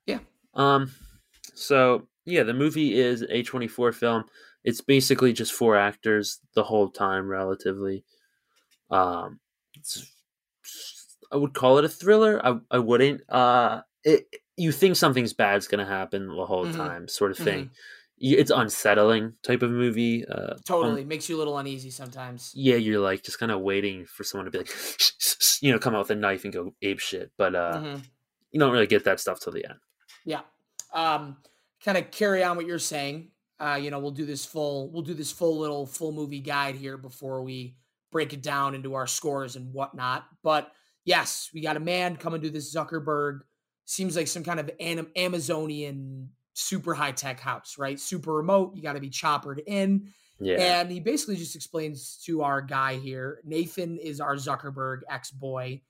Yeah. 0.06 0.18
Um 0.54 0.90
so 1.54 2.08
yeah, 2.24 2.42
the 2.42 2.54
movie 2.54 2.98
is 2.98 3.22
a 3.28 3.42
24 3.42 3.92
film. 3.92 4.24
It's 4.64 4.80
basically 4.80 5.32
just 5.32 5.52
four 5.52 5.76
actors 5.76 6.40
the 6.54 6.64
whole 6.64 6.88
time 6.90 7.26
relatively. 7.28 8.04
Um 8.90 9.40
it's 9.74 10.12
I 11.32 11.36
would 11.36 11.54
call 11.54 11.78
it 11.78 11.84
a 11.84 11.88
thriller. 11.88 12.40
I 12.44 12.58
I 12.70 12.78
wouldn't 12.78 13.22
uh 13.30 13.82
it 14.04 14.26
you 14.56 14.70
think 14.70 14.96
something's 14.96 15.32
bad's 15.32 15.66
going 15.66 15.84
to 15.84 15.90
happen 15.90 16.28
the 16.28 16.44
whole 16.46 16.66
Mhm. 16.66 16.76
time 16.76 17.08
sort 17.08 17.30
of 17.30 17.38
thing. 17.38 17.70
Y 18.20 18.34
It's 18.38 18.50
unsettling 18.50 19.34
type 19.42 19.62
of 19.62 19.70
movie. 19.70 20.24
Uh 20.26 20.52
um, 20.54 20.58
Totally 20.64 21.04
makes 21.04 21.28
you 21.28 21.36
a 21.36 21.38
little 21.38 21.56
uneasy 21.58 21.90
sometimes. 21.90 22.52
yeah, 22.54 22.76
you're 22.76 23.00
like 23.00 23.22
just 23.24 23.38
kind 23.38 23.50
of 23.50 23.60
waiting 23.62 24.04
for 24.06 24.24
someone 24.24 24.44
to 24.44 24.50
be 24.50 24.58
like, 24.58 24.70
you 25.62 25.72
know, 25.72 25.78
come 25.78 25.94
out 25.94 26.00
with 26.00 26.10
a 26.10 26.14
knife 26.14 26.44
and 26.44 26.52
go 26.52 26.74
ape 26.82 27.00
shit. 27.00 27.32
But 27.38 27.54
uh, 27.54 27.80
Mhm. 27.80 28.04
you 28.52 28.60
don't 28.60 28.72
really 28.72 28.86
get 28.86 29.04
that 29.04 29.18
stuff 29.20 29.40
till 29.40 29.52
the 29.54 29.64
end. 29.64 29.78
Yeah. 30.24 30.42
Um, 30.92 31.38
kind 31.84 31.96
of 31.98 32.10
carry 32.10 32.44
on 32.44 32.56
what 32.56 32.66
you're 32.66 32.78
saying. 32.78 33.32
Uh, 33.62 33.76
you 33.76 33.90
know, 33.90 34.00
we'll 34.00 34.10
do 34.10 34.26
this 34.26 34.44
full, 34.44 34.90
we'll 34.90 35.02
do 35.02 35.14
this 35.14 35.30
full 35.30 35.58
little 35.58 35.86
full 35.86 36.10
movie 36.10 36.40
guide 36.40 36.74
here 36.74 36.96
before 36.96 37.42
we 37.42 37.76
break 38.10 38.32
it 38.32 38.42
down 38.42 38.74
into 38.74 38.94
our 38.94 39.06
scores 39.06 39.54
and 39.54 39.72
whatnot. 39.72 40.24
But 40.42 40.72
yes, 41.04 41.50
we 41.54 41.60
got 41.60 41.76
a 41.76 41.80
man 41.80 42.16
coming 42.16 42.42
to 42.42 42.50
this 42.50 42.74
Zuckerberg. 42.74 43.40
Seems 43.84 44.16
like 44.16 44.26
some 44.26 44.42
kind 44.42 44.58
of 44.58 44.70
Am- 44.80 45.10
Amazonian 45.16 46.30
super 46.54 46.94
high 46.94 47.12
tech 47.12 47.40
house, 47.40 47.76
right? 47.78 47.98
Super 47.98 48.34
remote. 48.34 48.72
You 48.74 48.82
got 48.82 48.94
to 48.94 49.00
be 49.00 49.10
choppered 49.10 49.62
in. 49.66 50.08
Yeah, 50.40 50.80
And 50.80 50.90
he 50.90 50.98
basically 50.98 51.36
just 51.36 51.54
explains 51.54 52.20
to 52.26 52.42
our 52.42 52.60
guy 52.60 52.96
here 52.96 53.40
Nathan 53.44 53.98
is 53.98 54.20
our 54.20 54.34
Zuckerberg 54.34 55.00
ex 55.08 55.30
boy. 55.30 55.82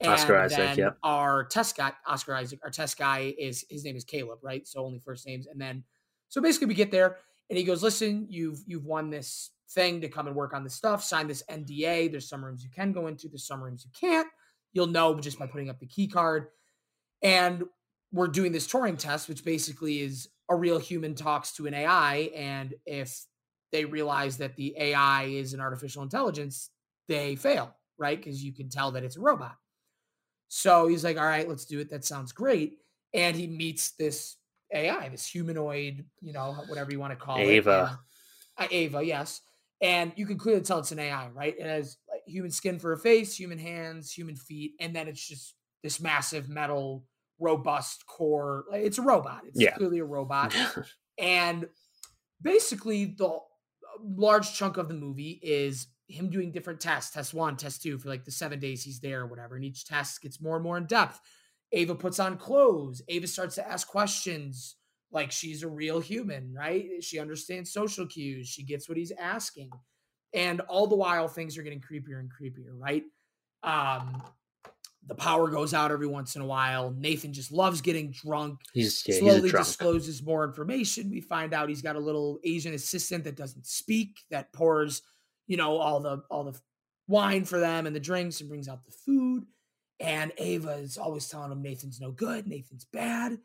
And 0.00 0.12
Oscar 0.12 0.38
Isaac, 0.38 0.58
then 0.58 0.78
yep. 0.78 0.98
our 1.04 1.44
test 1.44 1.76
guy, 1.76 1.92
Oscar 2.04 2.34
Isaac, 2.34 2.58
our 2.64 2.70
test 2.70 2.98
guy 2.98 3.32
is 3.38 3.64
his 3.70 3.84
name 3.84 3.94
is 3.94 4.02
Caleb, 4.02 4.40
right? 4.42 4.66
So 4.66 4.84
only 4.84 4.98
first 4.98 5.24
names. 5.24 5.46
And 5.46 5.60
then 5.60 5.84
so 6.32 6.40
basically 6.40 6.68
we 6.68 6.74
get 6.74 6.90
there 6.90 7.18
and 7.50 7.58
he 7.58 7.64
goes, 7.64 7.82
Listen, 7.82 8.26
you've 8.30 8.62
you've 8.66 8.86
won 8.86 9.10
this 9.10 9.50
thing 9.72 10.00
to 10.00 10.08
come 10.08 10.26
and 10.26 10.34
work 10.34 10.54
on 10.54 10.64
this 10.64 10.72
stuff, 10.72 11.04
sign 11.04 11.26
this 11.28 11.42
NDA. 11.50 12.10
There's 12.10 12.26
some 12.26 12.42
rooms 12.42 12.64
you 12.64 12.70
can 12.74 12.92
go 12.92 13.06
into, 13.06 13.28
there's 13.28 13.46
some 13.46 13.62
rooms 13.62 13.84
you 13.84 13.90
can't. 14.08 14.26
You'll 14.72 14.86
know 14.86 15.14
just 15.20 15.38
by 15.38 15.46
putting 15.46 15.68
up 15.68 15.78
the 15.78 15.86
key 15.86 16.08
card. 16.08 16.46
And 17.20 17.64
we're 18.12 18.28
doing 18.28 18.50
this 18.50 18.66
Turing 18.66 18.96
test, 18.96 19.28
which 19.28 19.44
basically 19.44 20.00
is 20.00 20.26
a 20.48 20.56
real 20.56 20.78
human 20.78 21.14
talks 21.14 21.52
to 21.56 21.66
an 21.66 21.74
AI. 21.74 22.30
And 22.34 22.72
if 22.86 23.26
they 23.70 23.84
realize 23.84 24.38
that 24.38 24.56
the 24.56 24.74
AI 24.78 25.24
is 25.24 25.52
an 25.52 25.60
artificial 25.60 26.02
intelligence, 26.02 26.70
they 27.08 27.36
fail, 27.36 27.76
right? 27.98 28.16
Because 28.16 28.42
you 28.42 28.54
can 28.54 28.70
tell 28.70 28.92
that 28.92 29.04
it's 29.04 29.18
a 29.18 29.20
robot. 29.20 29.56
So 30.48 30.88
he's 30.88 31.04
like, 31.04 31.18
all 31.18 31.26
right, 31.26 31.46
let's 31.46 31.66
do 31.66 31.78
it. 31.80 31.90
That 31.90 32.06
sounds 32.06 32.32
great. 32.32 32.78
And 33.12 33.36
he 33.36 33.46
meets 33.46 33.90
this 33.98 34.36
AI, 34.72 35.08
this 35.08 35.26
humanoid, 35.26 36.04
you 36.20 36.32
know, 36.32 36.52
whatever 36.68 36.90
you 36.90 36.98
want 37.00 37.12
to 37.12 37.16
call 37.24 37.38
Ava. 37.38 37.50
it. 37.50 37.56
Ava. 37.56 38.00
uh, 38.58 38.66
Ava, 38.70 39.02
yes. 39.02 39.40
And 39.80 40.12
you 40.16 40.26
can 40.26 40.38
clearly 40.38 40.62
tell 40.62 40.78
it's 40.78 40.92
an 40.92 40.98
AI, 41.00 41.28
right? 41.28 41.54
It 41.58 41.66
has 41.66 41.96
like 42.10 42.22
human 42.26 42.50
skin 42.50 42.78
for 42.78 42.92
a 42.92 42.98
face, 42.98 43.34
human 43.34 43.58
hands, 43.58 44.12
human 44.12 44.36
feet, 44.36 44.72
and 44.80 44.94
then 44.94 45.08
it's 45.08 45.26
just 45.26 45.54
this 45.82 46.00
massive 46.00 46.48
metal, 46.48 47.04
robust 47.40 48.06
core. 48.06 48.64
like, 48.70 48.82
It's 48.84 48.98
a 48.98 49.02
robot. 49.02 49.42
It's 49.48 49.60
Yeah. 49.60 49.74
clearly 49.76 49.98
a 49.98 50.04
robot. 50.04 50.54
And 51.18 51.68
basically, 52.40 53.04
the 53.04 53.26
uh, 53.26 53.38
large 54.02 54.54
chunk 54.54 54.76
of 54.76 54.88
the 54.88 54.94
movie 54.94 55.38
is 55.42 55.88
him 56.08 56.30
doing 56.30 56.52
different 56.52 56.80
tests 56.80 57.12
test 57.12 57.32
one, 57.34 57.56
test 57.56 57.82
two 57.82 57.98
for 57.98 58.08
like 58.08 58.24
the 58.24 58.30
seven 58.30 58.58
days 58.58 58.82
he's 58.82 59.00
there 59.00 59.20
or 59.22 59.26
whatever. 59.26 59.56
And 59.56 59.64
each 59.64 59.84
test 59.86 60.20
gets 60.22 60.40
more 60.40 60.56
and 60.56 60.64
more 60.64 60.76
in 60.76 60.86
depth. 60.86 61.20
Ava 61.72 61.94
puts 61.94 62.20
on 62.20 62.36
clothes. 62.36 63.02
Ava 63.08 63.26
starts 63.26 63.54
to 63.56 63.68
ask 63.68 63.88
questions 63.88 64.76
like 65.10 65.30
she's 65.30 65.62
a 65.62 65.68
real 65.68 66.00
human, 66.00 66.52
right? 66.54 66.88
She 67.00 67.18
understands 67.18 67.72
social 67.72 68.06
cues. 68.06 68.48
She 68.48 68.62
gets 68.62 68.88
what 68.88 68.98
he's 68.98 69.12
asking. 69.12 69.70
And 70.34 70.60
all 70.62 70.86
the 70.86 70.96
while, 70.96 71.28
things 71.28 71.58
are 71.58 71.62
getting 71.62 71.80
creepier 71.80 72.18
and 72.18 72.30
creepier, 72.30 72.72
right? 72.72 73.04
Um, 73.62 74.22
the 75.06 75.14
power 75.14 75.48
goes 75.48 75.74
out 75.74 75.90
every 75.90 76.06
once 76.06 76.36
in 76.36 76.42
a 76.42 76.46
while. 76.46 76.94
Nathan 76.96 77.32
just 77.32 77.50
loves 77.50 77.80
getting 77.80 78.12
drunk 78.12 78.60
he's 78.72 79.02
yeah, 79.06 79.14
he's 79.14 79.22
slowly 79.22 79.50
drunk. 79.50 79.66
discloses 79.66 80.22
more 80.22 80.44
information. 80.44 81.10
We 81.10 81.20
find 81.20 81.52
out 81.52 81.68
he's 81.68 81.82
got 81.82 81.96
a 81.96 82.00
little 82.00 82.38
Asian 82.44 82.72
assistant 82.72 83.24
that 83.24 83.36
doesn't 83.36 83.66
speak, 83.66 84.20
that 84.30 84.52
pours, 84.52 85.02
you 85.46 85.56
know, 85.56 85.76
all 85.76 86.00
the 86.00 86.22
all 86.30 86.44
the 86.44 86.58
wine 87.08 87.44
for 87.44 87.58
them 87.58 87.86
and 87.86 87.94
the 87.94 88.00
drinks 88.00 88.40
and 88.40 88.48
brings 88.48 88.68
out 88.68 88.84
the 88.84 88.92
food. 88.92 89.44
And 90.02 90.32
Ava 90.36 90.72
is 90.72 90.98
always 90.98 91.28
telling 91.28 91.52
him 91.52 91.62
Nathan's 91.62 92.00
no 92.00 92.10
good, 92.10 92.46
Nathan's 92.46 92.84
bad. 92.84 93.38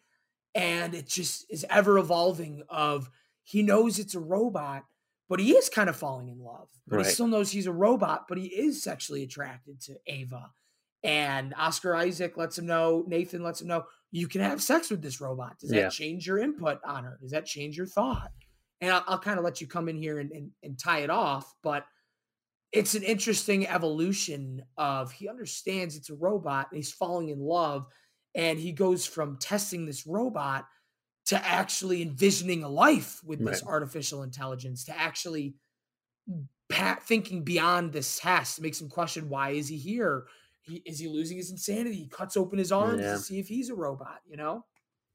and 0.55 0.95
it 0.95 1.07
just 1.07 1.45
is 1.49 1.65
ever 1.69 1.97
evolving 1.99 2.63
of 2.69 3.09
he 3.43 3.61
knows 3.61 3.99
it's 3.99 4.15
a 4.15 4.19
robot 4.19 4.83
but 5.29 5.39
he 5.41 5.51
is 5.51 5.67
kind 5.69 5.89
of 5.89 5.95
falling 5.95 6.29
in 6.29 6.39
love 6.39 6.69
but 6.87 6.97
Right. 6.97 7.05
he 7.05 7.11
still 7.11 7.27
knows 7.27 7.51
he's 7.51 7.67
a 7.67 7.71
robot 7.71 8.25
but 8.29 8.37
he 8.37 8.47
is 8.47 8.81
sexually 8.81 9.23
attracted 9.23 9.81
to 9.81 9.97
ava 10.07 10.49
and 11.03 11.53
oscar 11.57 11.95
isaac 11.95 12.37
lets 12.37 12.57
him 12.57 12.65
know 12.65 13.03
nathan 13.07 13.43
lets 13.43 13.61
him 13.61 13.67
know 13.67 13.83
you 14.11 14.27
can 14.27 14.41
have 14.41 14.61
sex 14.63 14.89
with 14.89 15.01
this 15.01 15.19
robot 15.21 15.59
does 15.59 15.69
that 15.69 15.75
Yeah. 15.77 15.89
change 15.89 16.25
your 16.25 16.39
input 16.39 16.79
on 16.83 17.03
her 17.03 17.17
does 17.21 17.31
that 17.31 17.45
change 17.45 17.77
your 17.77 17.85
thought 17.87 18.31
and 18.81 18.91
i'll, 18.91 19.03
I'll 19.05 19.19
kind 19.19 19.37
of 19.37 19.43
let 19.45 19.59
you 19.61 19.67
come 19.67 19.89
in 19.89 19.97
here 19.97 20.17
and, 20.19 20.31
and, 20.31 20.51
and 20.63 20.79
tie 20.79 20.99
it 20.99 21.09
off 21.09 21.53
but 21.61 21.85
it's 22.71 22.95
an 22.95 23.03
interesting 23.03 23.67
evolution 23.67 24.61
of 24.77 25.11
he 25.11 25.29
understands 25.29 25.95
it's 25.95 26.09
a 26.09 26.15
robot 26.15 26.67
and 26.69 26.77
he's 26.77 26.91
falling 26.91 27.29
in 27.29 27.39
love 27.39 27.85
and 28.35 28.59
he 28.59 28.71
goes 28.71 29.05
from 29.05 29.37
testing 29.37 29.85
this 29.85 30.05
robot 30.05 30.65
to 31.27 31.45
actually 31.45 32.01
envisioning 32.01 32.63
a 32.63 32.69
life 32.69 33.21
with 33.23 33.43
this 33.43 33.63
artificial 33.65 34.23
intelligence 34.23 34.83
to 34.85 34.97
actually 34.97 35.55
pa- 36.69 36.99
thinking 37.01 37.43
beyond 37.43 37.91
this 37.93 38.19
test 38.19 38.61
makes 38.61 38.79
him 38.81 38.89
question 38.89 39.29
why 39.29 39.51
is 39.51 39.67
he 39.67 39.77
here? 39.77 40.25
He, 40.61 40.81
is 40.85 40.99
he 40.99 41.07
losing 41.07 41.37
his 41.37 41.51
insanity? 41.51 41.95
He 41.95 42.07
cuts 42.07 42.35
open 42.37 42.59
his 42.59 42.71
arms 42.73 43.01
Yeah. 43.01 43.13
to 43.13 43.19
see 43.19 43.39
if 43.39 43.47
he's 43.47 43.69
a 43.69 43.75
robot 43.75 44.19
you 44.27 44.37
know 44.37 44.63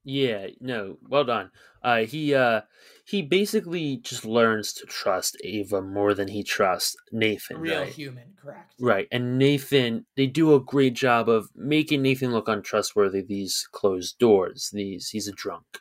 Yeah, 0.03 0.47
no, 0.59 0.97
well 1.07 1.23
done. 1.23 1.51
Uh, 1.81 1.99
he 1.99 2.33
uh, 2.33 2.61
he 3.05 3.21
basically 3.21 3.97
just 3.97 4.25
learns 4.25 4.73
to 4.73 4.85
trust 4.85 5.37
Ava 5.43 5.81
more 5.81 6.13
than 6.13 6.29
he 6.29 6.43
trusts 6.43 6.95
Nathan. 7.11 7.57
real 7.57 7.81
right? 7.81 7.89
human 7.89 8.33
correct 8.41 8.73
Right, 8.79 9.07
and 9.11 9.37
Nathan, 9.37 10.05
they 10.17 10.27
do 10.27 10.53
a 10.55 10.59
great 10.59 10.93
job 10.93 11.29
of 11.29 11.49
making 11.55 12.01
Nathan 12.01 12.31
look 12.31 12.47
untrustworthy. 12.47 13.21
These 13.21 13.67
closed 13.71 14.17
doors, 14.19 14.69
these 14.73 15.09
he's 15.09 15.27
a 15.27 15.31
drunk, 15.31 15.79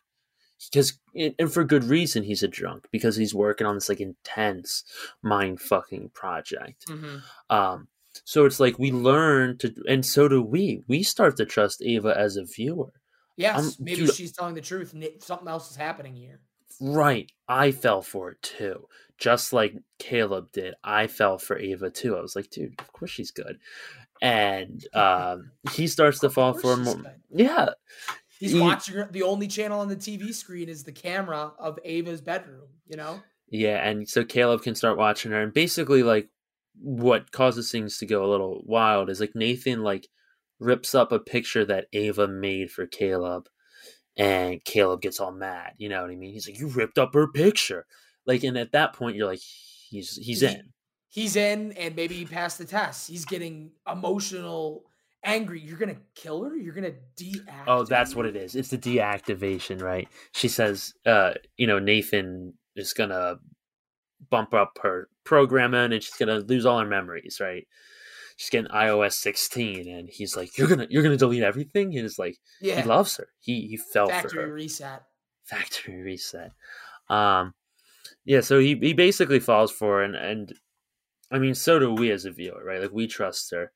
because 0.72 0.98
and 1.14 1.52
for 1.52 1.64
good 1.64 1.84
reason 1.84 2.22
he's 2.24 2.42
a 2.42 2.48
drunk 2.48 2.86
because 2.92 3.16
he's 3.16 3.34
working 3.34 3.66
on 3.66 3.74
this 3.74 3.88
like 3.88 4.00
intense 4.00 4.84
mind 5.22 5.60
fucking 5.60 6.10
project. 6.14 6.86
Mhm. 6.86 7.22
Um, 7.50 7.88
so 8.24 8.44
it's 8.44 8.60
like 8.60 8.78
we 8.78 8.92
learn 8.92 9.58
to, 9.58 9.74
and 9.88 10.04
so 10.04 10.28
do 10.28 10.42
we. 10.42 10.82
We 10.86 11.02
start 11.02 11.36
to 11.38 11.46
trust 11.46 11.82
Ava 11.82 12.16
as 12.16 12.36
a 12.36 12.44
viewer. 12.44 12.92
Yes 13.36 13.58
Um, 13.58 13.72
maybe 13.84 14.02
dude- 14.06 14.14
she's 14.14 14.32
telling 14.32 14.54
the 14.54 14.60
truth 14.60 14.94
Ni- 14.94 15.18
something 15.20 15.48
else 15.48 15.70
is 15.70 15.76
happening 15.76 16.14
here 16.16 16.40
Right. 16.80 17.30
I 17.46 17.70
fell 17.70 18.00
for 18.02 18.30
it 18.30 18.40
too. 18.42 18.88
Just 19.18 19.52
like 19.52 19.74
Caleb 19.98 20.50
did. 20.52 20.74
I 20.82 21.06
fell 21.06 21.36
for 21.38 21.56
Ava 21.58 21.90
too. 21.90 22.16
I 22.16 22.20
was 22.22 22.34
like, 22.34 22.48
dude, 22.50 22.74
of 22.80 22.90
course 22.92 23.10
she's 23.10 23.30
good. 23.30 23.58
And 24.20 24.84
um 24.94 25.52
he 25.72 25.86
starts 25.86 26.18
to 26.20 26.30
fall 26.30 26.54
for 26.54 26.76
more. 26.78 26.94
good. 26.96 27.06
Yeah. 27.30 27.68
He's 28.40 28.52
He- 28.52 28.60
watching 28.60 28.94
her. 28.96 29.08
The 29.12 29.22
only 29.22 29.46
channel 29.48 29.80
on 29.80 29.88
the 29.88 29.96
TV 29.96 30.32
screen 30.34 30.68
is 30.68 30.82
the 30.84 30.92
camera 30.92 31.52
of 31.58 31.78
Ava's 31.84 32.20
bedroom. 32.22 32.68
You 32.88 32.96
know, 32.96 33.22
Yeah, 33.48 33.86
and 33.86 34.08
so 34.08 34.24
Caleb 34.24 34.62
can 34.62 34.74
start 34.74 34.96
watching 34.98 35.30
her 35.30 35.42
and 35.42 35.52
basically 35.52 36.02
like 36.02 36.30
what 36.80 37.30
causes 37.32 37.70
things 37.70 37.98
to 37.98 38.06
go 38.06 38.24
a 38.24 38.30
little 38.30 38.62
wild 38.64 39.10
is 39.10 39.20
like 39.20 39.34
Nathan 39.36 39.82
like 39.82 40.08
rips 40.62 40.94
up 40.94 41.12
a 41.12 41.18
picture 41.18 41.64
that 41.64 41.86
Ava 41.92 42.28
made 42.28 42.70
for 42.70 42.86
Caleb 42.86 43.48
and 44.16 44.62
Caleb 44.64 45.00
gets 45.00 45.20
all 45.20 45.32
mad, 45.32 45.72
you 45.78 45.88
know 45.88 46.02
what 46.02 46.10
I 46.10 46.16
mean? 46.16 46.32
He's 46.32 46.48
like, 46.48 46.58
You 46.58 46.68
ripped 46.68 46.98
up 46.98 47.14
her 47.14 47.28
picture. 47.28 47.86
Like 48.26 48.44
and 48.44 48.56
at 48.56 48.72
that 48.72 48.92
point 48.92 49.16
you're 49.16 49.26
like 49.26 49.40
he's 49.40 50.16
he's 50.16 50.42
in. 50.42 50.72
he's 51.08 51.36
in, 51.36 51.72
and 51.72 51.96
maybe 51.96 52.14
he 52.14 52.24
passed 52.24 52.58
the 52.58 52.64
test. 52.64 53.08
He's 53.08 53.24
getting 53.24 53.72
emotional, 53.90 54.84
angry. 55.24 55.60
You're 55.60 55.78
gonna 55.78 55.96
kill 56.14 56.44
her. 56.44 56.56
You're 56.56 56.74
gonna 56.74 56.94
deactivate. 57.16 57.64
Oh, 57.66 57.84
that's 57.84 58.14
what 58.14 58.26
it 58.26 58.36
is. 58.36 58.54
It's 58.54 58.68
the 58.68 58.78
deactivation, 58.78 59.82
right? 59.82 60.08
She 60.32 60.48
says, 60.48 60.94
uh, 61.04 61.34
you 61.56 61.66
know, 61.66 61.78
Nathan 61.78 62.54
is 62.76 62.92
gonna 62.92 63.36
bump 64.30 64.54
up 64.54 64.78
her 64.82 65.08
programming 65.24 65.92
and 65.92 66.02
she's 66.02 66.14
gonna 66.14 66.38
lose 66.38 66.64
all 66.64 66.78
her 66.78 66.86
memories, 66.86 67.38
right? 67.40 67.66
She's 68.36 68.50
getting 68.50 68.70
iOS 68.70 69.14
16 69.14 69.88
and 69.88 70.08
he's 70.08 70.36
like, 70.36 70.56
You're 70.58 70.68
gonna 70.68 70.86
you're 70.90 71.02
gonna 71.02 71.16
delete 71.16 71.42
everything? 71.42 71.96
And 71.96 72.04
it's 72.06 72.18
like 72.18 72.36
Yeah, 72.60 72.80
he 72.80 72.88
loves 72.88 73.16
her. 73.16 73.28
He 73.40 73.66
he 73.68 73.76
fell 73.76 74.06
for 74.08 74.12
factory 74.12 74.44
her. 74.44 74.52
reset. 74.52 75.02
Factory 75.44 76.02
reset. 76.02 76.52
Um 77.08 77.54
yeah, 78.24 78.40
so 78.40 78.58
he, 78.60 78.76
he 78.76 78.92
basically 78.94 79.40
falls 79.40 79.72
for 79.72 79.98
her 79.98 80.02
and, 80.04 80.14
and 80.14 80.52
I 81.30 81.38
mean 81.38 81.54
so 81.54 81.78
do 81.78 81.92
we 81.94 82.10
as 82.10 82.24
a 82.24 82.30
viewer, 82.32 82.62
right? 82.64 82.80
Like 82.80 82.92
we 82.92 83.06
trust 83.06 83.50
her. 83.52 83.72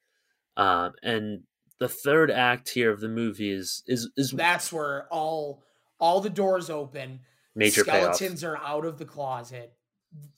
Um 0.56 0.92
and 1.02 1.42
the 1.78 1.88
third 1.88 2.30
act 2.30 2.70
here 2.70 2.90
of 2.90 3.00
the 3.00 3.08
movie 3.08 3.50
is 3.50 3.82
is 3.86 4.10
is 4.16 4.30
That's 4.30 4.72
where 4.72 5.06
all 5.12 5.62
all 6.00 6.20
the 6.20 6.30
doors 6.30 6.70
open. 6.70 7.20
major 7.54 7.84
payoff. 7.84 8.16
skeletons 8.16 8.44
are 8.44 8.56
out 8.58 8.84
of 8.84 8.98
the 8.98 9.04
closet. 9.04 9.72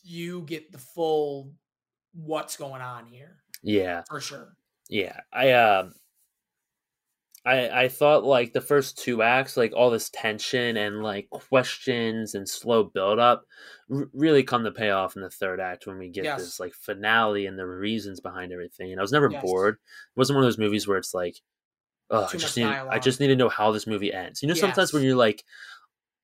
You 0.03 0.43
get 0.43 0.73
the 0.73 0.79
full 0.79 1.53
what's 2.15 2.57
going 2.57 2.81
on 2.83 3.07
here 3.07 3.37
Yeah, 3.63 4.03
for 4.09 4.21
sure. 4.21 4.57
yeah. 4.89 5.21
I 5.33 5.53
um, 5.53 5.95
I 7.47 7.85
I 7.85 7.89
thought 7.89 8.25
like 8.25 8.53
the 8.53 8.61
first 8.61 8.99
two 8.99 9.23
acts, 9.23 9.57
like 9.57 9.73
all 9.75 9.91
this 9.91 10.11
tension 10.11 10.77
and 10.77 11.03
like 11.03 11.29
questions 11.31 12.35
and 12.35 12.49
slow 12.49 12.85
build 12.85 13.19
up, 13.19 13.45
r- 13.93 14.09
really 14.13 14.43
come 14.43 14.65
to 14.65 14.71
pay 14.73 14.91
off 14.91 15.17
in 15.17 15.23
the 15.23 15.31
third 15.31 15.61
act 15.61 15.87
when 15.87 15.99
we 15.99 16.09
get 16.11 16.25
Yes. 16.25 16.41
this 16.41 16.61
like 16.61 16.75
finale 16.75 17.47
and 17.47 17.59
the 17.59 17.67
reasons 17.67 18.21
behind 18.21 18.53
everything. 18.53 18.91
And 18.93 19.01
I 19.01 19.03
was 19.03 19.13
never 19.13 19.31
Yes. 19.31 19.43
bored. 19.43 19.75
It 19.75 19.81
wasn't 20.19 20.37
one 20.37 20.45
of 20.45 20.49
those 20.49 20.59
movies 20.59 20.87
where 20.89 20.99
it's 20.99 21.15
like, 21.15 21.37
oh, 22.11 22.25
I 22.33 22.37
just 22.37 22.57
need 22.57 22.65
I 22.67 22.99
just 22.99 23.21
need 23.21 23.29
to 23.29 23.37
know 23.37 23.49
how 23.49 23.71
this 23.73 23.87
movie 23.87 24.13
ends. 24.13 24.43
You 24.43 24.49
know, 24.49 24.55
sometimes 24.61 24.93
when 24.93 25.03
you're 25.03 25.15
like, 25.17 25.45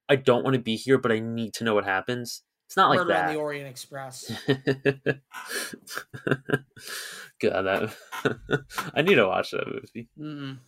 I 0.08 0.16
don't 0.16 0.44
want 0.44 0.54
to 0.54 0.60
be 0.62 0.76
here, 0.76 0.98
but 0.98 1.12
I 1.12 1.20
need 1.20 1.54
to 1.54 1.64
know 1.64 1.74
what 1.74 1.84
happens. 1.84 2.42
It's 2.66 2.76
not 2.76 2.88
like 2.90 2.98
Murder 2.98 3.14
on 3.14 3.26
the 3.32 3.36
Orient 3.38 3.68
Express. 3.68 4.32
God, 7.50 7.62
that 7.62 8.64
I 8.94 9.02
need 9.02 9.16
to 9.16 9.26
watch 9.26 9.50
that 9.52 9.66
movie. 9.66 10.08
Mm-mm. 10.18 10.58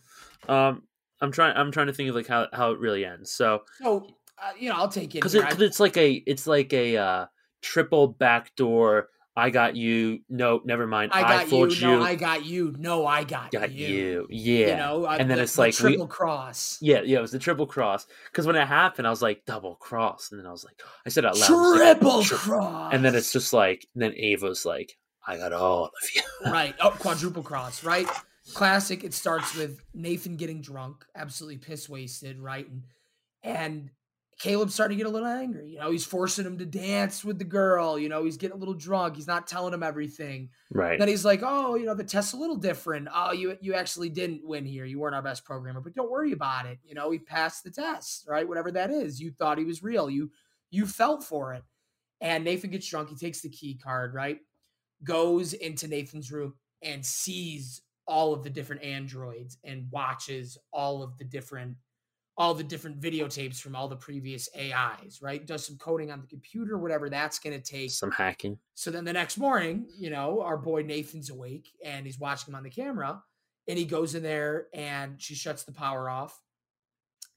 Um, 0.49 0.83
I'm 1.21 1.31
trying. 1.31 1.55
I'm 1.57 1.71
trying 1.71 1.87
to 1.87 1.93
think 1.93 2.09
of 2.09 2.15
like 2.15 2.27
how 2.27 2.47
how 2.53 2.71
it 2.71 2.79
really 2.79 3.03
ends. 3.05 3.31
So 3.31 3.63
So 3.81 4.07
uh, 4.41 4.51
you 4.59 4.69
know, 4.69 4.75
I'll 4.75 4.87
take 4.89 5.15
it 5.15 5.19
because 5.19 5.35
it, 5.35 5.43
I- 5.43 5.55
it's 5.63 5.79
like 5.79 5.97
a 5.97 6.11
it's 6.13 6.45
like 6.47 6.73
a 6.73 6.97
uh, 6.97 7.25
triple 7.61 8.07
backdoor. 8.07 9.09
I 9.35 9.51
got 9.51 9.75
you. 9.75 10.19
No, 10.29 10.61
never 10.65 10.87
mind. 10.87 11.11
I 11.13 11.19
I, 11.19 11.21
got 11.21 11.43
you. 11.43 11.49
fooled 11.51 11.77
you. 11.77 11.87
No, 11.87 12.01
I 12.01 12.15
got 12.15 12.43
you. 12.43 12.73
No, 12.79 13.05
I 13.05 13.23
got, 13.23 13.51
got 13.51 13.71
you. 13.71 13.87
you. 13.87 14.27
Yeah. 14.31 14.67
You 14.71 14.75
know, 14.77 15.05
I- 15.05 15.17
and 15.17 15.29
then 15.29 15.37
the- 15.37 15.43
it's 15.43 15.53
the 15.53 15.61
like 15.61 15.73
we- 15.73 15.89
triple 15.91 16.07
cross. 16.07 16.79
yeah, 16.81 17.01
yeah. 17.03 17.19
It 17.19 17.21
was 17.21 17.31
the 17.33 17.37
triple 17.37 17.67
cross. 17.67 18.07
Because 18.31 18.47
when 18.47 18.55
it 18.55 18.67
happened, 18.67 19.05
I 19.05 19.11
was 19.11 19.21
like 19.21 19.45
double 19.45 19.75
cross, 19.75 20.31
and 20.31 20.39
then 20.39 20.47
I 20.47 20.51
was 20.51 20.63
like, 20.65 20.81
I 21.05 21.09
said 21.09 21.23
it 21.23 21.27
out 21.27 21.37
loud. 21.37 21.49
I 21.49 21.53
was 21.53 21.79
like, 21.79 21.99
Triple 21.99 22.23
cross. 22.23 22.93
And 22.95 23.05
then 23.05 23.13
it's 23.13 23.31
just 23.31 23.53
like, 23.53 23.85
and 23.93 24.01
then 24.01 24.13
Ava's 24.15 24.65
like, 24.65 24.97
I 25.27 25.37
got 25.37 25.53
all 25.53 25.85
of 25.85 25.91
you. 26.15 26.21
right. 26.51 26.73
Oh, 26.79 26.91
quadruple 26.91 27.43
cross. 27.43 27.83
Right. 27.83 28.07
Classic. 28.53 29.03
It 29.03 29.13
starts 29.13 29.55
with 29.55 29.81
Nathan 29.93 30.37
getting 30.37 30.61
drunk, 30.61 31.05
absolutely 31.15 31.57
piss 31.57 31.89
wasted. 31.89 32.39
Right. 32.39 32.67
And 32.69 32.83
and 33.43 33.91
Caleb's 34.39 34.75
starting 34.75 34.97
to 34.97 35.03
get 35.03 35.09
a 35.09 35.13
little 35.13 35.27
angry. 35.27 35.69
You 35.69 35.79
know, 35.79 35.89
he's 35.89 36.05
forcing 36.05 36.45
him 36.45 36.59
to 36.59 36.65
dance 36.65 37.25
with 37.25 37.39
the 37.39 37.45
girl. 37.45 37.97
You 37.97 38.07
know, 38.07 38.23
he's 38.23 38.37
getting 38.37 38.55
a 38.55 38.59
little 38.59 38.75
drunk. 38.75 39.15
He's 39.15 39.27
not 39.27 39.47
telling 39.47 39.73
him 39.73 39.81
everything. 39.81 40.49
Right. 40.71 40.99
Then 40.99 41.07
he's 41.07 41.25
like, 41.25 41.41
"Oh, 41.43 41.75
you 41.75 41.85
know, 41.85 41.95
the 41.95 42.03
test's 42.03 42.33
a 42.33 42.37
little 42.37 42.55
different. 42.55 43.07
Oh, 43.13 43.31
you 43.31 43.57
you 43.61 43.73
actually 43.73 44.09
didn't 44.09 44.45
win 44.45 44.65
here. 44.65 44.85
You 44.85 44.99
weren't 44.99 45.15
our 45.15 45.23
best 45.23 45.43
programmer, 45.43 45.81
but 45.81 45.95
don't 45.95 46.11
worry 46.11 46.33
about 46.33 46.67
it. 46.67 46.77
You 46.83 46.93
know, 46.93 47.09
he 47.09 47.17
passed 47.17 47.63
the 47.63 47.71
test, 47.71 48.25
right? 48.27 48.47
Whatever 48.47 48.71
that 48.71 48.91
is. 48.91 49.19
You 49.19 49.31
thought 49.31 49.57
he 49.57 49.65
was 49.65 49.81
real. 49.81 50.09
You 50.09 50.31
you 50.69 50.85
felt 50.85 51.23
for 51.23 51.53
it." 51.53 51.63
And 52.21 52.43
Nathan 52.43 52.69
gets 52.69 52.87
drunk. 52.87 53.09
He 53.09 53.15
takes 53.15 53.41
the 53.41 53.49
key 53.49 53.75
card, 53.75 54.13
right? 54.13 54.39
Goes 55.03 55.53
into 55.53 55.87
Nathan's 55.87 56.31
room 56.31 56.53
and 56.81 57.05
sees 57.05 57.81
all 58.07 58.33
of 58.33 58.43
the 58.43 58.49
different 58.49 58.83
androids 58.83 59.57
and 59.63 59.87
watches 59.91 60.57
all 60.71 61.03
of 61.03 61.17
the 61.17 61.25
different 61.25 61.75
all 62.37 62.53
the 62.53 62.63
different 62.63 62.99
videotapes 62.99 63.59
from 63.59 63.75
all 63.75 63.87
the 63.87 63.95
previous 63.95 64.47
AIs, 64.55 65.19
right? 65.23 65.47
Does 65.47 65.65
some 65.65 65.77
coding 65.77 66.11
on 66.11 66.21
the 66.21 66.27
computer, 66.27 66.77
whatever 66.77 67.09
that's 67.09 67.39
going 67.39 67.59
to 67.59 67.71
take. 67.71 67.89
Some 67.89 68.11
hacking. 68.11 68.59
So 68.75 68.91
then 68.91 69.05
the 69.05 69.13
next 69.13 69.39
morning, 69.39 69.87
you 69.97 70.11
know, 70.11 70.41
our 70.41 70.57
boy 70.57 70.83
Nathan's 70.83 71.31
awake 71.31 71.69
and 71.83 72.05
he's 72.05 72.19
watching 72.19 72.51
him 72.51 72.55
on 72.55 72.63
the 72.63 72.69
camera 72.69 73.23
and 73.67 73.77
he 73.77 73.85
goes 73.85 74.13
in 74.13 74.21
there 74.21 74.67
and 74.73 75.19
she 75.19 75.33
shuts 75.33 75.63
the 75.63 75.71
power 75.71 76.09
off. 76.09 76.39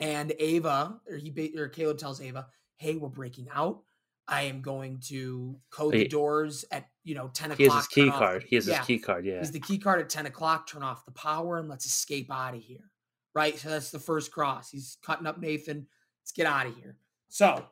And 0.00 0.32
Ava, 0.38 1.00
or 1.08 1.16
he 1.16 1.54
or 1.56 1.68
Caleb 1.68 1.98
tells 1.98 2.20
Ava, 2.20 2.46
"Hey, 2.76 2.96
we're 2.96 3.08
breaking 3.08 3.48
out. 3.54 3.82
I 4.30 4.42
am 4.42 4.62
going 4.62 5.00
to 5.08 5.56
code 5.70 5.92
the 5.92 6.08
doors 6.08 6.64
at 6.70 6.86
you 7.04 7.14
know 7.14 7.28
ten 7.34 7.50
o'clock. 7.50 7.58
He 7.58 7.64
has 7.64 7.74
his 7.74 7.86
key 7.88 8.10
card. 8.10 8.42
the- 8.42 8.46
He 8.46 8.56
has 8.56 8.66
yeah, 8.68 8.78
his 8.78 8.86
key 8.86 8.98
card. 8.98 9.26
Yeah. 9.26 9.38
He's 9.40 9.50
the 9.50 9.60
key 9.60 9.78
card 9.78 10.00
at 10.00 10.08
ten 10.08 10.26
o'clock. 10.26 10.68
Turn 10.68 10.82
off 10.82 11.04
the 11.04 11.10
power 11.12 11.58
and 11.58 11.68
let's 11.68 11.84
escape 11.84 12.30
out 12.32 12.54
of 12.54 12.62
here. 12.62 12.90
Right. 13.34 13.58
So 13.58 13.68
that's 13.68 13.90
the 13.90 13.98
first 13.98 14.30
cross. 14.32 14.70
He's 14.70 14.96
cutting 15.04 15.26
up 15.26 15.38
Nathan. 15.40 15.86
Let's 16.22 16.32
get 16.32 16.46
out 16.46 16.66
of 16.66 16.76
here. 16.76 16.96
So, 17.28 17.64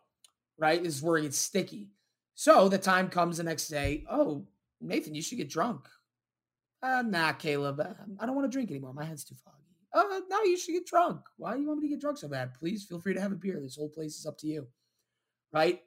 right, 0.57 0.83
this 0.83 0.95
is 0.97 1.03
where 1.03 1.17
it 1.19 1.23
gets 1.23 1.37
sticky. 1.39 1.91
So 2.35 2.69
the 2.69 2.79
time 2.79 3.09
comes 3.09 3.39
the 3.39 3.43
next 3.43 3.69
day. 3.69 4.05
Oh, 4.09 4.47
Nathan, 4.81 5.15
you 5.15 5.23
should 5.23 5.39
get 5.39 5.49
drunk. 5.51 5.89
Uh, 6.81 7.03
nah, 7.05 7.33
Caleb, 7.33 7.81
uh, 7.81 7.89
I 8.21 8.27
don't 8.27 8.37
want 8.37 8.51
to 8.51 8.55
drink 8.55 8.71
anymore. 8.71 8.95
My 8.95 9.05
head's 9.05 9.25
too 9.25 9.35
foggy. 9.35 9.57
Uh, 9.93 10.21
now 10.31 10.43
you 10.45 10.57
should 10.57 10.73
get 10.73 10.87
drunk. 10.87 11.23
Why 11.37 11.55
do 11.55 11.61
you 11.61 11.67
want 11.67 11.81
me 11.81 11.89
to 11.89 11.95
get 11.95 12.01
drunk 12.01 12.19
so 12.19 12.29
bad? 12.29 12.55
Please 12.55 12.85
feel 12.85 13.01
free 13.01 13.15
to 13.15 13.21
have 13.21 13.33
a 13.33 13.37
beer. 13.37 13.59
This 13.61 13.75
whole 13.77 13.89
place 13.89 14.17
is 14.17 14.27
up 14.27 14.39
to 14.39 14.47
you. 14.47 14.69
Right? 15.53 15.83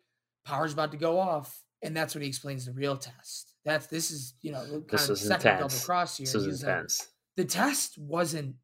Power's 0.46 0.74
about 0.74 0.92
to 0.92 0.98
go 0.98 1.20
off. 1.20 1.62
And 1.84 1.98
that's 1.98 2.14
when 2.14 2.22
he 2.22 2.28
explains 2.28 2.66
the 2.66 2.74
real 2.74 2.96
test. 2.96 3.56
That's 3.66 3.88
this 3.88 4.12
is, 4.12 4.36
you 4.42 4.52
know, 4.52 4.64
kind 4.64 4.86
This 4.90 5.04
of 5.04 5.08
the 5.10 5.16
second 5.18 5.60
double 5.60 5.76
cross 5.84 6.18
here. 6.18 6.26
This 6.26 6.36
was 6.36 6.46
He's 6.46 6.64
like, 6.64 6.76
intense. 6.76 7.08
the 7.38 7.46
test 7.46 7.98
wasn't 7.98 8.56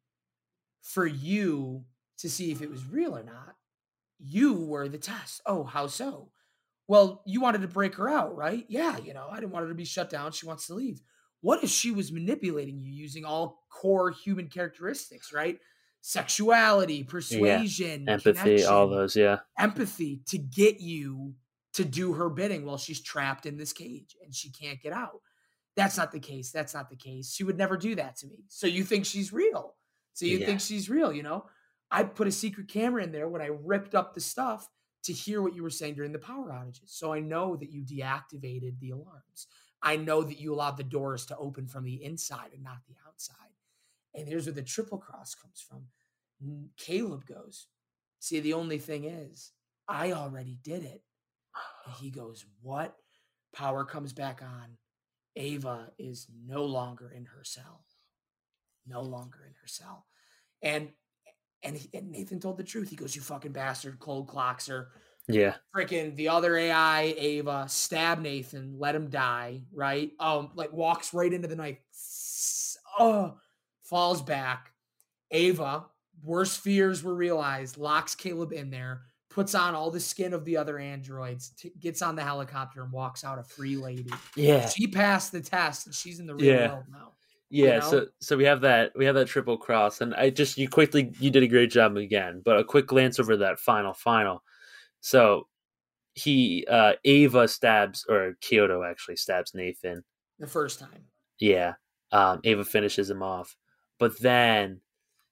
for 0.82 1.06
you 1.06 1.84
to 2.18 2.30
see 2.30 2.52
if 2.52 2.62
it 2.62 2.70
was 2.70 2.88
real 2.88 3.16
or 3.16 3.24
not. 3.24 3.54
You 4.20 4.54
were 4.54 4.88
the 4.88 4.98
test. 4.98 5.40
Oh, 5.46 5.64
how 5.64 5.88
so? 5.88 6.30
Well, 6.86 7.22
you 7.26 7.40
wanted 7.40 7.62
to 7.62 7.68
break 7.68 7.96
her 7.96 8.08
out, 8.08 8.36
right? 8.36 8.64
Yeah, 8.68 8.96
you 8.98 9.14
know, 9.14 9.28
I 9.30 9.40
didn't 9.40 9.52
want 9.52 9.64
her 9.64 9.68
to 9.68 9.74
be 9.74 9.84
shut 9.84 10.10
down. 10.10 10.32
She 10.32 10.46
wants 10.46 10.66
to 10.68 10.74
leave. 10.74 11.00
What 11.40 11.62
if 11.62 11.70
she 11.70 11.90
was 11.90 12.10
manipulating 12.10 12.80
you 12.80 12.92
using 12.92 13.24
all 13.24 13.62
core 13.70 14.10
human 14.10 14.48
characteristics, 14.48 15.32
right? 15.32 15.58
Sexuality, 16.00 17.04
persuasion, 17.04 18.08
Empathy, 18.08 18.64
all 18.64 18.88
those, 18.88 19.14
yeah. 19.16 19.38
empathy 19.58 20.22
to 20.26 20.38
get 20.38 20.80
you 20.80 21.34
to 21.78 21.84
do 21.84 22.12
her 22.12 22.28
bidding 22.28 22.64
while 22.64 22.76
she's 22.76 23.00
trapped 23.00 23.46
in 23.46 23.56
this 23.56 23.72
cage 23.72 24.16
and 24.22 24.34
she 24.34 24.50
can't 24.50 24.82
get 24.82 24.92
out. 24.92 25.20
That's 25.76 25.96
not 25.96 26.10
the 26.10 26.18
case. 26.18 26.50
That's 26.50 26.74
not 26.74 26.90
the 26.90 26.96
case. 26.96 27.32
She 27.32 27.44
would 27.44 27.56
never 27.56 27.76
do 27.76 27.94
that 27.94 28.16
to 28.16 28.26
me. 28.26 28.44
So 28.48 28.66
you 28.66 28.82
think 28.82 29.06
she's 29.06 29.32
real. 29.32 29.76
So 30.12 30.26
you 30.26 30.38
Yeah. 30.38 30.46
think 30.46 30.60
she's 30.60 30.90
real, 30.90 31.12
you 31.12 31.22
know? 31.22 31.48
I 31.90 32.02
put 32.02 32.26
a 32.26 32.32
secret 32.32 32.66
camera 32.68 33.02
in 33.04 33.12
there 33.12 33.28
when 33.28 33.40
I 33.40 33.46
ripped 33.46 33.94
up 33.94 34.12
the 34.12 34.20
stuff 34.20 34.68
to 35.04 35.12
hear 35.12 35.40
what 35.40 35.54
you 35.54 35.62
were 35.62 35.70
saying 35.70 35.94
during 35.94 36.10
the 36.12 36.18
power 36.18 36.50
outages. 36.50 36.90
So 36.90 37.12
I 37.12 37.20
know 37.20 37.54
that 37.56 37.70
you 37.70 37.82
deactivated 37.82 38.80
the 38.80 38.90
alarms. 38.90 39.46
I 39.80 39.94
know 39.94 40.22
that 40.22 40.40
you 40.40 40.52
allowed 40.52 40.76
the 40.76 40.82
doors 40.82 41.24
to 41.26 41.36
open 41.36 41.68
from 41.68 41.84
the 41.84 42.02
inside 42.02 42.50
and 42.52 42.64
not 42.64 42.78
the 42.88 42.96
outside. 43.06 43.36
And 44.14 44.26
here's 44.26 44.46
where 44.46 44.54
the 44.54 44.62
triple 44.62 44.98
cross 44.98 45.36
comes 45.36 45.60
from. 45.60 45.86
Caleb 46.76 47.24
goes, 47.24 47.68
See, 48.18 48.40
the 48.40 48.54
only 48.54 48.78
thing 48.78 49.04
is, 49.04 49.52
I 49.86 50.10
already 50.12 50.58
did 50.60 50.82
it. 50.82 51.02
And 51.86 51.94
he 52.00 52.10
goes, 52.10 52.44
What? 52.62 52.96
Power 53.54 53.84
comes 53.84 54.12
back 54.12 54.42
on. 54.42 54.76
Ava 55.36 55.90
is 55.98 56.26
no 56.46 56.64
longer 56.64 57.10
in 57.10 57.24
her 57.26 57.44
cell. 57.44 57.84
No 58.86 59.02
longer 59.02 59.44
in 59.46 59.54
her 59.60 59.66
cell. 59.66 60.06
And 60.62 60.88
and, 61.62 61.76
he, 61.76 61.90
and 61.92 62.10
Nathan 62.10 62.40
told 62.40 62.56
the 62.56 62.64
truth. 62.64 62.88
He 62.88 62.96
goes, 62.96 63.16
You 63.16 63.22
fucking 63.22 63.52
bastard, 63.52 63.98
cold 63.98 64.28
clocks 64.28 64.66
her. 64.66 64.88
Yeah. 65.28 65.54
Freaking 65.76 66.16
the 66.16 66.28
other 66.28 66.56
AI, 66.56 67.14
Ava, 67.18 67.66
stab 67.68 68.20
Nathan, 68.20 68.78
let 68.78 68.94
him 68.94 69.10
die, 69.10 69.60
right? 69.72 70.12
Um, 70.18 70.50
like 70.54 70.72
walks 70.72 71.12
right 71.12 71.32
into 71.32 71.48
the 71.48 71.56
knife. 71.56 71.78
Oh, 72.98 73.36
falls 73.82 74.22
back. 74.22 74.72
Ava, 75.30 75.84
worst 76.22 76.60
fears 76.60 77.02
were 77.02 77.14
realized, 77.14 77.76
locks 77.76 78.14
Caleb 78.14 78.52
in 78.52 78.70
there, 78.70 79.02
puts 79.38 79.54
on 79.54 79.72
all 79.72 79.88
the 79.88 80.00
skin 80.00 80.32
of 80.34 80.44
the 80.44 80.56
other 80.56 80.80
androids, 80.80 81.50
t- 81.50 81.70
gets 81.78 82.02
on 82.02 82.16
the 82.16 82.24
helicopter, 82.24 82.82
and 82.82 82.90
walks 82.90 83.22
out 83.22 83.38
a 83.38 83.42
free 83.44 83.76
lady. 83.76 84.10
Yeah. 84.34 84.68
She 84.68 84.88
passed 84.88 85.30
the 85.30 85.40
test 85.40 85.86
and 85.86 85.94
she's 85.94 86.18
in 86.18 86.26
the 86.26 86.34
real 86.34 86.44
Yeah. 86.44 86.72
world 86.72 86.86
now. 86.90 87.12
Yeah, 87.48 87.78
know? 87.78 87.90
so 87.90 88.06
so 88.18 88.36
we 88.36 88.42
have 88.44 88.60
that 88.62 88.90
we 88.96 89.04
have 89.04 89.14
that 89.14 89.28
triple 89.28 89.56
cross, 89.56 90.00
and 90.00 90.12
I 90.16 90.30
just 90.30 90.58
you 90.58 90.68
quickly 90.68 91.14
you 91.20 91.30
did 91.30 91.44
a 91.44 91.46
great 91.46 91.70
job 91.70 91.96
again, 91.96 92.42
but 92.44 92.58
a 92.58 92.64
quick 92.64 92.88
glance 92.88 93.20
over 93.20 93.36
that 93.36 93.60
final 93.60 93.94
final. 93.94 94.42
So 95.02 95.46
he 96.14 96.66
uh 96.68 96.94
Ava 97.04 97.46
stabs 97.46 98.04
or 98.08 98.34
Kyoko 98.42 98.84
actually 98.90 99.16
stabs 99.16 99.54
Nathan. 99.54 100.02
The 100.40 100.48
first 100.48 100.80
time. 100.80 101.04
Yeah, 101.38 101.74
um, 102.10 102.40
Ava 102.42 102.64
finishes 102.64 103.08
him 103.08 103.22
off, 103.22 103.56
but 104.00 104.18
then 104.18 104.80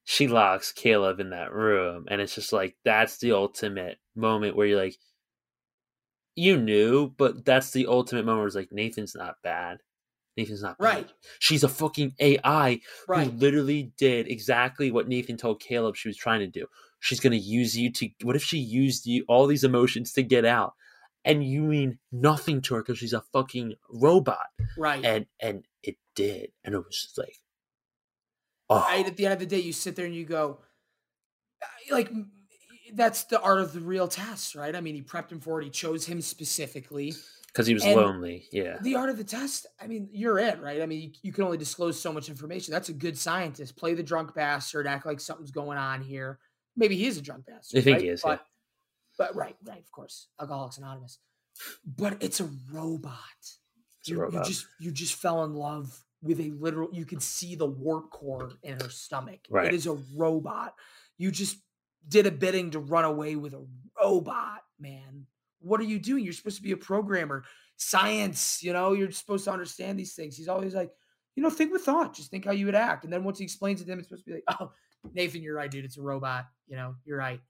she 0.09 0.29
locks 0.29 0.71
Caleb 0.73 1.19
in 1.19 1.31
that 1.31 1.53
room, 1.53 2.07
and 2.09 2.21
it's 2.21 2.35
just 2.37 2.53
like 2.53 2.77
that's 2.85 3.19
the 3.19 3.33
ultimate 3.33 3.99
moment 4.15 4.55
where 4.57 4.67
you're 4.69 4.81
like, 4.81 4.95
you 6.37 6.57
knew, 6.61 7.09
but 7.17 7.45
that's 7.45 7.71
the 7.73 7.87
ultimate 7.87 8.25
moment 8.25 8.39
where 8.39 8.47
it's 8.47 8.57
like 8.57 8.71
Nathan's 8.73 9.15
not 9.17 9.37
bad. 9.43 9.79
Nathan's 10.37 10.63
not 10.63 10.79
bad. 10.79 10.85
Right. 10.85 11.11
She's 11.41 11.65
a 11.65 11.69
fucking 11.69 12.15
AI 12.21 12.81
Right. 13.09 13.27
who 13.27 13.33
literally 13.39 13.93
did 13.97 14.29
exactly 14.31 14.91
what 14.93 15.09
Nathan 15.09 15.37
told 15.39 15.61
Caleb 15.61 15.97
she 15.97 16.09
was 16.09 16.17
trying 16.17 16.41
to 16.41 16.47
do. 16.47 16.67
She's 17.01 17.21
going 17.21 17.33
to 17.33 17.39
use 17.39 17.77
you 17.77 17.91
to. 17.93 18.09
What 18.23 18.37
if 18.37 18.45
she 18.45 18.59
used 18.59 19.07
you 19.07 19.25
all 19.29 19.47
these 19.47 19.65
emotions 19.65 20.13
to 20.13 20.23
get 20.23 20.45
out, 20.45 20.75
and 21.25 21.43
you 21.43 21.63
mean 21.63 21.99
nothing 22.13 22.61
to 22.63 22.75
her 22.75 22.83
because 22.83 22.99
she's 22.99 23.13
a 23.13 23.25
fucking 23.33 23.75
robot, 23.91 24.47
Right. 24.79 25.05
and 25.05 25.27
and 25.41 25.65
it 25.83 25.97
did, 26.15 26.53
and 26.65 26.75
it 26.75 26.79
was 26.79 27.01
just 27.03 27.19
like, 27.19 27.37
oh, 28.71 28.81
right 28.81 29.07
at 29.07 29.17
the 29.17 29.25
end 29.25 29.35
of 29.35 29.39
the 29.39 29.47
day, 29.47 29.61
you 29.61 29.73
sit 29.73 29.97
there 29.97 30.07
and 30.07 30.15
you 30.15 30.25
go, 30.25 30.61
like, 31.91 32.11
that's 32.95 33.25
the 33.25 33.41
art 33.41 33.61
of 33.61 33.73
the 33.73 33.81
real 33.81 34.09
test, 34.09 34.55
right? 34.55 34.75
I 34.75 34.81
mean, 34.81 34.95
he 34.95 35.03
prepped 35.03 35.31
him 35.31 35.41
for 35.41 35.61
it. 35.61 35.65
He 35.65 35.71
chose 35.71 36.07
him 36.07 36.21
specifically. 36.21 37.15
because 37.53 37.67
he 37.67 37.75
was 37.75 37.85
and 37.85 37.97
lonely. 37.97 38.47
Yeah, 38.53 38.79
The 38.81 38.95
art 38.95 39.11
of 39.11 39.17
the 39.17 39.25
test, 39.25 39.67
I 39.81 39.87
mean, 39.87 40.09
you're 40.13 40.39
it, 40.39 40.61
right? 40.61 40.83
I 40.83 40.87
mean, 40.87 41.01
you, 41.03 41.11
you 41.23 41.33
can 41.33 41.45
only 41.45 41.59
disclose 41.59 42.01
so 42.01 42.13
much 42.13 42.29
information. 42.29 42.73
That's 42.73 42.89
a 42.89 42.95
good 42.95 43.19
scientist. 43.19 43.77
Play 43.77 43.95
the 43.95 44.03
drunk 44.03 44.35
bastard, 44.35 44.87
act 44.87 45.07
like 45.07 45.21
something's 45.21 45.51
going 45.51 45.79
on 45.79 46.03
here. 46.03 46.39
Maybe 46.77 46.97
he 46.97 47.07
is 47.07 47.19
a 47.19 47.23
drunk 47.23 47.47
bastard. 47.47 47.79
I 47.79 47.83
think 47.83 47.97
right? 47.97 48.03
he 48.03 48.09
is, 48.09 48.23
yeah. 48.25 48.33
But, 48.33 48.47
but 49.19 49.37
right, 49.37 49.57
right, 49.65 49.81
of 49.81 49.91
course. 49.91 50.29
Alcoholics 50.41 50.79
Anonymous. 50.79 51.19
But 51.85 52.19
it's 52.21 52.41
a 52.41 52.51
robot. 52.71 53.15
It's 53.41 54.11
a 54.11 54.13
you, 54.13 54.29
you 54.31 54.43
just 54.45 54.67
you 54.79 54.91
just 54.91 55.15
fell 55.15 55.45
in 55.45 55.55
love 55.55 56.05
with 56.23 56.41
a 56.41 56.51
literal 56.51 56.89
you 56.93 57.05
can 57.05 57.21
see 57.21 57.55
the 57.55 57.67
warp 57.67 58.11
core 58.11 58.53
in 58.63 58.81
her 58.81 58.91
stomach. 58.91 59.41
Right. 59.51 59.69
it 59.69 59.75
is 59.75 59.87
a 59.87 59.99
robot. 60.17 60.75
You 61.19 61.31
just 61.31 61.59
did 62.09 62.27
a 62.27 62.31
bidding 62.31 62.71
to 62.73 62.79
run 62.79 63.05
away 63.05 63.37
with 63.37 63.55
a 63.55 63.65
robot 64.01 64.63
man. 64.79 65.27
What 65.61 65.81
are 65.81 65.85
you 65.85 65.99
doing? 65.99 66.25
You're 66.25 66.33
supposed 66.33 66.57
to 66.57 66.63
be 66.63 66.73
a 66.73 66.77
programmer. 66.77 67.45
Science 67.77 68.63
you 68.63 68.73
know 68.73 68.95
you're 68.95 69.11
supposed 69.11 69.45
to 69.45 69.53
understand 69.53 69.99
these 69.99 70.15
things. 70.15 70.37
He's 70.37 70.49
always 70.49 70.75
like 70.75 70.91
you 71.35 71.43
know 71.43 71.51
think 71.51 71.73
with 71.73 71.83
thought. 71.83 72.15
Just 72.15 72.31
think 72.31 72.45
how 72.45 72.53
you 72.53 72.67
would 72.67 72.75
act. 72.75 73.05
And 73.05 73.13
then 73.13 73.25
once 73.25 73.39
he 73.39 73.45
explains 73.45 73.81
it 73.81 73.85
to 73.85 73.91
them 73.91 73.99
it's 73.99 74.09
supposed 74.09 74.25
to 74.25 74.31
be 74.31 74.35
like 74.37 74.45
oh 74.61 74.73
nathan 75.13 75.43
you're 75.43 75.57
right 75.57 75.71
dude. 75.71 75.85
It's 75.85 75.99
a 75.99 76.03
robot. 76.03 76.47
You 76.67 76.77
know 76.77 76.95
you're 77.05 77.19
right. 77.19 77.41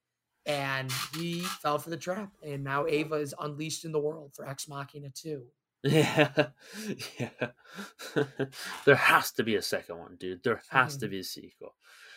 And 0.46 0.92
he 1.16 1.40
fell 1.40 1.78
for 1.78 1.90
the 1.90 1.96
trap. 1.96 2.30
And 2.42 2.64
now 2.64 2.86
ava 2.86 3.16
is 3.16 3.34
unleashed 3.40 3.84
in 3.84 3.92
the 3.92 4.00
world 4.00 4.32
for 4.34 4.46
ex 4.48 4.68
machina 4.68 5.10
2 5.10 5.44
yeah, 5.86 6.48
yeah. 7.18 7.30
there 8.84 8.94
has 8.96 9.32
to 9.32 9.42
be 9.42 9.56
a 9.56 9.62
second 9.62 9.98
one, 9.98 10.16
dude. 10.18 10.42
There 10.42 10.62
has 10.70 10.96
to 10.98 11.06
Mhm. 11.06 11.10
be 11.10 11.18
a 11.20 11.24
sequel. 11.24 11.74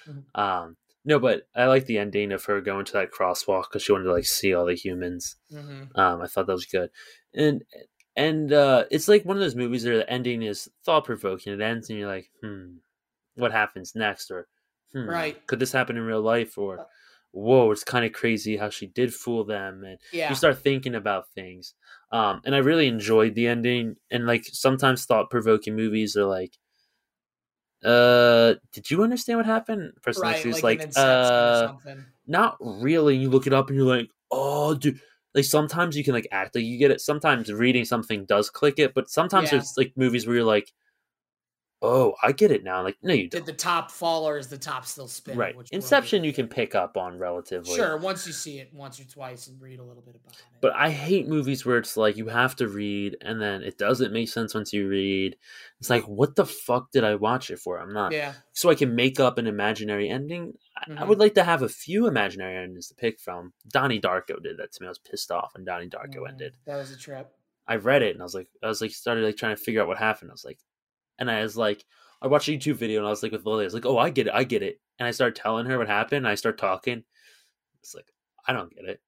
Mhm. 0.08 0.24
Um, 0.36 0.78
no, 1.06 1.20
but 1.20 1.48
I 1.56 1.66
like 1.66 1.86
the 1.86 1.98
ending 1.98 2.32
of 2.32 2.44
her 2.46 2.62
going 2.62 2.86
to 2.86 2.94
that 2.94 3.12
crosswalk 3.12 3.64
because 3.64 3.84
she 3.84 3.92
wanted 3.92 4.06
to 4.06 4.12
like 4.14 4.26
see 4.26 4.54
all 4.54 4.66
the 4.66 4.76
humans. 4.76 5.38
mm-hmm. 5.52 5.98
Um, 6.00 6.22
I 6.22 6.28
thought 6.28 6.48
that 6.48 6.54
was 6.54 6.66
good, 6.66 6.90
and 7.34 7.64
and 8.16 8.52
uh, 8.52 8.86
it's 8.92 9.08
like 9.08 9.24
one 9.26 9.38
of 9.38 9.42
those 9.42 9.56
movies 9.56 9.86
where 9.86 9.98
the 9.98 10.10
ending 10.10 10.42
is 10.44 10.70
thought 10.86 11.06
provoking. 11.06 11.54
It 11.54 11.62
ends 11.62 11.90
and 11.90 11.98
you're 12.00 12.08
like, 12.10 12.30
hmm, 12.42 12.78
what 13.36 13.52
happens 13.52 13.96
next? 13.96 14.30
Or 14.32 14.48
hmm, 14.94 15.08
Right. 15.10 15.48
could 15.48 15.60
this 15.60 15.72
happen 15.72 15.96
in 15.98 16.04
real 16.04 16.22
life? 16.22 16.58
Or 16.58 16.80
Uh 16.80 16.84
whoa, 17.32 17.72
it's 17.72 17.84
kind 17.84 18.06
of 18.06 18.14
crazy 18.14 18.58
how 18.58 18.70
she 18.70 18.88
did 18.88 19.14
fool 19.14 19.44
them, 19.46 19.84
and 19.84 19.98
yeah 20.12 20.30
you 20.30 20.36
start 20.36 20.60
thinking 20.62 20.96
about 20.96 21.30
things. 21.36 21.74
Um, 22.12 22.42
and 22.46 22.56
I 22.56 22.60
really 22.60 22.88
enjoyed 22.88 23.36
the 23.36 23.48
ending. 23.48 23.96
And 24.12 24.26
like 24.28 24.46
sometimes 24.46 25.06
thought 25.06 25.30
provoking 25.30 25.76
movies 25.76 26.16
are 26.18 26.26
like, 26.26 26.54
uh, 27.84 28.56
did 28.74 28.90
you 28.92 29.04
understand 29.04 29.38
what 29.40 29.46
happened? 29.46 29.92
The 29.96 30.02
person 30.02 30.28
next 30.28 30.38
right 30.38 30.42
to 30.44 30.48
you 30.50 30.52
is 30.52 30.64
like, 30.64 30.80
like, 30.80 30.96
or 30.98 31.02
uh, 31.02 31.70
not 32.28 32.58
really. 32.60 33.16
You 33.18 33.30
look 33.30 33.48
it 33.48 33.54
up 33.54 33.70
and 33.70 33.78
you're 33.78 33.88
like, 33.88 34.10
oh, 34.32 34.76
dude. 34.76 35.00
Like 35.36 35.46
sometimes 35.46 35.96
you 35.96 36.04
can 36.04 36.14
like 36.14 36.28
act 36.32 36.56
like 36.56 36.66
you 36.66 36.78
get 36.80 36.92
it. 36.92 37.02
Sometimes 37.02 37.52
reading 37.54 37.86
something 37.86 38.26
does 38.26 38.50
click 38.50 38.80
it, 38.80 38.94
but 38.96 39.10
sometimes 39.10 39.52
Yeah. 39.52 39.60
there's 39.60 39.74
like 39.78 39.94
movies 39.96 40.26
where 40.28 40.38
you're 40.38 40.46
like, 40.46 40.72
oh, 41.82 42.14
I 42.22 42.34
get 42.34 42.52
it 42.52 42.64
now. 42.64 42.84
Like, 42.84 42.98
no, 43.02 43.14
you 43.14 43.24
did 43.24 43.32
don't. 43.32 43.46
Did 43.46 43.54
the 43.56 43.58
top 43.58 43.90
fall 43.92 44.28
or 44.28 44.38
is 44.38 44.48
the 44.48 44.58
top 44.58 44.86
still 44.86 45.08
spinning 45.08 45.40
Right. 45.40 45.56
Inception 45.72 46.24
you 46.24 46.34
can 46.34 46.48
pick 46.48 46.76
up 46.76 46.98
on 46.98 47.18
relatively. 47.18 47.76
sure 47.76 47.98
once 47.98 48.28
you 48.28 48.34
see 48.34 48.60
it 48.60 48.74
once 48.74 49.00
or 49.00 49.06
twice 49.06 49.48
and 49.48 49.62
read 49.62 49.80
a 49.80 49.84
little 49.84 50.02
bit 50.04 50.16
about 50.16 50.34
it 50.34 50.44
But 50.62 50.74
I 50.76 50.90
hate 50.90 51.28
movies 51.28 51.66
where 51.66 51.78
it's 51.78 51.96
like 51.96 52.18
you 52.18 52.28
have 52.28 52.56
to 52.58 52.68
read 52.68 53.18
and 53.22 53.42
then 53.42 53.64
it 53.64 53.78
doesn't 53.78 54.12
make 54.12 54.28
sense 54.30 54.54
once 54.54 54.74
you 54.74 54.88
read. 54.90 55.38
It's 55.80 55.90
like, 55.90 56.04
what 56.08 56.36
the 56.36 56.46
fuck 56.46 56.92
did 56.92 57.04
I 57.04 57.16
watch 57.16 57.50
it 57.50 57.60
for? 57.60 57.80
I'm 57.80 57.94
not. 57.94 58.12
yeah 58.12 58.34
So 58.54 58.70
I 58.70 58.76
can 58.76 58.96
make 58.96 59.20
up 59.20 59.38
an 59.38 59.48
imaginary 59.48 60.10
ending. 60.10 60.54
I, 60.78 61.02
I 61.02 61.04
would 61.06 61.20
like 61.20 61.36
to 61.36 61.44
have 61.44 61.62
a 61.62 61.70
few 61.70 62.08
imaginary 62.08 62.58
endings 62.62 62.88
to 62.90 62.96
pick 62.96 63.20
from. 63.20 63.54
Donnie 63.70 64.02
Darko 64.02 64.42
did 64.44 64.58
that 64.58 64.74
to 64.74 64.82
me. 64.82 64.88
I 64.88 64.90
was 64.90 65.00
pissed 65.00 65.32
off 65.32 65.52
when 65.56 65.64
Donnie 65.64 65.88
Darko 65.90 66.24
Mm, 66.24 66.30
ended. 66.30 66.54
that 66.66 66.76
was 66.76 66.92
a 66.92 66.98
trip 66.98 67.32
I 67.68 67.76
read 67.76 68.02
it 68.02 68.14
and 68.16 68.22
I 68.22 68.26
was 68.26 68.34
like, 68.34 68.48
I 68.64 68.68
was 68.68 68.82
like, 68.82 68.92
started 68.92 69.24
like 69.24 69.38
trying 69.38 69.56
to 69.56 69.62
figure 69.62 69.82
out 69.82 69.88
what 69.88 69.98
happened. 70.00 70.32
I 70.32 70.34
was 70.34 70.44
like, 70.44 70.58
and 71.20 71.30
I 71.30 71.42
was 71.44 71.56
like, 71.56 71.86
I 72.22 72.28
watched 72.28 72.48
a 72.48 72.52
YouTube 72.52 72.76
video 72.76 73.00
and 73.00 73.08
I 73.08 73.12
was 73.12 73.22
like 73.22 73.32
with 73.32 73.46
Lily, 73.46 73.64
I 73.64 73.68
was 73.68 73.74
like, 73.76 73.86
oh, 73.86 73.98
I 73.98 74.10
get 74.10 74.28
it, 74.28 74.34
I 74.34 74.44
get 74.44 74.64
it. 74.64 74.80
And 74.98 75.08
I 75.08 75.12
started 75.12 75.36
telling 75.36 75.68
her 75.68 75.78
what 75.78 75.88
happened. 75.88 76.28
I 76.28 76.36
start 76.36 76.58
talking. 76.58 77.04
It's 77.82 77.94
like, 77.94 78.12
I 78.48 78.54
don't 78.54 78.74
get 78.76 78.86
it. 78.86 79.00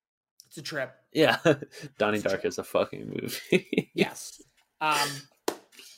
it's 0.48 0.58
a 0.58 0.62
trip 0.62 0.94
Yeah, 1.12 1.38
Donnie 1.98 2.20
It's 2.20 2.26
a 2.26 2.38
Darko 2.38 2.46
is 2.46 2.58
a 2.60 2.64
fucking 2.64 3.10
movie. 3.10 3.92
yes 3.96 4.42
um 4.80 5.10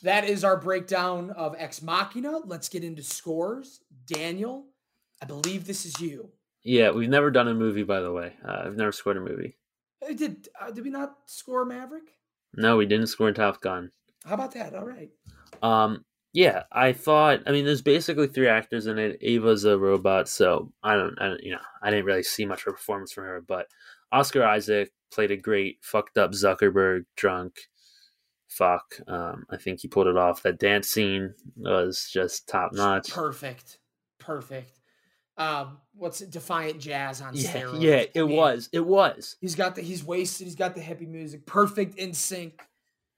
that 0.02 0.24
is 0.24 0.44
our 0.44 0.56
breakdown 0.58 1.30
of 1.30 1.54
ex 1.58 1.80
machina 1.80 2.38
let's 2.44 2.68
get 2.68 2.84
into 2.84 3.02
scores 3.02 3.80
daniel 4.06 4.66
I 5.22 5.26
believe 5.26 5.66
this 5.66 5.86
is 5.86 6.00
you. 6.00 6.30
Yeah, 6.62 6.90
we've 6.90 7.08
never 7.08 7.30
done 7.30 7.48
a 7.48 7.54
movie, 7.54 7.82
by 7.82 8.00
the 8.00 8.12
way. 8.12 8.34
Uh, 8.46 8.62
I've 8.66 8.76
never 8.76 8.92
scored 8.92 9.16
a 9.16 9.20
movie. 9.20 9.56
Hey, 10.00 10.14
Did 10.14 10.48
uh, 10.60 10.70
did 10.70 10.84
we 10.84 10.90
not 10.90 11.16
score 11.26 11.64
Maverick? 11.64 12.18
No, 12.54 12.76
we 12.76 12.84
didn't 12.84 13.06
score 13.06 13.32
Top 13.32 13.60
Gun. 13.62 13.90
How 14.26 14.34
about 14.34 14.52
that? 14.52 14.74
All 14.74 14.84
right. 14.84 15.10
Um, 15.62 16.04
yeah, 16.32 16.64
I 16.72 16.92
thought. 16.92 17.40
I 17.46 17.52
mean, 17.52 17.64
there's 17.64 17.82
basically 17.82 18.26
three 18.26 18.48
actors 18.48 18.86
in 18.86 18.98
it. 18.98 19.18
Ava's 19.22 19.64
a 19.64 19.78
robot, 19.78 20.28
so 20.28 20.72
I 20.82 20.94
don't, 20.96 21.16
I 21.20 21.28
don't, 21.28 21.42
you 21.42 21.52
know, 21.52 21.60
I 21.82 21.90
didn't 21.90 22.06
really 22.06 22.22
see 22.24 22.44
much 22.44 22.62
of 22.62 22.68
a 22.68 22.72
performance 22.72 23.12
from 23.12 23.24
her. 23.24 23.40
But 23.46 23.66
Oscar 24.10 24.44
Isaac 24.44 24.90
played 25.12 25.30
a 25.30 25.36
great 25.36 25.78
fucked 25.82 26.18
up 26.18 26.32
Zuckerberg 26.32 27.04
drunk. 27.16 27.54
Fuck, 28.48 29.00
um, 29.08 29.44
I 29.50 29.56
think 29.56 29.80
he 29.80 29.88
pulled 29.88 30.06
it 30.06 30.16
off. 30.16 30.42
That 30.42 30.58
dance 30.58 30.88
scene 30.88 31.34
was 31.56 32.08
just 32.12 32.48
top 32.48 32.72
notch. 32.72 33.10
Perfect. 33.10 33.78
Perfect. 34.18 34.80
Um, 35.36 35.78
what's 35.94 36.20
it? 36.20 36.30
Defiant 36.30 36.80
jazz 36.80 37.20
on 37.20 37.34
Yeah, 37.34 37.50
steroids. 37.50 37.82
yeah, 37.82 37.96
I 37.96 38.08
it 38.14 38.26
mean, 38.26 38.36
was, 38.36 38.68
it 38.72 38.86
was. 38.86 39.36
He's 39.40 39.56
got 39.56 39.74
the 39.74 39.82
he's 39.82 40.04
wasted. 40.04 40.46
He's 40.46 40.54
got 40.54 40.74
the 40.76 40.80
hippie 40.80 41.08
music. 41.08 41.46
Perfect 41.46 41.96
in 41.98 42.12
sync. 42.12 42.60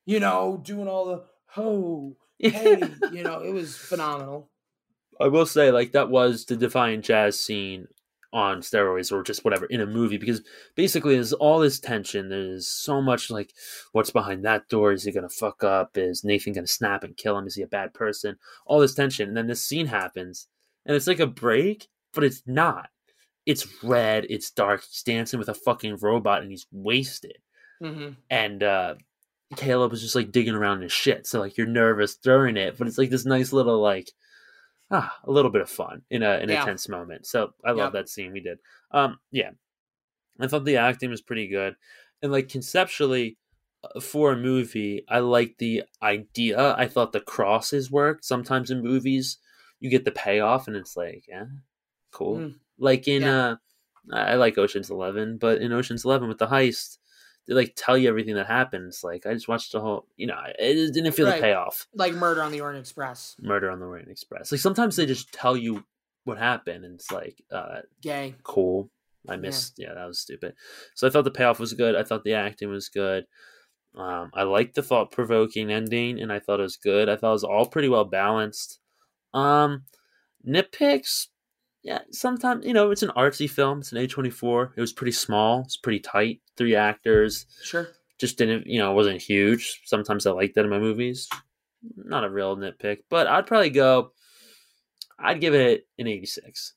You 0.06 0.20
know, 0.20 0.58
doing 0.62 0.88
all 0.88 1.04
the 1.06 1.24
ho 1.46 2.16
hey. 2.38 2.82
you 3.12 3.22
know, 3.22 3.40
it 3.40 3.52
was 3.52 3.76
phenomenal. 3.76 4.50
I 5.20 5.28
will 5.28 5.46
say, 5.46 5.70
like 5.70 5.92
that 5.92 6.10
was 6.10 6.44
the 6.44 6.56
Defiant 6.56 7.04
Jazz 7.04 7.38
scene 7.40 7.88
on 8.32 8.60
steroids 8.60 9.10
or 9.10 9.22
just 9.22 9.44
whatever 9.44 9.64
in 9.66 9.80
a 9.80 9.86
movie 9.86 10.18
because 10.18 10.42
basically 10.74 11.14
there's 11.14 11.32
all 11.32 11.58
this 11.58 11.80
tension. 11.80 12.28
There's 12.28 12.66
so 12.66 13.00
much 13.00 13.30
like, 13.30 13.52
what's 13.92 14.10
behind 14.10 14.44
that 14.44 14.68
door? 14.68 14.92
Is 14.92 15.04
he 15.04 15.12
gonna 15.12 15.28
fuck 15.28 15.64
up? 15.64 15.96
Is 15.96 16.24
Nathan 16.24 16.52
gonna 16.52 16.66
snap 16.66 17.02
and 17.02 17.16
kill 17.16 17.38
him? 17.38 17.46
Is 17.46 17.54
he 17.54 17.62
a 17.62 17.68
bad 17.68 17.94
person? 17.94 18.36
All 18.66 18.80
this 18.80 18.94
tension, 18.94 19.28
and 19.28 19.36
then 19.36 19.46
this 19.46 19.64
scene 19.64 19.86
happens, 19.86 20.48
and 20.84 20.94
it's 20.94 21.06
like 21.06 21.20
a 21.20 21.26
break, 21.26 21.88
but 22.12 22.24
it's 22.24 22.42
not. 22.46 22.90
It's 23.46 23.82
red. 23.82 24.26
It's 24.28 24.50
dark. 24.50 24.82
He's 24.82 25.02
dancing 25.02 25.38
with 25.38 25.48
a 25.48 25.54
fucking 25.54 25.98
robot, 26.02 26.42
and 26.42 26.50
he's 26.50 26.66
wasted. 26.70 27.38
Mm-hmm. 27.82 28.14
And 28.28 28.62
uh 28.62 28.94
Caleb 29.54 29.92
was 29.92 30.02
just 30.02 30.14
like 30.16 30.32
digging 30.32 30.54
around 30.54 30.78
in 30.78 30.82
his 30.84 30.92
shit. 30.92 31.26
So 31.26 31.38
like 31.40 31.56
you're 31.56 31.66
nervous 31.66 32.16
during 32.16 32.56
it, 32.56 32.76
but 32.76 32.88
it's 32.88 32.98
like 32.98 33.10
this 33.10 33.24
nice 33.24 33.52
little 33.52 33.80
like 33.80 34.10
ah, 34.90 35.16
a 35.24 35.30
little 35.30 35.50
bit 35.50 35.62
of 35.62 35.70
fun 35.70 36.02
in 36.10 36.22
a 36.22 36.38
in 36.38 36.48
Yeah. 36.48 36.62
a 36.62 36.64
tense 36.66 36.88
moment. 36.88 37.26
So 37.26 37.52
I 37.64 37.70
love 37.70 37.88
Yep. 37.88 37.92
that 37.92 38.08
scene 38.08 38.32
we 38.32 38.40
did. 38.40 38.58
Um 38.90 39.18
yeah. 39.30 39.50
I 40.40 40.48
thought 40.48 40.64
the 40.64 40.76
acting 40.76 41.10
was 41.10 41.22
pretty 41.22 41.46
good. 41.48 41.76
And 42.22 42.32
like 42.32 42.48
conceptually 42.48 43.36
uh, 43.84 44.00
for 44.00 44.32
a 44.32 44.36
movie, 44.36 45.04
I 45.08 45.20
like 45.20 45.56
the 45.58 45.84
idea. 46.02 46.74
I 46.76 46.88
thought 46.88 47.12
the 47.12 47.20
crosses 47.20 47.90
worked. 47.90 48.24
Sometimes 48.24 48.70
in 48.70 48.82
movies, 48.82 49.38
you 49.80 49.90
get 49.90 50.04
the 50.04 50.10
payoff 50.10 50.66
and 50.66 50.76
it's 50.76 50.96
like, 50.96 51.24
yeah, 51.28 51.44
cool. 52.10 52.38
Mm. 52.38 52.54
Like 52.78 53.06
in 53.06 53.22
Yeah. 53.22 53.46
uh 53.46 53.56
I 54.12 54.20
I 54.32 54.34
like 54.34 54.58
Ocean's 54.58 54.90
11, 54.90 55.38
but 55.38 55.60
in 55.62 55.72
Ocean's 55.72 56.04
11 56.04 56.28
with 56.28 56.38
the 56.38 56.46
heist, 56.48 56.98
they 57.46 57.54
like 57.54 57.74
tell 57.76 57.96
you 57.96 58.08
everything 58.08 58.34
that 58.34 58.46
happens. 58.46 59.00
Like 59.04 59.26
I 59.26 59.32
just 59.34 59.48
watched 59.48 59.72
the 59.72 59.80
whole, 59.80 60.06
you 60.16 60.26
know, 60.26 60.38
it 60.58 60.92
didn't 60.92 61.12
feel 61.12 61.26
Right. 61.26 61.36
the 61.36 61.40
payoff. 61.42 61.86
Like 61.94 62.12
Murder 62.14 62.42
on 62.42 62.52
the 62.52 62.60
Orient 62.60 62.80
Express. 62.80 63.36
Murder 63.40 63.70
on 63.70 63.78
the 63.80 63.86
Orient 63.86 64.10
Express. 64.10 64.50
Like 64.52 64.60
sometimes 64.60 64.96
they 64.96 65.06
just 65.06 65.32
tell 65.32 65.56
you 65.56 65.84
what 66.24 66.38
happened, 66.38 66.84
and 66.84 66.94
it's 66.96 67.12
like, 67.12 67.40
uh, 67.52 67.80
Gay. 68.02 68.34
cool. 68.42 68.90
I 69.28 69.36
missed. 69.36 69.74
Yeah. 69.78 69.94
that 69.94 70.06
was 70.06 70.20
stupid. 70.20 70.54
So 70.94 71.06
I 71.06 71.10
thought 71.10 71.24
the 71.24 71.30
payoff 71.32 71.58
was 71.60 71.72
good. 71.72 71.94
I 71.96 72.02
thought 72.04 72.22
the 72.24 72.34
acting 72.34 72.68
was 72.68 72.88
good. 72.88 73.24
Um, 73.96 74.30
I 74.34 74.42
liked 74.42 74.74
the 74.74 74.82
thought 74.82 75.10
provoking 75.10 75.70
ending, 75.72 76.20
and 76.20 76.32
I 76.32 76.38
thought 76.38 76.60
it 76.60 76.64
was 76.64 76.76
good. 76.76 77.08
I 77.08 77.16
thought 77.16 77.30
it 77.30 77.32
was 77.32 77.44
all 77.44 77.66
pretty 77.66 77.88
well 77.88 78.04
balanced. 78.04 78.78
Um, 79.34 79.84
nitpicks. 80.46 81.28
Yeah, 81.86 82.00
sometimes 82.10 82.66
you 82.66 82.72
know 82.72 82.90
it's 82.90 83.04
an 83.04 83.10
artsy 83.16 83.48
film. 83.48 83.78
It's 83.78 83.92
an 83.92 83.98
A 83.98 84.08
twenty 84.08 84.30
four. 84.30 84.72
It 84.76 84.80
was 84.80 84.92
pretty 84.92 85.12
small. 85.12 85.60
It's 85.64 85.76
pretty 85.76 86.00
tight. 86.00 86.40
Three 86.56 86.74
actors 86.74 87.46
Sure. 87.62 87.88
just 88.18 88.38
didn't 88.38 88.66
you 88.66 88.78
know 88.80 88.90
it 88.90 88.94
wasn't 88.94 89.20
huge 89.20 89.82
sometimes 89.84 90.26
i 90.26 90.30
like 90.30 90.54
that 90.54 90.64
in 90.64 90.70
my 90.70 90.78
movies 90.78 91.28
not 91.94 92.24
a 92.24 92.30
real 92.30 92.56
nitpick 92.56 93.00
but 93.10 93.26
i'd 93.26 93.46
probably 93.46 93.68
go 93.68 94.10
i'd 95.18 95.38
give 95.40 95.52
it 95.54 95.86
an 95.98 96.06
86 96.06 96.72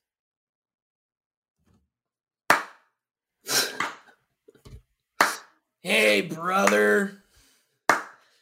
Hey, 5.82 6.20
brother. 6.20 7.22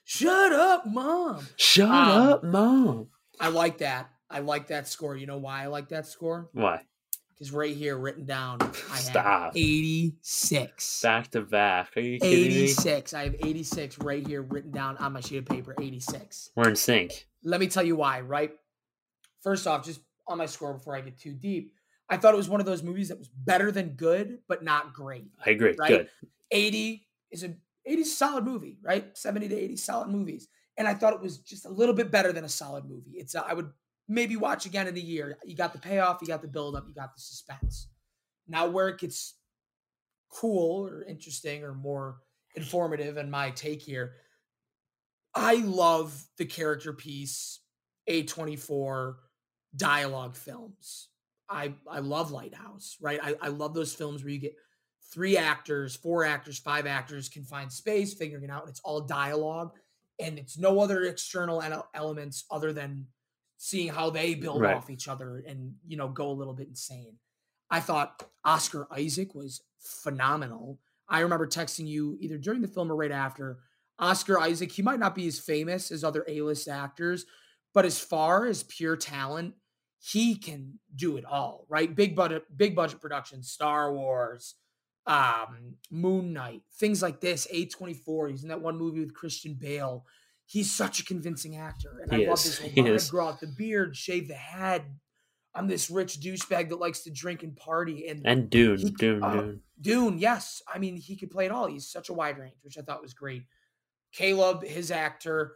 Shut 0.05 0.53
up, 0.53 0.86
mom. 0.86 1.47
shut 1.57 1.89
Um, 1.89 2.28
up 2.28 2.45
mom 2.45 3.09
I 3.40 3.49
like 3.49 3.78
that. 3.78 4.11
I 4.31 4.41
like 4.41 4.67
that 4.69 4.87
score. 4.89 5.17
You 5.17 5.27
know 5.27 5.39
why 5.39 5.63
I 5.63 5.67
like 5.67 5.89
that 5.89 6.07
score? 6.07 6.49
why 6.53 6.83
Because 7.35 7.53
right 7.53 7.75
here, 7.75 7.97
written 7.97 8.25
down, 8.27 8.59
I 8.63 8.69
Stop. 8.99 9.25
have 9.25 9.57
86. 9.57 11.01
back 11.03 11.31
to 11.31 11.41
back 11.43 11.97
are 11.97 12.01
you 12.01 12.19
kidding 12.21 12.49
me 12.53 12.63
86. 12.65 13.15
I 13.15 13.25
have 13.25 13.35
86 13.35 13.99
right 13.99 14.27
here 14.27 14.43
written 14.43 14.71
down 14.71 14.97
on 14.99 15.13
my 15.13 15.21
sheet 15.21 15.39
of 15.39 15.47
paper. 15.47 15.75
86. 15.81 16.51
we're 16.57 16.69
in 16.69 16.77
sync 16.77 17.27
Let 17.43 17.61
me 17.61 17.67
tell 17.69 17.83
you 17.85 17.97
why, 17.97 18.21
right? 18.21 18.53
First 19.43 19.67
off, 19.67 19.85
just 19.85 20.01
on 20.27 20.39
my 20.39 20.47
score 20.47 20.75
before 20.75 20.97
I 20.97 21.01
get 21.01 21.19
too 21.19 21.33
deep, 21.33 21.73
I 22.11 22.17
thought 22.17 22.35
it 22.35 22.39
was 22.39 22.49
one 22.49 22.61
of 22.61 22.67
those 22.67 22.83
movies 22.83 23.09
that 23.09 23.19
was 23.19 23.29
better 23.29 23.71
than 23.71 23.91
good, 23.91 24.39
but 24.49 24.63
not 24.65 24.93
great. 24.93 25.27
i 25.45 25.51
agree 25.51 25.75
Right? 25.79 25.89
good 25.89 26.09
80 26.51 27.07
is 27.31 27.45
a 27.45 27.55
80 27.87 28.01
is 28.03 28.09
a 28.09 28.15
solid 28.15 28.45
movie, 28.45 28.79
right? 28.83 29.17
70 29.17 29.49
to 29.49 29.57
80 29.57 29.77
solid 29.77 30.09
movies. 30.09 30.49
And 30.77 30.87
I 30.87 30.95
thought 30.95 31.15
it 31.15 31.21
was 31.21 31.39
just 31.39 31.65
a 31.65 31.71
little 31.71 31.95
bit 31.95 32.11
better 32.11 32.33
than 32.33 32.45
a 32.45 32.49
solid 32.49 32.85
movie. 32.85 33.13
It's 33.15 33.35
a, 33.35 33.45
I 33.47 33.53
would 33.55 33.71
maybe 34.09 34.36
watch 34.36 34.66
again 34.66 34.86
in 34.86 34.97
a 34.97 35.01
year. 35.01 35.39
You 35.44 35.55
got 35.55 35.72
the 35.72 35.78
payoff, 35.78 36.18
you 36.20 36.26
got 36.26 36.43
the 36.43 36.48
build 36.48 36.74
up, 36.74 36.85
you 36.89 36.94
got 36.94 37.14
the 37.14 37.20
suspense. 37.20 37.89
Now 38.47 38.66
where 38.66 38.89
it 38.89 38.98
gets 38.98 39.35
cool 40.30 40.86
or 40.86 41.05
interesting 41.05 41.62
or 41.62 41.74
more 41.74 42.16
informative 42.55 43.18
in 43.18 43.30
my 43.30 43.51
take 43.51 43.82
here, 43.82 44.14
I 45.35 45.56
love 45.56 46.26
the 46.39 46.47
character 46.47 46.93
piece 46.93 47.60
A24 48.09 49.16
dialogue 49.76 50.36
films. 50.36 51.09
I 51.51 51.74
I 51.89 52.01
love 52.01 52.30
Lighthouse, 52.30 52.97
right? 53.01 53.20
I, 53.22 53.35
I 53.40 53.48
love 53.48 53.74
those 53.74 53.94
films 53.94 54.22
where 54.22 54.32
you 54.32 54.39
get 54.39 54.56
three 55.12 55.36
actors, 55.36 55.97
four 55.97 56.24
actors, 56.24 56.59
five 56.59 56.86
actors 56.86 57.28
can 57.28 57.44
find 57.44 57.72
space, 57.72 58.14
figuring 58.14 58.44
it 58.44 58.51
out, 58.51 58.62
and 58.62 58.70
it's 58.70 58.80
all 58.80 59.01
dialogue, 59.01 59.72
and 60.18 60.39
it's 60.39 60.59
no 60.59 60.80
other 60.80 61.05
external 61.05 61.62
elements 61.94 62.44
other 62.51 62.72
than 62.72 63.06
seeing 63.59 63.89
how 63.89 64.09
they 64.09 64.35
build 64.35 64.62
Right. 64.62 64.76
off 64.76 64.89
each 64.89 65.09
other 65.09 65.43
and 65.47 65.74
you 65.86 65.97
know 65.97 66.09
go 66.09 66.30
a 66.30 66.32
little 66.32 66.55
bit 66.55 66.68
insane. 66.68 67.18
I 67.70 67.80
thought 67.80 68.26
Oscar 68.44 68.86
Isaac 68.90 69.35
was 69.35 69.60
phenomenal. 69.78 70.80
I 71.09 71.20
remember 71.20 71.47
texting 71.47 71.86
you 71.86 72.16
either 72.20 72.39
during 72.39 72.62
the 72.62 72.68
film 72.68 72.90
or 72.90 72.97
right 72.97 73.12
after. 73.12 73.59
Oscar 73.98 74.39
Isaac, 74.40 74.70
he 74.70 74.80
might 74.82 75.01
not 75.01 75.14
be 75.14 75.26
as 75.26 75.39
famous 75.40 75.90
as 75.90 76.05
other 76.05 76.24
A-list 76.28 76.68
actors, 76.68 77.26
but 77.74 77.85
as 77.85 77.98
far 77.98 78.47
as 78.47 78.62
pure 78.62 78.97
talent, 78.97 79.55
he 79.98 80.36
can 80.36 80.78
do 80.94 81.16
it 81.16 81.24
all, 81.24 81.66
right? 81.68 81.94
Big 81.94 82.14
budget, 82.14 82.44
big 82.56 82.76
budget 82.76 83.01
productions, 83.01 83.51
Star 83.51 83.93
Wars, 83.93 84.55
um, 85.06 85.74
Moon 85.90 86.32
Knight, 86.32 86.62
things 86.76 87.02
like 87.02 87.20
this. 87.20 87.48
A24, 87.52 88.30
he's 88.30 88.43
in 88.44 88.51
that 88.51 88.60
one 88.62 88.78
movie 88.78 89.01
with 89.01 89.14
Christian 89.14 89.55
Bale. 89.55 90.06
He's 90.49 90.73
such 90.73 90.99
a 90.99 91.05
convincing 91.05 91.57
actor. 91.57 92.01
And 92.03 92.12
He 92.12 92.27
I 92.27 92.31
love 92.31 92.43
this 92.43 92.59
whole 92.59 92.70
vibe. 92.75 92.89
is. 92.89 93.11
grow 93.11 93.29
out 93.29 93.39
the 93.41 93.47
beard, 93.47 93.95
shave 93.95 94.27
the 94.29 94.35
head. 94.35 94.83
I'm 95.55 95.69
this 95.69 95.91
rich 95.91 96.20
douchebag 96.20 96.70
that 96.70 96.81
likes 96.81 97.01
to 97.05 97.11
drink 97.11 97.43
and 97.43 97.55
party. 97.55 98.09
And, 98.09 98.23
and 98.27 98.49
dune 98.51 98.79
He- 98.79 98.91
dune 98.91 99.23
oh, 99.23 99.35
dune 99.35 99.61
Dune, 99.81 100.19
yes. 100.19 100.61
I 100.73 100.79
mean, 100.79 100.97
he 100.97 101.16
could 101.16 101.31
play 101.31 101.45
it 101.47 101.53
all. 101.53 101.66
He's 101.66 101.87
such 101.89 102.09
a 102.09 102.12
wide 102.12 102.39
range, 102.39 102.57
which 102.62 102.77
I 102.79 102.83
thought 102.83 103.01
was 103.03 103.15
great. 103.15 103.43
Caleb, 104.12 104.65
his 104.65 104.91
actor, 104.91 105.53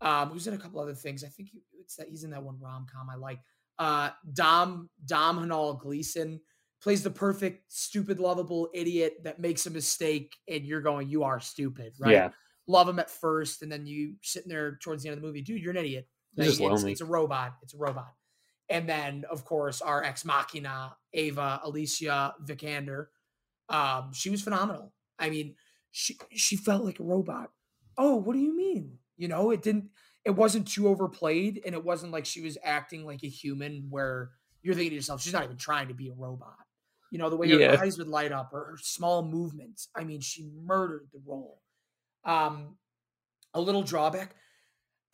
um, 0.00 0.30
who's 0.30 0.46
in 0.46 0.54
a 0.54 0.58
couple 0.58 0.80
other 0.80 0.94
things. 0.94 1.22
I 1.24 1.28
think 1.28 1.48
he, 1.50 1.62
it's 1.80 1.96
that 1.96 2.08
he's 2.08 2.24
in 2.24 2.30
that 2.30 2.42
one 2.42 2.58
rom 2.60 2.86
com 2.92 3.08
I 3.08 3.14
like. 3.16 3.38
Uh, 3.78 4.10
Dom 4.32 4.90
Dom 5.06 5.38
Hanal 5.38 5.80
Gleeson 5.80 6.40
plays 6.82 7.02
the 7.02 7.10
perfect, 7.10 7.72
stupid, 7.72 8.18
lovable 8.18 8.68
idiot 8.74 9.18
that 9.24 9.38
makes 9.38 9.66
a 9.66 9.70
mistake, 9.70 10.34
and 10.48 10.64
you're 10.66 10.80
going, 10.82 11.08
"You 11.08 11.22
are 11.22 11.40
stupid," 11.40 11.92
right? 12.00 12.12
yeah 12.12 12.28
Love 12.68 12.88
him 12.88 12.98
at 12.98 13.10
first, 13.10 13.62
and 13.62 13.70
then 13.72 13.86
you 13.86 14.14
sitting 14.22 14.48
there 14.48 14.76
towards 14.76 15.02
the 15.02 15.08
end 15.08 15.16
of 15.16 15.22
the 15.22 15.26
movie, 15.26 15.42
dude, 15.42 15.60
you're 15.60 15.72
an 15.72 15.76
idiot. 15.76 16.08
Just 16.38 16.60
it's, 16.60 16.82
it's 16.84 17.00
a 17.00 17.04
robot. 17.04 17.56
It's 17.62 17.74
a 17.74 17.78
robot. 17.78 18.14
And 18.70 18.88
then, 18.88 19.24
of 19.30 19.44
course, 19.44 19.82
our 19.82 20.02
ex 20.02 20.24
machina, 20.24 20.96
Ava 21.12 21.60
Alicia 21.64 22.34
Vikander, 22.42 23.08
um, 23.68 24.12
she 24.12 24.30
was 24.30 24.42
phenomenal. 24.42 24.94
I 25.18 25.28
mean, 25.30 25.56
she 25.90 26.16
she 26.30 26.56
felt 26.56 26.84
like 26.84 27.00
a 27.00 27.04
robot. 27.04 27.50
Oh, 27.98 28.16
what 28.16 28.34
do 28.34 28.38
you 28.38 28.56
mean? 28.56 28.98
You 29.16 29.28
know, 29.28 29.50
it 29.50 29.62
didn't. 29.62 29.90
It 30.24 30.30
wasn't 30.30 30.68
too 30.68 30.88
overplayed, 30.88 31.60
and 31.66 31.74
it 31.74 31.84
wasn't 31.84 32.12
like 32.12 32.24
she 32.26 32.40
was 32.40 32.56
acting 32.62 33.04
like 33.04 33.24
a 33.24 33.28
human, 33.28 33.88
where 33.90 34.30
you're 34.62 34.74
thinking 34.74 34.90
to 34.90 34.96
yourself, 34.96 35.20
she's 35.20 35.32
not 35.32 35.44
even 35.44 35.56
trying 35.56 35.88
to 35.88 35.94
be 35.94 36.08
a 36.08 36.14
robot. 36.14 36.56
You 37.10 37.18
know, 37.18 37.28
the 37.28 37.36
way 37.36 37.50
her 37.50 37.58
Yeah. 37.58 37.76
eyes 37.80 37.98
would 37.98 38.08
light 38.08 38.32
up, 38.32 38.52
or 38.52 38.64
her 38.64 38.76
small 38.78 39.22
movements. 39.28 39.88
I 39.94 40.04
mean, 40.04 40.20
she 40.20 40.48
murdered 40.54 41.08
the 41.12 41.20
role. 41.26 41.61
Um, 42.24 42.76
a 43.54 43.60
little 43.60 43.82
drawback. 43.82 44.34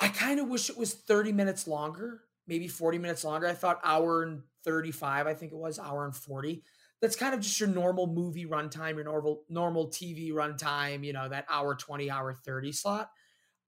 I 0.00 0.08
kind 0.08 0.40
of 0.40 0.48
wish 0.48 0.70
it 0.70 0.78
was 0.78 0.94
30 0.94 1.32
minutes 1.32 1.66
longer. 1.66 2.22
maybe 2.46 2.68
40 2.68 2.98
minutes 2.98 3.24
longer. 3.24 3.46
I 3.46 3.52
thought 3.54 3.80
hour 3.84 4.22
and 4.22 4.42
35, 4.64 5.26
I 5.26 5.34
think 5.34 5.52
it 5.52 5.58
was 5.58 5.78
hour 5.78 6.04
and 6.04 6.16
40. 6.16 6.62
That's 7.00 7.16
kind 7.16 7.34
of 7.34 7.40
just 7.40 7.60
your 7.60 7.68
normal 7.68 8.06
movie 8.06 8.46
runtime, 8.46 8.94
your 8.94 9.04
normal 9.04 9.44
normal 9.48 9.88
TV 9.88 10.32
runtime, 10.32 11.04
you 11.04 11.12
know, 11.12 11.28
that 11.28 11.46
hour 11.50 11.74
20, 11.74 12.10
hour 12.10 12.32
30 12.34 12.72
slot. 12.72 13.10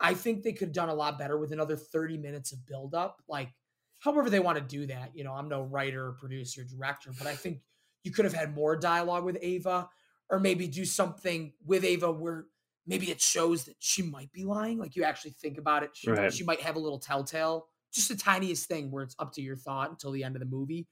I 0.01 0.15
think 0.15 0.43
they 0.43 0.53
could 0.53 0.69
have 0.69 0.75
done 0.75 0.89
a 0.89 0.95
lot 0.95 1.19
better 1.19 1.39
with 1.39 1.53
another 1.53 1.77
30 1.77 2.17
minutes 2.19 2.53
of 2.53 2.67
buildup. 2.67 3.23
Like, 3.29 3.51
however 3.99 4.31
they 4.31 4.41
want 4.41 4.59
to 4.59 4.65
do 4.65 4.87
that. 4.87 5.11
You 5.15 5.25
know, 5.25 5.33
I'm 5.35 5.49
no 5.49 5.63
writer, 5.63 6.13
producer, 6.13 6.65
director, 6.65 7.13
but 7.19 7.27
I 7.27 7.35
think 7.35 7.61
you 8.05 8.11
could 8.13 8.25
have 8.25 8.35
had 8.35 8.55
more 8.55 8.77
dialogue 8.77 9.25
with 9.25 9.39
Ava, 9.43 9.89
or 10.31 10.41
maybe 10.41 10.67
do 10.67 10.85
something 10.85 11.53
with 11.67 11.85
Ava 11.85 12.11
where 12.11 12.47
maybe 12.91 13.11
it 13.11 13.21
shows 13.21 13.65
that 13.65 13.77
she 13.79 14.03
might 14.03 14.31
be 14.33 14.45
lying. 14.45 14.79
Like 14.79 14.97
you 14.97 15.05
actually 15.05 15.31
think 15.31 15.57
about 15.57 15.83
it. 15.85 15.91
She, 15.95 16.11
Right. 16.11 16.33
she 16.33 16.45
might 16.45 16.61
have 16.61 16.77
a 16.77 16.79
little 16.79 16.99
telltale, 16.99 17.69
just 17.95 18.09
the 18.09 18.17
tiniest 18.17 18.67
thing 18.69 18.91
where 18.91 19.03
it's 19.05 19.15
up 19.19 19.33
to 19.35 19.41
your 19.43 19.57
thought 19.57 19.91
until 19.91 20.11
the 20.13 20.25
end 20.25 20.37
of 20.37 20.41
the 20.41 20.47
movie. 20.47 20.87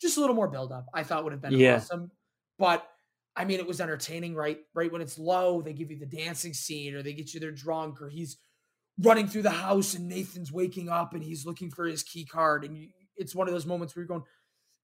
Just 0.00 0.16
a 0.18 0.20
little 0.20 0.36
more 0.36 0.48
buildup. 0.48 0.86
I 0.92 1.04
thought 1.04 1.24
would 1.24 1.32
have 1.32 1.40
been 1.40 1.52
Yeah. 1.52 1.76
awesome. 1.76 2.10
But 2.58 2.86
I 3.36 3.44
mean, 3.44 3.58
it 3.58 3.66
was 3.66 3.80
entertaining, 3.80 4.34
right? 4.34 4.60
Right 4.74 4.92
when 4.92 5.00
it's 5.00 5.18
low, 5.18 5.62
they 5.62 5.72
give 5.72 5.90
you 5.90 5.98
the 5.98 6.06
dancing 6.06 6.52
scene, 6.54 6.94
or 6.94 7.02
they 7.02 7.14
get 7.14 7.32
you 7.34 7.40
there 7.40 7.50
drunk, 7.50 8.00
or 8.02 8.08
he's 8.08 8.36
running 8.98 9.26
through 9.26 9.42
the 9.42 9.50
house 9.50 9.94
and 9.94 10.08
Nathan's 10.08 10.52
waking 10.52 10.88
up 10.88 11.14
and 11.14 11.22
he's 11.24 11.44
looking 11.44 11.70
for 11.70 11.84
his 11.84 12.02
key 12.04 12.24
card. 12.24 12.64
And 12.64 12.76
you, 12.78 12.90
it's 13.16 13.34
one 13.34 13.48
of 13.48 13.54
those 13.54 13.66
moments 13.66 13.94
where 13.96 14.02
you're 14.02 14.08
going, 14.08 14.22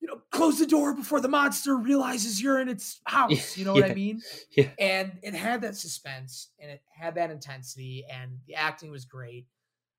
you 0.01 0.09
know, 0.09 0.21
close 0.31 0.59
the 0.59 0.67
door 0.67 0.95
before 0.95 1.21
the 1.21 1.29
monster 1.29 1.77
realizes 1.77 2.43
you're 2.43 2.61
in 2.61 2.69
its 2.69 3.01
house. 3.05 3.57
You 3.57 3.65
know 3.67 3.75
what 3.75 3.91
I 3.91 3.95
mean? 3.95 4.23
Yeah. 4.53 4.71
And 4.79 5.19
it 5.23 5.35
had 5.35 5.61
that 5.63 5.77
suspense 5.77 6.49
and 6.59 6.71
it 6.71 6.83
had 6.91 7.15
that 7.17 7.31
intensity 7.31 8.05
and 8.11 8.39
the 8.47 8.55
acting 8.55 8.91
was 8.91 9.05
great. 9.05 9.47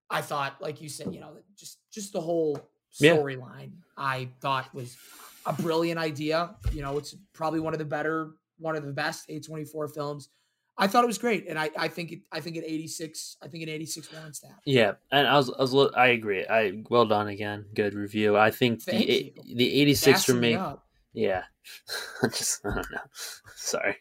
I 0.09 0.21
thought, 0.21 0.59
like 0.61 0.81
you 0.81 0.89
said, 0.89 1.13
you 1.13 1.19
know, 1.21 1.37
just 1.55 1.77
just 1.91 2.11
the 2.13 2.21
whole 2.21 2.59
Yeah. 2.99 3.15
storyline 3.15 3.71
I 3.95 4.29
thought 4.41 4.73
was 4.73 4.97
a 5.45 5.53
brilliant 5.53 5.99
idea. 5.99 6.55
You 6.73 6.81
know, 6.81 6.97
it's 6.97 7.15
probably 7.33 7.59
one 7.59 7.73
of 7.73 7.79
the 7.79 7.85
better, 7.85 8.31
one 8.57 8.75
of 8.75 8.83
the 8.85 8.91
best 8.91 9.29
A24 9.29 9.93
films. 9.93 10.29
I 10.77 10.87
thought 10.87 11.03
it 11.03 11.07
was 11.07 11.17
great, 11.17 11.47
and 11.47 11.59
I, 11.59 11.69
I 11.77 11.87
think 11.89 12.11
it. 12.11 12.19
I 12.31 12.39
think 12.39 12.57
eighty 12.57 12.87
six. 12.87 13.37
I 13.43 13.47
think 13.47 13.67
eighty 13.67 13.85
six 13.85 14.11
warrants 14.11 14.39
that. 14.39 14.55
Yeah, 14.65 14.93
and 15.11 15.27
I 15.27 15.35
was, 15.37 15.49
I 15.51 15.61
was, 15.61 15.91
I 15.95 16.07
agree. 16.07 16.45
I 16.47 16.83
well 16.89 17.05
done 17.05 17.27
again. 17.27 17.65
Good 17.75 17.93
review. 17.93 18.37
I 18.37 18.51
think 18.51 18.81
Thank 18.81 19.05
the 19.07 19.33
you. 19.43 19.55
the 19.55 19.81
eighty 19.81 19.93
six 19.93 20.23
for 20.23 20.33
Gassing 20.33 20.41
me. 20.41 20.55
up. 20.55 20.85
Yeah, 21.13 21.43
just 22.23 22.65
I 22.65 22.69
don't 22.75 22.91
know. 22.91 22.99
Sorry, 23.55 23.97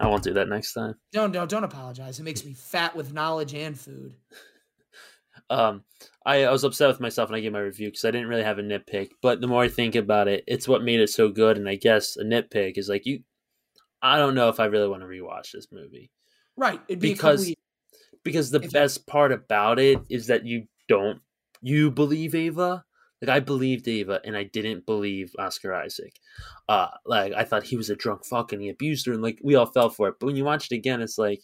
I 0.00 0.08
won't 0.08 0.24
do 0.24 0.34
that 0.34 0.48
next 0.48 0.74
time. 0.74 0.96
Don't 1.12 1.32
don't 1.32 1.48
don't 1.48 1.64
apologize. 1.64 2.18
It 2.18 2.24
makes 2.24 2.44
me 2.44 2.52
fat 2.52 2.96
with 2.96 3.12
knowledge 3.12 3.54
and 3.54 3.78
food. 3.78 4.14
Um, 5.50 5.84
I, 6.26 6.44
I 6.44 6.50
was 6.50 6.64
upset 6.64 6.88
with 6.88 7.00
myself 7.00 7.30
when 7.30 7.38
I 7.38 7.40
gave 7.40 7.52
my 7.52 7.60
review 7.60 7.88
because 7.88 8.04
I 8.04 8.10
didn't 8.10 8.28
really 8.28 8.42
have 8.42 8.58
a 8.58 8.62
nitpick. 8.62 9.10
But 9.22 9.40
the 9.40 9.46
more 9.46 9.62
I 9.62 9.68
think 9.68 9.94
about 9.94 10.28
it, 10.28 10.44
it's 10.46 10.68
what 10.68 10.82
made 10.82 11.00
it 11.00 11.08
so 11.08 11.30
good. 11.30 11.56
And 11.56 11.66
I 11.68 11.76
guess 11.76 12.16
a 12.18 12.24
nitpick 12.24 12.76
is 12.76 12.88
like 12.88 13.06
you. 13.06 13.20
I 14.02 14.18
don't 14.18 14.34
know 14.34 14.48
if 14.48 14.60
I 14.60 14.66
really 14.66 14.88
want 14.88 15.02
to 15.02 15.06
rewatch 15.08 15.52
this 15.52 15.66
movie 15.72 16.10
Right. 16.56 16.80
It'd 16.88 17.00
be 17.00 17.12
Because- 17.12 17.54
because 18.24 18.50
the 18.50 18.60
If- 18.60 18.72
best 18.72 19.06
part 19.06 19.30
about 19.32 19.78
it 19.78 20.00
is 20.10 20.26
that 20.26 20.44
you 20.44 20.66
don't 20.88 21.20
you 21.60 21.90
believe 21.90 22.34
Ava. 22.34 22.84
Like 23.20 23.28
I 23.30 23.40
believed 23.40 23.88
Ava, 23.88 24.20
and 24.24 24.36
I 24.36 24.44
didn't 24.44 24.86
believe 24.86 25.32
Oscar 25.38 25.74
Isaac. 25.74 26.14
Uh, 26.68 26.88
like 27.04 27.32
I 27.32 27.42
thought 27.44 27.64
he 27.64 27.76
was 27.76 27.90
a 27.90 27.96
drunk 27.96 28.24
fuck 28.24 28.52
and 28.52 28.62
he 28.62 28.68
abused 28.68 29.06
her, 29.06 29.12
and 29.12 29.22
like 29.22 29.40
we 29.42 29.54
all 29.56 29.66
fell 29.66 29.90
for 29.90 30.08
it. 30.08 30.14
But 30.20 30.26
when 30.26 30.36
you 30.36 30.44
watch 30.44 30.70
it 30.70 30.74
again, 30.74 31.00
it's 31.02 31.18
like, 31.18 31.40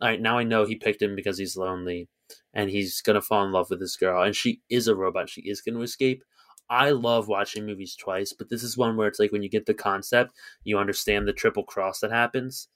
all 0.00 0.08
right, 0.08 0.20
now 0.20 0.36
I 0.38 0.42
know 0.44 0.64
he 0.64 0.74
picked 0.76 1.00
him 1.02 1.14
because 1.14 1.38
he's 1.38 1.56
lonely, 1.56 2.08
and 2.52 2.70
he's 2.70 3.00
gonna 3.02 3.20
fall 3.22 3.44
in 3.44 3.52
love 3.52 3.70
with 3.70 3.78
this 3.80 3.96
girl, 3.96 4.22
and 4.22 4.34
she 4.34 4.62
is 4.68 4.88
a 4.88 4.96
robot. 4.96 5.28
She 5.30 5.42
is 5.42 5.60
gonna 5.60 5.80
escape. 5.80 6.24
I 6.68 6.90
love 6.90 7.28
watching 7.28 7.64
movies 7.66 7.94
twice, 7.94 8.32
but 8.32 8.48
this 8.48 8.62
is 8.62 8.76
one 8.76 8.96
where 8.96 9.08
it's 9.08 9.18
like 9.20 9.32
when 9.32 9.42
you 9.42 9.48
get 9.48 9.66
the 9.66 9.74
concept, 9.74 10.34
you 10.64 10.78
understand 10.78 11.26
the 11.28 11.32
triple 11.32 11.64
cross 11.64 12.00
that 12.00 12.10
happens. 12.10 12.68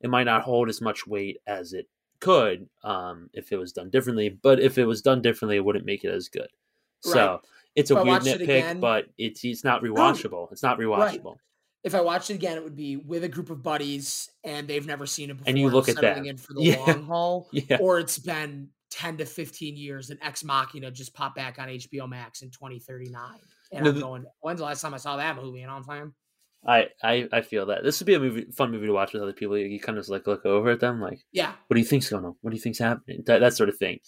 It 0.00 0.10
might 0.10 0.24
not 0.24 0.42
hold 0.42 0.68
as 0.68 0.80
much 0.80 1.06
weight 1.06 1.38
as 1.46 1.72
it 1.72 1.88
could 2.20 2.68
um, 2.82 3.30
if 3.32 3.52
it 3.52 3.56
was 3.58 3.72
done 3.72 3.90
differently, 3.90 4.28
but 4.30 4.58
if 4.60 4.78
it 4.78 4.84
was 4.86 5.02
done 5.02 5.22
differently, 5.22 5.56
it 5.56 5.64
wouldn't 5.64 5.84
make 5.86 6.04
it 6.04 6.10
as 6.12 6.28
good. 6.28 6.48
So 7.00 7.40
it's 7.74 7.90
a 7.90 7.94
If 7.96 8.04
weird 8.04 8.08
watched 8.24 8.26
it 8.26 8.40
nitpick, 8.40 8.80
but 8.80 9.06
it's 9.18 9.44
it's 9.44 9.62
not 9.64 9.82
rewatchable. 9.82 10.50
It's 10.50 10.62
not 10.62 10.78
Right. 10.78 11.20
rewatchable. 11.22 11.36
if 11.84 11.94
I 11.94 12.00
watched 12.00 12.30
it 12.30 12.34
again, 12.34 12.56
it 12.56 12.64
would 12.64 12.74
be 12.74 12.96
with 12.96 13.22
a 13.22 13.28
group 13.28 13.48
of 13.50 13.62
buddies 13.62 14.30
and 14.42 14.66
they've 14.66 14.86
never 14.86 15.06
seen 15.06 15.30
it 15.30 15.34
before. 15.34 15.48
And 15.48 15.58
you 15.58 15.68
look 15.70 15.88
at 15.88 16.00
that. 16.00 16.26
in 16.26 16.36
for 16.36 16.52
the 16.54 16.62
Yeah. 16.64 16.76
long 16.78 17.02
haul, 17.04 17.48
Yeah. 17.52 17.76
or 17.80 18.00
it's 18.00 18.18
been 18.18 18.70
ten 18.90 19.16
to 19.18 19.26
fifteen 19.26 19.76
years 19.76 20.10
and 20.10 20.18
Ex 20.22 20.44
Machina 20.44 20.90
just 20.90 21.14
popped 21.14 21.36
back 21.36 21.58
on 21.58 21.68
HBO 21.68 22.08
Max 22.08 22.42
in 22.42 22.50
twenty 22.50 22.78
thirty 22.78 23.10
nine, 23.10 23.40
and 23.72 23.84
No, 23.84 23.90
I'm 23.90 24.00
going, 24.00 24.24
when's 24.40 24.58
the 24.60 24.64
last 24.66 24.80
time 24.80 24.94
I 24.94 24.98
saw 24.98 25.16
that 25.16 25.36
movie? 25.36 25.60
You 25.60 25.66
know 25.66 25.74
what 25.74 25.88
I'm 25.88 25.98
saying? 25.98 26.12
I, 26.66 26.86
I 27.02 27.28
I 27.32 27.40
feel 27.42 27.66
that 27.66 27.84
this 27.84 28.00
would 28.00 28.06
be 28.06 28.14
a 28.14 28.18
movie, 28.20 28.46
fun 28.52 28.70
movie 28.72 28.86
to 28.86 28.92
watch 28.92 29.12
with 29.12 29.22
other 29.22 29.32
people. 29.32 29.56
You, 29.56 29.78
kind 29.78 29.98
of 29.98 30.02
just 30.02 30.10
like 30.10 30.26
look 30.26 30.44
over 30.44 30.70
at 30.70 30.80
them, 30.80 31.00
like, 31.00 31.20
Yeah, 31.32 31.52
what 31.68 31.74
do 31.74 31.80
you 31.80 31.86
think's 31.86 32.08
going 32.10 32.24
on? 32.24 32.34
What 32.40 32.50
do 32.50 32.56
you 32.56 32.62
think's 32.62 32.78
happening? 32.80 33.22
That, 33.26 33.38
that 33.40 33.54
sort 33.54 33.68
of 33.68 33.76
thing. 33.78 33.98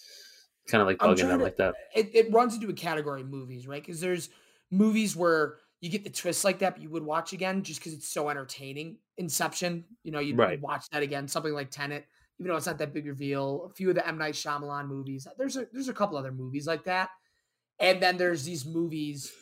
Kind 0.69 0.83
of 0.83 0.89
like 0.89 0.99
bugging 0.99 1.29
them 1.29 1.39
to- 1.39 1.45
like 1.45 1.57
that. 1.57 1.75
it, 1.95 2.11
it 2.15 2.33
runs 2.33 2.55
into 2.55 2.69
a 2.69 2.73
category 2.75 3.21
of 3.23 3.29
movies, 3.29 3.67
right? 3.69 3.81
Because 3.81 4.01
there's 4.01 4.29
movies 4.71 5.15
where 5.15 5.57
you 5.81 5.89
get 5.89 6.03
the 6.05 6.11
twists 6.11 6.45
like 6.45 6.59
that, 6.59 6.75
but 6.75 6.83
you 6.83 6.91
would 6.91 7.05
watch 7.05 7.33
again 7.33 7.63
just 7.63 7.79
because 7.81 7.93
it's 7.95 8.09
so 8.09 8.29
entertaining. 8.29 8.99
Inception, 9.19 9.85
you 10.03 10.11
know, 10.13 10.19
you'd, 10.19 10.31
you'd 10.31 10.39
Right. 10.39 10.61
watch 10.61 10.85
that 10.91 11.03
again. 11.05 11.29
Something 11.29 11.53
like 11.55 11.71
Tenet, 11.71 12.07
even 12.39 12.51
though 12.51 12.57
it's 12.57 12.67
not 12.67 12.79
that 12.79 12.95
big 12.95 13.07
reveal. 13.07 13.69
A 13.71 13.75
few 13.75 13.89
of 13.89 13.95
the 13.95 14.07
M 14.07 14.19
Night 14.19 14.35
Shyamalan 14.35 14.87
movies. 14.87 15.27
There's 15.37 15.57
a 15.57 15.67
there's 15.73 15.89
a 15.89 15.95
couple 15.95 16.17
other 16.17 16.33
movies 16.33 16.67
like 16.67 16.85
that, 16.85 17.11
and 17.79 18.01
then 18.03 18.17
there's 18.17 18.45
these 18.45 18.65
movies 18.65 19.33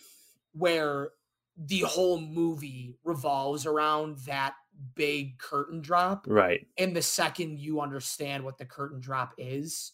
where 0.53 1.11
the 1.57 1.81
whole 1.81 2.21
movie 2.21 2.97
revolves 3.05 3.67
around 3.67 4.19
that 4.27 4.55
big 4.95 5.39
curtain 5.39 5.81
drop 5.81 6.27
Right. 6.29 6.67
and 6.77 6.95
the 6.95 7.01
second 7.01 7.59
you 7.59 7.81
understand 7.81 8.45
what 8.45 8.59
the 8.59 8.67
curtain 8.67 9.01
drop 9.01 9.35
is, 9.39 9.93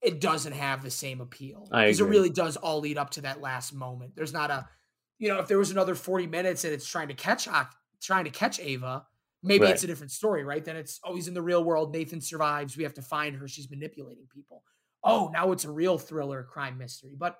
it 0.00 0.20
doesn't 0.20 0.52
have 0.52 0.82
the 0.82 0.90
same 0.90 1.20
appeal. 1.20 1.66
Because 1.70 2.00
it 2.00 2.04
really 2.04 2.30
does 2.30 2.56
all 2.56 2.78
lead 2.80 2.96
up 2.98 3.10
to 3.10 3.22
that 3.22 3.40
last 3.40 3.74
moment. 3.74 4.14
There's 4.14 4.32
not 4.32 4.50
a, 4.50 4.68
you 5.18 5.28
know, 5.28 5.40
if 5.40 5.48
there 5.48 5.58
was 5.58 5.70
another 5.70 5.94
40 5.96 6.26
minutes 6.28 6.64
and 6.64 6.72
it's 6.72 6.86
trying 6.86 7.08
to 7.08 7.14
catch 7.14 7.48
trying 8.00 8.24
to 8.24 8.30
catch 8.30 8.60
Ava, 8.60 9.04
maybe 9.44 9.66
it's 9.66 9.84
a 9.84 9.86
different 9.86 10.10
story, 10.10 10.42
right? 10.44 10.64
Then 10.64 10.76
it's 10.76 10.98
oh, 11.04 11.16
in 11.16 11.34
the 11.34 11.42
real 11.42 11.62
world. 11.62 11.92
Nathan 11.92 12.20
survives. 12.20 12.76
We 12.76 12.82
have 12.84 12.94
to 12.94 13.02
find 13.02 13.36
her. 13.36 13.46
She's 13.46 13.70
manipulating 13.70 14.26
people. 14.34 14.62
Oh, 15.04 15.30
now 15.32 15.52
it's 15.52 15.64
a 15.64 15.70
real 15.70 15.98
thriller 15.98 16.42
crime 16.42 16.78
mystery. 16.78 17.14
But 17.16 17.38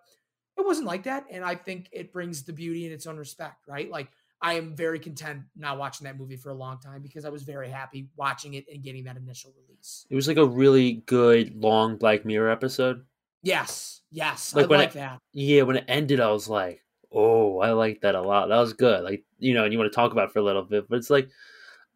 it 0.57 0.65
wasn't 0.65 0.87
like 0.87 1.05
that. 1.05 1.25
And 1.31 1.45
I 1.45 1.55
think 1.55 1.89
it 1.91 2.13
brings 2.13 2.43
the 2.45 2.53
beauty 2.53 2.87
in 2.87 2.93
its 2.93 3.07
own 3.07 3.17
respect, 3.17 3.67
right? 3.67 3.91
Like 3.91 4.09
I 4.41 4.55
am 4.55 4.77
very 4.77 4.99
content 4.99 5.43
not 5.57 5.79
watching 5.79 6.05
that 6.05 6.19
movie 6.19 6.37
for 6.37 6.51
a 6.51 6.55
long 6.55 6.79
time 6.79 7.01
because 7.03 7.25
I 7.25 7.31
was 7.31 7.43
very 7.43 7.71
happy 7.71 8.09
watching 8.17 8.55
it 8.55 8.67
and 8.73 8.83
getting 8.83 9.05
that 9.05 9.17
initial 9.17 9.53
release. 9.57 10.07
It 10.11 10.15
was 10.15 10.29
like 10.29 10.37
a 10.37 10.45
really 10.47 11.03
good 11.07 11.57
long 11.57 11.97
Black 11.97 12.25
Mirror 12.25 12.51
episode. 12.51 13.05
Yes, 13.43 14.03
yes, 14.11 14.55
Like 14.55 14.67
I 14.67 14.69
when 14.69 14.79
like 14.81 14.91
it- 14.91 14.95
that. 14.95 15.19
Yeah, 15.33 15.63
when 15.63 15.77
it 15.77 15.85
ended, 15.89 16.21
I 16.21 16.31
was 16.31 16.49
like, 16.49 16.83
"Oh, 17.13 17.59
I 17.59 17.73
like 17.73 18.01
that 18.03 18.15
a 18.15 18.23
lot. 18.23 18.49
That 18.49 18.59
was 18.59 18.73
good." 18.73 19.05
Like, 19.05 19.25
you 19.39 19.55
know, 19.55 19.65
and 19.65 19.73
you 19.73 19.79
want 19.79 19.91
to 19.93 19.95
talk 19.95 20.13
about 20.13 20.29
it 20.29 20.33
for 20.33 20.39
a 20.39 20.43
little 20.45 20.63
bit, 20.63 20.89
but 20.89 20.97
it's 20.97 21.11
like, 21.11 21.29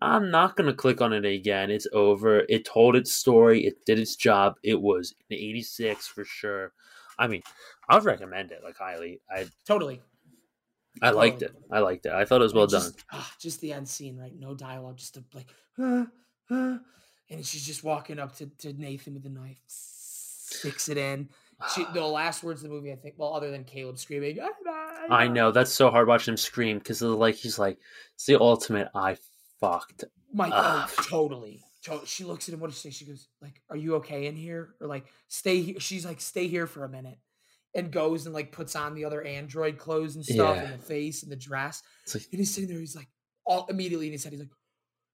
I'm 0.01 0.31
not 0.31 0.57
gonna 0.57 0.75
click 0.75 1.01
on 1.01 1.13
it 1.13 1.25
again. 1.25 1.71
It's 1.71 1.87
over. 1.93 2.45
It 2.49 2.65
told 2.65 2.95
its 2.97 3.13
story. 3.13 3.67
It 3.67 3.85
did 3.85 3.99
its 3.99 4.17
job. 4.17 4.57
It 4.63 4.81
was 4.81 5.15
an 5.31 5.37
86 5.37 6.07
for 6.07 6.25
sure. 6.25 6.73
I 7.19 7.27
mean, 7.27 7.43
I 7.89 7.97
would 7.97 8.05
recommend 8.05 8.53
it 8.53 8.63
like 8.63 8.77
highly. 8.77 9.21
I 9.31 9.47
Totally. 9.67 10.01
I 11.03 11.11
liked 11.11 11.43
it. 11.43 11.55
I 11.71 11.81
liked 11.81 12.07
it. 12.07 12.13
I 12.13 12.25
thought 12.25 12.41
it 12.41 12.45
was 12.45 12.55
well 12.55 12.67
just, 12.67 12.97
done. 12.97 13.05
ah, 13.13 13.33
just 13.39 13.61
the 13.61 13.73
end 13.73 13.89
scene, 13.89 14.17
right? 14.17 14.33
No 14.39 14.55
dialogue, 14.55 14.97
just 14.97 15.17
a, 15.17 15.25
like, 15.33 15.47
"Ah, 15.79 16.07
ah," 16.51 16.81
and 17.31 17.45
she's 17.47 17.65
just 17.65 17.85
walking 17.85 18.19
up 18.19 18.35
to, 18.37 18.47
to 18.59 18.73
Nathan 18.73 19.15
with 19.15 19.23
the 19.23 19.29
knife, 19.29 19.61
sticks 19.67 20.89
it 20.89 20.99
in. 20.99 21.29
She, 21.75 21.85
the 21.93 22.05
last 22.05 22.43
words 22.43 22.63
of 22.63 22.69
the 22.69 22.75
movie, 22.75 22.93
I 22.93 22.97
think, 22.97 23.15
well, 23.17 23.35
other 23.35 23.51
than 23.51 23.65
Caleb 23.65 23.99
screaming, 23.99 24.39
"Ah, 24.43 24.49
ah, 24.67 25.07
I 25.11 25.27
ah," 25.27 25.33
know 25.33 25.51
that's 25.53 25.73
so 25.73 25.91
hard 25.91 26.09
watching 26.09 26.33
him 26.33 26.39
scream 26.39 26.79
because 26.79 27.01
like 27.03 27.37
he's 27.37 27.59
like 27.59 27.79
it's 28.15 28.27
the 28.27 28.41
ultimate. 28.41 28.89
I 28.95 29.17
fucked. 29.61 30.05
My 30.33 30.51
oh, 30.53 30.87
totally. 31.09 31.63
She 32.05 32.25
looks 32.25 32.49
at 32.49 32.55
him. 32.55 32.61
What 32.61 32.71
does 32.71 32.81
she 32.81 32.91
say? 32.91 32.93
She 32.93 33.05
goes, 33.07 33.29
like, 33.41 33.63
"Are 33.71 33.77
you 33.77 33.97
okay 33.97 34.27
in 34.27 34.37
here?" 34.37 34.75
Or 34.81 34.87
like, 34.87 35.07
"Stay 35.29 35.63
here." 35.63 35.81
She's 35.81 36.05
like, 36.05 36.21
"Stay 36.21 36.47
here 36.49 36.67
for 36.67 36.85
a 36.85 36.89
minute," 36.89 37.19
and 37.75 37.91
goes 37.91 38.27
and 38.27 38.35
like 38.35 38.53
puts 38.53 38.77
on 38.77 38.95
the 38.95 39.05
other 39.07 39.23
android 39.23 39.79
clothes 39.79 40.15
and 40.17 40.25
stuff, 40.25 40.57
Yeah. 40.57 40.63
and 40.65 40.75
the 40.75 40.85
face 40.85 41.23
and 41.23 41.33
the 41.33 41.37
dress. 41.37 41.83
Like 42.13 42.25
And 42.31 42.41
he's 42.41 42.53
sitting 42.55 42.69
there. 42.69 42.79
He's 42.79 42.97
like, 42.97 43.09
all 43.47 43.67
immediately 43.71 44.07
in 44.07 44.13
his 44.13 44.23
head, 44.25 44.33
he's 44.35 44.41
like, 44.41 44.51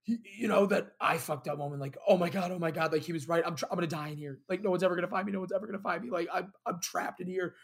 "You- 0.07 0.49
know 0.49 0.67
that 0.67 0.93
I 1.01 1.19
fucked 1.19 1.47
up 1.47 1.59
moment. 1.59 1.81
Like, 1.81 1.97
oh 2.09 2.17
my 2.17 2.29
god, 2.31 2.51
oh 2.51 2.59
my 2.59 2.73
god, 2.73 2.93
like 2.93 3.03
he 3.03 3.13
was 3.13 3.29
right. 3.29 3.45
I'm 3.47 3.55
tr- 3.55 3.67
I'm 3.71 3.77
gonna 3.77 3.87
die 3.87 4.09
in 4.09 4.17
here. 4.17 4.41
Like 4.49 4.63
no 4.65 4.71
one's 4.71 4.83
ever 4.83 4.97
gonna 4.97 5.07
find 5.07 5.27
me. 5.27 5.33
No 5.33 5.41
one's 5.41 5.53
ever 5.53 5.67
gonna 5.67 5.79
find 5.79 6.03
me. 6.03 6.11
Like 6.11 6.29
I'm 6.33 6.53
I'm 6.67 6.81
trapped 6.81 7.21
in 7.21 7.29
here. 7.29 7.55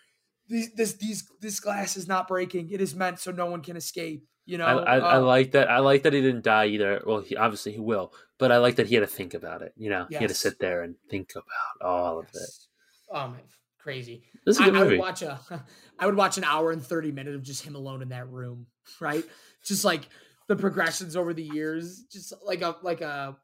These 0.47 0.75
this 0.75 0.93
these 0.95 1.29
this 1.41 1.59
glass 1.59 1.97
is 1.97 2.07
not 2.07 2.29
breaking. 2.29 2.71
It 2.71 2.81
is 2.81 2.95
meant 2.95 3.19
so 3.19 3.33
no 3.33 3.47
one 3.47 3.63
can 3.63 3.77
escape. 3.77 4.27
You 4.51 4.59
know. 4.59 4.67
I, 4.67 4.97
I, 4.97 4.99
I 4.99 5.17
Uh, 5.17 5.21
like 5.21 5.53
that. 5.53 5.71
I 5.71 5.79
like 5.79 6.03
that 6.03 6.13
he 6.13 6.21
didn't 6.21 6.43
die 6.45 6.67
either. 6.67 7.03
Well, 7.07 7.21
he 7.21 7.37
obviously 7.37 7.73
he 7.73 7.79
will, 7.81 8.13
but 8.39 8.51
I 8.53 8.59
like 8.59 8.77
that 8.77 8.87
he 8.87 8.95
had 8.95 9.03
to 9.03 9.07
think 9.07 9.35
about 9.35 9.63
it. 9.63 9.73
You 9.77 9.91
know, 9.91 10.07
he 10.09 10.17
had 10.17 10.29
to 10.29 10.35
sit 10.35 10.59
there 10.59 10.83
and 10.83 10.97
think 11.09 11.33
about 11.35 11.87
all 11.89 12.19
of 12.19 12.27
it. 12.27 12.31
Yes. 12.35 12.67
Oh 13.11 13.29
man, 13.29 13.41
crazy. 13.79 14.25
This 14.45 14.57
is 14.57 14.61
a 14.61 14.65
I, 14.65 14.71
good 14.71 14.77
I 14.83 14.85
would 14.85 14.99
watch 14.99 15.23
a, 15.23 15.41
I 15.99 16.07
would 16.07 16.17
watch 16.17 16.37
an 16.39 16.45
hour 16.45 16.73
and 16.73 16.85
thirty 16.85 17.13
minutes 17.13 17.35
of 17.37 17.43
just 17.43 17.63
him 17.65 17.75
alone 17.77 18.03
in 18.03 18.09
that 18.11 18.29
room, 18.29 18.67
right? 19.01 19.25
Just 19.65 19.85
like 19.85 20.09
the 20.49 20.57
progressions 20.57 21.15
over 21.17 21.33
the 21.33 21.43
years, 21.45 22.05
just 22.13 22.33
like 22.45 22.63
a 22.63 22.77
like 22.83 23.01
a 23.03 23.37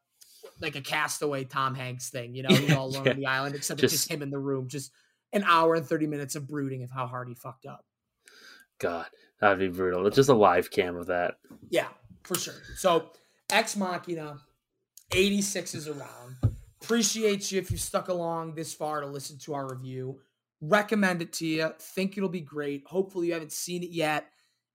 like 0.59 0.75
a 0.75 0.81
castaway 0.81 1.43
Tom 1.43 1.75
Hanks 1.75 2.09
thing, 2.09 2.33
you 2.35 2.43
know, 2.43 2.49
he's 2.53 2.73
all 2.73 2.87
alone 2.89 3.05
Yeah. 3.05 3.11
on 3.11 3.17
the 3.17 3.25
island, 3.27 3.55
except 3.55 3.81
it's 3.83 3.93
just 3.93 4.03
Just- 4.07 4.11
him 4.11 4.21
in 4.21 4.29
the 4.29 4.39
room, 4.39 4.67
just 4.67 4.91
an 5.33 5.43
hour 5.43 5.75
and 5.75 5.85
thirty 5.85 6.07
minutes 6.07 6.35
of 6.35 6.47
brooding 6.47 6.83
of 6.83 6.91
how 6.91 7.05
hard 7.07 7.27
he 7.29 7.35
fucked 7.35 7.65
up. 7.65 7.85
God, 8.79 9.07
that'd 9.39 9.59
be 9.59 9.67
brutal. 9.67 10.05
It's 10.07 10.15
just 10.15 10.29
a 10.29 10.33
live 10.33 10.71
cam 10.71 10.95
of 10.95 11.07
that. 11.07 11.35
Yeah, 11.69 11.87
for 12.23 12.35
sure. 12.35 12.53
So 12.75 13.11
Ex 13.49 13.75
Machina, 13.75 14.39
86 15.11 15.75
is 15.75 15.87
around. 15.87 16.35
Appreciate 16.81 17.51
you 17.51 17.59
if 17.59 17.71
you 17.71 17.77
stuck 17.77 18.07
along 18.07 18.55
this 18.55 18.73
far 18.73 19.01
to 19.01 19.07
listen 19.07 19.37
to 19.39 19.53
our 19.53 19.67
review. 19.69 20.19
Recommend 20.61 21.21
it 21.21 21.33
to 21.33 21.45
you. 21.45 21.71
Think 21.79 22.17
it'll 22.17 22.29
be 22.29 22.41
great. 22.41 22.83
Hopefully 22.87 23.27
you 23.27 23.33
haven't 23.33 23.51
seen 23.51 23.83
it 23.83 23.89
yet. 23.91 24.27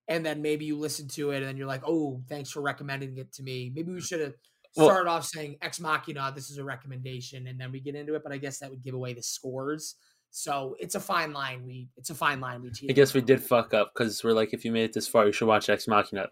And 0.07 0.25
then 0.25 0.41
maybe 0.41 0.65
you 0.65 0.77
listen 0.77 1.07
to 1.09 1.31
it 1.31 1.37
and 1.37 1.45
then 1.45 1.57
you're 1.57 1.67
like, 1.67 1.83
oh, 1.87 2.21
thanks 2.27 2.49
for 2.51 2.61
recommending 2.61 3.17
it 3.17 3.31
to 3.33 3.43
me. 3.43 3.71
Maybe 3.73 3.91
we 3.93 4.01
should 4.01 4.19
have 4.19 4.33
Well- 4.75 4.87
started 4.87 5.09
off 5.09 5.25
saying 5.25 5.57
Ex 5.61 5.79
Machina, 5.79 6.31
this 6.35 6.49
is 6.49 6.57
a 6.57 6.63
recommendation, 6.63 7.47
and 7.47 7.59
then 7.59 7.71
we 7.71 7.79
get 7.79 7.95
into 7.95 8.15
it. 8.15 8.23
But 8.23 8.31
I 8.33 8.37
guess 8.37 8.59
that 8.59 8.69
would 8.69 8.81
give 8.83 8.95
away 8.95 9.13
the 9.13 9.23
scores. 9.23 9.95
So 10.35 10.75
it's 10.79 10.95
a 10.95 10.99
fine 10.99 11.31
line. 11.31 11.63
We 11.63 11.89
it's 11.95 12.09
a 12.09 12.15
fine 12.15 12.41
line 12.41 12.63
we 12.63 12.71
I 12.89 12.93
guess 12.93 13.13
we 13.13 13.21
did 13.21 13.39
fuck 13.39 13.75
up 13.75 13.91
because 13.93 14.23
we're 14.23 14.33
like, 14.33 14.51
if 14.51 14.65
you 14.65 14.71
made 14.71 14.85
it 14.85 14.93
this 14.93 15.07
far, 15.07 15.27
you 15.27 15.31
should 15.31 15.47
watch 15.47 15.69
Ex 15.69 15.87
Machina. 15.87 16.27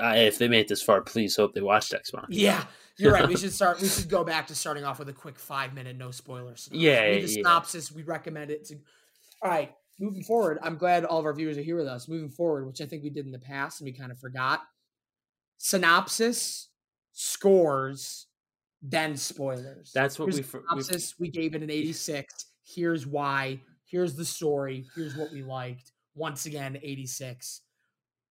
Uh, 0.00 0.14
if 0.16 0.38
they 0.38 0.48
made 0.48 0.60
it 0.60 0.68
this 0.68 0.82
far, 0.82 1.02
please 1.02 1.36
hope 1.36 1.52
they 1.52 1.60
watched 1.60 1.92
Ex 1.92 2.14
Machina. 2.14 2.34
Yeah, 2.34 2.64
you're 2.96 3.12
right. 3.12 3.28
We 3.28 3.36
should 3.42 3.52
start. 3.52 3.78
We 3.82 3.88
should 3.88 4.08
go 4.08 4.24
back 4.24 4.46
to 4.46 4.54
starting 4.54 4.84
off 4.84 4.98
with 4.98 5.10
a 5.10 5.12
quick 5.12 5.38
five 5.38 5.74
minute 5.74 5.98
no 5.98 6.10
spoilers. 6.10 6.70
Yeah, 6.72 7.02
Read 7.02 7.24
the 7.24 7.28
yeah. 7.28 7.34
synopsis. 7.34 7.92
We 7.92 8.04
recommend 8.04 8.50
it. 8.50 8.64
To, 8.68 8.76
all 9.42 9.50
right, 9.50 9.74
moving 10.00 10.22
forward. 10.22 10.58
I'm 10.62 10.78
glad 10.78 11.04
all 11.04 11.18
of 11.18 11.26
our 11.26 11.34
viewers 11.34 11.58
are 11.58 11.62
here 11.62 11.76
with 11.76 11.86
us. 11.88 12.08
Moving 12.08 12.30
forward, 12.30 12.66
which 12.66 12.80
I 12.80 12.86
think 12.86 13.02
we 13.02 13.10
did 13.10 13.26
in 13.26 13.32
the 13.32 13.38
past 13.38 13.82
and 13.82 13.84
we 13.84 13.92
kind 13.92 14.10
of 14.10 14.18
forgot. 14.18 14.60
Synopsis, 15.58 16.70
scores, 17.12 18.28
then 18.80 19.14
spoilers. 19.14 19.92
That's 19.94 20.18
what 20.18 20.24
Here's 20.26 20.36
we 20.38 20.42
for- 20.42 20.60
we- 20.74 20.82
synopsis. 20.82 21.14
We 21.18 21.28
gave 21.28 21.54
it 21.54 21.62
an 21.62 21.70
86. 21.70 22.46
Here's 22.74 23.06
why. 23.06 23.60
Here's 23.84 24.14
the 24.14 24.24
story. 24.24 24.86
Here's 24.94 25.16
what 25.16 25.30
we 25.32 25.42
liked. 25.42 25.92
Once 26.14 26.46
again, 26.46 26.78
86. 26.82 27.60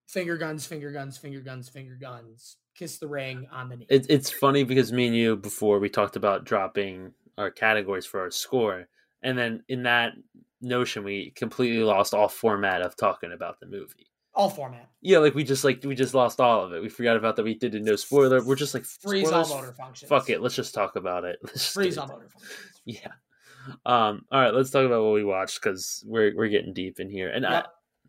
Finger 0.06 0.36
guns, 0.36 0.66
finger 0.66 0.92
guns, 0.92 1.16
finger 1.16 1.40
guns, 1.40 1.68
finger 1.68 1.96
guns. 2.00 2.56
Kiss 2.74 2.98
the 2.98 3.08
ring 3.08 3.46
on 3.52 3.68
the 3.68 3.76
knee. 3.76 3.86
It, 3.88 4.06
it's 4.08 4.30
funny 4.30 4.64
because 4.64 4.92
me 4.92 5.06
and 5.06 5.16
you 5.16 5.36
before 5.36 5.78
we 5.78 5.88
talked 5.88 6.16
about 6.16 6.44
dropping 6.44 7.12
our 7.38 7.50
categories 7.50 8.06
for 8.06 8.20
our 8.20 8.30
score, 8.30 8.88
and 9.22 9.36
then 9.36 9.62
in 9.68 9.82
that 9.84 10.12
notion 10.60 11.04
we 11.04 11.30
completely 11.30 11.82
lost 11.82 12.14
all 12.14 12.28
format 12.28 12.82
of 12.82 12.96
talking 12.96 13.32
about 13.32 13.58
the 13.60 13.66
movie. 13.66 14.06
all 14.34 14.48
format. 14.48 14.88
Yeah, 15.00 15.18
like 15.18 15.34
we 15.34 15.44
just 15.44 15.64
like 15.64 15.82
we 15.84 15.94
just 15.94 16.14
lost 16.14 16.40
all 16.40 16.64
of 16.64 16.72
it. 16.72 16.80
We 16.82 16.88
forgot 16.88 17.16
about 17.16 17.36
that. 17.36 17.44
We 17.44 17.54
did 17.54 17.74
a 17.74 17.80
no 17.80 17.96
spoiler. 17.96 18.42
We're 18.44 18.56
just 18.56 18.74
like 18.74 18.84
Freeze 18.84 19.30
all 19.30 19.46
motor 19.48 19.72
functions. 19.72 20.08
Fuck 20.08 20.30
it. 20.30 20.40
Let's 20.40 20.54
just 20.56 20.74
talk 20.74 20.96
about 20.96 21.24
it. 21.24 21.38
Let's 21.42 21.72
Freeze 21.72 21.98
all 21.98 22.06
motor 22.08 22.28
functions. 22.28 22.58
Yeah. 22.84 23.12
Um. 23.86 24.24
All 24.30 24.40
right. 24.40 24.54
Let's 24.54 24.70
talk 24.70 24.84
about 24.86 25.02
what 25.04 25.14
we 25.14 25.24
watched 25.24 25.60
because 25.62 26.02
we're 26.06 26.34
we're 26.36 26.48
getting 26.48 26.72
deep 26.72 27.00
in 27.00 27.08
here, 27.10 27.28
and 27.30 27.46
I, 27.46 27.64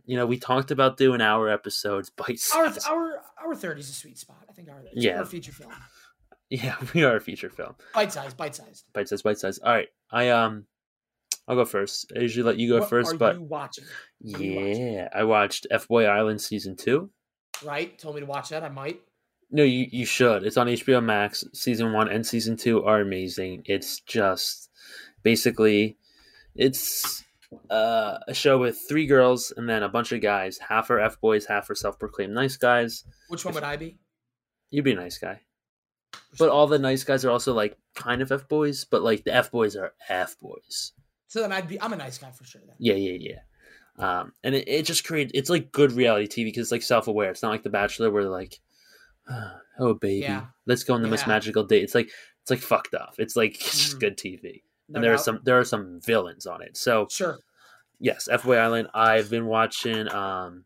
you 0.05 0.17
know, 0.17 0.25
we 0.25 0.38
talked 0.38 0.71
about 0.71 0.97
doing 0.97 1.21
hour 1.21 1.49
episodes, 1.49 2.09
bite 2.09 2.39
Our 2.55 2.71
our 2.89 3.19
our 3.45 3.55
30 3.55 3.80
is 3.81 3.89
a 3.89 3.93
sweet 3.93 4.17
spot. 4.17 4.38
I 4.49 4.53
think 4.53 4.69
our 4.69 4.84
Yeah. 4.93 5.19
our 5.19 5.25
feature 5.25 5.51
film. 5.51 5.71
Yeah, 6.49 6.75
we 6.93 7.03
are 7.03 7.15
a 7.15 7.21
feature 7.21 7.49
film. 7.49 7.75
Bite 7.93 8.11
size, 8.11 8.34
bite 8.34 8.55
sized. 8.55 8.85
Bite 8.93 9.07
size, 9.09 9.21
bite 9.21 9.38
size. 9.39 9.59
All 9.59 9.71
right. 9.71 9.88
I 10.11 10.30
um, 10.30 10.65
I'll 11.47 11.55
go 11.55 11.65
first. 11.65 12.11
I 12.15 12.19
usually 12.19 12.43
let 12.43 12.57
you 12.57 12.69
go 12.69 12.80
What 12.81 12.89
first, 12.89 13.17
but 13.17 13.35
you 13.35 13.43
watching? 13.43 13.85
What 14.19 14.39
are 14.39 14.43
you 14.43 14.55
watching? 14.55 14.93
yeah, 14.93 15.09
I 15.13 15.23
watched 15.23 15.67
F 15.71 15.88
Boy 15.88 16.05
Island 16.05 16.41
season 16.41 16.75
two. 16.75 17.09
Right? 17.63 17.97
Told 17.97 18.15
me 18.15 18.21
to 18.21 18.27
watch 18.27 18.49
that. 18.49 18.63
I 18.63 18.69
might. 18.69 19.01
No, 19.51 19.63
you 19.63 19.88
you 19.91 20.05
should. 20.05 20.43
It's 20.43 20.57
on 20.57 20.67
HBO 20.67 21.03
Max. 21.03 21.43
Season 21.53 21.91
one 21.93 22.07
and 22.09 22.25
season 22.25 22.57
two 22.57 22.84
are 22.84 23.01
amazing. 23.01 23.63
It's 23.65 23.99
just 24.01 24.69
basically 25.23 25.97
it's 26.55 27.23
uh, 27.69 28.17
a 28.27 28.33
show 28.33 28.57
with 28.57 28.79
three 28.87 29.05
girls 29.07 29.51
and 29.55 29.67
then 29.69 29.83
a 29.83 29.89
bunch 29.89 30.11
of 30.11 30.21
guys. 30.21 30.57
Half 30.59 30.89
are 30.89 30.99
f 30.99 31.19
boys, 31.21 31.45
half 31.45 31.69
are 31.69 31.75
self 31.75 31.97
proclaimed 31.99 32.33
nice 32.33 32.57
guys. 32.57 33.03
Which 33.29 33.45
one 33.45 33.53
would 33.55 33.63
I 33.63 33.77
be? 33.77 33.97
You'd 34.69 34.85
be 34.85 34.91
a 34.91 34.95
nice 34.95 35.17
guy, 35.17 35.41
but 36.39 36.49
all 36.49 36.67
the 36.67 36.79
nice 36.79 37.03
guys 37.03 37.23
are 37.25 37.31
also 37.31 37.53
like 37.53 37.77
kind 37.95 38.21
of 38.21 38.31
f 38.31 38.47
boys, 38.47 38.85
but 38.85 39.03
like 39.03 39.23
the 39.23 39.33
f 39.33 39.51
boys 39.51 39.75
are 39.75 39.93
f 40.09 40.35
boys. 40.39 40.91
So 41.27 41.41
then 41.41 41.51
I'd 41.51 41.67
be. 41.67 41.81
I'm 41.81 41.93
a 41.93 41.97
nice 41.97 42.17
guy 42.17 42.31
for 42.31 42.43
sure. 42.43 42.61
Then. 42.65 42.75
Yeah, 42.79 42.93
yeah, 42.95 43.17
yeah. 43.19 43.39
Um, 43.99 44.33
and 44.43 44.55
it, 44.55 44.67
it 44.67 44.85
just 44.87 45.03
creates 45.05 45.31
it's 45.35 45.49
like 45.51 45.71
good 45.71 45.91
reality 45.91 46.27
TV 46.27 46.45
because 46.47 46.63
it's 46.63 46.71
like 46.71 46.81
self 46.81 47.07
aware. 47.07 47.29
It's 47.29 47.43
not 47.43 47.51
like 47.51 47.61
The 47.63 47.69
Bachelor 47.69 48.09
where 48.09 48.23
they're 48.23 48.31
like, 48.31 48.59
oh 49.79 49.93
baby, 49.93 50.21
Yeah. 50.21 50.45
let's 50.65 50.83
go 50.83 50.93
on 50.95 51.01
the 51.01 51.07
most 51.07 51.27
magical 51.27 51.63
date. 51.63 51.83
It's 51.83 51.95
like 51.95 52.09
it's 52.41 52.49
like 52.51 52.59
fucked 52.59 52.93
up. 52.95 53.15
It's 53.19 53.35
like 53.35 53.53
it's 53.61 53.71
just 53.79 53.97
Mhm. 53.97 53.99
good 53.99 54.17
TV. 54.17 54.61
No 54.89 54.95
and 54.97 55.03
there 55.03 55.14
are 55.14 55.18
some 55.18 55.39
there 55.43 55.60
are 55.60 55.64
some 55.65 55.99
villains 56.01 56.45
on 56.45 56.61
it. 56.61 56.76
So 56.77 57.07
Sure. 57.10 57.38
yes, 57.99 58.27
FBoy 58.31 58.57
Island. 58.60 58.89
I've 58.93 59.30
been 59.30 59.45
watching 59.45 60.07
um, 60.10 60.65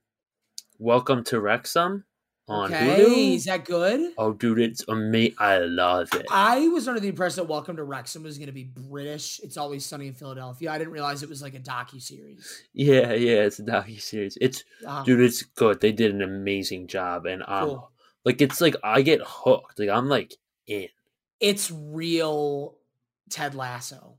Welcome 0.80 1.24
to 1.26 1.40
Wrexham 1.40 2.04
on 2.48 2.74
Okay. 2.74 3.04
Hulu. 3.04 3.36
Is 3.36 3.46
that 3.46 3.66
good? 3.66 4.14
Oh, 4.18 4.32
dude, 4.34 4.60
it's 4.60 4.84
amazing. 4.88 5.36
I 5.38 5.58
love 5.60 6.08
it. 6.14 6.26
I 6.32 6.68
was 6.70 6.88
under 6.88 7.00
the 7.00 7.10
impression 7.10 7.44
that 7.44 7.50
Welcome 7.50 7.76
to 7.76 7.84
Wrexham 7.84 8.24
was 8.24 8.38
going 8.38 8.48
to 8.48 8.54
be 8.54 8.64
British. 8.64 9.40
It's 9.44 9.58
always 9.58 9.86
sunny 9.86 10.08
in 10.08 10.14
Philadelphia. 10.14 10.72
I 10.72 10.78
didn't 10.78 10.94
realize 10.94 11.24
it 11.24 11.30
was 11.30 11.42
like 11.42 11.56
a 11.56 11.60
docu 11.60 12.02
series. 12.02 12.64
yeah, 12.74 13.12
yeah, 13.14 13.42
it's 13.44 13.60
a 13.60 13.64
docu 13.64 14.00
series. 14.02 14.38
It's 14.40 14.64
Uh, 14.86 15.04
dude, 15.04 15.20
it's 15.20 15.44
good. 15.44 15.82
They 15.82 15.92
did 15.92 16.14
an 16.16 16.22
amazing 16.22 16.88
job, 16.88 17.26
and 17.26 17.44
um, 17.48 17.68
cool. 17.68 17.92
like 18.24 18.42
it's 18.42 18.62
like 18.62 18.76
I 18.84 19.02
get 19.02 19.20
hooked. 19.24 19.78
Like 19.80 19.90
I'm 19.90 20.08
like 20.10 20.34
in. 20.68 20.88
It's 21.40 21.70
real 21.72 22.77
Ted 23.30 23.56
Lasso. 23.56 24.18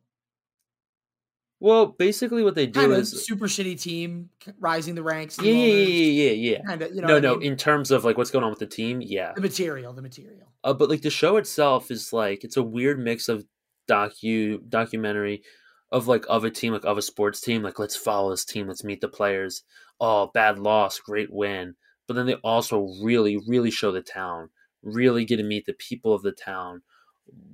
Well, 1.60 1.86
basically, 1.86 2.44
what 2.44 2.54
they 2.54 2.66
do 2.66 2.80
Kind 2.80 2.92
of 2.92 2.98
is 2.98 3.26
super 3.26 3.46
shitty 3.46 3.80
team 3.80 4.30
rising 4.60 4.94
the 4.94 5.02
ranks. 5.02 5.38
yeah, 5.42 5.52
yeah, 5.52 5.74
yeah, 5.74 6.30
yeah, 6.30 6.50
yeah. 6.52 6.62
Kind 6.64 6.82
of, 6.82 6.94
you 6.94 7.00
know. 7.00 7.08
no, 7.08 7.14
what 7.14 7.24
I 7.24 7.28
no. 7.28 7.36
mean? 7.36 7.52
In 7.52 7.56
terms 7.56 7.90
of 7.90 8.04
like 8.04 8.16
what's 8.16 8.30
going 8.30 8.44
on 8.44 8.50
with 8.50 8.60
the 8.60 8.66
team, 8.66 9.00
yeah. 9.00 9.32
the 9.34 9.40
material, 9.40 9.92
the 9.92 10.02
material. 10.02 10.52
Uh, 10.62 10.72
but 10.72 10.88
like 10.88 11.02
the 11.02 11.10
show 11.10 11.36
itself 11.36 11.90
is 11.90 12.12
like 12.12 12.44
it's 12.44 12.56
a 12.56 12.62
weird 12.62 13.00
mix 13.00 13.28
of 13.28 13.44
docu 13.90 14.60
documentary 14.68 15.42
of 15.90 16.06
like 16.06 16.26
of 16.28 16.44
a 16.44 16.50
team, 16.50 16.72
like 16.72 16.84
of 16.84 16.98
a 16.98 17.02
sports 17.02 17.40
team. 17.40 17.62
Like 17.62 17.78
let's 17.78 17.96
follow 17.96 18.30
this 18.30 18.44
team, 18.44 18.68
let's 18.68 18.84
meet 18.84 19.00
the 19.00 19.08
players. 19.08 19.62
Oh, 20.00 20.30
bad 20.32 20.58
loss, 20.60 21.00
great 21.00 21.32
win. 21.32 21.74
But 22.06 22.14
then 22.14 22.26
they 22.26 22.34
also 22.34 22.94
really, 23.02 23.38
really 23.48 23.70
show 23.70 23.90
the 23.90 24.00
town. 24.00 24.50
Really 24.82 25.24
get 25.24 25.38
to 25.38 25.42
meet 25.42 25.66
the 25.66 25.72
people 25.74 26.14
of 26.14 26.22
the 26.22 26.32
town, 26.32 26.82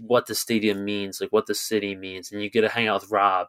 what 0.00 0.26
the 0.26 0.34
stadium 0.34 0.84
means, 0.84 1.20
like 1.20 1.32
what 1.32 1.46
the 1.46 1.54
city 1.54 1.94
means, 1.94 2.30
and 2.32 2.42
you 2.42 2.50
get 2.50 2.62
to 2.62 2.68
hang 2.68 2.88
out 2.88 3.02
with 3.02 3.10
Rob 3.10 3.48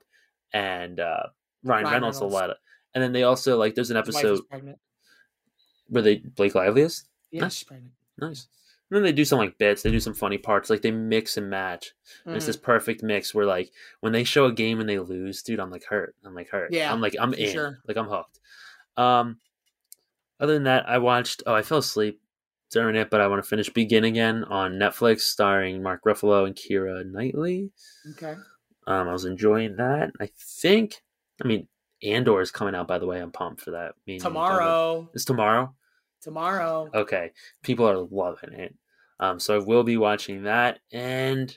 and 0.53 0.99
uh, 0.99 1.23
Ryan, 1.63 1.83
Ryan 1.83 1.93
Reynolds, 1.93 2.17
Reynolds. 2.17 2.21
a 2.21 2.37
lot. 2.37 2.57
And 2.93 3.03
then 3.03 3.11
they 3.13 3.23
also 3.23 3.57
like 3.57 3.75
there's 3.75 3.91
an 3.91 3.97
His 4.03 4.15
wife 4.15 4.25
is 4.25 4.41
episode 4.51 4.75
where 5.87 6.01
they 6.03 6.17
Blake 6.17 6.55
Lively 6.55 6.81
is 6.83 7.03
Yeah, 7.31 7.41
Nice. 7.41 7.65
nice. 8.17 8.47
And 8.89 8.97
then 8.97 9.03
they 9.03 9.11
do 9.11 9.25
some 9.25 9.39
like 9.39 9.57
bits. 9.57 9.81
They 9.81 9.91
do 9.91 9.99
some 9.99 10.13
funny 10.13 10.37
parts. 10.37 10.69
Like 10.69 10.81
they 10.83 10.91
mix 10.91 11.37
and 11.37 11.49
match. 11.49 11.93
And 12.25 12.35
It's 12.35 12.45
this 12.45 12.55
perfect 12.55 13.01
mix 13.03 13.33
where 13.33 13.45
like 13.45 13.71
when 13.99 14.13
they 14.13 14.23
show 14.23 14.45
a 14.45 14.51
game 14.53 14.79
and 14.79 14.87
they 14.87 14.99
lose, 14.99 15.41
dude, 15.41 15.59
I'm 15.59 15.71
like 15.71 15.85
hurt. 15.85 16.15
I'm 16.23 16.35
like 16.35 16.49
hurt. 16.49 16.71
Yeah, 16.71 16.93
I'm 16.93 17.01
like 17.01 17.15
I'm 17.19 17.33
in. 17.33 17.51
sure. 17.51 17.79
Like 17.87 17.97
I'm 17.97 18.07
hooked. 18.07 18.39
Um, 18.95 19.39
other 20.39 20.53
than 20.53 20.63
that, 20.63 20.87
I 20.87 20.99
watched. 20.99 21.43
Oh, 21.47 21.53
I 21.55 21.63
fell 21.63 21.79
asleep 21.79 22.21
during 22.71 22.95
it, 22.95 23.09
but 23.09 23.21
I 23.21 23.27
want 23.27 23.43
to 23.43 23.47
finish 23.47 23.69
Begin 23.69 24.03
again 24.03 24.43
on 24.45 24.73
Netflix, 24.73 25.21
starring 25.21 25.81
Mark 25.81 26.03
Ruffalo 26.05 26.45
and 26.45 26.55
Keira 26.55 27.05
Knightley. 27.05 27.71
Okay. 28.11 28.35
Um, 28.87 29.07
I 29.07 29.13
was 29.13 29.25
enjoying 29.25 29.77
that. 29.77 30.11
I 30.19 30.29
think. 30.37 31.01
I 31.43 31.47
mean, 31.47 31.67
Andor 32.03 32.41
is 32.41 32.51
coming 32.51 32.75
out. 32.75 32.87
By 32.87 32.99
the 32.99 33.07
way, 33.07 33.19
I'm 33.19 33.31
pumped 33.31 33.61
for 33.61 33.71
that. 33.71 33.93
Me 34.05 34.13
and 34.15 34.21
you, 34.23 34.29
Devin. 34.29 34.33
Tomorrow. 34.33 35.09
It's 35.13 35.25
tomorrow. 35.25 35.73
Tomorrow. 36.21 36.89
Okay, 36.93 37.31
people 37.63 37.87
are 37.87 37.97
loving 37.97 38.53
it. 38.53 38.75
Um, 39.19 39.39
so 39.39 39.55
I 39.55 39.63
will 39.63 39.83
be 39.83 39.97
watching 39.97 40.43
that, 40.43 40.79
and 40.91 41.55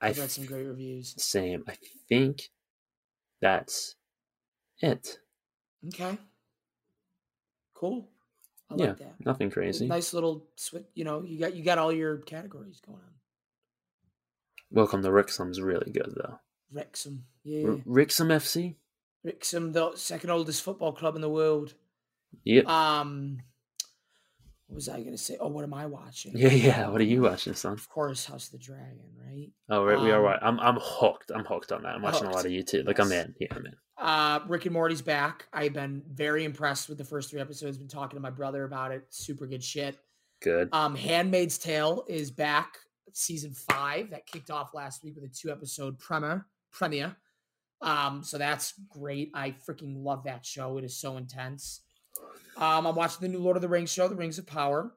I 0.00 0.08
I've 0.08 0.18
read 0.18 0.30
some 0.30 0.44
great 0.44 0.64
reviews. 0.64 1.14
same. 1.22 1.64
I 1.68 1.76
think 2.08 2.50
that's 3.40 3.96
it. 4.80 5.18
Okay. 5.86 6.18
Cool. 7.74 8.08
I 8.70 8.74
Yeah, 8.76 8.86
like 8.88 8.98
that. 8.98 9.14
Nothing 9.24 9.50
crazy. 9.50 9.86
Nice 9.86 10.12
little 10.12 10.44
switch. 10.56 10.84
You 10.94 11.04
know, 11.04 11.22
you 11.22 11.38
got 11.38 11.54
you 11.54 11.64
got 11.64 11.78
all 11.78 11.92
your 11.92 12.18
categories 12.18 12.80
going 12.84 12.98
on. 12.98 13.12
Welcome 14.70 15.02
to 15.02 15.10
Wrexham's 15.10 15.60
really 15.60 15.90
good 15.90 16.12
though. 16.16 16.38
Wrexham. 16.72 17.24
Yeah. 17.44 17.66
R- 17.68 17.80
Wrexham 17.86 18.28
FC. 18.28 18.76
Wrexham, 19.24 19.72
the 19.72 19.94
second 19.96 20.30
oldest 20.30 20.62
football 20.62 20.92
club 20.92 21.16
in 21.16 21.22
the 21.22 21.28
world. 21.30 21.74
Yep. 22.44 22.66
Um, 22.66 23.38
what 24.66 24.74
was 24.76 24.88
I 24.90 25.02
gonna 25.02 25.16
say? 25.16 25.38
Oh, 25.40 25.48
what 25.48 25.64
am 25.64 25.72
I 25.72 25.86
watching? 25.86 26.32
Yeah, 26.36 26.50
yeah. 26.50 26.88
What 26.88 27.00
are 27.00 27.04
you 27.04 27.22
watching, 27.22 27.54
son? 27.54 27.72
Of 27.72 27.88
course, 27.88 28.26
House 28.26 28.46
of 28.46 28.52
the 28.52 28.58
Dragon, 28.58 29.00
right? 29.26 29.48
Oh, 29.70 29.82
right, 29.84 29.98
we 29.98 30.10
are. 30.10 30.18
Um, 30.18 30.24
Right. 30.24 30.38
I'm 30.42 30.60
I'm 30.60 30.78
hooked. 30.80 31.30
I'm 31.34 31.44
hooked 31.46 31.72
on 31.72 31.82
that. 31.84 31.94
I'm 31.94 32.02
watching 32.02 32.24
a 32.26 32.30
lot 32.30 32.44
Hooked. 32.44 32.46
of 32.46 32.52
YouTube. 32.52 32.86
Like 32.86 32.98
I'm 33.00 33.10
in. 33.12 33.34
Yeah, 33.40 33.48
I'm 33.52 33.64
in. 33.64 33.74
Uh, 33.98 34.40
Rick 34.46 34.66
and 34.66 34.72
Morty's 34.72 35.02
back. 35.02 35.46
I've 35.52 35.72
been 35.72 36.02
very 36.12 36.44
impressed 36.44 36.88
with 36.88 36.98
the 36.98 37.04
first 37.04 37.30
three 37.30 37.40
episodes. 37.40 37.78
Been 37.78 37.88
talking 37.88 38.16
to 38.16 38.20
my 38.22 38.30
brother 38.30 38.64
about 38.64 38.92
it. 38.92 39.04
Super 39.10 39.46
good 39.46 39.62
shit. 39.62 39.98
Good. 40.40 40.68
Um, 40.72 40.94
Handmaid's 40.94 41.58
Tale 41.58 42.04
is 42.08 42.30
back, 42.30 42.78
season 43.12 43.52
five. 43.52 44.10
That 44.10 44.26
kicked 44.26 44.50
off 44.50 44.72
last 44.72 45.02
week 45.02 45.16
with 45.16 45.24
a 45.24 45.28
two 45.28 45.50
episode 45.50 45.98
premiere. 45.98 46.46
Premiere. 46.70 47.16
Um, 47.80 48.22
so 48.22 48.38
that's 48.38 48.74
great. 48.88 49.30
I 49.34 49.50
freaking 49.68 50.04
love 50.04 50.24
that 50.24 50.46
show. 50.46 50.78
It 50.78 50.84
is 50.84 50.96
so 50.96 51.16
intense. 51.16 51.80
Um, 52.56 52.86
I'm 52.86 52.94
watching 52.94 53.20
the 53.20 53.28
new 53.28 53.42
Lord 53.42 53.56
of 53.56 53.62
the 53.62 53.68
Rings 53.68 53.92
show, 53.92 54.08
The 54.08 54.16
Rings 54.16 54.38
of 54.38 54.46
Power. 54.46 54.92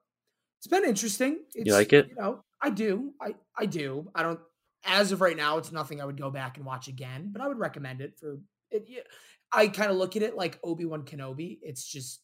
It's 0.59 0.67
been 0.67 0.85
interesting. 0.85 1.39
It's, 1.55 1.67
you 1.67 1.73
like 1.73 1.93
it? 1.93 2.09
You 2.09 2.15
know, 2.15 2.43
I 2.61 2.69
do. 2.69 3.13
I 3.19 3.33
I 3.57 3.65
do. 3.65 4.11
I 4.13 4.21
don't. 4.21 4.39
As 4.85 5.11
of 5.11 5.21
right 5.21 5.37
now, 5.37 5.57
it's 5.57 5.71
nothing 5.71 6.01
I 6.01 6.05
would 6.05 6.19
go 6.19 6.29
back 6.29 6.57
and 6.57 6.65
watch 6.65 6.87
again, 6.87 7.29
but 7.31 7.41
I 7.41 7.47
would 7.47 7.59
recommend 7.59 8.01
it 8.01 8.17
for 8.19 8.39
it. 8.72 8.85
yeah, 8.88 9.02
I 9.52 9.68
kind 9.68 9.91
of 9.91 9.98
look 9.98 10.15
at 10.15 10.22
it 10.23 10.35
like 10.35 10.60
Obi 10.64 10.85
Wan 10.85 11.03
Kenobi. 11.03 11.60
It's 11.61 11.85
just, 11.85 12.22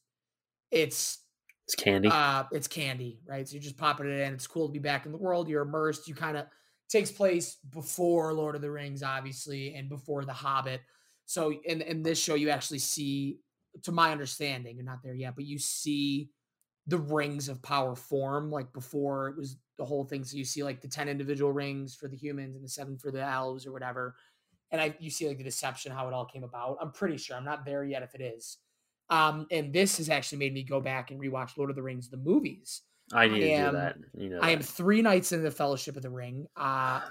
it's 0.72 1.20
It's 1.66 1.76
candy. 1.76 2.10
uh, 2.10 2.44
it's 2.52 2.68
candy, 2.68 3.20
right? 3.28 3.48
So 3.48 3.54
you're 3.54 3.64
just 3.64 3.78
popping 3.78 4.08
it 4.10 4.20
in. 4.20 4.34
It's 4.34 4.48
cool 4.48 4.68
to 4.68 4.74
be 4.74 4.80
back 4.80 5.06
in 5.06 5.12
the 5.12 5.18
world. 5.18 5.50
You're 5.50 5.64
immersed. 5.64 6.08
You 6.08 6.16
kind 6.16 6.38
of 6.38 6.46
takes 6.90 7.12
place 7.12 7.58
before 7.72 8.34
Lord 8.34 8.56
of 8.56 8.62
the 8.62 8.72
Rings, 8.72 9.04
obviously, 9.04 9.76
and 9.76 9.90
before 9.90 10.24
The 10.24 10.34
Hobbit. 10.34 10.82
So 11.26 11.52
in 11.66 11.82
in 11.82 12.04
this 12.04 12.18
show, 12.18 12.36
you 12.36 12.50
actually 12.50 12.80
see, 12.80 13.40
to 13.84 13.92
my 13.92 14.12
understanding, 14.14 14.78
you're 14.78 14.86
not 14.86 15.04
there 15.04 15.14
yet, 15.14 15.36
but 15.36 15.46
you 15.46 15.60
see 15.60 16.30
the 16.88 16.98
rings 16.98 17.50
of 17.50 17.62
power 17.62 17.96
form 17.98 18.50
like 18.50 18.72
before 18.72 19.28
it 19.28 19.36
was 19.36 19.58
the 19.78 19.84
whole 19.84 20.06
thing. 20.06 20.24
So 20.24 20.38
you 20.38 20.46
see 20.46 20.64
like 20.64 20.80
the 20.80 20.88
ten 20.88 21.10
individual 21.10 21.52
rings 21.52 21.94
for 21.96 22.08
the 22.08 22.16
humans 22.16 22.56
and 22.56 22.64
the 22.64 22.70
seven 22.70 22.98
for 22.98 23.12
the 23.12 23.22
elves 23.22 23.68
or 23.68 23.74
whatever. 23.74 24.16
And 24.72 24.82
I 24.82 24.96
you 25.00 25.10
see 25.10 25.28
like 25.28 25.38
the 25.38 25.44
deception, 25.44 25.92
how 25.92 26.08
it 26.08 26.14
all 26.14 26.26
came 26.26 26.44
about. 26.44 26.78
I'm 26.82 26.92
pretty 26.92 27.18
sure. 27.18 27.36
I'm 27.36 27.46
not 27.46 27.66
there 27.66 27.84
yet 27.84 28.04
if 28.04 28.16
it 28.16 28.22
is. 28.22 28.58
Um, 29.10 29.48
and 29.52 29.72
this 29.72 29.98
has 29.98 30.10
actually 30.10 30.40
made 30.40 30.54
me 30.54 30.64
go 30.64 30.82
back 30.82 31.12
and 31.12 31.20
rewatch 31.20 31.58
Lord 31.58 31.70
of 31.70 31.76
the 31.76 31.84
Rings, 31.84 32.10
the 32.10 32.18
movies. 32.18 32.82
I 33.14 33.28
need 33.28 33.40
to 33.40 33.50
am- 33.52 33.74
do 33.74 33.78
that. 33.78 33.96
You 34.18 34.30
know. 34.30 34.40
I 34.42 34.52
am 34.52 34.60
three 34.60 35.02
nights 35.02 35.32
in 35.32 35.44
the 35.44 35.52
Fellowship 35.52 35.96
of 35.96 36.04
the 36.04 36.10
Ring. 36.10 36.46
Uh, 36.58 37.02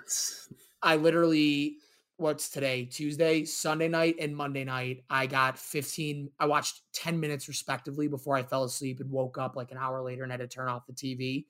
I 0.82 0.96
literally, 0.96 1.78
what's 2.18 2.50
today? 2.50 2.84
Tuesday, 2.84 3.44
Sunday 3.44 3.88
night, 3.88 4.16
and 4.20 4.36
Monday 4.36 4.64
night. 4.64 5.04
I 5.08 5.26
got 5.26 5.58
15, 5.58 6.30
I 6.38 6.46
watched 6.46 6.82
10 6.92 7.18
minutes 7.18 7.48
respectively 7.48 8.08
before 8.08 8.36
I 8.36 8.42
fell 8.42 8.64
asleep 8.64 9.00
and 9.00 9.10
woke 9.10 9.38
up 9.38 9.56
like 9.56 9.70
an 9.72 9.78
hour 9.78 10.02
later 10.02 10.22
and 10.22 10.30
had 10.30 10.40
to 10.40 10.48
turn 10.48 10.68
off 10.68 10.86
the 10.86 10.92
TV. 10.92 11.46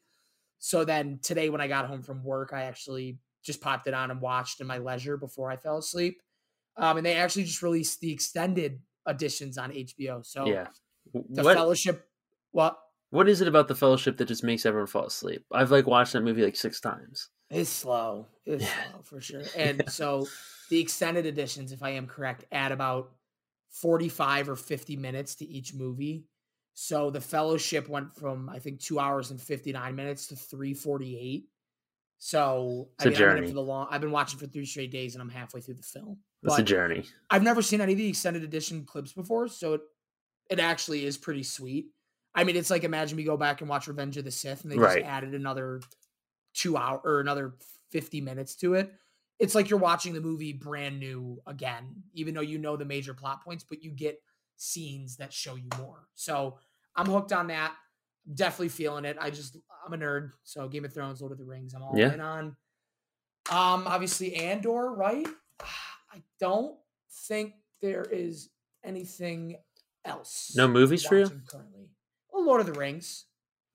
So 0.58 0.84
then 0.84 1.18
today, 1.22 1.50
when 1.50 1.60
I 1.60 1.68
got 1.68 1.86
home 1.86 2.02
from 2.02 2.22
work, 2.22 2.52
I 2.52 2.62
actually 2.62 3.18
just 3.46 3.60
popped 3.60 3.86
it 3.86 3.94
on 3.94 4.10
and 4.10 4.20
watched 4.20 4.60
in 4.60 4.66
my 4.66 4.78
leisure 4.78 5.16
before 5.16 5.50
I 5.50 5.56
fell 5.56 5.78
asleep. 5.78 6.20
Um, 6.76 6.98
and 6.98 7.06
they 7.06 7.14
actually 7.14 7.44
just 7.44 7.62
released 7.62 8.00
the 8.00 8.12
extended 8.12 8.80
editions 9.08 9.56
on 9.56 9.70
HBO. 9.72 10.24
So 10.26 10.46
yeah. 10.46 10.66
the 11.14 11.42
What 11.42 11.56
Fellowship, 11.56 12.06
what? 12.50 12.78
What 13.10 13.28
is 13.28 13.40
it 13.40 13.48
about 13.48 13.68
the 13.68 13.74
Fellowship 13.74 14.16
that 14.18 14.26
just 14.28 14.44
makes 14.44 14.66
everyone 14.66 14.88
fall 14.88 15.06
asleep? 15.06 15.44
I've 15.52 15.70
like 15.70 15.86
watched 15.86 16.12
that 16.12 16.22
movie 16.22 16.42
like 16.42 16.56
six 16.56 16.80
times. 16.80 17.30
It's 17.50 17.70
slow. 17.70 18.26
It's 18.44 18.64
Yeah. 18.64 18.90
slow 18.90 19.02
for 19.02 19.20
sure. 19.20 19.42
And 19.56 19.84
so 19.88 20.26
the 20.68 20.80
extended 20.80 21.24
editions, 21.24 21.72
if 21.72 21.82
I 21.82 21.90
am 21.90 22.06
correct, 22.06 22.44
add 22.50 22.72
about 22.72 23.12
45 23.70 24.48
or 24.50 24.56
50 24.56 24.96
minutes 24.96 25.36
to 25.36 25.46
each 25.46 25.72
movie. 25.72 26.26
So 26.74 27.10
the 27.10 27.20
fellowship 27.20 27.88
went 27.88 28.14
from 28.14 28.48
I 28.50 28.58
think 28.58 28.80
two 28.80 28.98
hours 28.98 29.30
and 29.30 29.40
59 29.40 29.94
minutes 29.94 30.26
to 30.26 30.36
348. 30.36 31.48
So 32.18 32.88
It's 32.94 33.04
a 33.04 33.08
I 33.08 33.10
mean, 33.34 33.38
I'm 33.42 33.46
for 33.46 33.54
the 33.54 33.62
long, 33.62 33.88
I've 33.90 34.00
been 34.00 34.10
watching 34.10 34.38
for 34.38 34.46
three 34.46 34.64
straight 34.66 34.90
days 34.90 35.14
and 35.14 35.22
I'm 35.22 35.28
halfway 35.28 35.60
through 35.60 35.74
the 35.74 35.82
film. 35.82 36.18
It's 36.42 36.58
a 36.58 36.62
journey. 36.62 37.04
I've 37.30 37.42
never 37.42 37.60
seen 37.62 37.80
any 37.80 37.92
of 37.92 37.98
the 37.98 38.08
extended 38.08 38.42
edition 38.42 38.84
clips 38.84 39.12
before, 39.12 39.48
so 39.48 39.74
it 39.74 39.80
it 40.48 40.60
actually 40.60 41.04
is 41.04 41.18
pretty 41.18 41.42
sweet. 41.42 41.88
I 42.34 42.44
mean, 42.44 42.56
it's 42.56 42.70
like 42.70 42.84
imagine 42.84 43.16
we 43.16 43.24
go 43.24 43.36
back 43.36 43.60
and 43.60 43.68
watch 43.70 43.88
Revenge 43.88 44.16
of 44.16 44.24
the 44.24 44.30
Sith, 44.30 44.62
and 44.62 44.72
they 44.72 44.78
Right. 44.78 44.98
just 44.98 45.10
added 45.10 45.34
another 45.34 45.80
two 46.54 46.76
hour 46.76 47.00
or 47.04 47.20
another 47.20 47.56
fifty 47.90 48.20
minutes 48.20 48.54
to 48.56 48.74
it. 48.74 48.92
It's 49.38 49.54
like 49.54 49.68
you're 49.68 49.78
watching 49.78 50.14
the 50.14 50.20
movie 50.20 50.52
brand 50.52 50.98
new 50.98 51.42
again, 51.46 52.04
even 52.14 52.34
though 52.34 52.40
you 52.40 52.58
know 52.58 52.76
the 52.76 52.84
major 52.86 53.12
plot 53.12 53.44
points, 53.44 53.64
but 53.68 53.82
you 53.82 53.90
get 53.90 54.22
scenes 54.56 55.16
that 55.18 55.32
show 55.32 55.56
you 55.56 55.68
more. 55.78 56.08
So 56.14 56.58
I'm 56.94 57.06
hooked 57.06 57.32
on 57.32 57.48
that. 57.48 57.74
Definitely 58.34 58.70
feeling 58.70 59.04
it. 59.04 59.16
I 59.20 59.30
just 59.30 59.56
I'm 59.86 59.92
a 59.92 59.96
nerd, 59.98 60.32
so 60.42 60.68
Game 60.68 60.84
of 60.84 60.92
Thrones, 60.92 61.20
Lord 61.20 61.32
of 61.32 61.38
the 61.38 61.44
Rings, 61.44 61.74
I'm 61.74 61.82
all 61.82 61.92
Yeah. 61.96 62.12
in 62.12 62.20
on. 62.20 62.56
Um, 63.50 63.86
obviously 63.86 64.34
Andor, 64.34 64.92
right? 64.92 65.26
I 65.60 66.22
don't 66.40 66.76
think 67.28 67.54
there 67.80 68.02
is 68.10 68.48
anything 68.82 69.56
else. 70.04 70.52
No 70.56 70.66
movies 70.66 71.04
for 71.04 71.16
you? 71.18 71.26
Currently, 71.48 71.88
well, 72.32 72.44
Lord 72.44 72.60
of 72.60 72.66
the 72.66 72.72
Rings. 72.72 73.26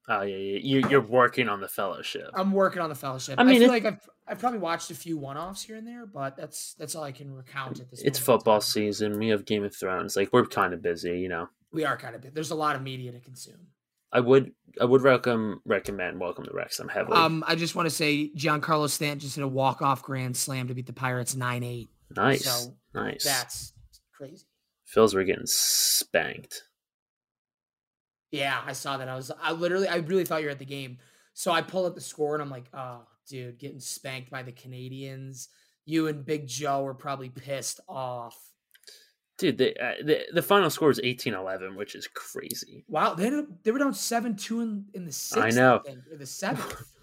Oh 0.10 0.24
yeah, 0.24 0.36
yeah. 0.36 0.60
You're, 0.62 0.90
you're 0.90 1.02
working 1.02 1.48
on 1.48 1.62
the 1.62 1.68
Fellowship. 1.70 2.30
I'm 2.34 2.52
working 2.52 2.82
on 2.82 2.90
the 2.90 2.96
Fellowship. 2.96 3.36
I 3.40 3.44
I, 3.44 3.46
mean, 3.46 3.60
feel 3.60 3.70
it- 3.70 3.72
like 3.72 3.86
I've 3.86 4.10
I've 4.28 4.40
probably 4.40 4.60
watched 4.60 4.92
a 4.92 4.96
few 4.96 5.18
one-offs 5.18 5.64
here 5.64 5.76
and 5.78 5.88
there, 5.88 6.06
but 6.06 6.36
that's 6.36 6.74
that's 6.74 6.96
all 6.96 7.04
I 7.04 7.12
can 7.14 7.34
recount 7.34 7.80
at 7.80 7.90
this. 7.90 8.02
It's 8.02 8.20
football 8.20 8.60
season. 8.62 9.18
We 9.20 9.30
have 9.30 9.46
Game 9.46 9.64
of 9.64 9.76
Thrones. 9.76 10.16
Like 10.18 10.34
we're 10.34 10.46
kind 10.46 10.74
of 10.74 10.82
busy, 10.82 11.20
you 11.20 11.30
know. 11.30 11.48
We 11.72 11.86
are 11.86 11.96
kind 11.96 12.16
of. 12.16 12.34
There's 12.34 12.52
a 12.52 12.56
lot 12.56 12.76
of 12.76 12.82
media 12.82 13.12
to 13.14 13.20
consume. 13.20 13.68
I 14.12 14.20
would 14.20 14.52
I 14.80 14.86
would 14.86 15.02
recommend 15.02 15.60
recommend 15.66 16.20
Welcome 16.20 16.46
to 16.46 16.52
Wrexham 16.54 16.88
heavily. 16.88 17.18
Um, 17.18 17.44
I 17.48 17.56
just 17.56 17.76
want 17.76 17.88
to 17.88 17.96
say 17.96 18.32
Giancarlo 18.36 18.90
Stanton 18.90 19.20
just 19.20 19.36
hit 19.36 19.44
a 19.44 19.48
walk-off 19.48 20.04
grand 20.04 20.36
slam 20.36 20.68
to 20.68 20.74
beat 20.74 20.88
the 20.88 20.94
Pirates 20.94 21.36
nine 21.36 21.64
eight. 21.64 21.90
nice, 22.16 22.46
so 22.46 22.76
nice. 22.94 23.24
That's 23.24 23.74
crazy. 24.16 24.46
Phils 24.94 25.14
were 25.14 25.24
getting 25.24 25.46
spanked. 25.46 26.64
Yeah, 28.32 28.62
I 28.66 28.74
saw 28.74 28.98
that. 28.98 29.10
I 29.10 29.16
was 29.16 29.32
I 29.42 29.52
literally 29.52 29.88
I 29.88 29.98
really 29.98 30.26
thought 30.26 30.42
you 30.42 30.48
were 30.48 30.52
at 30.52 30.60
the 30.60 30.66
game. 30.66 30.98
So 31.34 31.52
I 31.52 31.62
pull 31.62 31.86
up 31.86 31.96
the 31.96 32.02
score 32.02 32.34
and 32.36 32.42
I'm 32.42 32.50
like, 32.50 32.66
oh, 32.74 33.04
dude, 33.28 33.60
getting 33.60 33.80
spanked 33.80 34.30
by 34.30 34.44
the 34.44 34.52
Canadians. 34.52 35.50
You 35.86 36.08
and 36.08 36.26
Big 36.26 36.48
Joe 36.48 36.84
were 36.84 36.94
probably 36.94 37.30
pissed 37.30 37.80
off. 37.88 38.38
Dude, 39.42 39.58
the, 39.58 39.84
uh, 39.84 39.94
the 40.04 40.20
the 40.34 40.42
final 40.42 40.70
score 40.70 40.92
is 40.92 41.00
18-11, 41.04 41.76
which 41.76 41.96
is 41.96 42.08
crazy. 42.08 42.86
Wow, 42.88 43.16
they 43.16 43.30
they 43.64 43.72
were 43.72 43.80
down 43.80 43.94
seven 43.94 44.36
two 44.36 44.62
in, 44.62 44.86
in 44.94 45.06
the 45.06 45.12
sixth. 45.12 45.44
I 45.44 45.50
know. 45.50 45.82
think, 45.86 46.00
the 46.18 46.26
seventh. 46.26 46.84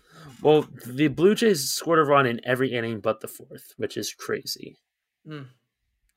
Well, 0.42 0.66
the 0.86 1.08
Blue 1.08 1.34
Jays 1.34 1.70
scored 1.70 1.98
a 2.00 2.02
run 2.04 2.26
in 2.26 2.40
every 2.44 2.72
inning 2.74 3.00
but 3.00 3.20
the 3.20 3.28
fourth, 3.28 3.72
which 3.76 3.96
is 3.96 4.12
crazy. 4.12 4.76
Mm. 5.26 5.46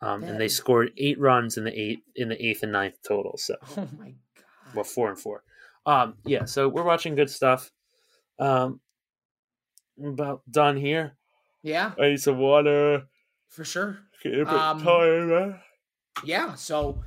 Um, 0.02 0.24
and 0.24 0.40
they 0.40 0.46
is- 0.46 0.56
scored 0.56 0.92
eight 0.98 1.20
runs 1.20 1.56
in 1.58 1.64
the 1.64 1.80
eighth 1.80 2.02
in 2.16 2.28
the 2.30 2.44
eighth 2.46 2.64
and 2.64 2.72
ninth 2.72 2.96
total. 3.08 3.38
So 3.38 3.56
Oh 3.78 3.88
my 3.98 4.14
god. 4.36 4.46
well, 4.76 4.84
four 4.84 5.10
and 5.10 5.20
four. 5.20 5.44
Um, 5.86 6.16
yeah. 6.26 6.46
So 6.46 6.68
we're 6.68 6.84
watching 6.84 7.16
good 7.16 7.30
stuff. 7.30 7.72
Um, 8.40 8.80
I'm 10.00 10.10
about 10.10 10.42
done 10.50 10.78
here. 10.78 11.14
Yeah, 11.64 11.92
I 12.00 12.10
need 12.10 12.20
some 12.22 12.38
water. 12.40 13.04
for 13.50 13.64
sure. 13.64 14.00
Getting 14.24 14.42
a 14.42 14.46
bit 14.46 14.54
Um, 14.54 14.84
tired, 14.84 15.28
man. 15.30 15.60
Yeah, 16.24 16.54
so 16.56 17.04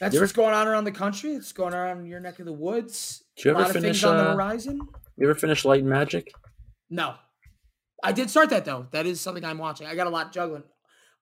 that's 0.00 0.18
what's 0.18 0.32
going 0.32 0.54
on 0.54 0.66
around 0.68 0.84
the 0.84 0.92
country. 0.92 1.32
It's 1.32 1.52
going 1.52 1.74
on 1.74 1.98
in 2.00 2.06
your 2.06 2.20
neck 2.20 2.38
of 2.38 2.46
the 2.46 2.52
woods. 2.52 3.22
Did 3.36 3.44
you 3.46 3.50
a 3.50 3.54
ever 3.54 3.60
lot 3.62 3.70
of 3.70 3.74
finish? 3.82 4.00
things 4.00 4.04
on 4.04 4.16
the 4.16 4.30
Uh, 4.30 4.34
horizon. 4.34 4.80
you 5.16 5.28
ever 5.28 5.38
finish 5.38 5.64
Light 5.64 5.80
and 5.80 5.88
Magic? 5.88 6.32
No. 6.90 7.14
I 8.02 8.12
did 8.12 8.30
start 8.30 8.50
that 8.50 8.64
though. 8.64 8.86
That 8.90 9.06
is 9.06 9.20
something 9.20 9.44
I'm 9.44 9.58
watching. 9.58 9.86
I 9.86 9.94
got 9.94 10.06
a 10.06 10.10
lot 10.10 10.32
juggling. 10.32 10.64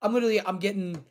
I'm 0.02 0.12
literally 0.14 0.40
I'm 0.40 0.59
getting 0.59 1.05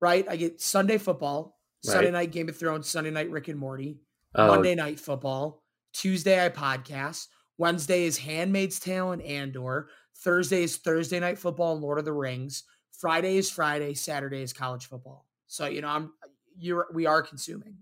right. 0.00 0.26
I 0.28 0.36
get 0.36 0.60
Sunday 0.60 0.98
football, 0.98 1.58
Sunday 1.82 2.10
night 2.10 2.32
Game 2.32 2.48
of 2.50 2.56
Thrones, 2.56 2.88
Sunday 2.88 3.10
night 3.10 3.30
Rick 3.30 3.48
and 3.48 3.58
Morty, 3.58 4.00
Oh, 4.34 4.48
Monday 4.48 4.74
night 4.74 5.00
football, 5.00 5.62
Tuesday 5.94 6.44
I 6.44 6.50
podcast, 6.50 7.28
Wednesday 7.56 8.04
is 8.04 8.18
Handmaid's 8.18 8.78
Tale 8.78 9.12
and 9.12 9.22
Andor, 9.22 9.88
Thursday 10.18 10.62
is 10.64 10.76
Thursday 10.76 11.18
night 11.18 11.38
football 11.38 11.72
and 11.72 11.80
Lord 11.82 11.98
of 11.98 12.04
the 12.04 12.12
Rings, 12.12 12.64
Friday 12.98 13.38
is 13.38 13.50
Friday, 13.50 13.94
Saturday 13.94 14.42
is 14.42 14.52
college 14.52 14.84
football. 14.86 15.25
So 15.46 15.66
you 15.66 15.80
know 15.80 15.88
I'm 15.88 16.12
you're 16.58 16.86
we 16.92 17.06
are 17.06 17.22
consuming. 17.22 17.76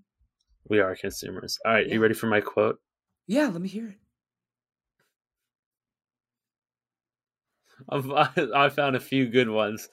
we 0.68 0.80
are 0.80 0.94
consumers. 0.96 1.58
All 1.64 1.72
right, 1.72 1.86
Yeah. 1.86 1.94
you 1.94 2.00
ready 2.00 2.14
for 2.14 2.26
my 2.26 2.40
quote? 2.40 2.78
Yeah, 3.26 3.48
let 3.48 3.60
me 3.60 3.68
hear 3.68 3.88
it. 3.88 3.98
I've, 7.88 8.10
I 8.54 8.68
found 8.68 8.96
a 8.96 9.00
few 9.00 9.26
good 9.28 9.48
ones. 9.48 9.88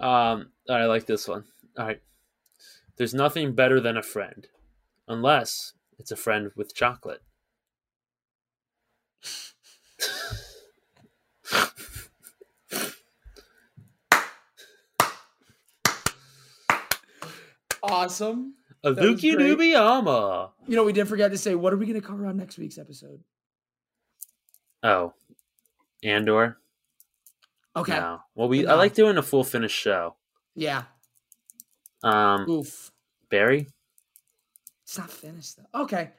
Um, 0.00 0.50
I 0.68 0.84
like 0.86 1.06
this 1.06 1.28
one. 1.28 1.44
All 1.78 1.86
right, 1.86 2.00
there's 2.96 3.14
nothing 3.14 3.54
better 3.54 3.80
than 3.80 3.96
a 3.96 4.02
friend, 4.02 4.46
unless 5.08 5.74
it's 5.98 6.10
a 6.10 6.16
friend 6.16 6.50
with 6.56 6.74
chocolate. 6.74 7.22
Awesome. 17.82 18.54
A 18.82 18.92
That 18.92 19.02
was 19.04 19.20
Luki 19.22 19.34
great. 19.34 19.58
Nubiyama. 19.58 20.50
You 20.66 20.76
know, 20.76 20.84
we 20.84 20.92
did 20.92 21.08
forget 21.08 21.30
to 21.30 21.38
say 21.38 21.54
what 21.54 21.72
are 21.72 21.76
we 21.76 21.86
going 21.86 22.00
to 22.00 22.06
cover 22.06 22.26
on 22.26 22.36
next 22.36 22.58
week's 22.58 22.78
episode? 22.78 23.20
Oh, 24.82 25.12
Andor. 26.02 26.56
Okay. 27.76 27.92
No. 27.92 28.20
Well, 28.34 28.48
we 28.48 28.66
I 28.66 28.74
like 28.74 28.94
doing 28.94 29.16
a 29.18 29.22
full 29.22 29.44
finished 29.44 29.76
show. 29.78 30.16
Yeah. 30.54 30.84
Um, 32.02 32.48
Oof. 32.48 32.90
Barry. 33.30 33.68
It's 34.84 34.98
not 34.98 35.10
finished 35.10 35.56
though. 35.58 35.82
Okay. 35.82 36.10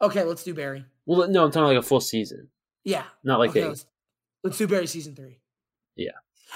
Okay, 0.00 0.24
let's 0.24 0.42
do 0.44 0.54
Barry. 0.54 0.84
Well, 1.04 1.28
no, 1.28 1.44
I'm 1.44 1.50
talking 1.50 1.66
like 1.66 1.76
a 1.76 1.82
full 1.86 2.00
season, 2.00 2.48
Yeah. 2.84 3.02
not 3.22 3.38
like 3.38 3.50
okay, 3.50 3.62
a 3.62 3.68
let's, 3.68 3.84
let's 4.42 4.56
do 4.56 4.66
Barry 4.66 4.86
season 4.86 5.14
three. 5.14 5.40
Yeah. 5.96 6.12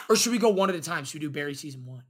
Or 0.08 0.16
should 0.16 0.32
we 0.32 0.38
go 0.38 0.48
one 0.48 0.70
at 0.70 0.76
a 0.76 0.80
time? 0.80 1.04
Should 1.04 1.14
we 1.20 1.26
do 1.26 1.30
Barry 1.30 1.52
season 1.54 1.84
one? 1.84 2.04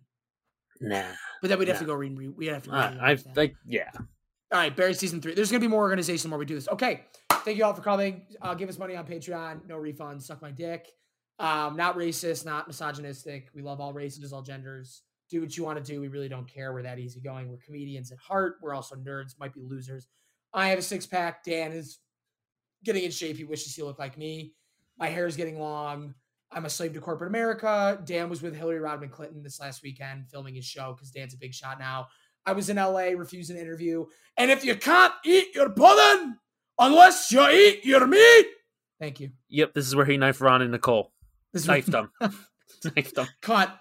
Nah. 0.88 1.04
But 1.42 1.48
then 1.48 1.58
we'd 1.58 1.68
have 1.68 1.76
Nah. 1.76 1.80
to 1.80 1.86
go 1.86 1.94
read. 1.94 2.16
re- 2.16 2.28
We'd 2.28 2.46
have 2.48 2.62
to. 2.64 2.70
Read 2.70 2.98
I 3.00 3.18
like 3.34 3.54
yeah. 3.66 3.90
All 3.94 4.60
right, 4.60 4.74
Barry 4.74 4.94
season 4.94 5.20
three. 5.20 5.34
There's 5.34 5.50
gonna 5.50 5.60
be 5.60 5.68
more 5.68 5.82
organization 5.82 6.30
where 6.30 6.38
we 6.38 6.46
do 6.46 6.54
this. 6.54 6.68
Okay, 6.68 7.04
thank 7.32 7.56
you 7.58 7.64
all 7.64 7.74
for 7.74 7.82
coming. 7.82 8.26
Uh, 8.40 8.54
give 8.54 8.68
us 8.68 8.78
money 8.78 8.94
on 8.96 9.06
Patreon. 9.06 9.66
No 9.66 9.76
refunds. 9.76 10.22
Suck 10.22 10.40
my 10.40 10.50
dick. 10.50 10.86
Um, 11.40 11.76
not 11.76 11.96
racist, 11.96 12.44
not 12.44 12.68
misogynistic. 12.68 13.48
We 13.54 13.62
love 13.62 13.80
all 13.80 13.92
races, 13.92 14.32
all 14.32 14.42
genders. 14.42 15.02
Do 15.30 15.40
what 15.40 15.56
you 15.56 15.64
want 15.64 15.84
to 15.84 15.92
do. 15.92 16.00
We 16.00 16.08
really 16.08 16.28
don't 16.28 16.46
care. 16.46 16.72
We're 16.72 16.82
that 16.82 16.98
easygoing. 16.98 17.48
We're 17.50 17.56
comedians 17.56 18.12
at 18.12 18.18
heart. 18.18 18.56
We're 18.62 18.74
also 18.74 18.94
nerds. 18.94 19.38
Might 19.40 19.52
be 19.54 19.60
losers. 19.62 20.06
I 20.52 20.68
have 20.68 20.78
a 20.78 20.82
six 20.82 21.06
pack. 21.06 21.42
Dan 21.42 21.72
is 21.72 21.98
getting 22.84 23.02
in 23.02 23.10
shape. 23.10 23.36
He 23.36 23.44
wishes 23.44 23.74
he 23.74 23.82
looked 23.82 23.98
like 23.98 24.16
me. 24.16 24.54
My 24.98 25.08
hair 25.08 25.26
is 25.26 25.36
getting 25.36 25.58
long. 25.58 26.14
I'm 26.54 26.64
a 26.66 26.70
slave 26.70 26.92
to 26.94 27.00
corporate 27.00 27.28
America. 27.28 28.00
Dan 28.04 28.28
was 28.28 28.40
with 28.40 28.54
Hillary 28.54 28.78
Rodham 28.80 29.10
Clinton 29.10 29.42
this 29.42 29.58
last 29.60 29.82
weekend 29.82 30.28
filming 30.30 30.54
his 30.54 30.64
show 30.64 30.92
because 30.92 31.10
Dan's 31.10 31.34
a 31.34 31.36
big 31.36 31.52
shot 31.52 31.78
now. 31.80 32.06
I 32.46 32.52
was 32.52 32.68
in 32.70 32.76
LA, 32.76 33.10
refused 33.16 33.50
an 33.50 33.56
interview. 33.56 34.04
And 34.36 34.50
if 34.50 34.64
you 34.64 34.76
can't 34.76 35.12
eat 35.24 35.54
your 35.54 35.70
pudding 35.70 36.36
unless 36.78 37.32
you 37.32 37.46
eat 37.48 37.84
your 37.84 38.06
meat, 38.06 38.46
thank 39.00 39.18
you. 39.18 39.30
Yep. 39.48 39.74
This 39.74 39.86
is 39.86 39.96
where 39.96 40.06
he 40.06 40.16
knifed 40.16 40.40
Ron 40.40 40.62
and 40.62 40.70
Nicole. 40.70 41.12
This 41.52 41.62
is 41.62 41.68
Knifed 41.68 41.90
them. 41.90 42.10
knifed 42.96 43.14
them. 43.14 43.26
cut. 43.42 43.76